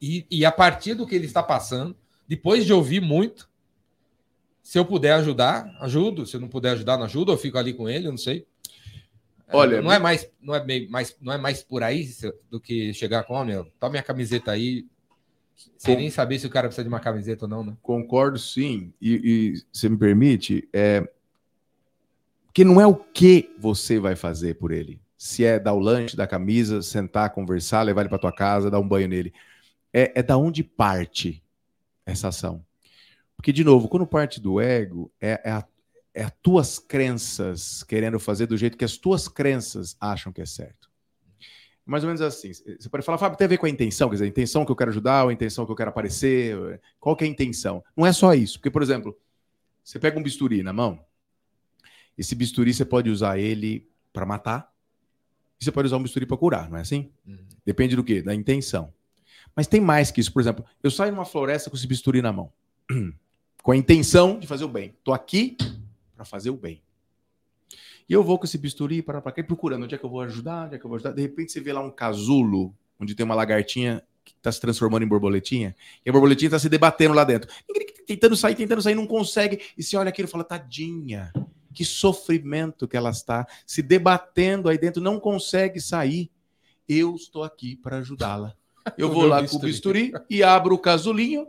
e, 0.00 0.26
e 0.30 0.44
a 0.44 0.52
partir 0.52 0.94
do 0.94 1.06
que 1.06 1.14
ele 1.14 1.26
está 1.26 1.42
passando, 1.42 1.96
depois 2.26 2.64
de 2.64 2.72
ouvir 2.72 3.00
muito, 3.00 3.50
se 4.62 4.78
eu 4.78 4.84
puder 4.84 5.14
ajudar, 5.14 5.76
ajudo, 5.80 6.24
se 6.26 6.36
eu 6.36 6.40
não 6.40 6.48
puder 6.48 6.70
ajudar, 6.72 6.96
não 6.96 7.04
ajudo, 7.04 7.32
eu 7.32 7.38
fico 7.38 7.58
ali 7.58 7.74
com 7.74 7.88
ele, 7.88 8.06
eu 8.06 8.12
não 8.12 8.18
sei. 8.18 8.46
Olha, 9.52 9.82
não 9.82 9.92
é 9.92 9.98
mais, 9.98 10.30
não 10.40 10.54
é 10.54 10.64
meio, 10.64 10.90
mais, 10.90 11.16
não 11.20 11.32
é 11.32 11.38
mais 11.38 11.62
por 11.62 11.82
aí 11.82 12.08
do 12.50 12.60
que 12.60 12.92
chegar 12.94 13.24
com, 13.24 13.34
ó, 13.34 13.44
meu, 13.44 13.66
toma 13.78 13.90
minha 13.90 14.02
camiseta 14.02 14.52
aí, 14.52 14.86
sem 15.76 15.94
com... 15.94 16.00
nem 16.00 16.10
saber 16.10 16.38
se 16.38 16.46
o 16.46 16.50
cara 16.50 16.68
precisa 16.68 16.84
de 16.84 16.88
uma 16.88 17.00
camiseta 17.00 17.44
ou 17.44 17.48
não, 17.48 17.64
né? 17.64 17.76
Concordo, 17.82 18.38
sim. 18.38 18.92
E, 19.00 19.54
e 19.54 19.62
se 19.72 19.88
me 19.88 19.96
permite, 19.96 20.68
é... 20.72 21.08
Porque 22.46 22.64
não 22.64 22.80
é 22.80 22.86
o 22.86 22.94
que 22.94 23.54
você 23.58 24.00
vai 24.00 24.16
fazer 24.16 24.54
por 24.54 24.72
ele. 24.72 25.00
Se 25.16 25.44
é 25.44 25.58
dar 25.58 25.72
o 25.72 25.78
lanche, 25.78 26.16
dar 26.16 26.24
a 26.24 26.26
camisa, 26.26 26.82
sentar, 26.82 27.30
conversar, 27.30 27.82
levar 27.82 28.02
ele 28.02 28.08
para 28.08 28.18
tua 28.18 28.32
casa, 28.32 28.70
dar 28.70 28.80
um 28.80 28.88
banho 28.88 29.06
nele. 29.06 29.32
É, 29.92 30.12
é 30.18 30.22
da 30.22 30.36
onde 30.36 30.64
parte 30.64 31.42
essa 32.04 32.28
ação. 32.28 32.64
Porque, 33.36 33.52
de 33.52 33.64
novo, 33.64 33.88
quando 33.88 34.06
parte 34.06 34.40
do 34.40 34.60
ego, 34.60 35.10
é, 35.20 35.40
é, 35.44 35.50
a, 35.50 35.64
é 36.14 36.24
as 36.24 36.32
tuas 36.42 36.78
crenças 36.78 37.82
querendo 37.82 38.18
fazer 38.18 38.46
do 38.46 38.56
jeito 38.56 38.76
que 38.76 38.84
as 38.84 38.96
tuas 38.96 39.28
crenças 39.28 39.96
acham 40.00 40.32
que 40.32 40.40
é 40.40 40.46
certo. 40.46 40.90
Mais 41.86 42.04
ou 42.04 42.08
menos 42.08 42.20
assim. 42.20 42.52
Você 42.52 42.88
pode 42.88 43.04
falar, 43.04 43.18
Fábio, 43.18 43.36
tem 43.36 43.46
a 43.46 43.48
ver 43.48 43.58
com 43.58 43.66
a 43.66 43.70
intenção, 43.70 44.08
quer 44.08 44.14
dizer, 44.14 44.24
a 44.26 44.28
intenção 44.28 44.64
que 44.64 44.70
eu 44.70 44.76
quero 44.76 44.90
ajudar, 44.90 45.24
ou 45.24 45.30
a 45.30 45.32
intenção 45.32 45.66
que 45.66 45.72
eu 45.72 45.76
quero 45.76 45.90
aparecer. 45.90 46.80
Qual 47.00 47.16
que 47.16 47.24
é 47.24 47.26
a 47.26 47.30
intenção? 47.30 47.82
Não 47.96 48.06
é 48.06 48.12
só 48.12 48.32
isso. 48.34 48.58
Porque, 48.58 48.70
por 48.70 48.82
exemplo, 48.82 49.18
você 49.82 49.98
pega 49.98 50.18
um 50.18 50.22
bisturi 50.22 50.62
na 50.62 50.72
mão, 50.72 51.04
esse 52.16 52.34
bisturi 52.34 52.72
você 52.72 52.84
pode 52.84 53.10
usar 53.10 53.38
ele 53.38 53.88
para 54.12 54.26
matar, 54.26 54.72
e 55.60 55.64
você 55.64 55.72
pode 55.72 55.86
usar 55.86 55.96
um 55.96 56.02
bisturi 56.02 56.26
para 56.26 56.36
curar, 56.36 56.70
não 56.70 56.78
é 56.78 56.80
assim? 56.80 57.10
Uhum. 57.26 57.38
Depende 57.64 57.96
do 57.96 58.04
quê? 58.04 58.22
Da 58.22 58.34
intenção. 58.34 58.92
Mas 59.56 59.66
tem 59.66 59.80
mais 59.80 60.10
que 60.10 60.20
isso. 60.20 60.32
Por 60.32 60.40
exemplo, 60.40 60.64
eu 60.82 60.90
saio 60.90 61.12
numa 61.12 61.24
floresta 61.24 61.70
com 61.70 61.76
esse 61.76 61.86
bisturi 61.86 62.22
na 62.22 62.32
mão, 62.32 62.52
com 63.62 63.72
a 63.72 63.76
intenção 63.76 64.38
de 64.38 64.46
fazer 64.46 64.64
o 64.64 64.68
bem. 64.68 64.94
Estou 64.98 65.12
aqui 65.12 65.56
para 66.20 66.26
fazer 66.26 66.50
o 66.50 66.56
bem. 66.56 66.82
E 68.06 68.12
eu 68.12 68.22
vou 68.22 68.38
com 68.38 68.44
esse 68.44 68.58
bisturi 68.58 69.00
para 69.00 69.22
cá 69.22 69.42
procurando 69.42 69.84
onde 69.84 69.94
é 69.94 69.98
que 69.98 70.04
eu 70.04 70.10
vou 70.10 70.20
ajudar, 70.20 70.66
onde 70.66 70.74
é 70.74 70.78
que 70.78 70.84
eu 70.84 70.88
vou 70.88 70.96
ajudar. 70.96 71.12
De 71.12 71.22
repente 71.22 71.50
você 71.50 71.60
vê 71.60 71.72
lá 71.72 71.80
um 71.80 71.90
casulo, 71.90 72.74
onde 72.98 73.14
tem 73.14 73.24
uma 73.24 73.34
lagartinha 73.34 74.02
que 74.22 74.32
está 74.32 74.52
se 74.52 74.60
transformando 74.60 75.02
em 75.02 75.08
borboletinha, 75.08 75.74
e 76.04 76.10
a 76.10 76.12
borboletinha 76.12 76.48
está 76.48 76.58
se 76.58 76.68
debatendo 76.68 77.14
lá 77.14 77.24
dentro. 77.24 77.50
Tentando 78.06 78.36
sair, 78.36 78.54
tentando 78.54 78.82
sair, 78.82 78.94
não 78.94 79.06
consegue. 79.06 79.60
E 79.78 79.82
você 79.82 79.96
olha 79.96 80.10
aquilo 80.10 80.28
e 80.28 80.30
fala, 80.30 80.44
tadinha, 80.44 81.32
que 81.72 81.86
sofrimento 81.86 82.86
que 82.86 82.98
ela 82.98 83.10
está, 83.10 83.46
se 83.64 83.80
debatendo 83.80 84.68
aí 84.68 84.76
dentro, 84.76 85.02
não 85.02 85.18
consegue 85.18 85.80
sair. 85.80 86.30
Eu 86.86 87.14
estou 87.14 87.44
aqui 87.44 87.76
para 87.76 87.98
ajudá-la. 87.98 88.54
Eu 88.98 89.08
vou 89.14 89.24
lá 89.24 89.46
com 89.48 89.56
o 89.56 89.60
bisturi 89.60 90.12
e 90.28 90.42
abro 90.42 90.74
o 90.74 90.78
casulinho 90.78 91.46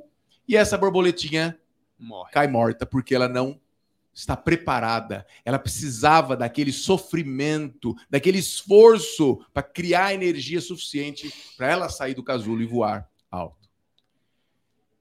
e 0.47 0.55
essa 0.55 0.77
borboletinha 0.77 1.57
Morre. 1.99 2.31
cai 2.31 2.47
morta 2.47 2.85
porque 2.85 3.13
ela 3.13 3.27
não 3.27 3.59
está 4.13 4.35
preparada. 4.35 5.25
Ela 5.45 5.57
precisava 5.57 6.35
daquele 6.35 6.71
sofrimento, 6.71 7.95
daquele 8.09 8.39
esforço 8.39 9.45
para 9.53 9.63
criar 9.63 10.13
energia 10.13 10.59
suficiente 10.59 11.33
para 11.57 11.67
ela 11.67 11.89
sair 11.89 12.13
do 12.13 12.23
casulo 12.23 12.61
e 12.61 12.65
voar 12.65 13.09
alto. 13.29 13.69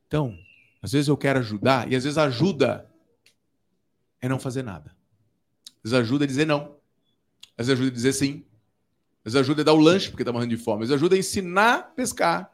Então, 0.07 0.37
às 0.83 0.93
vezes 0.93 1.09
eu 1.09 1.17
quero 1.17 1.39
ajudar 1.41 1.91
e 1.91 1.97
às 1.97 2.05
vezes 2.05 2.19
ajuda 2.19 2.91
é 4.21 4.29
não 4.29 4.39
fazer 4.39 4.63
nada. 4.63 4.95
Às 5.85 5.91
vezes 5.91 6.07
ajuda 6.07 6.25
a 6.25 6.29
dizer 6.29 6.47
não. 6.47 6.77
Às 7.57 7.67
vezes 7.67 7.81
ajuda 7.81 7.91
a 7.91 7.95
dizer 7.95 8.13
sim. 8.13 8.45
Às 9.25 9.33
vezes 9.33 9.41
ajuda 9.47 9.63
a 9.63 9.65
dar 9.65 9.73
o 9.73 9.81
lanche 9.81 10.11
porque 10.11 10.23
está 10.23 10.33
morrendo 10.33 10.57
de 10.57 10.63
fome. 10.63 10.83
Às 10.83 10.89
vezes 10.89 11.01
ajuda 11.03 11.17
a 11.17 11.19
ensinar 11.19 11.75
a 11.75 11.83
pescar. 11.83 12.53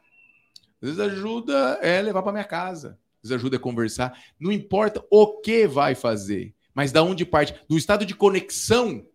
Às 0.81 0.89
vezes 0.89 0.99
ajuda 0.99 1.79
é 1.81 2.01
levar 2.01 2.21
para 2.23 2.31
minha 2.31 2.43
casa. 2.43 2.99
Vezes 3.29 3.41
ajuda 3.41 3.57
a 3.57 3.59
conversar. 3.59 4.17
Não 4.39 4.51
importa 4.51 5.03
o 5.09 5.39
que 5.41 5.67
vai 5.67 5.95
fazer, 5.95 6.53
mas 6.73 6.91
da 6.91 7.03
onde 7.03 7.25
parte. 7.25 7.55
No 7.69 7.77
estado 7.77 8.05
de 8.05 8.15
conexão, 8.15 9.05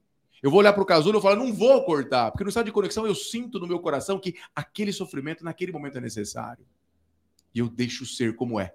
eu 0.43 0.51
vou 0.51 0.59
olhar 0.59 0.73
para 0.73 0.83
o 0.83 0.87
casulo 0.87 1.19
e 1.19 1.23
falar, 1.23 1.37
não 1.37 1.53
vou 1.53 1.85
cortar, 1.85 2.31
porque 2.31 2.43
no 2.43 2.49
estado 2.49 2.67
de 2.67 2.73
conexão 2.73 3.07
eu 3.07 3.15
sinto 3.15 3.61
no 3.61 3.67
meu 3.67 3.79
coração 3.79 4.19
que 4.19 4.35
aquele 4.55 4.93
sofrimento 4.93 5.45
naquele 5.45 5.71
momento 5.71 5.99
é 5.99 6.01
necessário. 6.01 6.67
E 7.55 7.61
eu 7.61 7.69
deixo 7.69 8.05
ser 8.05 8.35
como 8.35 8.59
é. 8.59 8.75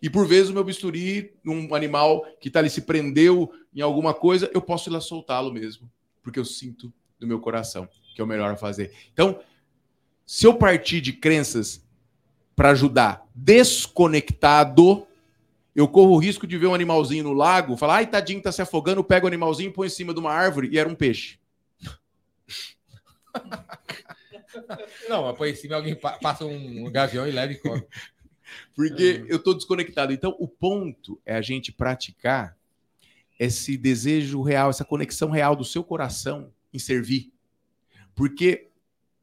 E 0.00 0.08
por 0.08 0.26
vezes 0.26 0.50
o 0.50 0.54
meu 0.54 0.64
bisturi, 0.64 1.34
um 1.44 1.74
animal 1.74 2.24
que 2.40 2.48
está 2.48 2.60
ali 2.60 2.70
se 2.70 2.80
prendeu 2.80 3.52
em 3.74 3.82
alguma 3.82 4.14
coisa, 4.14 4.50
eu 4.54 4.62
posso 4.62 4.88
ir 4.88 4.92
lá 4.92 5.00
soltá-lo 5.00 5.52
mesmo, 5.52 5.90
porque 6.22 6.38
eu 6.38 6.44
sinto 6.44 6.92
do 7.18 7.26
meu 7.26 7.40
coração, 7.40 7.86
que 8.14 8.20
é 8.20 8.24
o 8.24 8.26
melhor 8.26 8.50
a 8.50 8.56
fazer. 8.56 8.94
Então, 9.12 9.40
se 10.24 10.46
eu 10.46 10.54
partir 10.54 11.02
de 11.02 11.12
crenças 11.12 11.83
para 12.54 12.70
ajudar 12.70 13.26
desconectado, 13.34 15.06
eu 15.74 15.88
corro 15.88 16.12
o 16.12 16.18
risco 16.18 16.46
de 16.46 16.56
ver 16.56 16.68
um 16.68 16.74
animalzinho 16.74 17.24
no 17.24 17.32
lago, 17.32 17.76
falar, 17.76 17.96
ai, 17.96 18.06
tadinho, 18.06 18.40
tá 18.40 18.52
se 18.52 18.62
afogando, 18.62 19.02
pega 19.02 19.24
o 19.24 19.28
animalzinho, 19.28 19.72
põe 19.72 19.88
em 19.88 19.90
cima 19.90 20.14
de 20.14 20.20
uma 20.20 20.32
árvore 20.32 20.68
e 20.70 20.78
era 20.78 20.88
um 20.88 20.94
peixe. 20.94 21.38
Não, 25.08 25.24
mas 25.24 25.36
põe 25.36 25.50
em 25.50 25.54
cima 25.56 25.74
alguém 25.74 25.96
passa 25.96 26.44
um 26.44 26.90
gavião 26.90 27.26
e 27.26 27.32
leva 27.32 27.52
e 27.52 27.56
come. 27.56 27.84
Porque 28.74 29.24
eu 29.28 29.38
estou 29.38 29.54
desconectado. 29.54 30.12
Então, 30.12 30.36
o 30.38 30.46
ponto 30.46 31.20
é 31.26 31.34
a 31.34 31.42
gente 31.42 31.72
praticar 31.72 32.56
esse 33.38 33.76
desejo 33.76 34.42
real, 34.42 34.70
essa 34.70 34.84
conexão 34.84 35.30
real 35.30 35.56
do 35.56 35.64
seu 35.64 35.82
coração 35.82 36.52
em 36.72 36.78
servir. 36.78 37.32
Porque, 38.14 38.68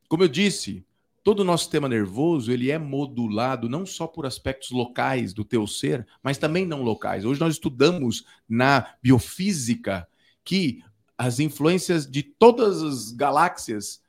como 0.09 0.23
eu 0.23 0.27
disse, 0.27 0.83
todo 1.23 1.41
o 1.41 1.43
nosso 1.43 1.65
sistema 1.65 1.87
nervoso 1.87 2.51
ele 2.51 2.71
é 2.71 2.77
modulado 2.77 3.69
não 3.69 3.85
só 3.85 4.07
por 4.07 4.25
aspectos 4.25 4.71
locais 4.71 5.33
do 5.33 5.43
teu 5.43 5.67
ser, 5.67 6.07
mas 6.23 6.37
também 6.37 6.65
não 6.65 6.81
locais. 6.81 7.25
Hoje 7.25 7.39
nós 7.39 7.53
estudamos 7.53 8.25
na 8.47 8.95
biofísica 9.01 10.07
que 10.43 10.83
as 11.17 11.39
influências 11.39 12.09
de 12.09 12.23
todas 12.23 12.81
as 12.81 13.11
galáxias 13.11 14.01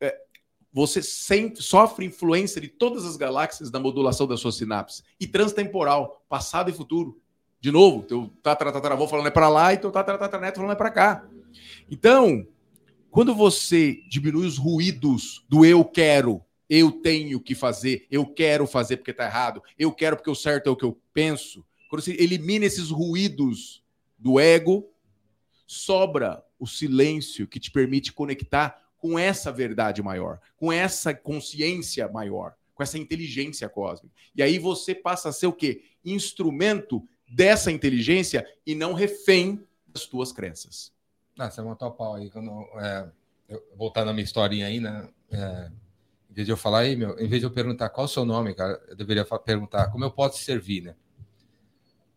é, 0.00 0.16
você 0.72 1.02
sempre 1.02 1.62
sofre 1.62 2.06
influência 2.06 2.60
de 2.60 2.68
todas 2.68 3.04
as 3.04 3.16
galáxias 3.16 3.70
na 3.70 3.80
modulação 3.80 4.26
da 4.26 4.36
sua 4.36 4.52
sinapse 4.52 5.02
e 5.18 5.26
transtemporal, 5.26 6.24
passado 6.28 6.70
e 6.70 6.72
futuro. 6.72 7.20
De 7.60 7.72
novo, 7.72 8.02
teu 8.02 8.30
tataravô 8.42 9.08
falando 9.08 9.26
é 9.26 9.30
para 9.30 9.48
lá 9.48 9.72
e 9.72 9.78
teu 9.78 9.90
tataraneto 9.90 10.56
falando 10.56 10.72
é 10.72 10.76
para 10.76 10.90
cá. 10.90 11.26
Então, 11.90 12.46
quando 13.16 13.34
você 13.34 14.02
diminui 14.10 14.46
os 14.46 14.58
ruídos 14.58 15.42
do 15.48 15.64
eu 15.64 15.82
quero, 15.82 16.44
eu 16.68 16.92
tenho 16.92 17.40
que 17.40 17.54
fazer, 17.54 18.06
eu 18.10 18.26
quero 18.26 18.66
fazer 18.66 18.98
porque 18.98 19.10
está 19.10 19.24
errado, 19.24 19.62
eu 19.78 19.90
quero 19.90 20.16
porque 20.16 20.28
o 20.28 20.34
certo 20.34 20.66
é 20.66 20.70
o 20.70 20.76
que 20.76 20.84
eu 20.84 21.00
penso, 21.14 21.64
quando 21.88 22.02
você 22.02 22.12
elimina 22.12 22.66
esses 22.66 22.90
ruídos 22.90 23.82
do 24.18 24.38
ego, 24.38 24.86
sobra 25.66 26.44
o 26.58 26.66
silêncio 26.66 27.48
que 27.48 27.58
te 27.58 27.70
permite 27.70 28.12
conectar 28.12 28.86
com 28.98 29.18
essa 29.18 29.50
verdade 29.50 30.02
maior, 30.02 30.38
com 30.54 30.70
essa 30.70 31.14
consciência 31.14 32.06
maior, 32.08 32.54
com 32.74 32.82
essa 32.82 32.98
inteligência 32.98 33.66
cósmica. 33.66 34.14
E 34.36 34.42
aí 34.42 34.58
você 34.58 34.94
passa 34.94 35.30
a 35.30 35.32
ser 35.32 35.46
o 35.46 35.54
quê? 35.54 35.84
Instrumento 36.04 37.02
dessa 37.26 37.72
inteligência 37.72 38.46
e 38.66 38.74
não 38.74 38.92
refém 38.92 39.66
das 39.88 40.04
tuas 40.04 40.32
crenças. 40.32 40.94
Ah, 41.38 41.50
você 41.50 41.62
montou 41.62 41.88
o 41.88 41.92
pau 41.92 42.14
aí. 42.14 42.30
Quando, 42.30 42.50
é, 42.80 43.08
eu, 43.48 43.62
voltar 43.76 44.04
na 44.04 44.12
minha 44.12 44.24
historinha 44.24 44.66
aí, 44.66 44.80
né? 44.80 45.08
É, 45.30 45.70
em 46.30 46.34
vez 46.34 46.46
de 46.46 46.52
eu 46.52 46.56
falar 46.56 46.80
aí, 46.80 46.96
meu, 46.96 47.18
em 47.18 47.28
vez 47.28 47.40
de 47.40 47.46
eu 47.46 47.50
perguntar 47.50 47.88
qual 47.90 48.04
o 48.06 48.08
seu 48.08 48.24
nome, 48.24 48.54
cara, 48.54 48.80
eu 48.88 48.96
deveria 48.96 49.24
perguntar 49.24 49.88
como 49.88 50.04
eu 50.04 50.10
posso 50.10 50.38
te 50.38 50.44
servir, 50.44 50.82
né? 50.82 50.94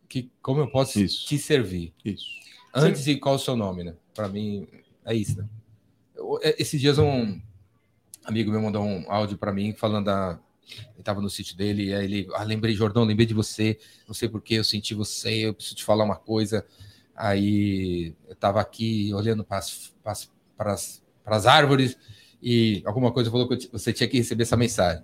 Que, 0.07 0.31
como 0.41 0.59
eu 0.59 0.69
posso 0.69 0.99
isso. 0.99 1.25
te 1.27 1.37
servir? 1.37 1.93
Isso. 2.03 2.25
Antes 2.73 3.01
Sim. 3.01 3.13
de 3.13 3.19
qual 3.19 3.35
o 3.35 3.39
seu 3.39 3.55
nome, 3.55 3.83
né? 3.83 3.95
Para 4.13 4.27
mim, 4.27 4.67
é 5.05 5.13
isso, 5.13 5.37
né? 5.37 5.47
Eu, 6.15 6.39
é, 6.41 6.55
esses 6.59 6.79
dias 6.79 6.97
um 6.97 7.39
amigo 8.25 8.51
meu 8.51 8.61
mandou 8.61 8.83
um 8.83 9.11
áudio 9.11 9.37
para 9.37 9.53
mim 9.53 9.73
falando 9.73 10.05
da. 10.05 10.39
Ele 10.71 10.99
estava 10.99 11.19
no 11.19 11.29
sítio 11.29 11.57
dele, 11.57 11.85
e 11.85 11.93
aí 11.93 12.05
ele. 12.05 12.27
Ah, 12.33 12.43
lembrei, 12.43 12.75
Jordão, 12.75 13.03
lembrei 13.03 13.25
de 13.25 13.33
você. 13.33 13.79
Não 14.07 14.13
sei 14.13 14.29
porquê, 14.29 14.55
eu 14.55 14.63
senti 14.63 14.93
você, 14.93 15.47
eu 15.47 15.53
preciso 15.53 15.75
te 15.75 15.83
falar 15.83 16.03
uma 16.03 16.15
coisa. 16.15 16.65
Aí 17.19 18.15
eu 18.29 18.33
estava 18.33 18.61
aqui 18.61 19.13
olhando 19.13 19.43
para 19.43 19.57
as 19.57 21.45
árvores 21.45 21.97
e 22.41 22.81
alguma 22.85 23.11
coisa 23.11 23.29
falou 23.29 23.45
que 23.45 23.69
você 23.73 23.91
tinha 23.91 24.07
que 24.07 24.15
receber 24.15 24.43
essa 24.43 24.55
mensagem. 24.55 25.03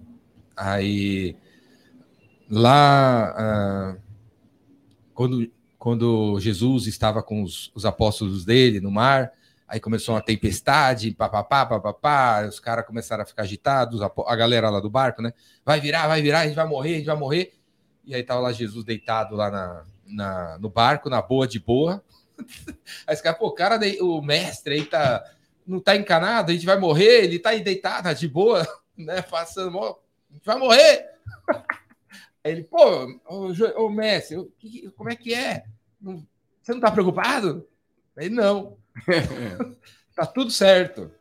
Aí 0.56 1.36
lá, 2.50 3.36
ah, 3.38 3.98
quando, 5.14 5.52
quando 5.78 6.40
Jesus 6.40 6.88
estava 6.88 7.22
com 7.22 7.44
os, 7.44 7.70
os 7.76 7.86
apóstolos 7.86 8.46
dele 8.46 8.80
no 8.80 8.90
mar, 8.90 9.34
aí 9.68 9.82
começou 9.82 10.16
uma 10.16 10.22
tempestade, 10.22 11.12
papapá, 11.12 11.66
papapá, 11.66 12.48
os 12.48 12.62
caras 12.62 12.86
começaram 12.86 13.24
a 13.24 13.26
ficar 13.26 13.44
agitados, 13.44 14.02
a, 14.02 14.10
a 14.26 14.36
galera 14.38 14.70
lá 14.70 14.80
do 14.80 14.90
barco, 14.90 15.22
né? 15.22 15.34
Vai 15.66 15.82
virar, 15.82 16.08
vai 16.08 16.22
virar, 16.22 16.40
a 16.40 16.46
gente 16.46 16.56
vai 16.56 16.66
morrer, 16.66 16.94
a 16.94 16.98
gente 16.98 17.08
vai 17.08 17.18
morrer. 17.18 17.52
E 18.06 18.16
aí 18.16 18.24
tava 18.24 18.40
lá 18.40 18.54
Jesus 18.54 18.86
deitado 18.86 19.36
lá 19.36 19.52
na, 19.52 19.84
na, 20.06 20.58
no 20.60 20.70
barco, 20.70 21.10
na 21.10 21.22
boa 21.22 21.48
de 21.48 21.60
boa. 21.60 22.04
Aí 23.08 23.18
cara, 23.18 23.36
pô, 23.36 23.48
o 23.48 23.52
cara, 23.52 23.80
o 24.02 24.22
mestre 24.22 24.76
aí 24.76 24.86
tá, 24.86 25.24
não 25.66 25.80
tá 25.80 25.96
encanado, 25.96 26.52
a 26.52 26.54
gente 26.54 26.66
vai 26.66 26.78
morrer, 26.78 27.24
ele 27.24 27.40
tá 27.40 27.50
aí 27.50 27.62
deitado, 27.62 28.04
tá 28.04 28.14
de 28.14 28.28
boa, 28.28 28.68
né? 28.98 29.22
Passando, 29.22 29.80
a 29.80 30.34
gente 30.34 30.46
vai 30.46 30.58
morrer. 30.58 31.10
Aí 32.44 32.52
ele, 32.52 32.64
pô, 32.64 33.08
ô, 33.28 33.52
ô 33.78 33.90
mestre, 33.90 34.38
como 34.96 35.10
é 35.10 35.16
que 35.16 35.34
é? 35.34 35.64
Você 36.62 36.74
não 36.74 36.80
tá 36.80 36.92
preocupado? 36.92 37.68
Aí 38.16 38.30
não. 38.30 38.78
tá 40.16 40.26
tudo 40.26 40.52
certo. 40.52 41.12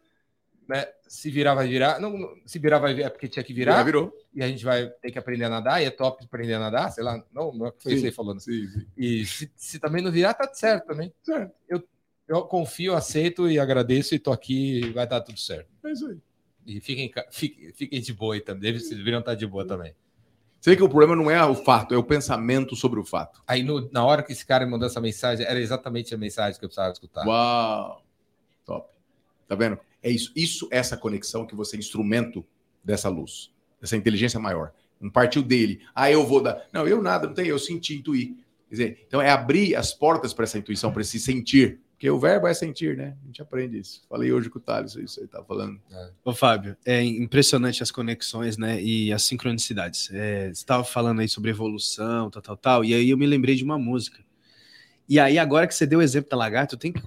Né? 0.69 0.87
se 1.07 1.31
virar, 1.31 1.55
vai 1.55 1.69
virar. 1.69 2.01
Não, 2.01 2.35
se 2.47 2.59
virar, 2.59 2.79
vai 2.79 2.95
virar, 2.95 3.07
é 3.07 3.11
porque 3.11 3.29
tinha 3.29 3.43
que 3.45 3.53
virar. 3.53 3.77
Já 3.77 3.83
virou. 3.83 4.13
E 4.35 4.43
a 4.43 4.49
gente 4.49 4.65
vai 4.65 4.89
ter 4.89 5.11
que 5.13 5.19
aprender 5.19 5.45
a 5.45 5.49
nadar, 5.49 5.83
e 5.83 5.85
é 5.87 5.91
top 5.91 6.25
aprender 6.25 6.55
a 6.55 6.59
nadar, 6.59 6.91
sei 6.91 7.05
lá. 7.05 7.23
Não, 7.33 7.53
não 7.53 7.67
é 7.67 7.69
o 7.69 7.73
que 7.73 7.83
foi 7.83 7.97
você 7.99 8.11
falando. 8.11 8.41
Sim, 8.41 8.67
sim. 8.69 8.87
E 8.97 9.25
se, 9.27 9.51
se, 9.55 9.79
também 9.79 10.03
não 10.03 10.11
virar, 10.11 10.35
tá 10.35 10.53
certo 10.53 10.87
também. 10.87 11.13
Certo. 11.23 11.53
Eu, 11.69 11.83
Eu 12.27 12.43
confio, 12.43 12.95
aceito 12.95 13.49
e 13.51 13.59
agradeço 13.59 14.15
e 14.15 14.19
tô 14.19 14.33
aqui 14.33 14.91
vai 14.93 15.07
dar 15.07 15.21
tudo 15.21 15.39
certo. 15.39 15.69
É 15.85 15.93
isso 15.93 16.07
aí. 16.09 16.19
E 16.67 16.81
fiquem, 16.81 17.13
fiquem, 17.31 17.73
fiquem 17.75 18.01
de 18.01 18.13
boa 18.15 18.35
aí 18.35 18.41
também. 18.41 18.73
Vocês 18.73 18.97
deveriam 18.97 19.21
estar 19.21 19.35
de 19.35 19.47
boa 19.47 19.67
também. 19.67 19.95
Vê 20.65 20.75
que 20.75 20.83
o 20.83 20.89
problema 20.89 21.15
não 21.15 21.31
é 21.31 21.45
o 21.45 21.55
fato, 21.55 21.95
é 21.95 21.99
o 21.99 22.03
pensamento 22.03 22.75
sobre 22.75 22.99
o 22.99 23.05
fato. 23.05 23.43
Aí 23.47 23.63
no- 23.63 23.91
na 23.93 24.03
hora 24.03 24.23
que 24.23 24.33
esse 24.33 24.47
cara 24.47 24.65
me 24.65 24.71
mandou 24.73 24.87
essa 24.87 24.99
mensagem, 24.99 25.45
era 25.45 25.61
exatamente 25.61 26.15
a 26.15 26.17
mensagem 26.19 26.59
que 26.59 26.65
eu 26.65 26.69
precisava 26.71 26.91
escutar. 26.91 27.27
Uau! 27.27 28.03
Top. 28.65 28.89
Tá 29.47 29.55
vendo? 29.55 29.79
É 30.05 30.11
isso. 30.11 30.31
Isso, 30.37 30.69
essa 30.71 30.99
conexão 30.99 31.47
que 31.47 31.57
você 31.57 31.77
é 31.77 31.79
instrumento 31.79 32.45
dessa 32.85 33.09
luz, 33.09 33.51
dessa 33.81 33.97
inteligência 33.97 34.39
maior. 34.39 34.73
Não 35.01 35.11
partiu 35.11 35.43
dele. 35.43 35.81
Ah, 35.95 36.11
eu 36.11 36.27
vou 36.27 36.43
dar. 36.43 36.69
Não, 36.71 36.87
eu 36.87 37.03
nada, 37.03 37.27
não 37.27 37.35
tem, 37.35 37.47
eu 37.47 37.59
senti, 37.59 37.97
intuí. 37.97 38.37
Quer 38.69 38.75
dizer, 38.75 39.05
então 39.07 39.21
é 39.21 39.31
abrir 39.31 39.75
as 39.75 39.95
portas 39.95 40.35
para 40.35 40.45
essa 40.45 40.59
intuição, 40.59 40.93
para 40.93 41.01
esse 41.01 41.19
sentir. 41.19 41.81
Porque 41.93 42.11
o 42.11 42.19
verbo 42.19 42.47
é 42.47 42.53
sentir, 42.53 42.97
né? 42.99 43.17
A 43.23 43.27
gente 43.27 43.41
aprende 43.41 43.79
isso. 43.79 44.03
Falei 44.09 44.31
hoje 44.31 44.51
com 44.51 44.59
o 44.59 44.61
Thales, 44.63 44.95
isso 44.97 45.21
aí 45.21 45.27
tá 45.27 45.43
falando. 45.43 45.81
Ô, 46.23 46.35
Fábio, 46.35 46.77
é 46.85 47.03
impressionante 47.03 47.83
as 47.83 47.91
conexões, 47.91 48.59
né? 48.59 48.83
E 48.83 49.11
as 49.11 49.23
sincronicidades. 49.23 50.11
É, 50.13 50.47
você 50.47 50.51
estava 50.51 50.85
falando 50.85 51.21
aí 51.21 51.29
sobre 51.29 51.51
evolução, 51.51 52.29
tal, 52.29 52.43
tal, 52.43 52.57
tal. 52.57 52.85
E 52.85 52.93
aí 52.93 53.09
eu 53.09 53.17
me 53.17 53.27
lembrei 53.27 53.55
de 53.55 53.65
uma 53.65 53.79
música. 53.79 54.23
E 55.09 55.19
aí, 55.19 55.39
agora 55.39 55.67
que 55.67 55.75
você 55.75 55.87
deu 55.87 56.01
o 56.01 56.03
exemplo 56.03 56.31
da 56.31 56.37
lagarta, 56.37 56.75
eu 56.75 56.79
tenho 56.79 56.93
que. 56.93 57.03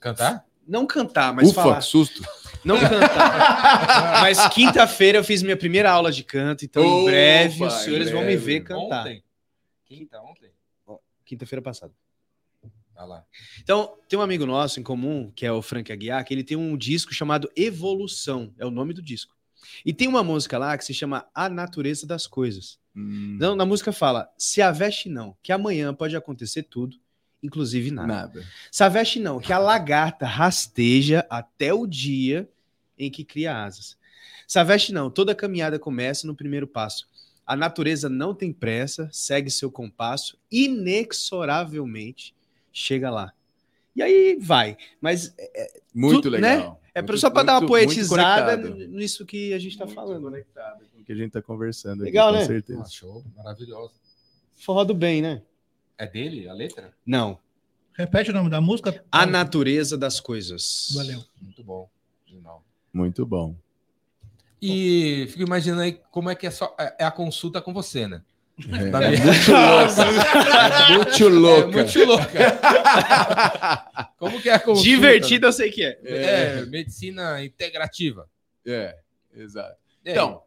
Cantar? 0.00 0.44
Não 0.66 0.86
cantar, 0.86 1.32
mas 1.34 1.50
Ufa, 1.50 1.62
falar. 1.62 1.78
que 1.78 1.84
susto. 1.84 2.22
Não 2.64 2.78
cantar. 2.80 4.20
mas 4.22 4.48
quinta-feira 4.48 5.18
eu 5.18 5.24
fiz 5.24 5.42
minha 5.42 5.56
primeira 5.56 5.90
aula 5.90 6.10
de 6.10 6.24
canto, 6.24 6.64
então 6.64 6.82
em 6.82 6.86
Opa, 7.02 7.04
breve 7.10 7.64
os 7.64 7.74
em 7.74 7.78
senhores 7.84 8.10
vão 8.10 8.20
me 8.20 8.26
breve. 8.28 8.44
ver 8.44 8.60
cantar. 8.60 9.00
Ontem. 9.02 9.24
Quinta, 9.84 10.20
ontem. 10.22 10.50
Quinta-feira 11.24 11.62
passada. 11.62 11.92
Olha 12.96 13.06
lá. 13.06 13.24
Então, 13.60 13.96
tem 14.08 14.18
um 14.18 14.22
amigo 14.22 14.46
nosso 14.46 14.78
em 14.78 14.82
comum, 14.82 15.32
que 15.34 15.44
é 15.44 15.50
o 15.52 15.60
Frank 15.60 15.90
Aguiar, 15.92 16.24
que 16.24 16.32
ele 16.32 16.44
tem 16.44 16.56
um 16.56 16.76
disco 16.76 17.12
chamado 17.12 17.50
Evolução, 17.56 18.52
é 18.58 18.64
o 18.64 18.70
nome 18.70 18.92
do 18.94 19.02
disco. 19.02 19.34
E 19.84 19.92
tem 19.92 20.06
uma 20.06 20.22
música 20.22 20.58
lá 20.58 20.76
que 20.78 20.84
se 20.84 20.94
chama 20.94 21.26
A 21.34 21.48
Natureza 21.48 22.06
das 22.06 22.26
Coisas. 22.26 22.78
Hum, 22.94 23.32
Então, 23.36 23.56
na 23.56 23.64
música 23.66 23.90
fala: 23.92 24.30
se 24.38 24.62
a 24.62 24.70
veste 24.70 25.08
não, 25.08 25.36
que 25.42 25.50
amanhã 25.52 25.92
pode 25.92 26.14
acontecer 26.14 26.62
tudo, 26.64 26.96
inclusive 27.44 27.90
nada. 27.92 28.08
nada. 28.08 28.44
Se 28.72 28.82
a 28.82 28.88
veste 28.88 29.20
não, 29.20 29.38
que 29.38 29.52
a 29.52 29.58
lagarta 29.58 30.26
rasteja 30.26 31.24
até 31.30 31.72
o 31.72 31.86
dia 31.86 32.48
em 32.98 33.10
que 33.10 33.22
cria 33.24 33.62
asas. 33.64 33.96
Se 34.48 34.58
a 34.58 34.64
veste 34.64 34.92
não, 34.92 35.10
toda 35.10 35.34
caminhada 35.34 35.78
começa 35.78 36.26
no 36.26 36.34
primeiro 36.34 36.66
passo. 36.66 37.06
A 37.46 37.54
natureza 37.54 38.08
não 38.08 38.34
tem 38.34 38.52
pressa, 38.52 39.08
segue 39.12 39.50
seu 39.50 39.70
compasso, 39.70 40.38
inexoravelmente 40.50 42.34
chega 42.72 43.10
lá. 43.10 43.32
E 43.94 44.02
aí 44.02 44.36
vai. 44.40 44.76
Mas 45.00 45.34
Muito 45.94 46.22
Tudo, 46.22 46.30
legal. 46.32 46.80
é 46.94 47.00
pra- 47.02 47.12
Muito- 47.12 47.20
só 47.20 47.30
para 47.30 47.42
dar 47.44 47.58
uma 47.60 47.68
poetizada 47.68 48.56
nisso 48.56 49.24
que 49.24 49.52
a 49.52 49.58
gente 49.58 49.72
está 49.72 49.86
falando. 49.86 50.22
conectado 50.24 50.84
com 50.92 51.00
o 51.00 51.04
que 51.04 51.12
a 51.12 51.14
gente 51.16 51.30
tá 51.30 51.40
conversando. 51.42 51.96
aqui, 52.00 52.04
Legal, 52.10 52.32
com 52.32 52.38
né? 52.40 52.44
certeza. 52.46 52.82
Ah, 52.82 52.88
show, 52.88 53.24
maravilhoso. 53.36 53.92
Forró 54.56 54.82
do 54.84 54.94
bem, 54.94 55.22
né? 55.22 55.42
É 55.96 56.06
dele 56.06 56.48
a 56.48 56.52
letra? 56.52 56.92
Não. 57.06 57.38
Repete 57.92 58.30
o 58.30 58.34
nome 58.34 58.50
da 58.50 58.60
música. 58.60 59.04
A 59.10 59.24
natureza 59.24 59.96
das 59.96 60.18
coisas. 60.18 60.90
Valeu. 60.94 61.22
Muito 61.40 61.62
bom. 61.62 61.88
Genial. 62.26 62.64
Muito 62.92 63.24
bom. 63.24 63.54
E 64.60 65.26
fico 65.30 65.42
imaginando 65.42 65.82
aí 65.82 66.00
como 66.10 66.30
é 66.30 66.34
que 66.34 66.46
é, 66.46 66.50
só, 66.50 66.74
é 66.78 66.96
é 67.00 67.04
a 67.04 67.10
consulta 67.10 67.60
com 67.60 67.72
você, 67.72 68.08
né? 68.08 68.22
É, 68.58 68.90
Tá 68.90 69.02
é 69.02 69.10
muito 69.10 69.28
louca. 69.48 70.82
É 70.82 70.96
muito 70.96 71.28
louca. 71.28 71.68
É 71.68 71.82
muito 71.82 72.04
louca. 72.04 74.14
Como 74.16 74.40
que 74.40 74.48
é 74.48 74.54
a 74.54 74.60
consulta? 74.60 74.88
Divertido, 74.88 75.46
eu 75.46 75.52
sei 75.52 75.72
que 75.72 75.84
é. 75.84 75.98
É, 76.04 76.64
medicina 76.66 77.44
integrativa. 77.44 78.28
É, 78.64 78.96
exato. 79.34 79.76
Então, 80.04 80.43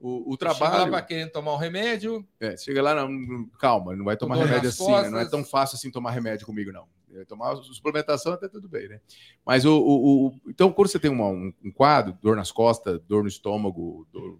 o, 0.00 0.32
o 0.32 0.36
Chega 0.38 0.50
lá 0.50 0.54
trabalho. 0.58 1.06
querendo 1.06 1.30
tomar 1.30 1.52
um 1.54 1.56
remédio, 1.58 2.26
É, 2.40 2.56
chega 2.56 2.80
lá, 2.82 2.94
não, 2.94 3.46
calma, 3.58 3.94
não 3.94 4.04
vai 4.04 4.16
tomar 4.16 4.36
remédio 4.36 4.68
assim, 4.70 4.90
né? 4.90 5.10
não 5.10 5.18
é 5.18 5.28
tão 5.28 5.44
fácil 5.44 5.76
assim 5.76 5.90
tomar 5.90 6.10
remédio 6.12 6.46
comigo, 6.46 6.72
não. 6.72 6.86
É, 7.12 7.24
Tomar 7.24 7.56
suplementação 7.56 8.32
até 8.32 8.46
tudo 8.48 8.68
bem, 8.68 8.88
né? 8.88 9.00
Mas 9.44 9.64
o, 9.64 9.76
o- 9.76 10.26
o- 10.28 10.40
então, 10.46 10.72
quando 10.72 10.88
você 10.88 10.98
tem 10.98 11.10
uma- 11.10 11.26
um, 11.28 11.52
um 11.64 11.72
quadro, 11.72 12.16
dor 12.22 12.36
nas 12.36 12.52
costas, 12.52 13.00
dor 13.08 13.22
no 13.24 13.28
estômago, 13.28 14.06
dor- 14.12 14.38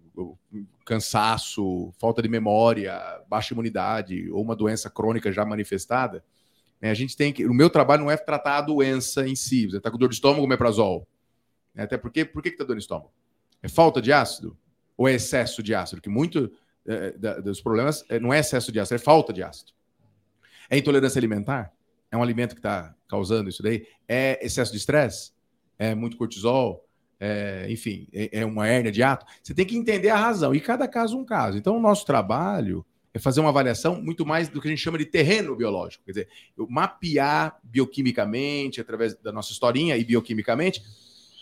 cansaço, 0.85 1.91
falta 1.99 2.21
de 2.21 2.29
memória, 2.29 2.99
baixa 3.27 3.53
imunidade 3.53 4.29
ou 4.31 4.41
uma 4.41 4.55
doença 4.55 4.89
crônica 4.89 5.31
já 5.31 5.45
manifestada, 5.45 6.23
né, 6.81 6.89
a 6.89 6.93
gente 6.93 7.15
tem 7.15 7.31
que. 7.31 7.45
O 7.45 7.53
meu 7.53 7.69
trabalho 7.69 8.03
não 8.03 8.11
é 8.11 8.17
tratar 8.17 8.57
a 8.57 8.61
doença 8.61 9.27
em 9.27 9.35
si. 9.35 9.67
Você 9.69 9.77
está 9.77 9.91
com 9.91 9.97
dor 9.97 10.09
de 10.09 10.15
estômago, 10.15 10.43
omeprazol. 10.43 11.07
Né, 11.75 11.83
Até 11.83 11.97
porque, 11.97 12.25
por 12.25 12.41
que, 12.41 12.51
que 12.51 12.57
tá 12.57 12.63
dor 12.63 12.73
no 12.73 12.79
estômago? 12.79 13.11
É 13.61 13.67
falta 13.69 14.01
de 14.01 14.11
ácido? 14.11 14.57
Ou 15.01 15.09
é 15.09 15.13
excesso 15.15 15.63
de 15.63 15.73
ácido? 15.73 15.99
Que 15.99 16.11
muito 16.11 16.51
é, 16.85 17.41
dos 17.41 17.59
problemas 17.59 18.05
é, 18.07 18.19
não 18.19 18.31
é 18.31 18.37
excesso 18.37 18.71
de 18.71 18.79
ácido, 18.79 18.97
é 18.97 18.99
falta 18.99 19.33
de 19.33 19.41
ácido. 19.41 19.71
É 20.69 20.77
intolerância 20.77 21.17
alimentar? 21.17 21.73
É 22.11 22.15
um 22.15 22.21
alimento 22.21 22.53
que 22.53 22.59
está 22.59 22.93
causando 23.09 23.49
isso 23.49 23.63
daí? 23.63 23.87
É 24.07 24.45
excesso 24.45 24.71
de 24.71 24.77
estresse? 24.77 25.31
É 25.79 25.95
muito 25.95 26.17
cortisol? 26.17 26.87
É, 27.19 27.65
enfim, 27.67 28.07
é, 28.13 28.41
é 28.41 28.45
uma 28.45 28.67
hérnia 28.67 28.91
de 28.91 29.01
ato? 29.01 29.25
Você 29.41 29.55
tem 29.55 29.65
que 29.65 29.75
entender 29.75 30.09
a 30.09 30.17
razão. 30.17 30.53
E 30.53 30.61
cada 30.61 30.87
caso 30.87 31.17
um 31.17 31.25
caso. 31.25 31.57
Então, 31.57 31.75
o 31.75 31.81
nosso 31.81 32.05
trabalho 32.05 32.85
é 33.11 33.17
fazer 33.17 33.39
uma 33.39 33.49
avaliação 33.49 33.99
muito 33.99 34.23
mais 34.23 34.49
do 34.49 34.61
que 34.61 34.67
a 34.67 34.69
gente 34.69 34.83
chama 34.83 34.99
de 34.99 35.05
terreno 35.05 35.55
biológico. 35.55 36.03
Quer 36.05 36.11
dizer, 36.11 36.27
mapear 36.69 37.59
bioquimicamente, 37.63 38.79
através 38.79 39.15
da 39.15 39.31
nossa 39.31 39.51
historinha 39.51 39.97
e 39.97 40.03
bioquimicamente, 40.03 40.83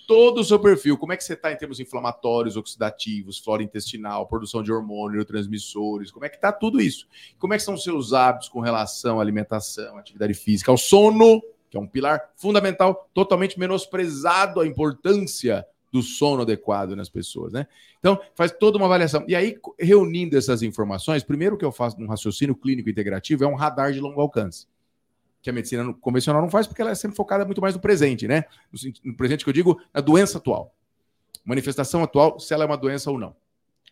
todo 0.10 0.40
o 0.40 0.44
seu 0.44 0.58
perfil. 0.58 0.98
Como 0.98 1.14
é 1.14 1.18
que 1.18 1.24
você 1.24 1.34
está 1.34 1.54
em 1.54 1.56
termos 1.56 1.80
inflamatórios, 1.80 2.58
oxidativos, 2.58 3.38
flora 3.38 3.62
intestinal, 3.62 4.26
produção 4.26 4.64
de 4.64 4.72
hormônios, 4.72 5.12
neurotransmissores, 5.12 6.10
como 6.10 6.26
é 6.26 6.30
que 6.30 6.36
está 6.36 6.52
tudo 6.52 6.82
isso? 6.82 7.08
Como 7.38 7.54
é 7.54 7.58
que 7.58 7.64
são 7.64 7.76
os 7.76 7.84
seus 7.84 8.12
hábitos 8.12 8.50
com 8.50 8.60
relação 8.60 9.20
à 9.20 9.22
alimentação, 9.22 10.00
atividade 10.00 10.34
física, 10.34 10.72
ao 10.72 10.80
sono, 10.80 11.40
que 11.70 11.78
é 11.78 11.80
um 11.80 11.86
pilar 11.86 12.32
fundamental, 12.36 13.08
totalmente 13.14 13.60
menosprezado 13.60 14.60
a 14.62 14.66
importância 14.66 15.64
do 15.92 16.02
sono 16.02 16.42
adequado 16.42 16.96
nas 16.96 17.08
pessoas, 17.08 17.54
né? 17.54 17.68
Então, 18.00 18.20
faz 18.34 18.52
toda 18.52 18.78
uma 18.78 18.88
avaliação. 18.88 19.24
E 19.28 19.36
aí, 19.36 19.60
reunindo 19.80 20.36
essas 20.36 20.64
informações, 20.64 21.24
primeiro 21.24 21.56
que 21.56 21.66
eu 21.66 21.72
faço 21.72 22.00
num 22.00 22.08
raciocínio 22.08 22.56
clínico 22.56 22.90
integrativo 22.90 23.44
é 23.44 23.48
um 23.48 23.56
radar 23.56 23.94
de 23.94 24.00
longo 24.00 24.20
alcance 24.20 24.66
que 25.42 25.50
a 25.50 25.54
medicina 25.54 25.94
convencional 25.94 26.42
não 26.42 26.50
faz, 26.50 26.68
porque 26.68 26.82
ela 26.82 26.92
é 26.92 26.96
sempre 26.96 27.16
focada 27.16 27.46
muito 27.46 27.62
mais 27.62 27.76
no 27.76 27.82
presente, 27.82 28.28
né? 28.28 28.46
No, 28.72 29.12
no 29.12 29.18
presente 29.18 29.44
que 29.44 29.50
eu 29.50 29.54
digo, 29.54 29.82
na 29.94 30.02
doença 30.02 30.38
atual. 30.38 30.76
Manifestação 31.46 32.04
atual, 32.04 32.40
se 32.40 32.54
ela 32.54 32.64
é 32.64 32.68
uma 32.68 32.78
doença 32.78 33.10
ou 33.10 33.18
não. 33.18 33.36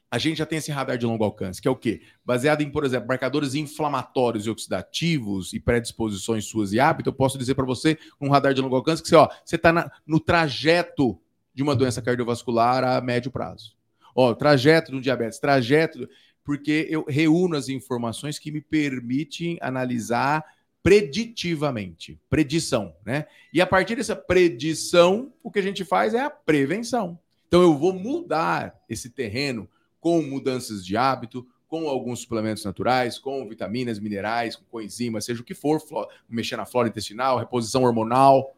A 0.09 0.17
gente 0.17 0.37
já 0.37 0.45
tem 0.45 0.57
esse 0.57 0.71
radar 0.71 0.97
de 0.97 1.05
longo 1.05 1.23
alcance, 1.23 1.61
que 1.61 1.67
é 1.67 1.71
o 1.71 1.75
quê? 1.75 2.01
Baseado 2.25 2.61
em, 2.61 2.69
por 2.69 2.85
exemplo, 2.85 3.07
marcadores 3.07 3.55
inflamatórios 3.55 4.45
e 4.45 4.49
oxidativos 4.49 5.51
e 5.51 5.59
predisposições 5.59 6.45
suas 6.45 6.71
e 6.71 6.79
hábito, 6.79 7.09
eu 7.09 7.13
posso 7.13 7.37
dizer 7.37 7.55
para 7.55 7.65
você, 7.65 7.97
um 8.19 8.29
radar 8.29 8.53
de 8.53 8.61
longo 8.61 8.75
alcance, 8.75 9.01
que 9.01 9.09
você, 9.09 9.15
ó, 9.15 9.27
você 9.43 9.57
está 9.57 9.91
no 10.05 10.19
trajeto 10.19 11.19
de 11.53 11.61
uma 11.61 11.75
doença 11.75 12.01
cardiovascular 12.01 12.83
a 12.83 13.01
médio 13.01 13.31
prazo. 13.31 13.75
Ó, 14.15 14.33
trajeto 14.33 14.91
de 14.91 14.97
um 14.97 15.01
diabetes, 15.01 15.39
trajeto, 15.39 16.07
porque 16.41 16.87
eu 16.89 17.03
reúno 17.07 17.57
as 17.57 17.67
informações 17.67 18.39
que 18.39 18.51
me 18.51 18.61
permitem 18.61 19.57
analisar 19.59 20.45
preditivamente. 20.87 22.17
Predição, 22.29 22.95
né? 23.05 23.25
E 23.51 23.59
a 23.59 23.67
partir 23.67 23.97
dessa 23.97 24.15
predição, 24.15 25.33
o 25.43 25.51
que 25.51 25.59
a 25.59 25.61
gente 25.61 25.83
faz 25.83 26.13
é 26.13 26.21
a 26.21 26.29
prevenção. 26.29 27.19
Então 27.45 27.61
eu 27.61 27.77
vou 27.77 27.91
mudar 27.91 28.73
esse 28.87 29.09
terreno 29.09 29.67
com 29.99 30.21
mudanças 30.21 30.85
de 30.85 30.95
hábito, 30.95 31.45
com 31.67 31.89
alguns 31.89 32.21
suplementos 32.21 32.63
naturais, 32.63 33.19
com 33.19 33.45
vitaminas, 33.49 33.99
minerais, 33.99 34.55
com 34.55 34.63
coenzimas, 34.63 35.25
seja 35.25 35.41
o 35.41 35.43
que 35.43 35.53
for, 35.53 35.81
mexer 36.29 36.55
na 36.55 36.65
flora 36.65 36.87
intestinal, 36.87 37.37
reposição 37.37 37.83
hormonal, 37.83 38.55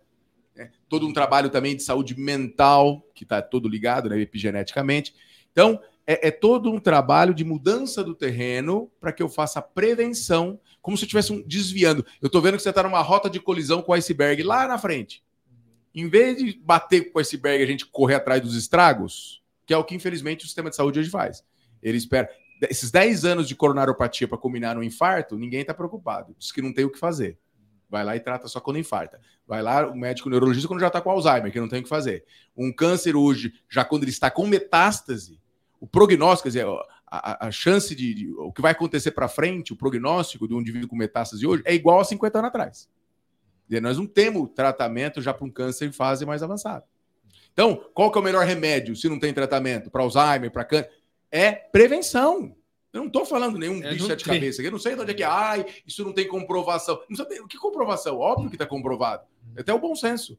né? 0.56 0.70
todo 0.88 1.08
um 1.08 1.14
trabalho 1.14 1.50
também 1.50 1.76
de 1.76 1.82
saúde 1.82 2.16
mental, 2.16 3.04
que 3.16 3.24
está 3.24 3.42
todo 3.42 3.68
ligado 3.68 4.08
né, 4.08 4.20
epigeneticamente. 4.20 5.16
Então, 5.52 5.82
é, 6.10 6.30
é 6.30 6.32
todo 6.32 6.72
um 6.72 6.80
trabalho 6.80 7.36
de 7.36 7.44
mudança 7.44 8.04
do 8.04 8.16
terreno 8.16 8.92
para 9.00 9.14
que 9.14 9.22
eu 9.22 9.30
faça 9.30 9.62
prevenção, 9.62 10.60
como 10.82 10.98
se 10.98 11.04
eu 11.04 11.06
estivesse 11.06 11.32
um, 11.32 11.40
desviando. 11.46 12.04
Eu 12.20 12.26
estou 12.26 12.42
vendo 12.42 12.58
que 12.58 12.64
você 12.64 12.70
está 12.70 12.82
numa 12.82 13.02
rota 13.04 13.30
de 13.30 13.40
colisão 13.40 13.84
com 13.84 13.92
o 13.92 13.96
iceberg 13.96 14.42
lá 14.42 14.68
na 14.68 14.80
frente. 14.80 15.24
Em 15.94 16.10
vez 16.10 16.38
de 16.38 16.60
bater 16.64 17.12
com 17.12 17.20
o 17.20 17.22
iceberg 17.22 17.64
a 17.64 17.68
gente 17.68 17.86
correr 17.86 18.16
atrás 18.16 18.42
dos 18.42 18.56
estragos, 18.56 19.44
que 19.68 19.74
é 19.74 19.78
o 19.78 19.84
que 19.84 19.94
infelizmente 19.94 20.46
o 20.46 20.48
sistema 20.48 20.72
de 20.72 20.76
saúde 20.76 21.00
hoje 21.00 21.12
faz. 21.12 21.44
Ele 21.80 22.00
espera. 22.00 22.28
Esses 22.64 22.90
10 22.90 23.26
anos 23.26 23.48
de 23.48 23.56
coronaropatia 23.56 24.28
para 24.28 24.38
culminar 24.38 24.76
no 24.76 24.84
infarto, 24.84 25.38
ninguém 25.38 25.62
está 25.62 25.76
preocupado. 25.76 26.36
Diz 26.40 26.52
que 26.52 26.62
não 26.62 26.74
tem 26.74 26.86
o 26.86 26.90
que 26.90 26.98
fazer. 26.98 27.38
Vai 27.88 28.04
lá 28.04 28.16
e 28.16 28.20
trata 28.20 28.48
só 28.48 28.60
quando 28.60 28.80
infarta. 28.80 29.22
Vai 29.48 29.62
lá 29.62 29.88
o 29.88 29.96
médico 29.96 30.28
neurologista 30.28 30.68
quando 30.68 30.82
já 30.82 30.88
está 30.88 31.02
com 31.02 31.12
Alzheimer, 31.12 31.52
que 31.52 31.60
não 31.60 31.70
tem 31.70 31.82
o 31.82 31.84
que 31.84 31.90
fazer. 31.90 32.26
Um 32.58 32.74
câncer 32.74 33.16
hoje, 33.16 33.54
já 33.70 33.86
quando 33.86 34.04
ele 34.04 34.12
está 34.12 34.32
com 34.32 34.48
metástase, 34.48 35.40
o 35.80 35.88
prognóstico, 35.88 36.44
quer 36.44 36.50
dizer, 36.50 36.66
a, 36.68 36.82
a- 37.08 37.48
a 37.48 37.52
chance 37.52 37.96
de, 37.96 38.14
de- 38.14 38.32
O 38.34 38.52
que 38.52 38.62
vai 38.62 38.72
acontecer 38.72 39.12
para 39.12 39.28
frente, 39.28 39.74
o 39.74 39.76
prognóstico 39.76 40.48
de 40.48 40.54
um 40.54 40.60
indivíduo 40.62 40.88
com 40.90 40.96
metástase 40.96 41.46
hoje, 41.46 41.64
é 41.66 41.74
igual 41.74 42.00
a 42.00 42.04
50 42.04 42.38
anos 42.40 42.50
atrás. 42.50 42.90
E 43.70 43.80
nós 43.80 43.98
não 43.98 44.06
temos 44.08 44.50
tratamento 44.56 45.22
já 45.22 45.34
para 45.34 45.46
um 45.46 45.52
câncer 45.52 45.86
em 45.88 45.92
fase 45.92 46.26
mais 46.26 46.42
avançada. 46.44 46.84
Então, 47.54 47.84
qual 47.94 48.12
que 48.12 48.18
é 48.18 48.22
o 48.22 48.24
melhor 48.24 48.46
remédio 48.46 48.96
se 48.96 49.08
não 49.10 49.20
tem 49.20 49.34
tratamento 49.34 49.90
para 49.92 50.02
Alzheimer, 50.02 50.52
para 50.52 50.64
câncer? 50.66 50.90
É 51.32 51.52
prevenção. 51.52 52.56
Eu 52.92 53.02
não 53.02 53.08
estou 53.08 53.26
falando 53.26 53.60
nenhum 53.60 53.84
É, 53.84 53.92
bicho 53.92 54.08
não 54.08 54.16
de 54.16 54.24
tem. 54.24 54.34
cabeça. 54.34 54.64
Eu 54.64 54.72
não 54.72 54.80
sei 54.80 54.96
de 54.96 55.02
onde 55.02 55.12
é 55.12 55.14
que 55.14 55.22
é. 55.24 55.26
Ai, 55.28 55.66
isso 55.86 56.04
não 56.04 56.12
tem 56.12 56.28
comprovação. 56.28 57.00
Não 57.08 57.16
sabe, 57.16 57.36
que 57.48 57.58
comprovação? 57.58 58.18
Óbvio 58.18 58.50
que 58.50 58.56
está 58.56 58.66
comprovado. 58.66 59.24
É 59.56 59.62
Até 59.62 59.72
o 59.74 59.78
bom 59.80 59.94
senso. 59.96 60.38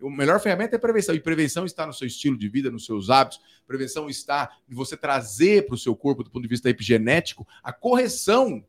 O 0.00 0.08
melhor 0.08 0.40
ferramenta 0.40 0.76
é 0.76 0.78
prevenção. 0.78 1.14
E 1.14 1.20
prevenção 1.20 1.66
está 1.66 1.86
no 1.86 1.92
seu 1.92 2.06
estilo 2.06 2.38
de 2.38 2.48
vida, 2.48 2.70
nos 2.70 2.86
seus 2.86 3.10
hábitos. 3.10 3.38
Prevenção 3.70 4.10
está 4.10 4.50
em 4.68 4.74
você 4.74 4.96
trazer 4.96 5.64
para 5.64 5.76
o 5.76 5.78
seu 5.78 5.94
corpo, 5.94 6.24
do 6.24 6.30
ponto 6.30 6.42
de 6.42 6.48
vista 6.48 6.68
epigenético, 6.68 7.46
a 7.62 7.72
correção 7.72 8.64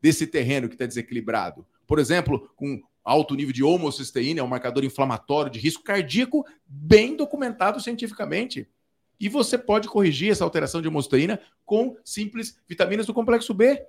desse 0.00 0.26
terreno 0.26 0.70
que 0.70 0.74
está 0.74 0.86
desequilibrado. 0.86 1.66
Por 1.86 1.98
exemplo, 1.98 2.50
com 2.56 2.82
alto 3.04 3.34
nível 3.34 3.52
de 3.52 3.62
homocisteína, 3.62 4.40
é 4.40 4.42
um 4.42 4.46
marcador 4.46 4.86
inflamatório 4.86 5.52
de 5.52 5.58
risco 5.58 5.82
cardíaco, 5.82 6.46
bem 6.66 7.14
documentado 7.14 7.78
cientificamente. 7.78 8.66
E 9.20 9.28
você 9.28 9.58
pode 9.58 9.86
corrigir 9.86 10.32
essa 10.32 10.44
alteração 10.44 10.80
de 10.80 10.88
homocisteína 10.88 11.38
com 11.66 11.98
simples 12.02 12.58
vitaminas 12.66 13.04
do 13.04 13.12
complexo 13.12 13.52
B. 13.52 13.84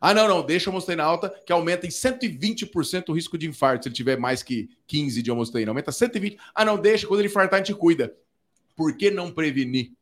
Ah, 0.00 0.14
não, 0.14 0.28
não, 0.28 0.46
deixa 0.46 0.68
a 0.68 0.70
homocisteína 0.70 1.02
alta, 1.02 1.28
que 1.44 1.52
aumenta 1.52 1.88
em 1.88 1.90
120% 1.90 3.08
o 3.08 3.12
risco 3.14 3.36
de 3.36 3.48
infarto, 3.48 3.82
se 3.82 3.88
ele 3.88 3.96
tiver 3.96 4.16
mais 4.16 4.44
que 4.44 4.70
15 4.86 5.20
de 5.20 5.30
homocisteína. 5.32 5.72
Aumenta 5.72 5.90
120. 5.90 6.38
Ah, 6.54 6.64
não, 6.64 6.78
deixa, 6.78 7.04
quando 7.04 7.18
ele 7.18 7.28
infartar, 7.28 7.60
a 7.60 7.64
gente 7.64 7.76
cuida. 7.76 8.14
Por 8.74 8.96
que 8.96 9.10
não 9.10 9.30
prevenir 9.30 9.92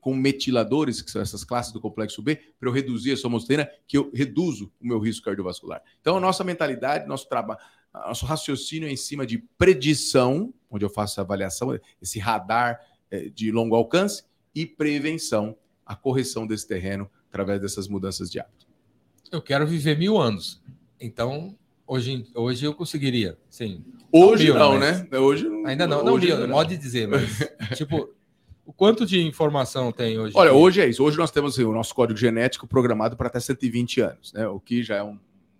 com 0.00 0.14
metiladores, 0.14 1.00
que 1.00 1.10
são 1.10 1.22
essas 1.22 1.44
classes 1.44 1.72
do 1.72 1.80
complexo 1.80 2.22
B, 2.22 2.36
para 2.58 2.68
eu 2.68 2.72
reduzir 2.72 3.12
essa 3.12 3.26
homocisteína, 3.26 3.70
que 3.86 3.96
eu 3.96 4.10
reduzo 4.12 4.70
o 4.80 4.86
meu 4.86 4.98
risco 4.98 5.24
cardiovascular? 5.24 5.82
Então, 6.00 6.16
a 6.16 6.20
nossa 6.20 6.44
mentalidade, 6.44 7.06
nosso 7.06 7.28
trabalho, 7.28 7.60
nosso 7.92 8.26
raciocínio 8.26 8.88
é 8.88 8.92
em 8.92 8.96
cima 8.96 9.24
de 9.24 9.38
predição, 9.56 10.52
onde 10.68 10.84
eu 10.84 10.90
faço 10.90 11.14
essa 11.14 11.20
avaliação, 11.20 11.78
esse 12.02 12.18
radar 12.18 12.80
eh, 13.10 13.30
de 13.30 13.52
longo 13.52 13.74
alcance, 13.76 14.24
e 14.54 14.66
prevenção, 14.66 15.56
a 15.86 15.94
correção 15.94 16.46
desse 16.46 16.66
terreno 16.66 17.10
através 17.28 17.60
dessas 17.60 17.88
mudanças 17.88 18.30
de 18.30 18.40
hábito. 18.40 18.66
Eu 19.30 19.42
quero 19.42 19.66
viver 19.66 19.98
mil 19.98 20.18
anos. 20.18 20.62
Então, 21.00 21.56
hoje, 21.86 22.26
hoje 22.34 22.64
eu 22.64 22.74
conseguiria. 22.74 23.36
Sim. 23.50 23.84
Hoje 24.16 24.52
não, 24.52 24.78
mas- 24.78 25.02
né? 25.10 25.18
Hoje 25.18 25.48
Ainda 25.66 25.88
não. 25.88 26.04
Não, 26.04 26.12
hoje 26.14 26.32
não. 26.32 26.46
modo 26.48 26.68
de 26.68 26.76
dizer, 26.76 27.08
mas. 27.08 27.38
tipo, 27.76 28.08
o 28.64 28.72
quanto 28.72 29.04
de 29.04 29.20
informação 29.20 29.90
tem 29.90 30.18
hoje? 30.18 30.32
Olha, 30.36 30.52
hoje 30.52 30.80
é 30.80 30.86
isso. 30.86 31.02
Hoje 31.02 31.18
nós 31.18 31.32
temos 31.32 31.54
assim, 31.54 31.64
o 31.64 31.72
nosso 31.72 31.92
código 31.92 32.18
genético 32.18 32.66
programado 32.66 33.16
para 33.16 33.26
até 33.26 33.40
120 33.40 34.00
anos, 34.00 34.32
né? 34.32 34.46
O 34.46 34.60
que 34.60 34.84
já 34.84 34.96
é 34.96 35.02
um 35.02 35.18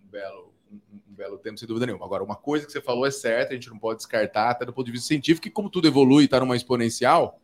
belo, 0.09 0.53
um, 0.71 1.13
belo 1.13 1.37
tempo, 1.37 1.59
sem 1.59 1.67
dúvida 1.67 1.85
nenhuma. 1.85 2.05
Agora, 2.05 2.23
uma 2.23 2.35
coisa 2.35 2.65
que 2.65 2.71
você 2.71 2.79
falou 2.79 3.05
é 3.05 3.11
certa, 3.11 3.51
a 3.51 3.55
gente 3.55 3.69
não 3.69 3.77
pode 3.77 3.97
descartar, 3.97 4.51
até 4.51 4.65
do 4.65 4.71
ponto 4.71 4.85
de 4.85 4.91
vista 4.93 5.07
científico, 5.07 5.43
que 5.43 5.51
como 5.51 5.69
tudo 5.69 5.87
evolui 5.87 6.23
e 6.23 6.25
está 6.25 6.39
numa 6.39 6.55
exponencial, 6.55 7.39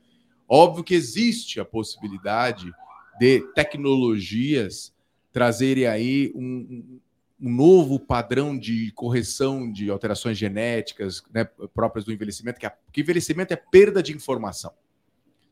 óbvio 0.47 0.83
que 0.83 0.95
existe 0.95 1.59
a 1.59 1.65
possibilidade 1.65 2.71
de 3.19 3.41
tecnologias 3.53 4.93
trazerem 5.33 5.87
aí 5.87 6.31
um, 6.35 6.99
um- 7.41 7.49
novo 7.49 7.99
padrão 7.99 8.57
de 8.57 8.91
correção 8.91 9.71
de 9.71 9.89
alterações 9.89 10.37
genéticas 10.37 11.23
né, 11.33 11.45
próprias 11.73 12.05
do 12.05 12.11
envelhecimento, 12.13 12.59
que, 12.59 12.65
é, 12.65 12.73
que 12.91 13.01
envelhecimento 13.01 13.53
é 13.53 13.55
perda 13.55 14.01
de 14.03 14.13
informação. 14.13 14.71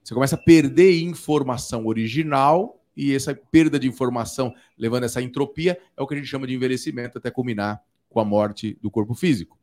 Você 0.04 0.14
começa 0.14 0.36
a 0.36 0.40
perder 0.40 1.02
informação 1.02 1.86
original 1.86 2.82
e 2.96 3.14
essa 3.14 3.34
perda 3.34 3.80
de 3.80 3.88
informação, 3.88 4.54
levando 4.78 5.04
essa 5.06 5.22
entropia, 5.22 5.80
é 5.96 6.02
o 6.02 6.08
que 6.08 6.14
a 6.16 6.18
gente 6.18 6.28
chama 6.28 6.48
de 6.48 6.54
envelhecimento, 6.54 7.18
até 7.18 7.30
culminar 7.32 7.82
com 8.10 8.20
a 8.20 8.26
morte 8.26 8.78
do 8.82 8.90
corpo 8.90 9.14
físico. 9.14 9.58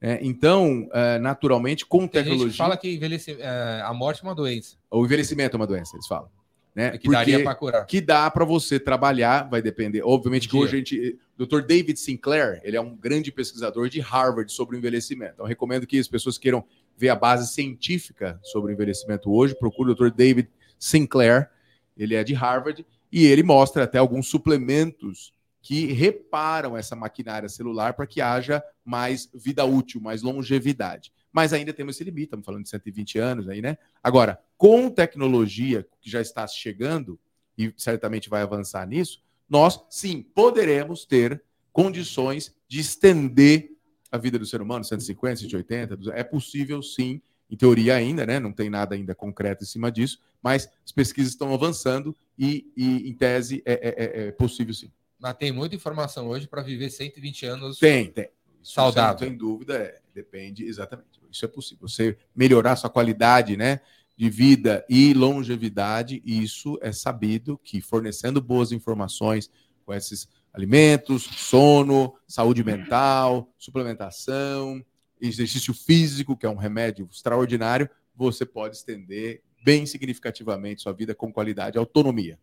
É, 0.00 0.18
então, 0.22 0.88
é, 0.92 1.18
naturalmente, 1.18 1.84
com 1.84 2.06
Tem 2.06 2.06
gente 2.06 2.12
tecnologia, 2.24 2.52
que 2.52 2.56
fala 2.56 2.76
que 2.76 2.94
envelhece, 2.94 3.36
é, 3.40 3.82
a 3.84 3.92
morte 3.92 4.20
é 4.20 4.28
uma 4.28 4.34
doença. 4.34 4.76
o 4.90 5.04
envelhecimento 5.04 5.56
é 5.56 5.58
uma 5.58 5.66
doença, 5.66 5.96
eles 5.96 6.06
falam. 6.06 6.30
Né? 6.78 6.96
Que 6.96 7.10
daria 7.10 7.42
para 7.42 7.56
curar. 7.56 7.86
que 7.86 8.00
dá 8.00 8.30
para 8.30 8.44
você 8.44 8.78
trabalhar, 8.78 9.48
vai 9.50 9.60
depender. 9.60 10.00
Obviamente 10.04 10.46
que 10.46 10.52
Dia. 10.52 10.62
hoje 10.62 10.76
a 10.76 10.78
gente. 10.78 11.18
Dr. 11.36 11.62
David 11.66 11.98
Sinclair, 11.98 12.60
ele 12.62 12.76
é 12.76 12.80
um 12.80 12.94
grande 12.94 13.32
pesquisador 13.32 13.88
de 13.88 13.98
Harvard 13.98 14.52
sobre 14.52 14.76
o 14.76 14.78
envelhecimento. 14.78 15.32
Então, 15.34 15.46
recomendo 15.46 15.88
que 15.88 15.98
as 15.98 16.06
pessoas 16.06 16.38
queiram 16.38 16.64
ver 16.96 17.08
a 17.08 17.16
base 17.16 17.52
científica 17.52 18.38
sobre 18.44 18.70
o 18.70 18.74
envelhecimento 18.74 19.28
hoje. 19.28 19.56
Procure 19.56 19.90
o 19.90 19.94
Dr. 19.96 20.10
David 20.10 20.48
Sinclair, 20.78 21.50
ele 21.96 22.14
é 22.14 22.22
de 22.22 22.32
Harvard, 22.32 22.86
e 23.10 23.26
ele 23.26 23.42
mostra 23.42 23.82
até 23.82 23.98
alguns 23.98 24.28
suplementos 24.28 25.32
que 25.60 25.86
reparam 25.86 26.76
essa 26.76 26.94
maquinária 26.94 27.48
celular 27.48 27.94
para 27.94 28.06
que 28.06 28.20
haja 28.20 28.62
mais 28.84 29.28
vida 29.34 29.64
útil, 29.64 30.00
mais 30.00 30.22
longevidade. 30.22 31.12
Mas 31.32 31.52
ainda 31.52 31.72
temos 31.72 31.96
esse 31.96 32.04
limite, 32.04 32.24
estamos 32.24 32.44
falando 32.46 32.62
de 32.64 32.70
120 32.70 33.18
anos 33.18 33.48
aí, 33.48 33.60
né? 33.60 33.76
Agora, 34.02 34.40
com 34.56 34.90
tecnologia 34.90 35.86
que 36.00 36.10
já 36.10 36.20
está 36.20 36.46
chegando, 36.46 37.18
e 37.56 37.72
certamente 37.76 38.28
vai 38.28 38.42
avançar 38.42 38.86
nisso, 38.86 39.22
nós 39.48 39.80
sim 39.90 40.22
poderemos 40.22 41.04
ter 41.04 41.42
condições 41.72 42.54
de 42.66 42.80
estender 42.80 43.70
a 44.10 44.18
vida 44.18 44.38
do 44.38 44.46
ser 44.46 44.60
humano, 44.62 44.84
150, 44.84 45.36
180, 45.42 45.96
200. 45.96 46.18
é 46.20 46.24
possível 46.24 46.82
sim, 46.82 47.20
em 47.50 47.56
teoria 47.56 47.94
ainda, 47.94 48.26
né? 48.26 48.38
Não 48.40 48.52
tem 48.52 48.68
nada 48.70 48.94
ainda 48.94 49.14
concreto 49.14 49.64
em 49.64 49.66
cima 49.66 49.90
disso, 49.92 50.20
mas 50.42 50.68
as 50.84 50.92
pesquisas 50.92 51.32
estão 51.32 51.52
avançando 51.52 52.14
e, 52.38 52.70
e, 52.76 53.08
em 53.08 53.14
tese 53.14 53.62
é, 53.64 53.72
é- 53.72 54.04
é- 54.24 54.28
é 54.28 54.32
possível 54.32 54.72
sim. 54.74 54.90
Mas 55.18 55.34
tem 55.34 55.50
muita 55.52 55.74
informação 55.74 56.28
hoje 56.28 56.46
para 56.46 56.62
viver 56.62 56.90
120 56.90 57.44
anos. 57.46 57.78
Tem, 57.78 58.10
tem. 58.10 58.28
Isso 58.62 58.74
Saudável. 58.74 59.26
Sem 59.26 59.36
dúvida, 59.36 59.76
é, 59.76 60.00
depende, 60.14 60.64
exatamente. 60.64 61.17
Isso 61.30 61.44
é 61.44 61.48
possível. 61.48 61.88
Você 61.88 62.16
melhorar 62.34 62.76
sua 62.76 62.90
qualidade 62.90 63.56
né, 63.56 63.80
de 64.16 64.28
vida 64.28 64.84
e 64.88 65.14
longevidade, 65.14 66.22
isso 66.24 66.78
é 66.82 66.92
sabido 66.92 67.58
que 67.58 67.80
fornecendo 67.80 68.40
boas 68.40 68.72
informações 68.72 69.50
com 69.84 69.94
esses 69.94 70.28
alimentos, 70.52 71.22
sono, 71.22 72.14
saúde 72.26 72.64
mental, 72.64 73.52
suplementação, 73.56 74.84
exercício 75.20 75.72
físico, 75.72 76.36
que 76.36 76.46
é 76.46 76.50
um 76.50 76.56
remédio 76.56 77.08
extraordinário, 77.10 77.88
você 78.14 78.44
pode 78.44 78.76
estender 78.76 79.42
bem 79.62 79.86
significativamente 79.86 80.82
sua 80.82 80.92
vida 80.92 81.14
com 81.14 81.32
qualidade, 81.32 81.78
autonomia. 81.78 82.38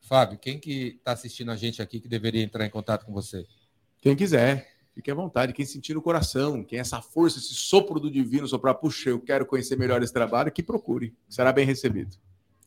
Fábio, 0.00 0.38
quem 0.38 0.58
que 0.58 0.96
está 0.98 1.12
assistindo 1.12 1.50
a 1.50 1.56
gente 1.56 1.80
aqui 1.80 2.00
que 2.00 2.08
deveria 2.08 2.42
entrar 2.42 2.66
em 2.66 2.70
contato 2.70 3.04
com 3.04 3.12
você? 3.12 3.46
Quem 4.00 4.16
quiser, 4.16 4.71
fique 4.94 5.10
à 5.10 5.14
vontade. 5.14 5.52
Quem 5.52 5.64
sentir 5.66 5.94
no 5.94 6.02
coração, 6.02 6.62
quem 6.64 6.78
essa 6.78 7.00
força, 7.00 7.38
esse 7.38 7.54
sopro 7.54 7.98
do 8.00 8.10
divino 8.10 8.46
soprar, 8.46 8.74
puxa, 8.74 9.10
eu 9.10 9.20
quero 9.20 9.44
conhecer 9.46 9.76
melhor 9.76 10.02
esse 10.02 10.12
trabalho, 10.12 10.50
que 10.52 10.62
procure. 10.62 11.14
Será 11.28 11.52
bem 11.52 11.66
recebido. 11.66 12.16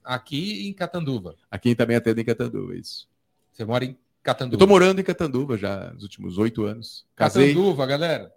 Aqui 0.04 0.68
em 0.68 0.74
Catanduva. 0.74 1.36
Aqui 1.50 1.74
também 1.76 1.96
atende 1.98 2.22
em 2.22 2.26
Catanduva, 2.26 2.74
é 2.74 2.78
isso. 2.78 3.08
Você 3.52 3.66
mora 3.66 3.86
em 3.86 3.90
Eu 3.92 3.98
Catanduva. 4.24 4.60
tô 4.60 4.68
morando 4.68 5.00
em 5.00 5.04
Catanduva 5.04 5.58
já 5.58 5.92
nos 5.94 6.04
últimos 6.04 6.38
oito 6.38 6.64
anos. 6.66 7.06
Casei. 7.16 7.50
Catanduva, 7.54 7.86
galera. 7.86 8.32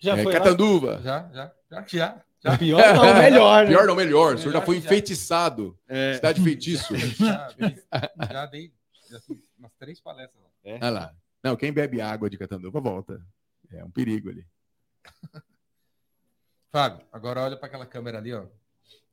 Já 0.00 0.16
É, 0.16 0.22
foi 0.22 0.32
lá? 0.32 0.38
Catanduva. 0.40 1.00
Já, 1.02 1.28
já, 1.32 1.52
já, 1.70 1.84
já. 1.86 2.22
já. 2.44 2.58
Pior 2.58 2.94
não, 2.94 3.14
melhor. 3.18 3.64
né? 3.64 3.70
Pior 3.70 3.86
não, 3.86 3.94
melhor. 3.96 4.34
O 4.34 4.38
senhor 4.38 4.52
já 4.52 4.58
Melhor 4.58 4.66
foi 4.66 4.80
já. 4.80 4.86
enfeitiçado. 4.86 5.78
É. 5.88 6.14
Cidade 6.14 6.40
feitiço. 6.42 6.94
Já, 7.18 7.52
já 8.30 8.46
dei 8.46 8.72
já 9.10 9.18
umas 9.58 9.72
três 9.78 10.00
palestras. 10.00 10.42
lá. 10.64 10.72
Olha 10.80 10.90
lá. 10.90 11.14
Não, 11.42 11.56
quem 11.56 11.72
bebe 11.72 12.00
água 12.00 12.28
de 12.28 12.36
Catanduva 12.38 12.80
volta. 12.80 13.20
É 13.70 13.84
um 13.84 13.90
perigo 13.90 14.30
ali. 14.30 14.46
Fábio, 16.70 17.06
agora 17.12 17.42
olha 17.42 17.56
para 17.56 17.66
aquela 17.66 17.86
câmera 17.86 18.18
ali, 18.18 18.32
ó. 18.32 18.44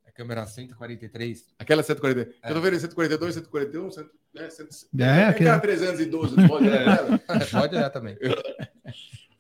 A 0.06 0.12
câmera 0.12 0.46
143. 0.46 1.54
Aquela 1.60 1.84
140. 1.84 2.22
É. 2.44 2.50
Eu 2.50 2.56
tô 2.56 2.62
vendo 2.62 2.80
142, 2.80 3.34
141, 3.36 3.92
100, 3.92 4.10
né, 4.34 4.50
100, 4.50 4.66
É, 5.00 5.04
é, 5.04 5.24
aquele- 5.26 5.50
aquela 5.50 5.60
312, 5.60 6.36
não 6.36 6.48
pode 6.48 6.68
olhar 6.68 6.82
ela? 6.82 7.18
Pode 7.52 7.76
olhar 7.76 7.90
também. 7.90 8.18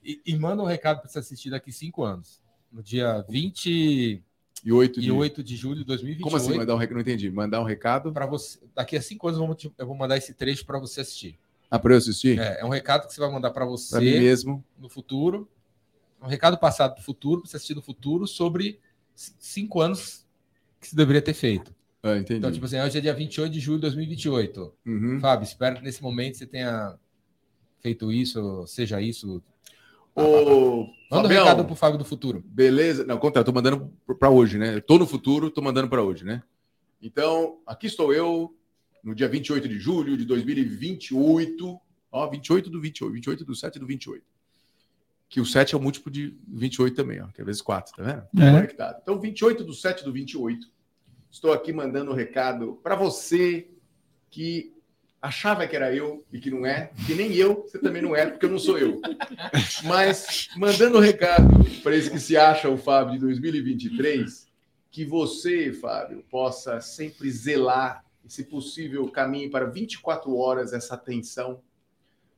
E, 0.04 0.22
e 0.26 0.38
manda 0.38 0.62
um 0.62 0.66
recado 0.66 1.00
para 1.02 1.10
você 1.10 1.20
assistir 1.20 1.50
daqui 1.50 1.72
cinco 1.72 2.04
anos. 2.04 2.42
No 2.72 2.82
dia 2.84 3.24
28 3.30 4.24
E 4.64 4.72
oito 4.72 5.44
de... 5.44 5.50
de 5.50 5.56
julho 5.56 5.78
de 5.80 5.86
2028. 5.86 6.24
Como 6.24 6.36
assim? 6.36 6.58
Mandar 6.58 6.76
um 6.76 6.78
recado? 6.78 6.94
Não 6.96 7.02
entendi. 7.02 7.30
Mandar 7.32 7.62
um 7.62 7.66
recado 7.66 8.12
Para 8.12 8.26
você, 8.26 8.60
daqui 8.74 8.98
a 8.98 9.02
cinco 9.02 9.28
anos 9.28 9.40
eu 9.40 9.46
vou, 9.46 9.56
te- 9.56 9.74
eu 9.78 9.86
vou 9.88 9.96
mandar 9.96 10.18
esse 10.18 10.34
trecho 10.34 10.66
para 10.66 10.80
você 10.80 11.02
assistir. 11.02 11.40
Ah, 11.70 11.80
para 11.80 11.94
eu 11.94 11.98
assistir? 11.98 12.40
É, 12.40 12.62
é 12.62 12.66
um 12.66 12.70
recado 12.70 13.08
que 13.08 13.14
você 13.14 13.20
vai 13.20 13.32
mandar 13.32 13.52
para 13.52 13.66
você 13.66 14.00
mesmo. 14.00 14.64
no 14.78 14.90
futuro. 14.90 15.50
Um 16.22 16.28
recado 16.28 16.58
passado 16.58 16.94
para 16.94 17.02
o 17.02 17.04
futuro, 17.04 17.42
para 17.42 17.50
você 17.50 17.58
assistir 17.58 17.76
no 17.76 17.82
futuro, 17.82 18.26
sobre 18.26 18.80
cinco 19.16 19.82
anos 19.82 20.26
que 20.80 20.88
você 20.88 20.96
deveria 20.96 21.22
ter 21.22 21.34
feito. 21.34 21.74
Ah, 22.02 22.18
entendi. 22.18 22.38
Então, 22.38 22.52
tipo 22.52 22.66
assim, 22.66 22.80
hoje 22.80 22.98
é 22.98 23.02
dia 23.02 23.14
28 23.14 23.52
de 23.52 23.60
julho 23.60 23.78
de 23.78 23.82
2028. 23.82 24.74
Uhum. 24.86 25.20
Fábio, 25.20 25.44
espero 25.44 25.78
que 25.78 25.84
nesse 25.84 26.02
momento 26.02 26.38
você 26.38 26.46
tenha 26.46 26.96
feito 27.80 28.12
isso, 28.12 28.66
seja 28.68 29.02
isso. 29.02 29.42
Ô, 30.16 30.88
Manda 31.12 31.20
um 31.20 31.22
Fabião, 31.24 31.44
recado 31.44 31.66
pro 31.66 31.76
Fábio 31.76 31.98
do 31.98 32.06
futuro. 32.06 32.44
beleza? 32.46 33.04
Não, 33.06 33.18
contrário, 33.18 33.46
tô 33.46 33.52
mandando 33.52 33.92
para 34.20 34.30
hoje, 34.30 34.58
né? 34.58 34.76
Eu 34.76 34.82
tô 34.82 34.98
no 34.98 35.06
futuro, 35.06 35.50
tô 35.52 35.62
mandando 35.62 35.90
para 35.90 36.02
hoje, 36.02 36.24
né? 36.24 36.42
Então, 37.02 37.60
aqui 37.68 37.88
estou 37.88 38.14
eu, 38.14 38.55
no 39.06 39.14
dia 39.14 39.30
28 39.30 39.70
de 39.70 39.80
julho 39.80 40.18
de 40.18 40.26
2028. 40.26 41.80
Ó, 42.12 42.30
28 42.30 42.70
do 42.70 42.82
28, 42.82 43.14
28 43.14 43.46
do 43.46 43.56
7 43.56 43.80
do 43.80 43.86
28. 43.86 44.26
que 45.30 45.42
o 45.42 45.46
7 45.46 45.76
é 45.76 45.78
o 45.78 45.82
múltiplo 45.82 46.12
de 46.12 46.36
28 46.48 46.96
também, 46.96 47.22
ó, 47.22 47.28
que 47.28 47.42
é 47.42 47.44
vezes 47.44 47.62
4, 47.62 47.94
tá 47.96 48.04
vendo? 48.04 48.44
É. 48.44 48.52
Conectado. 48.52 49.00
Então, 49.02 49.20
28 49.20 49.64
do 49.64 49.74
7 49.74 50.04
do 50.04 50.12
28. 50.12 50.68
Estou 51.30 51.52
aqui 51.52 51.74
mandando 51.74 52.12
um 52.12 52.14
recado 52.16 52.80
para 52.82 52.96
você 52.96 53.68
que 54.32 54.74
achava 55.22 55.68
que 55.68 55.76
era 55.76 55.94
eu 55.94 56.24
e 56.32 56.40
que 56.40 56.50
não 56.52 56.66
é, 56.66 56.92
que 57.06 57.16
nem 57.16 57.34
eu, 57.34 57.64
você 57.64 57.80
também 57.80 58.02
não 58.02 58.16
é, 58.16 58.28
porque 58.28 58.46
eu 58.46 58.52
não 58.52 58.60
sou 58.60 58.78
eu. 58.78 59.02
Mas 59.84 60.50
mandando 60.56 60.98
um 60.98 61.02
recado 61.02 61.48
para 61.82 61.96
esse 61.96 62.10
que 62.10 62.20
se 62.20 62.38
acha 62.38 62.70
o 62.70 62.78
Fábio 62.78 63.16
de 63.16 63.20
2023, 63.20 64.48
que 64.92 65.04
você, 65.04 65.74
Fábio, 65.74 66.24
possa 66.30 66.80
sempre 66.80 67.30
zelar, 67.30 68.05
e 68.26 68.32
se 68.32 68.44
possível, 68.44 69.08
caminhe 69.10 69.50
para 69.50 69.66
24 69.66 70.36
horas 70.36 70.74
essa 70.74 70.96
atenção 70.96 71.62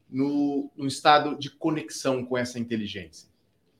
no, 0.09 0.69
no 0.75 0.85
estado 0.85 1.37
de 1.39 1.49
conexão 1.49 2.25
com 2.25 2.37
essa 2.37 2.59
inteligência. 2.59 3.29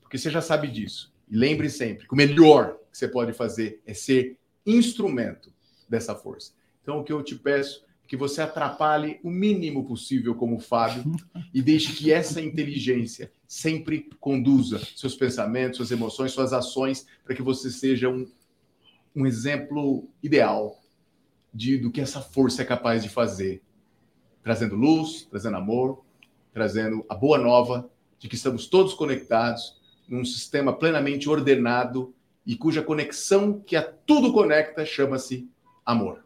Porque 0.02 0.18
você 0.18 0.30
já 0.30 0.42
sabe 0.42 0.70
disso. 0.70 1.14
E 1.30 1.36
lembre 1.36 1.70
sempre 1.70 2.08
que 2.08 2.14
o 2.14 2.18
melhor 2.18 2.78
que 2.90 2.98
você 2.98 3.08
pode 3.08 3.34
fazer 3.34 3.82
é 3.86 3.94
ser 3.94 4.38
instrumento 4.66 5.52
dessa 5.90 6.16
força. 6.16 6.54
Então, 6.82 7.00
o 7.00 7.04
que 7.04 7.12
eu 7.12 7.22
te 7.22 7.36
peço 7.36 7.86
é 8.06 8.08
que 8.08 8.16
você 8.16 8.42
atrapalhe 8.42 9.20
o 9.22 9.30
mínimo 9.30 9.86
possível 9.86 10.34
como 10.34 10.60
Fábio 10.60 11.04
e 11.54 11.62
deixe 11.62 11.94
que 11.94 12.10
essa 12.10 12.40
inteligência 12.42 13.30
sempre 13.46 14.10
conduza 14.18 14.80
seus 14.96 15.16
pensamentos, 15.16 15.78
suas 15.78 15.92
emoções, 15.92 16.32
suas 16.32 16.54
ações, 16.54 17.06
para 17.26 17.36
que 17.36 17.42
você 17.42 17.70
seja 17.70 18.08
um, 18.08 18.26
um 19.14 19.26
exemplo 19.26 20.08
ideal 20.24 20.77
de, 21.58 21.76
do 21.76 21.90
que 21.90 22.00
essa 22.00 22.22
força 22.22 22.62
é 22.62 22.66
capaz 22.66 23.02
de 23.02 23.10
fazer, 23.10 23.64
trazendo 24.44 24.76
luz, 24.76 25.28
trazendo 25.28 25.58
amor, 25.58 26.06
trazendo 26.54 27.04
a 27.10 27.16
boa 27.16 27.40
nova 27.40 27.90
de 28.20 28.30
que 28.30 28.36
estamos 28.36 28.68
todos 28.68 28.94
conectados 28.94 29.76
num 30.08 30.24
sistema 30.24 30.72
plenamente 30.72 31.28
ordenado 31.28 32.14
e 32.46 32.56
cuja 32.56 32.84
conexão 32.84 33.60
que 33.60 33.76
a 33.76 33.82
tudo 33.82 34.32
conecta 34.32 34.86
chama-se 34.86 35.50
amor. 35.84 36.24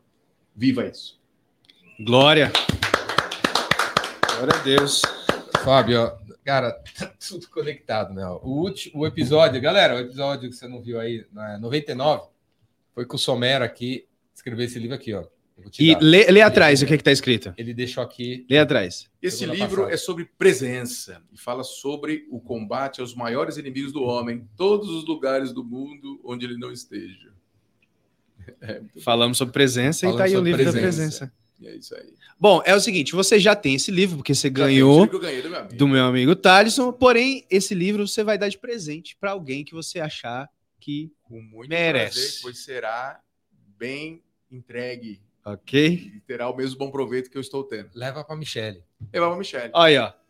Viva 0.54 0.86
isso. 0.86 1.18
Glória. 2.02 2.52
Glória 4.36 4.54
a 4.54 4.64
Deus. 4.64 5.02
Fábio, 5.64 6.12
cara, 6.44 6.74
tá 7.00 7.10
tudo 7.30 7.48
conectado, 7.48 8.14
né? 8.14 8.28
O, 8.44 8.50
último, 8.50 9.04
o 9.04 9.08
episódio, 9.08 9.62
galera, 9.62 9.96
o 9.96 10.00
episódio 10.00 10.50
que 10.50 10.56
você 10.58 10.68
não 10.68 10.82
viu 10.82 11.00
aí, 11.00 11.26
né, 11.32 11.58
99, 11.62 12.28
foi 12.94 13.06
com 13.06 13.16
o 13.16 13.20
Somero 13.20 13.64
aqui 13.64 14.11
escreveu 14.36 14.66
esse 14.66 14.80
livro 14.80 14.96
aqui, 14.96 15.14
ó. 15.14 15.24
E 15.80 15.94
dar. 15.94 16.00
lê, 16.02 16.18
lê 16.24 16.26
Ele- 16.30 16.42
atrás 16.42 16.82
o 16.82 16.86
que, 16.88 16.98
que 16.98 17.04
tá 17.04 17.12
escrito. 17.12 17.54
Ele 17.56 17.74
deixou 17.74 18.02
aqui. 18.04 18.46
Lê 18.50 18.58
atrás. 18.58 19.08
Esse 19.22 19.46
livro 19.46 19.68
passagem. 19.84 19.94
é 19.94 19.98
sobre 19.98 20.26
presença 20.38 21.22
e 21.32 21.40
fala 21.40 21.64
sobre 21.64 22.26
o 22.32 22.40
combate 22.40 23.00
aos 23.00 23.14
maiores 23.14 23.58
inimigos 23.58 23.92
do 23.92 24.02
homem, 24.02 24.48
todos 24.58 24.90
os 24.90 25.06
lugares 25.06 25.52
do 25.54 25.64
mundo 25.64 26.20
onde 26.24 26.46
ele 26.46 26.58
não 26.58 26.72
esteja. 26.72 27.32
É. 28.60 28.82
Falamos 29.04 29.38
sobre 29.38 29.54
presença 29.54 30.00
e 30.06 30.10
Falamos 30.10 30.18
tá 30.20 30.24
aí 30.26 30.36
o 30.36 30.44
livro 30.44 30.66
da 30.66 30.72
presença. 30.72 31.28
presença. 31.28 31.34
E 31.60 31.68
é 31.68 31.76
isso 31.76 31.96
aí. 31.96 32.12
Bom, 32.40 32.60
é 32.66 32.76
o 32.76 32.80
seguinte, 32.80 33.14
você 33.14 33.40
já 33.40 33.56
tem 33.56 33.76
esse 33.76 33.92
livro, 33.92 34.18
porque 34.18 34.34
você 34.34 34.48
Já 34.48 34.54
ganhou 34.54 35.04
livro 35.04 35.10
que 35.12 35.16
eu 35.16 35.20
ganhei 35.20 35.42
do 35.44 35.50
meu 35.50 35.60
amigo. 35.60 35.76
do 35.78 35.88
meu 35.88 36.04
amigo 36.06 36.36
Thalisson, 36.36 36.92
porém, 36.92 37.46
esse 37.52 37.76
livro 37.76 38.08
você 38.08 38.24
vai 38.24 38.38
dar 38.40 38.50
de 38.50 38.58
presente 38.58 39.16
para 39.20 39.32
alguém 39.32 39.64
que 39.64 39.74
você 39.76 40.00
achar 40.00 40.50
que. 40.80 41.12
Com 41.24 41.40
muito 41.40 41.70
Merece. 41.70 42.16
prazer, 42.20 42.40
pois 42.42 42.58
será 42.64 43.20
bem 43.82 44.22
entregue 44.52 45.20
Ok? 45.44 46.12
e 46.16 46.20
terá 46.22 46.48
o 46.48 46.56
mesmo 46.56 46.78
bom 46.78 46.92
proveito 46.92 47.32
que 47.32 47.38
eu 47.38 47.42
estou 47.42 47.64
tendo. 47.64 47.90
Leva 47.96 48.24
pra 48.24 48.36
Michelle. 48.36 48.84
Eu 49.12 49.24
amo 49.24 49.34
a 49.34 49.38
Michelle. 49.40 49.72
Olha, 49.74 50.06
ó. 50.06 50.22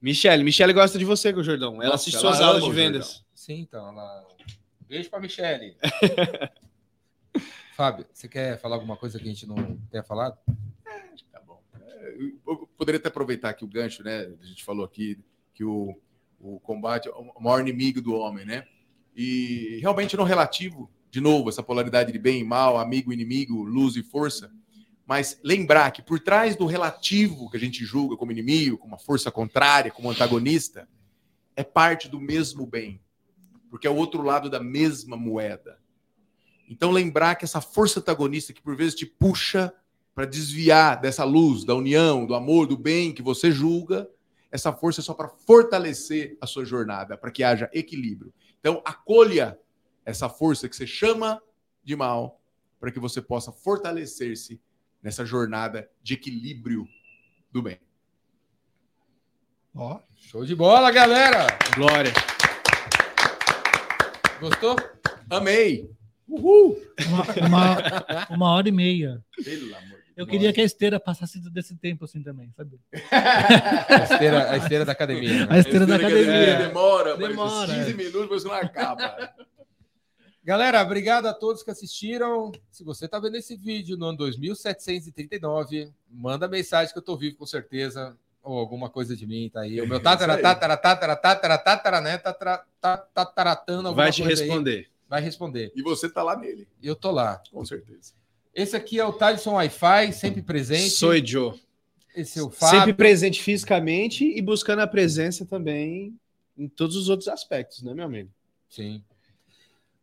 Michele, 0.00 0.42
Michele 0.42 0.72
gosta 0.72 0.98
de 0.98 1.04
você, 1.04 1.30
Jordão. 1.42 1.74
Ela 1.74 1.90
Nossa, 1.92 1.96
assiste 1.96 2.16
ela 2.16 2.22
suas 2.22 2.40
aulas 2.40 2.64
de 2.64 2.72
vendas. 2.72 3.22
Sim, 3.34 3.60
então. 3.60 3.88
Ela... 3.88 4.26
Beijo 4.88 5.10
pra 5.10 5.20
Michelle. 5.20 5.76
Fábio, 7.76 8.06
você 8.10 8.26
quer 8.26 8.58
falar 8.58 8.76
alguma 8.76 8.96
coisa 8.96 9.18
que 9.18 9.24
a 9.24 9.28
gente 9.28 9.46
não 9.46 9.76
tenha 9.90 10.02
falado? 10.02 10.38
Tá 11.30 11.40
bom. 11.40 11.60
É, 11.78 12.16
Eu 12.46 12.66
poderia 12.78 12.98
até 12.98 13.08
aproveitar 13.08 13.50
aqui 13.50 13.64
o 13.64 13.68
gancho, 13.68 14.02
né? 14.02 14.32
A 14.40 14.46
gente 14.46 14.64
falou 14.64 14.84
aqui 14.84 15.18
que 15.52 15.62
o, 15.64 15.94
o 16.40 16.58
combate 16.60 17.08
é 17.08 17.12
o 17.12 17.40
maior 17.40 17.60
inimigo 17.60 18.00
do 18.00 18.14
homem, 18.14 18.46
né? 18.46 18.66
E 19.14 19.78
realmente 19.82 20.16
não 20.16 20.24
relativo, 20.24 20.90
de 21.14 21.20
novo, 21.20 21.48
essa 21.48 21.62
polaridade 21.62 22.10
de 22.10 22.18
bem 22.18 22.40
e 22.40 22.44
mal, 22.44 22.76
amigo, 22.76 23.12
inimigo, 23.12 23.62
luz 23.62 23.94
e 23.94 24.02
força. 24.02 24.50
Mas 25.06 25.38
lembrar 25.44 25.92
que 25.92 26.02
por 26.02 26.18
trás 26.18 26.56
do 26.56 26.66
relativo 26.66 27.48
que 27.48 27.56
a 27.56 27.60
gente 27.60 27.84
julga 27.84 28.16
como 28.16 28.32
inimigo, 28.32 28.76
como 28.76 28.94
uma 28.94 28.98
força 28.98 29.30
contrária, 29.30 29.92
como 29.92 30.10
antagonista, 30.10 30.88
é 31.54 31.62
parte 31.62 32.08
do 32.08 32.20
mesmo 32.20 32.66
bem, 32.66 33.00
porque 33.70 33.86
é 33.86 33.90
o 33.90 33.94
outro 33.94 34.22
lado 34.22 34.50
da 34.50 34.58
mesma 34.58 35.16
moeda. 35.16 35.78
Então 36.68 36.90
lembrar 36.90 37.36
que 37.36 37.44
essa 37.44 37.60
força 37.60 38.00
antagonista 38.00 38.52
que 38.52 38.60
por 38.60 38.74
vezes 38.74 38.96
te 38.96 39.06
puxa 39.06 39.72
para 40.16 40.24
desviar 40.24 41.00
dessa 41.00 41.22
luz, 41.22 41.64
da 41.64 41.76
união, 41.76 42.26
do 42.26 42.34
amor, 42.34 42.66
do 42.66 42.76
bem 42.76 43.14
que 43.14 43.22
você 43.22 43.52
julga, 43.52 44.10
essa 44.50 44.72
força 44.72 45.00
é 45.00 45.04
só 45.04 45.14
para 45.14 45.28
fortalecer 45.28 46.36
a 46.40 46.46
sua 46.48 46.64
jornada, 46.64 47.16
para 47.16 47.30
que 47.30 47.44
haja 47.44 47.70
equilíbrio. 47.72 48.34
Então, 48.58 48.82
acolha 48.84 49.56
essa 50.04 50.28
força 50.28 50.68
que 50.68 50.76
você 50.76 50.86
chama 50.86 51.40
de 51.82 51.96
mal, 51.96 52.40
para 52.78 52.90
que 52.90 52.98
você 52.98 53.22
possa 53.22 53.52
fortalecer-se 53.52 54.60
nessa 55.02 55.24
jornada 55.24 55.90
de 56.02 56.14
equilíbrio 56.14 56.86
do 57.50 57.62
bem. 57.62 57.78
Ó, 59.74 60.00
Show 60.16 60.44
de 60.44 60.54
bola, 60.54 60.90
galera! 60.90 61.46
Glória. 61.74 62.12
Gostou? 64.40 64.76
Amei! 65.28 65.90
Uhul! 66.28 66.80
uma, 67.08 67.46
uma, 67.46 68.26
uma 68.30 68.50
hora 68.54 68.68
e 68.68 68.72
meia. 68.72 69.22
Pelo 69.44 69.74
amor 69.76 69.98
de 69.98 70.04
Eu 70.16 70.24
Deus. 70.24 70.28
queria 70.30 70.52
que 70.52 70.60
a 70.60 70.64
esteira 70.64 70.98
passasse 70.98 71.38
desse 71.50 71.76
tempo 71.76 72.04
assim 72.04 72.22
também, 72.22 72.50
sabe? 72.56 72.80
A 73.10 74.04
esteira, 74.04 74.50
a 74.50 74.56
esteira 74.56 74.84
da 74.84 74.92
academia. 74.92 75.44
A 75.44 75.46
né? 75.46 75.58
esteira 75.58 75.86
da 75.86 75.96
academia. 75.96 76.68
Demora, 76.68 77.16
Demora, 77.16 77.66
mas 77.66 77.70
15 77.70 77.90
é. 77.90 77.94
minutos, 77.94 78.30
mas 78.30 78.44
não 78.44 78.52
acaba. 78.52 79.34
Galera, 80.44 80.82
obrigado 80.82 81.26
a 81.26 81.32
todos 81.32 81.62
que 81.62 81.70
assistiram. 81.70 82.52
Se 82.70 82.84
você 82.84 83.06
está 83.06 83.18
vendo 83.18 83.36
esse 83.36 83.56
vídeo 83.56 83.96
no 83.96 84.06
ano 84.06 84.18
2739, 84.18 85.90
manda 86.10 86.46
mensagem 86.46 86.92
que 86.92 86.98
eu 86.98 87.02
tô 87.02 87.16
vivo 87.16 87.36
com 87.36 87.46
certeza. 87.46 88.16
Ou 88.42 88.58
alguma 88.58 88.90
coisa 88.90 89.16
de 89.16 89.26
mim, 89.26 89.48
tá 89.50 89.60
aí. 89.62 89.80
O 89.80 89.88
meu 89.88 89.98
tatara, 90.02 90.32
Isso 90.34 90.36
aí. 90.38 90.42
tatara, 90.42 90.76
tatara, 90.76 91.16
tatara, 91.16 91.58
tatara, 91.58 92.00
né? 92.02 92.18
Tatara, 92.18 92.62
ta- 92.78 92.98
tataratando 92.98 93.88
alguma 93.88 94.04
Vai 94.04 94.12
te 94.12 94.22
coisa 94.22 94.42
aí. 94.42 94.48
responder. 94.48 94.90
Vai 95.08 95.22
responder. 95.22 95.72
E 95.74 95.82
você 95.82 96.10
tá 96.10 96.22
lá 96.22 96.36
nele, 96.36 96.68
Eu 96.82 96.94
tô 96.94 97.10
lá. 97.10 97.42
com 97.50 97.64
certeza. 97.64 98.12
Esse 98.54 98.76
aqui 98.76 99.00
é 99.00 99.04
o 99.06 99.12
Thaleson 99.14 99.54
Wi-Fi, 99.54 100.12
sempre 100.12 100.42
presente. 100.42 100.90
Sou 100.90 101.16
Joe. 101.24 101.58
Esse 102.14 102.38
é 102.38 102.42
o 102.42 102.50
Fábio. 102.50 102.78
Sempre 102.80 102.92
presente 102.94 103.42
fisicamente 103.42 104.24
e 104.24 104.42
buscando 104.42 104.80
a 104.80 104.86
presença 104.86 105.46
também 105.46 106.14
em 106.56 106.68
todos 106.68 106.96
os 106.96 107.08
outros 107.08 107.28
aspectos, 107.28 107.82
né, 107.82 107.94
meu 107.94 108.04
amigo? 108.04 108.28
Sim. 108.68 109.02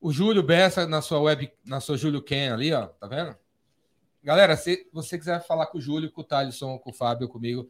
O 0.01 0.11
Júlio 0.11 0.41
Bessa 0.41 0.87
na 0.87 0.99
sua 0.99 1.19
web, 1.19 1.51
na 1.63 1.79
sua 1.79 1.95
Júlio 1.95 2.23
Ken 2.23 2.51
ali, 2.51 2.73
ó, 2.73 2.87
tá 2.87 3.05
vendo? 3.05 3.35
Galera, 4.23 4.57
se 4.57 4.87
você 4.91 5.15
quiser 5.15 5.45
falar 5.45 5.67
com 5.67 5.77
o 5.77 5.81
Júlio, 5.81 6.11
com 6.11 6.21
o 6.21 6.23
Thaleson, 6.23 6.79
com 6.79 6.89
o 6.89 6.93
Fábio, 6.93 7.29
comigo, 7.29 7.69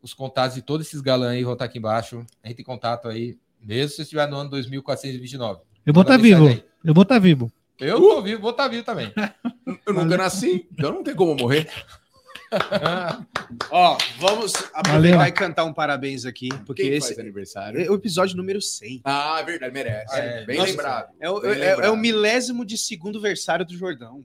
os 0.00 0.14
contatos 0.14 0.54
de 0.54 0.62
todos 0.62 0.86
esses 0.86 1.00
galãs 1.00 1.32
aí 1.32 1.42
vão 1.42 1.54
estar 1.54 1.64
aqui 1.64 1.78
embaixo. 1.78 2.24
A 2.42 2.46
gente 2.46 2.58
tem 2.58 2.64
contato 2.64 3.08
aí, 3.08 3.36
mesmo 3.60 3.90
se 3.90 3.96
você 3.96 4.02
estiver 4.02 4.28
no 4.28 4.36
ano 4.36 4.50
2429. 4.50 5.60
Eu 5.84 5.92
vou 5.92 6.02
estar 6.02 6.16
vivo. 6.16 6.40
mensagem 6.40 6.62
aí. 6.64 6.70
Eu 6.84 6.94
vou 6.94 7.02
estar 7.02 7.18
vivo. 7.18 7.52
Eu 7.80 7.98
tô 7.98 8.22
vivo, 8.22 8.40
vou 8.40 8.50
estar 8.52 8.68
vivo 8.68 8.84
também. 8.84 9.12
Eu 9.84 9.94
nunca 9.94 10.16
nasci, 10.16 10.68
então 10.72 10.92
não 10.92 11.02
tem 11.02 11.14
como 11.16 11.34
morrer. 11.34 11.68
Ó, 13.70 13.98
vamos 14.18 14.52
aproveitar 14.74 15.16
Valeu. 15.18 15.28
e 15.28 15.32
cantar 15.32 15.64
um 15.64 15.72
parabéns 15.72 16.24
aqui, 16.24 16.48
porque 16.66 16.82
Quem 16.82 16.92
esse 16.94 17.08
faz 17.08 17.18
aniversário? 17.18 17.80
é 17.80 17.90
o 17.90 17.94
episódio 17.94 18.36
número 18.36 18.60
100. 18.60 19.00
Ah, 19.04 19.38
é 19.40 19.44
verdade, 19.44 19.72
merece. 19.72 20.14
É, 20.18 20.44
bem 20.44 20.58
nossa, 20.58 20.70
lembrado. 20.70 21.14
É 21.20 21.30
o, 21.30 21.40
bem 21.40 21.52
é- 21.60 21.70
é 21.86 21.90
o 21.90 21.96
milésimo 21.96 22.64
de 22.64 22.76
segundo 22.76 23.20
versário 23.20 23.64
do 23.64 23.76
Jordão. 23.76 24.24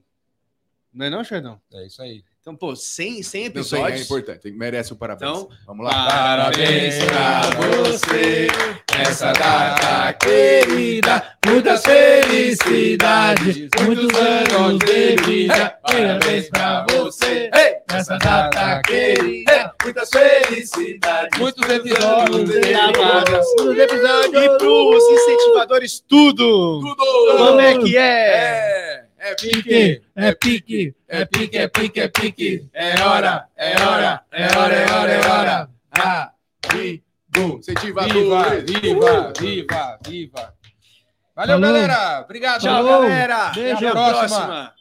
Não 0.94 1.06
é 1.06 1.10
não, 1.10 1.24
Jordão? 1.24 1.62
É 1.74 1.86
isso 1.86 2.02
aí. 2.02 2.24
Então, 2.48 2.56
pô, 2.56 2.74
100, 2.78 3.24
100 3.24 3.52
Não 3.54 3.62
sei, 3.62 3.78
é 3.78 3.82
episódios. 3.84 4.02
importante, 4.06 4.40
tem- 4.40 4.54
merece 4.54 4.94
o 4.94 4.96
parabéns. 4.96 5.30
Então, 5.30 5.50
Vamos 5.68 5.86
lá. 5.86 6.08
Parabéns 6.08 6.96
pra 7.04 7.42
você 7.60 8.48
nessa 8.98 9.34
data 9.34 10.14
querida, 10.14 11.24
muitas 11.46 11.84
felicidades, 11.84 13.68
muitos 13.84 14.08
anos 14.18 14.80
de 14.80 15.16
vida. 15.26 15.78
Parabéns 15.84 16.50
pra 16.50 16.86
você 16.90 17.50
nessa 17.92 18.18
data 18.18 18.82
querida, 18.88 19.74
muitas 19.84 20.10
felicidades. 20.10 21.38
Muitos 21.38 21.70
episódios 21.70 22.50
gravados, 22.50 23.46
muitos 23.60 23.78
episódios. 23.78 24.42
E 24.46 24.58
pros 24.58 25.04
incentivadores, 25.04 26.00
tudo! 26.08 26.80
Tudo! 26.80 27.38
Como 27.38 27.60
é 27.60 27.78
que 27.78 27.98
é? 27.98 28.30
É, 28.30 28.87
é 29.20 29.36
Pique, 29.36 30.02
é 30.16 30.32
pique, 30.34 30.96
é 31.08 31.26
pique, 31.26 31.58
é 31.58 31.68
pique, 31.68 32.00
é 32.00 32.08
pique. 32.08 32.70
É 32.74 33.02
hora, 33.02 33.48
é 33.56 33.82
hora, 33.82 34.22
é 34.32 34.46
hora, 34.58 34.76
é 34.76 34.92
hora, 34.92 35.12
é 35.12 35.28
hora. 35.28 35.70
Viva, 36.72 37.58
incentivadores. 37.58 38.64
Viva, 38.72 38.80
viva, 38.82 39.34
viva, 39.40 40.00
viva. 40.08 40.54
Valeu, 41.36 41.60
Falou. 41.60 41.74
galera. 41.74 42.22
Obrigado. 42.22 42.62
Tchau, 42.62 42.84
Falou. 42.84 43.02
galera. 43.04 43.52
Beijo. 43.54 43.76
Até 43.78 43.88
a 43.88 43.92
Próxima. 43.92 44.28
próxima. 44.28 44.74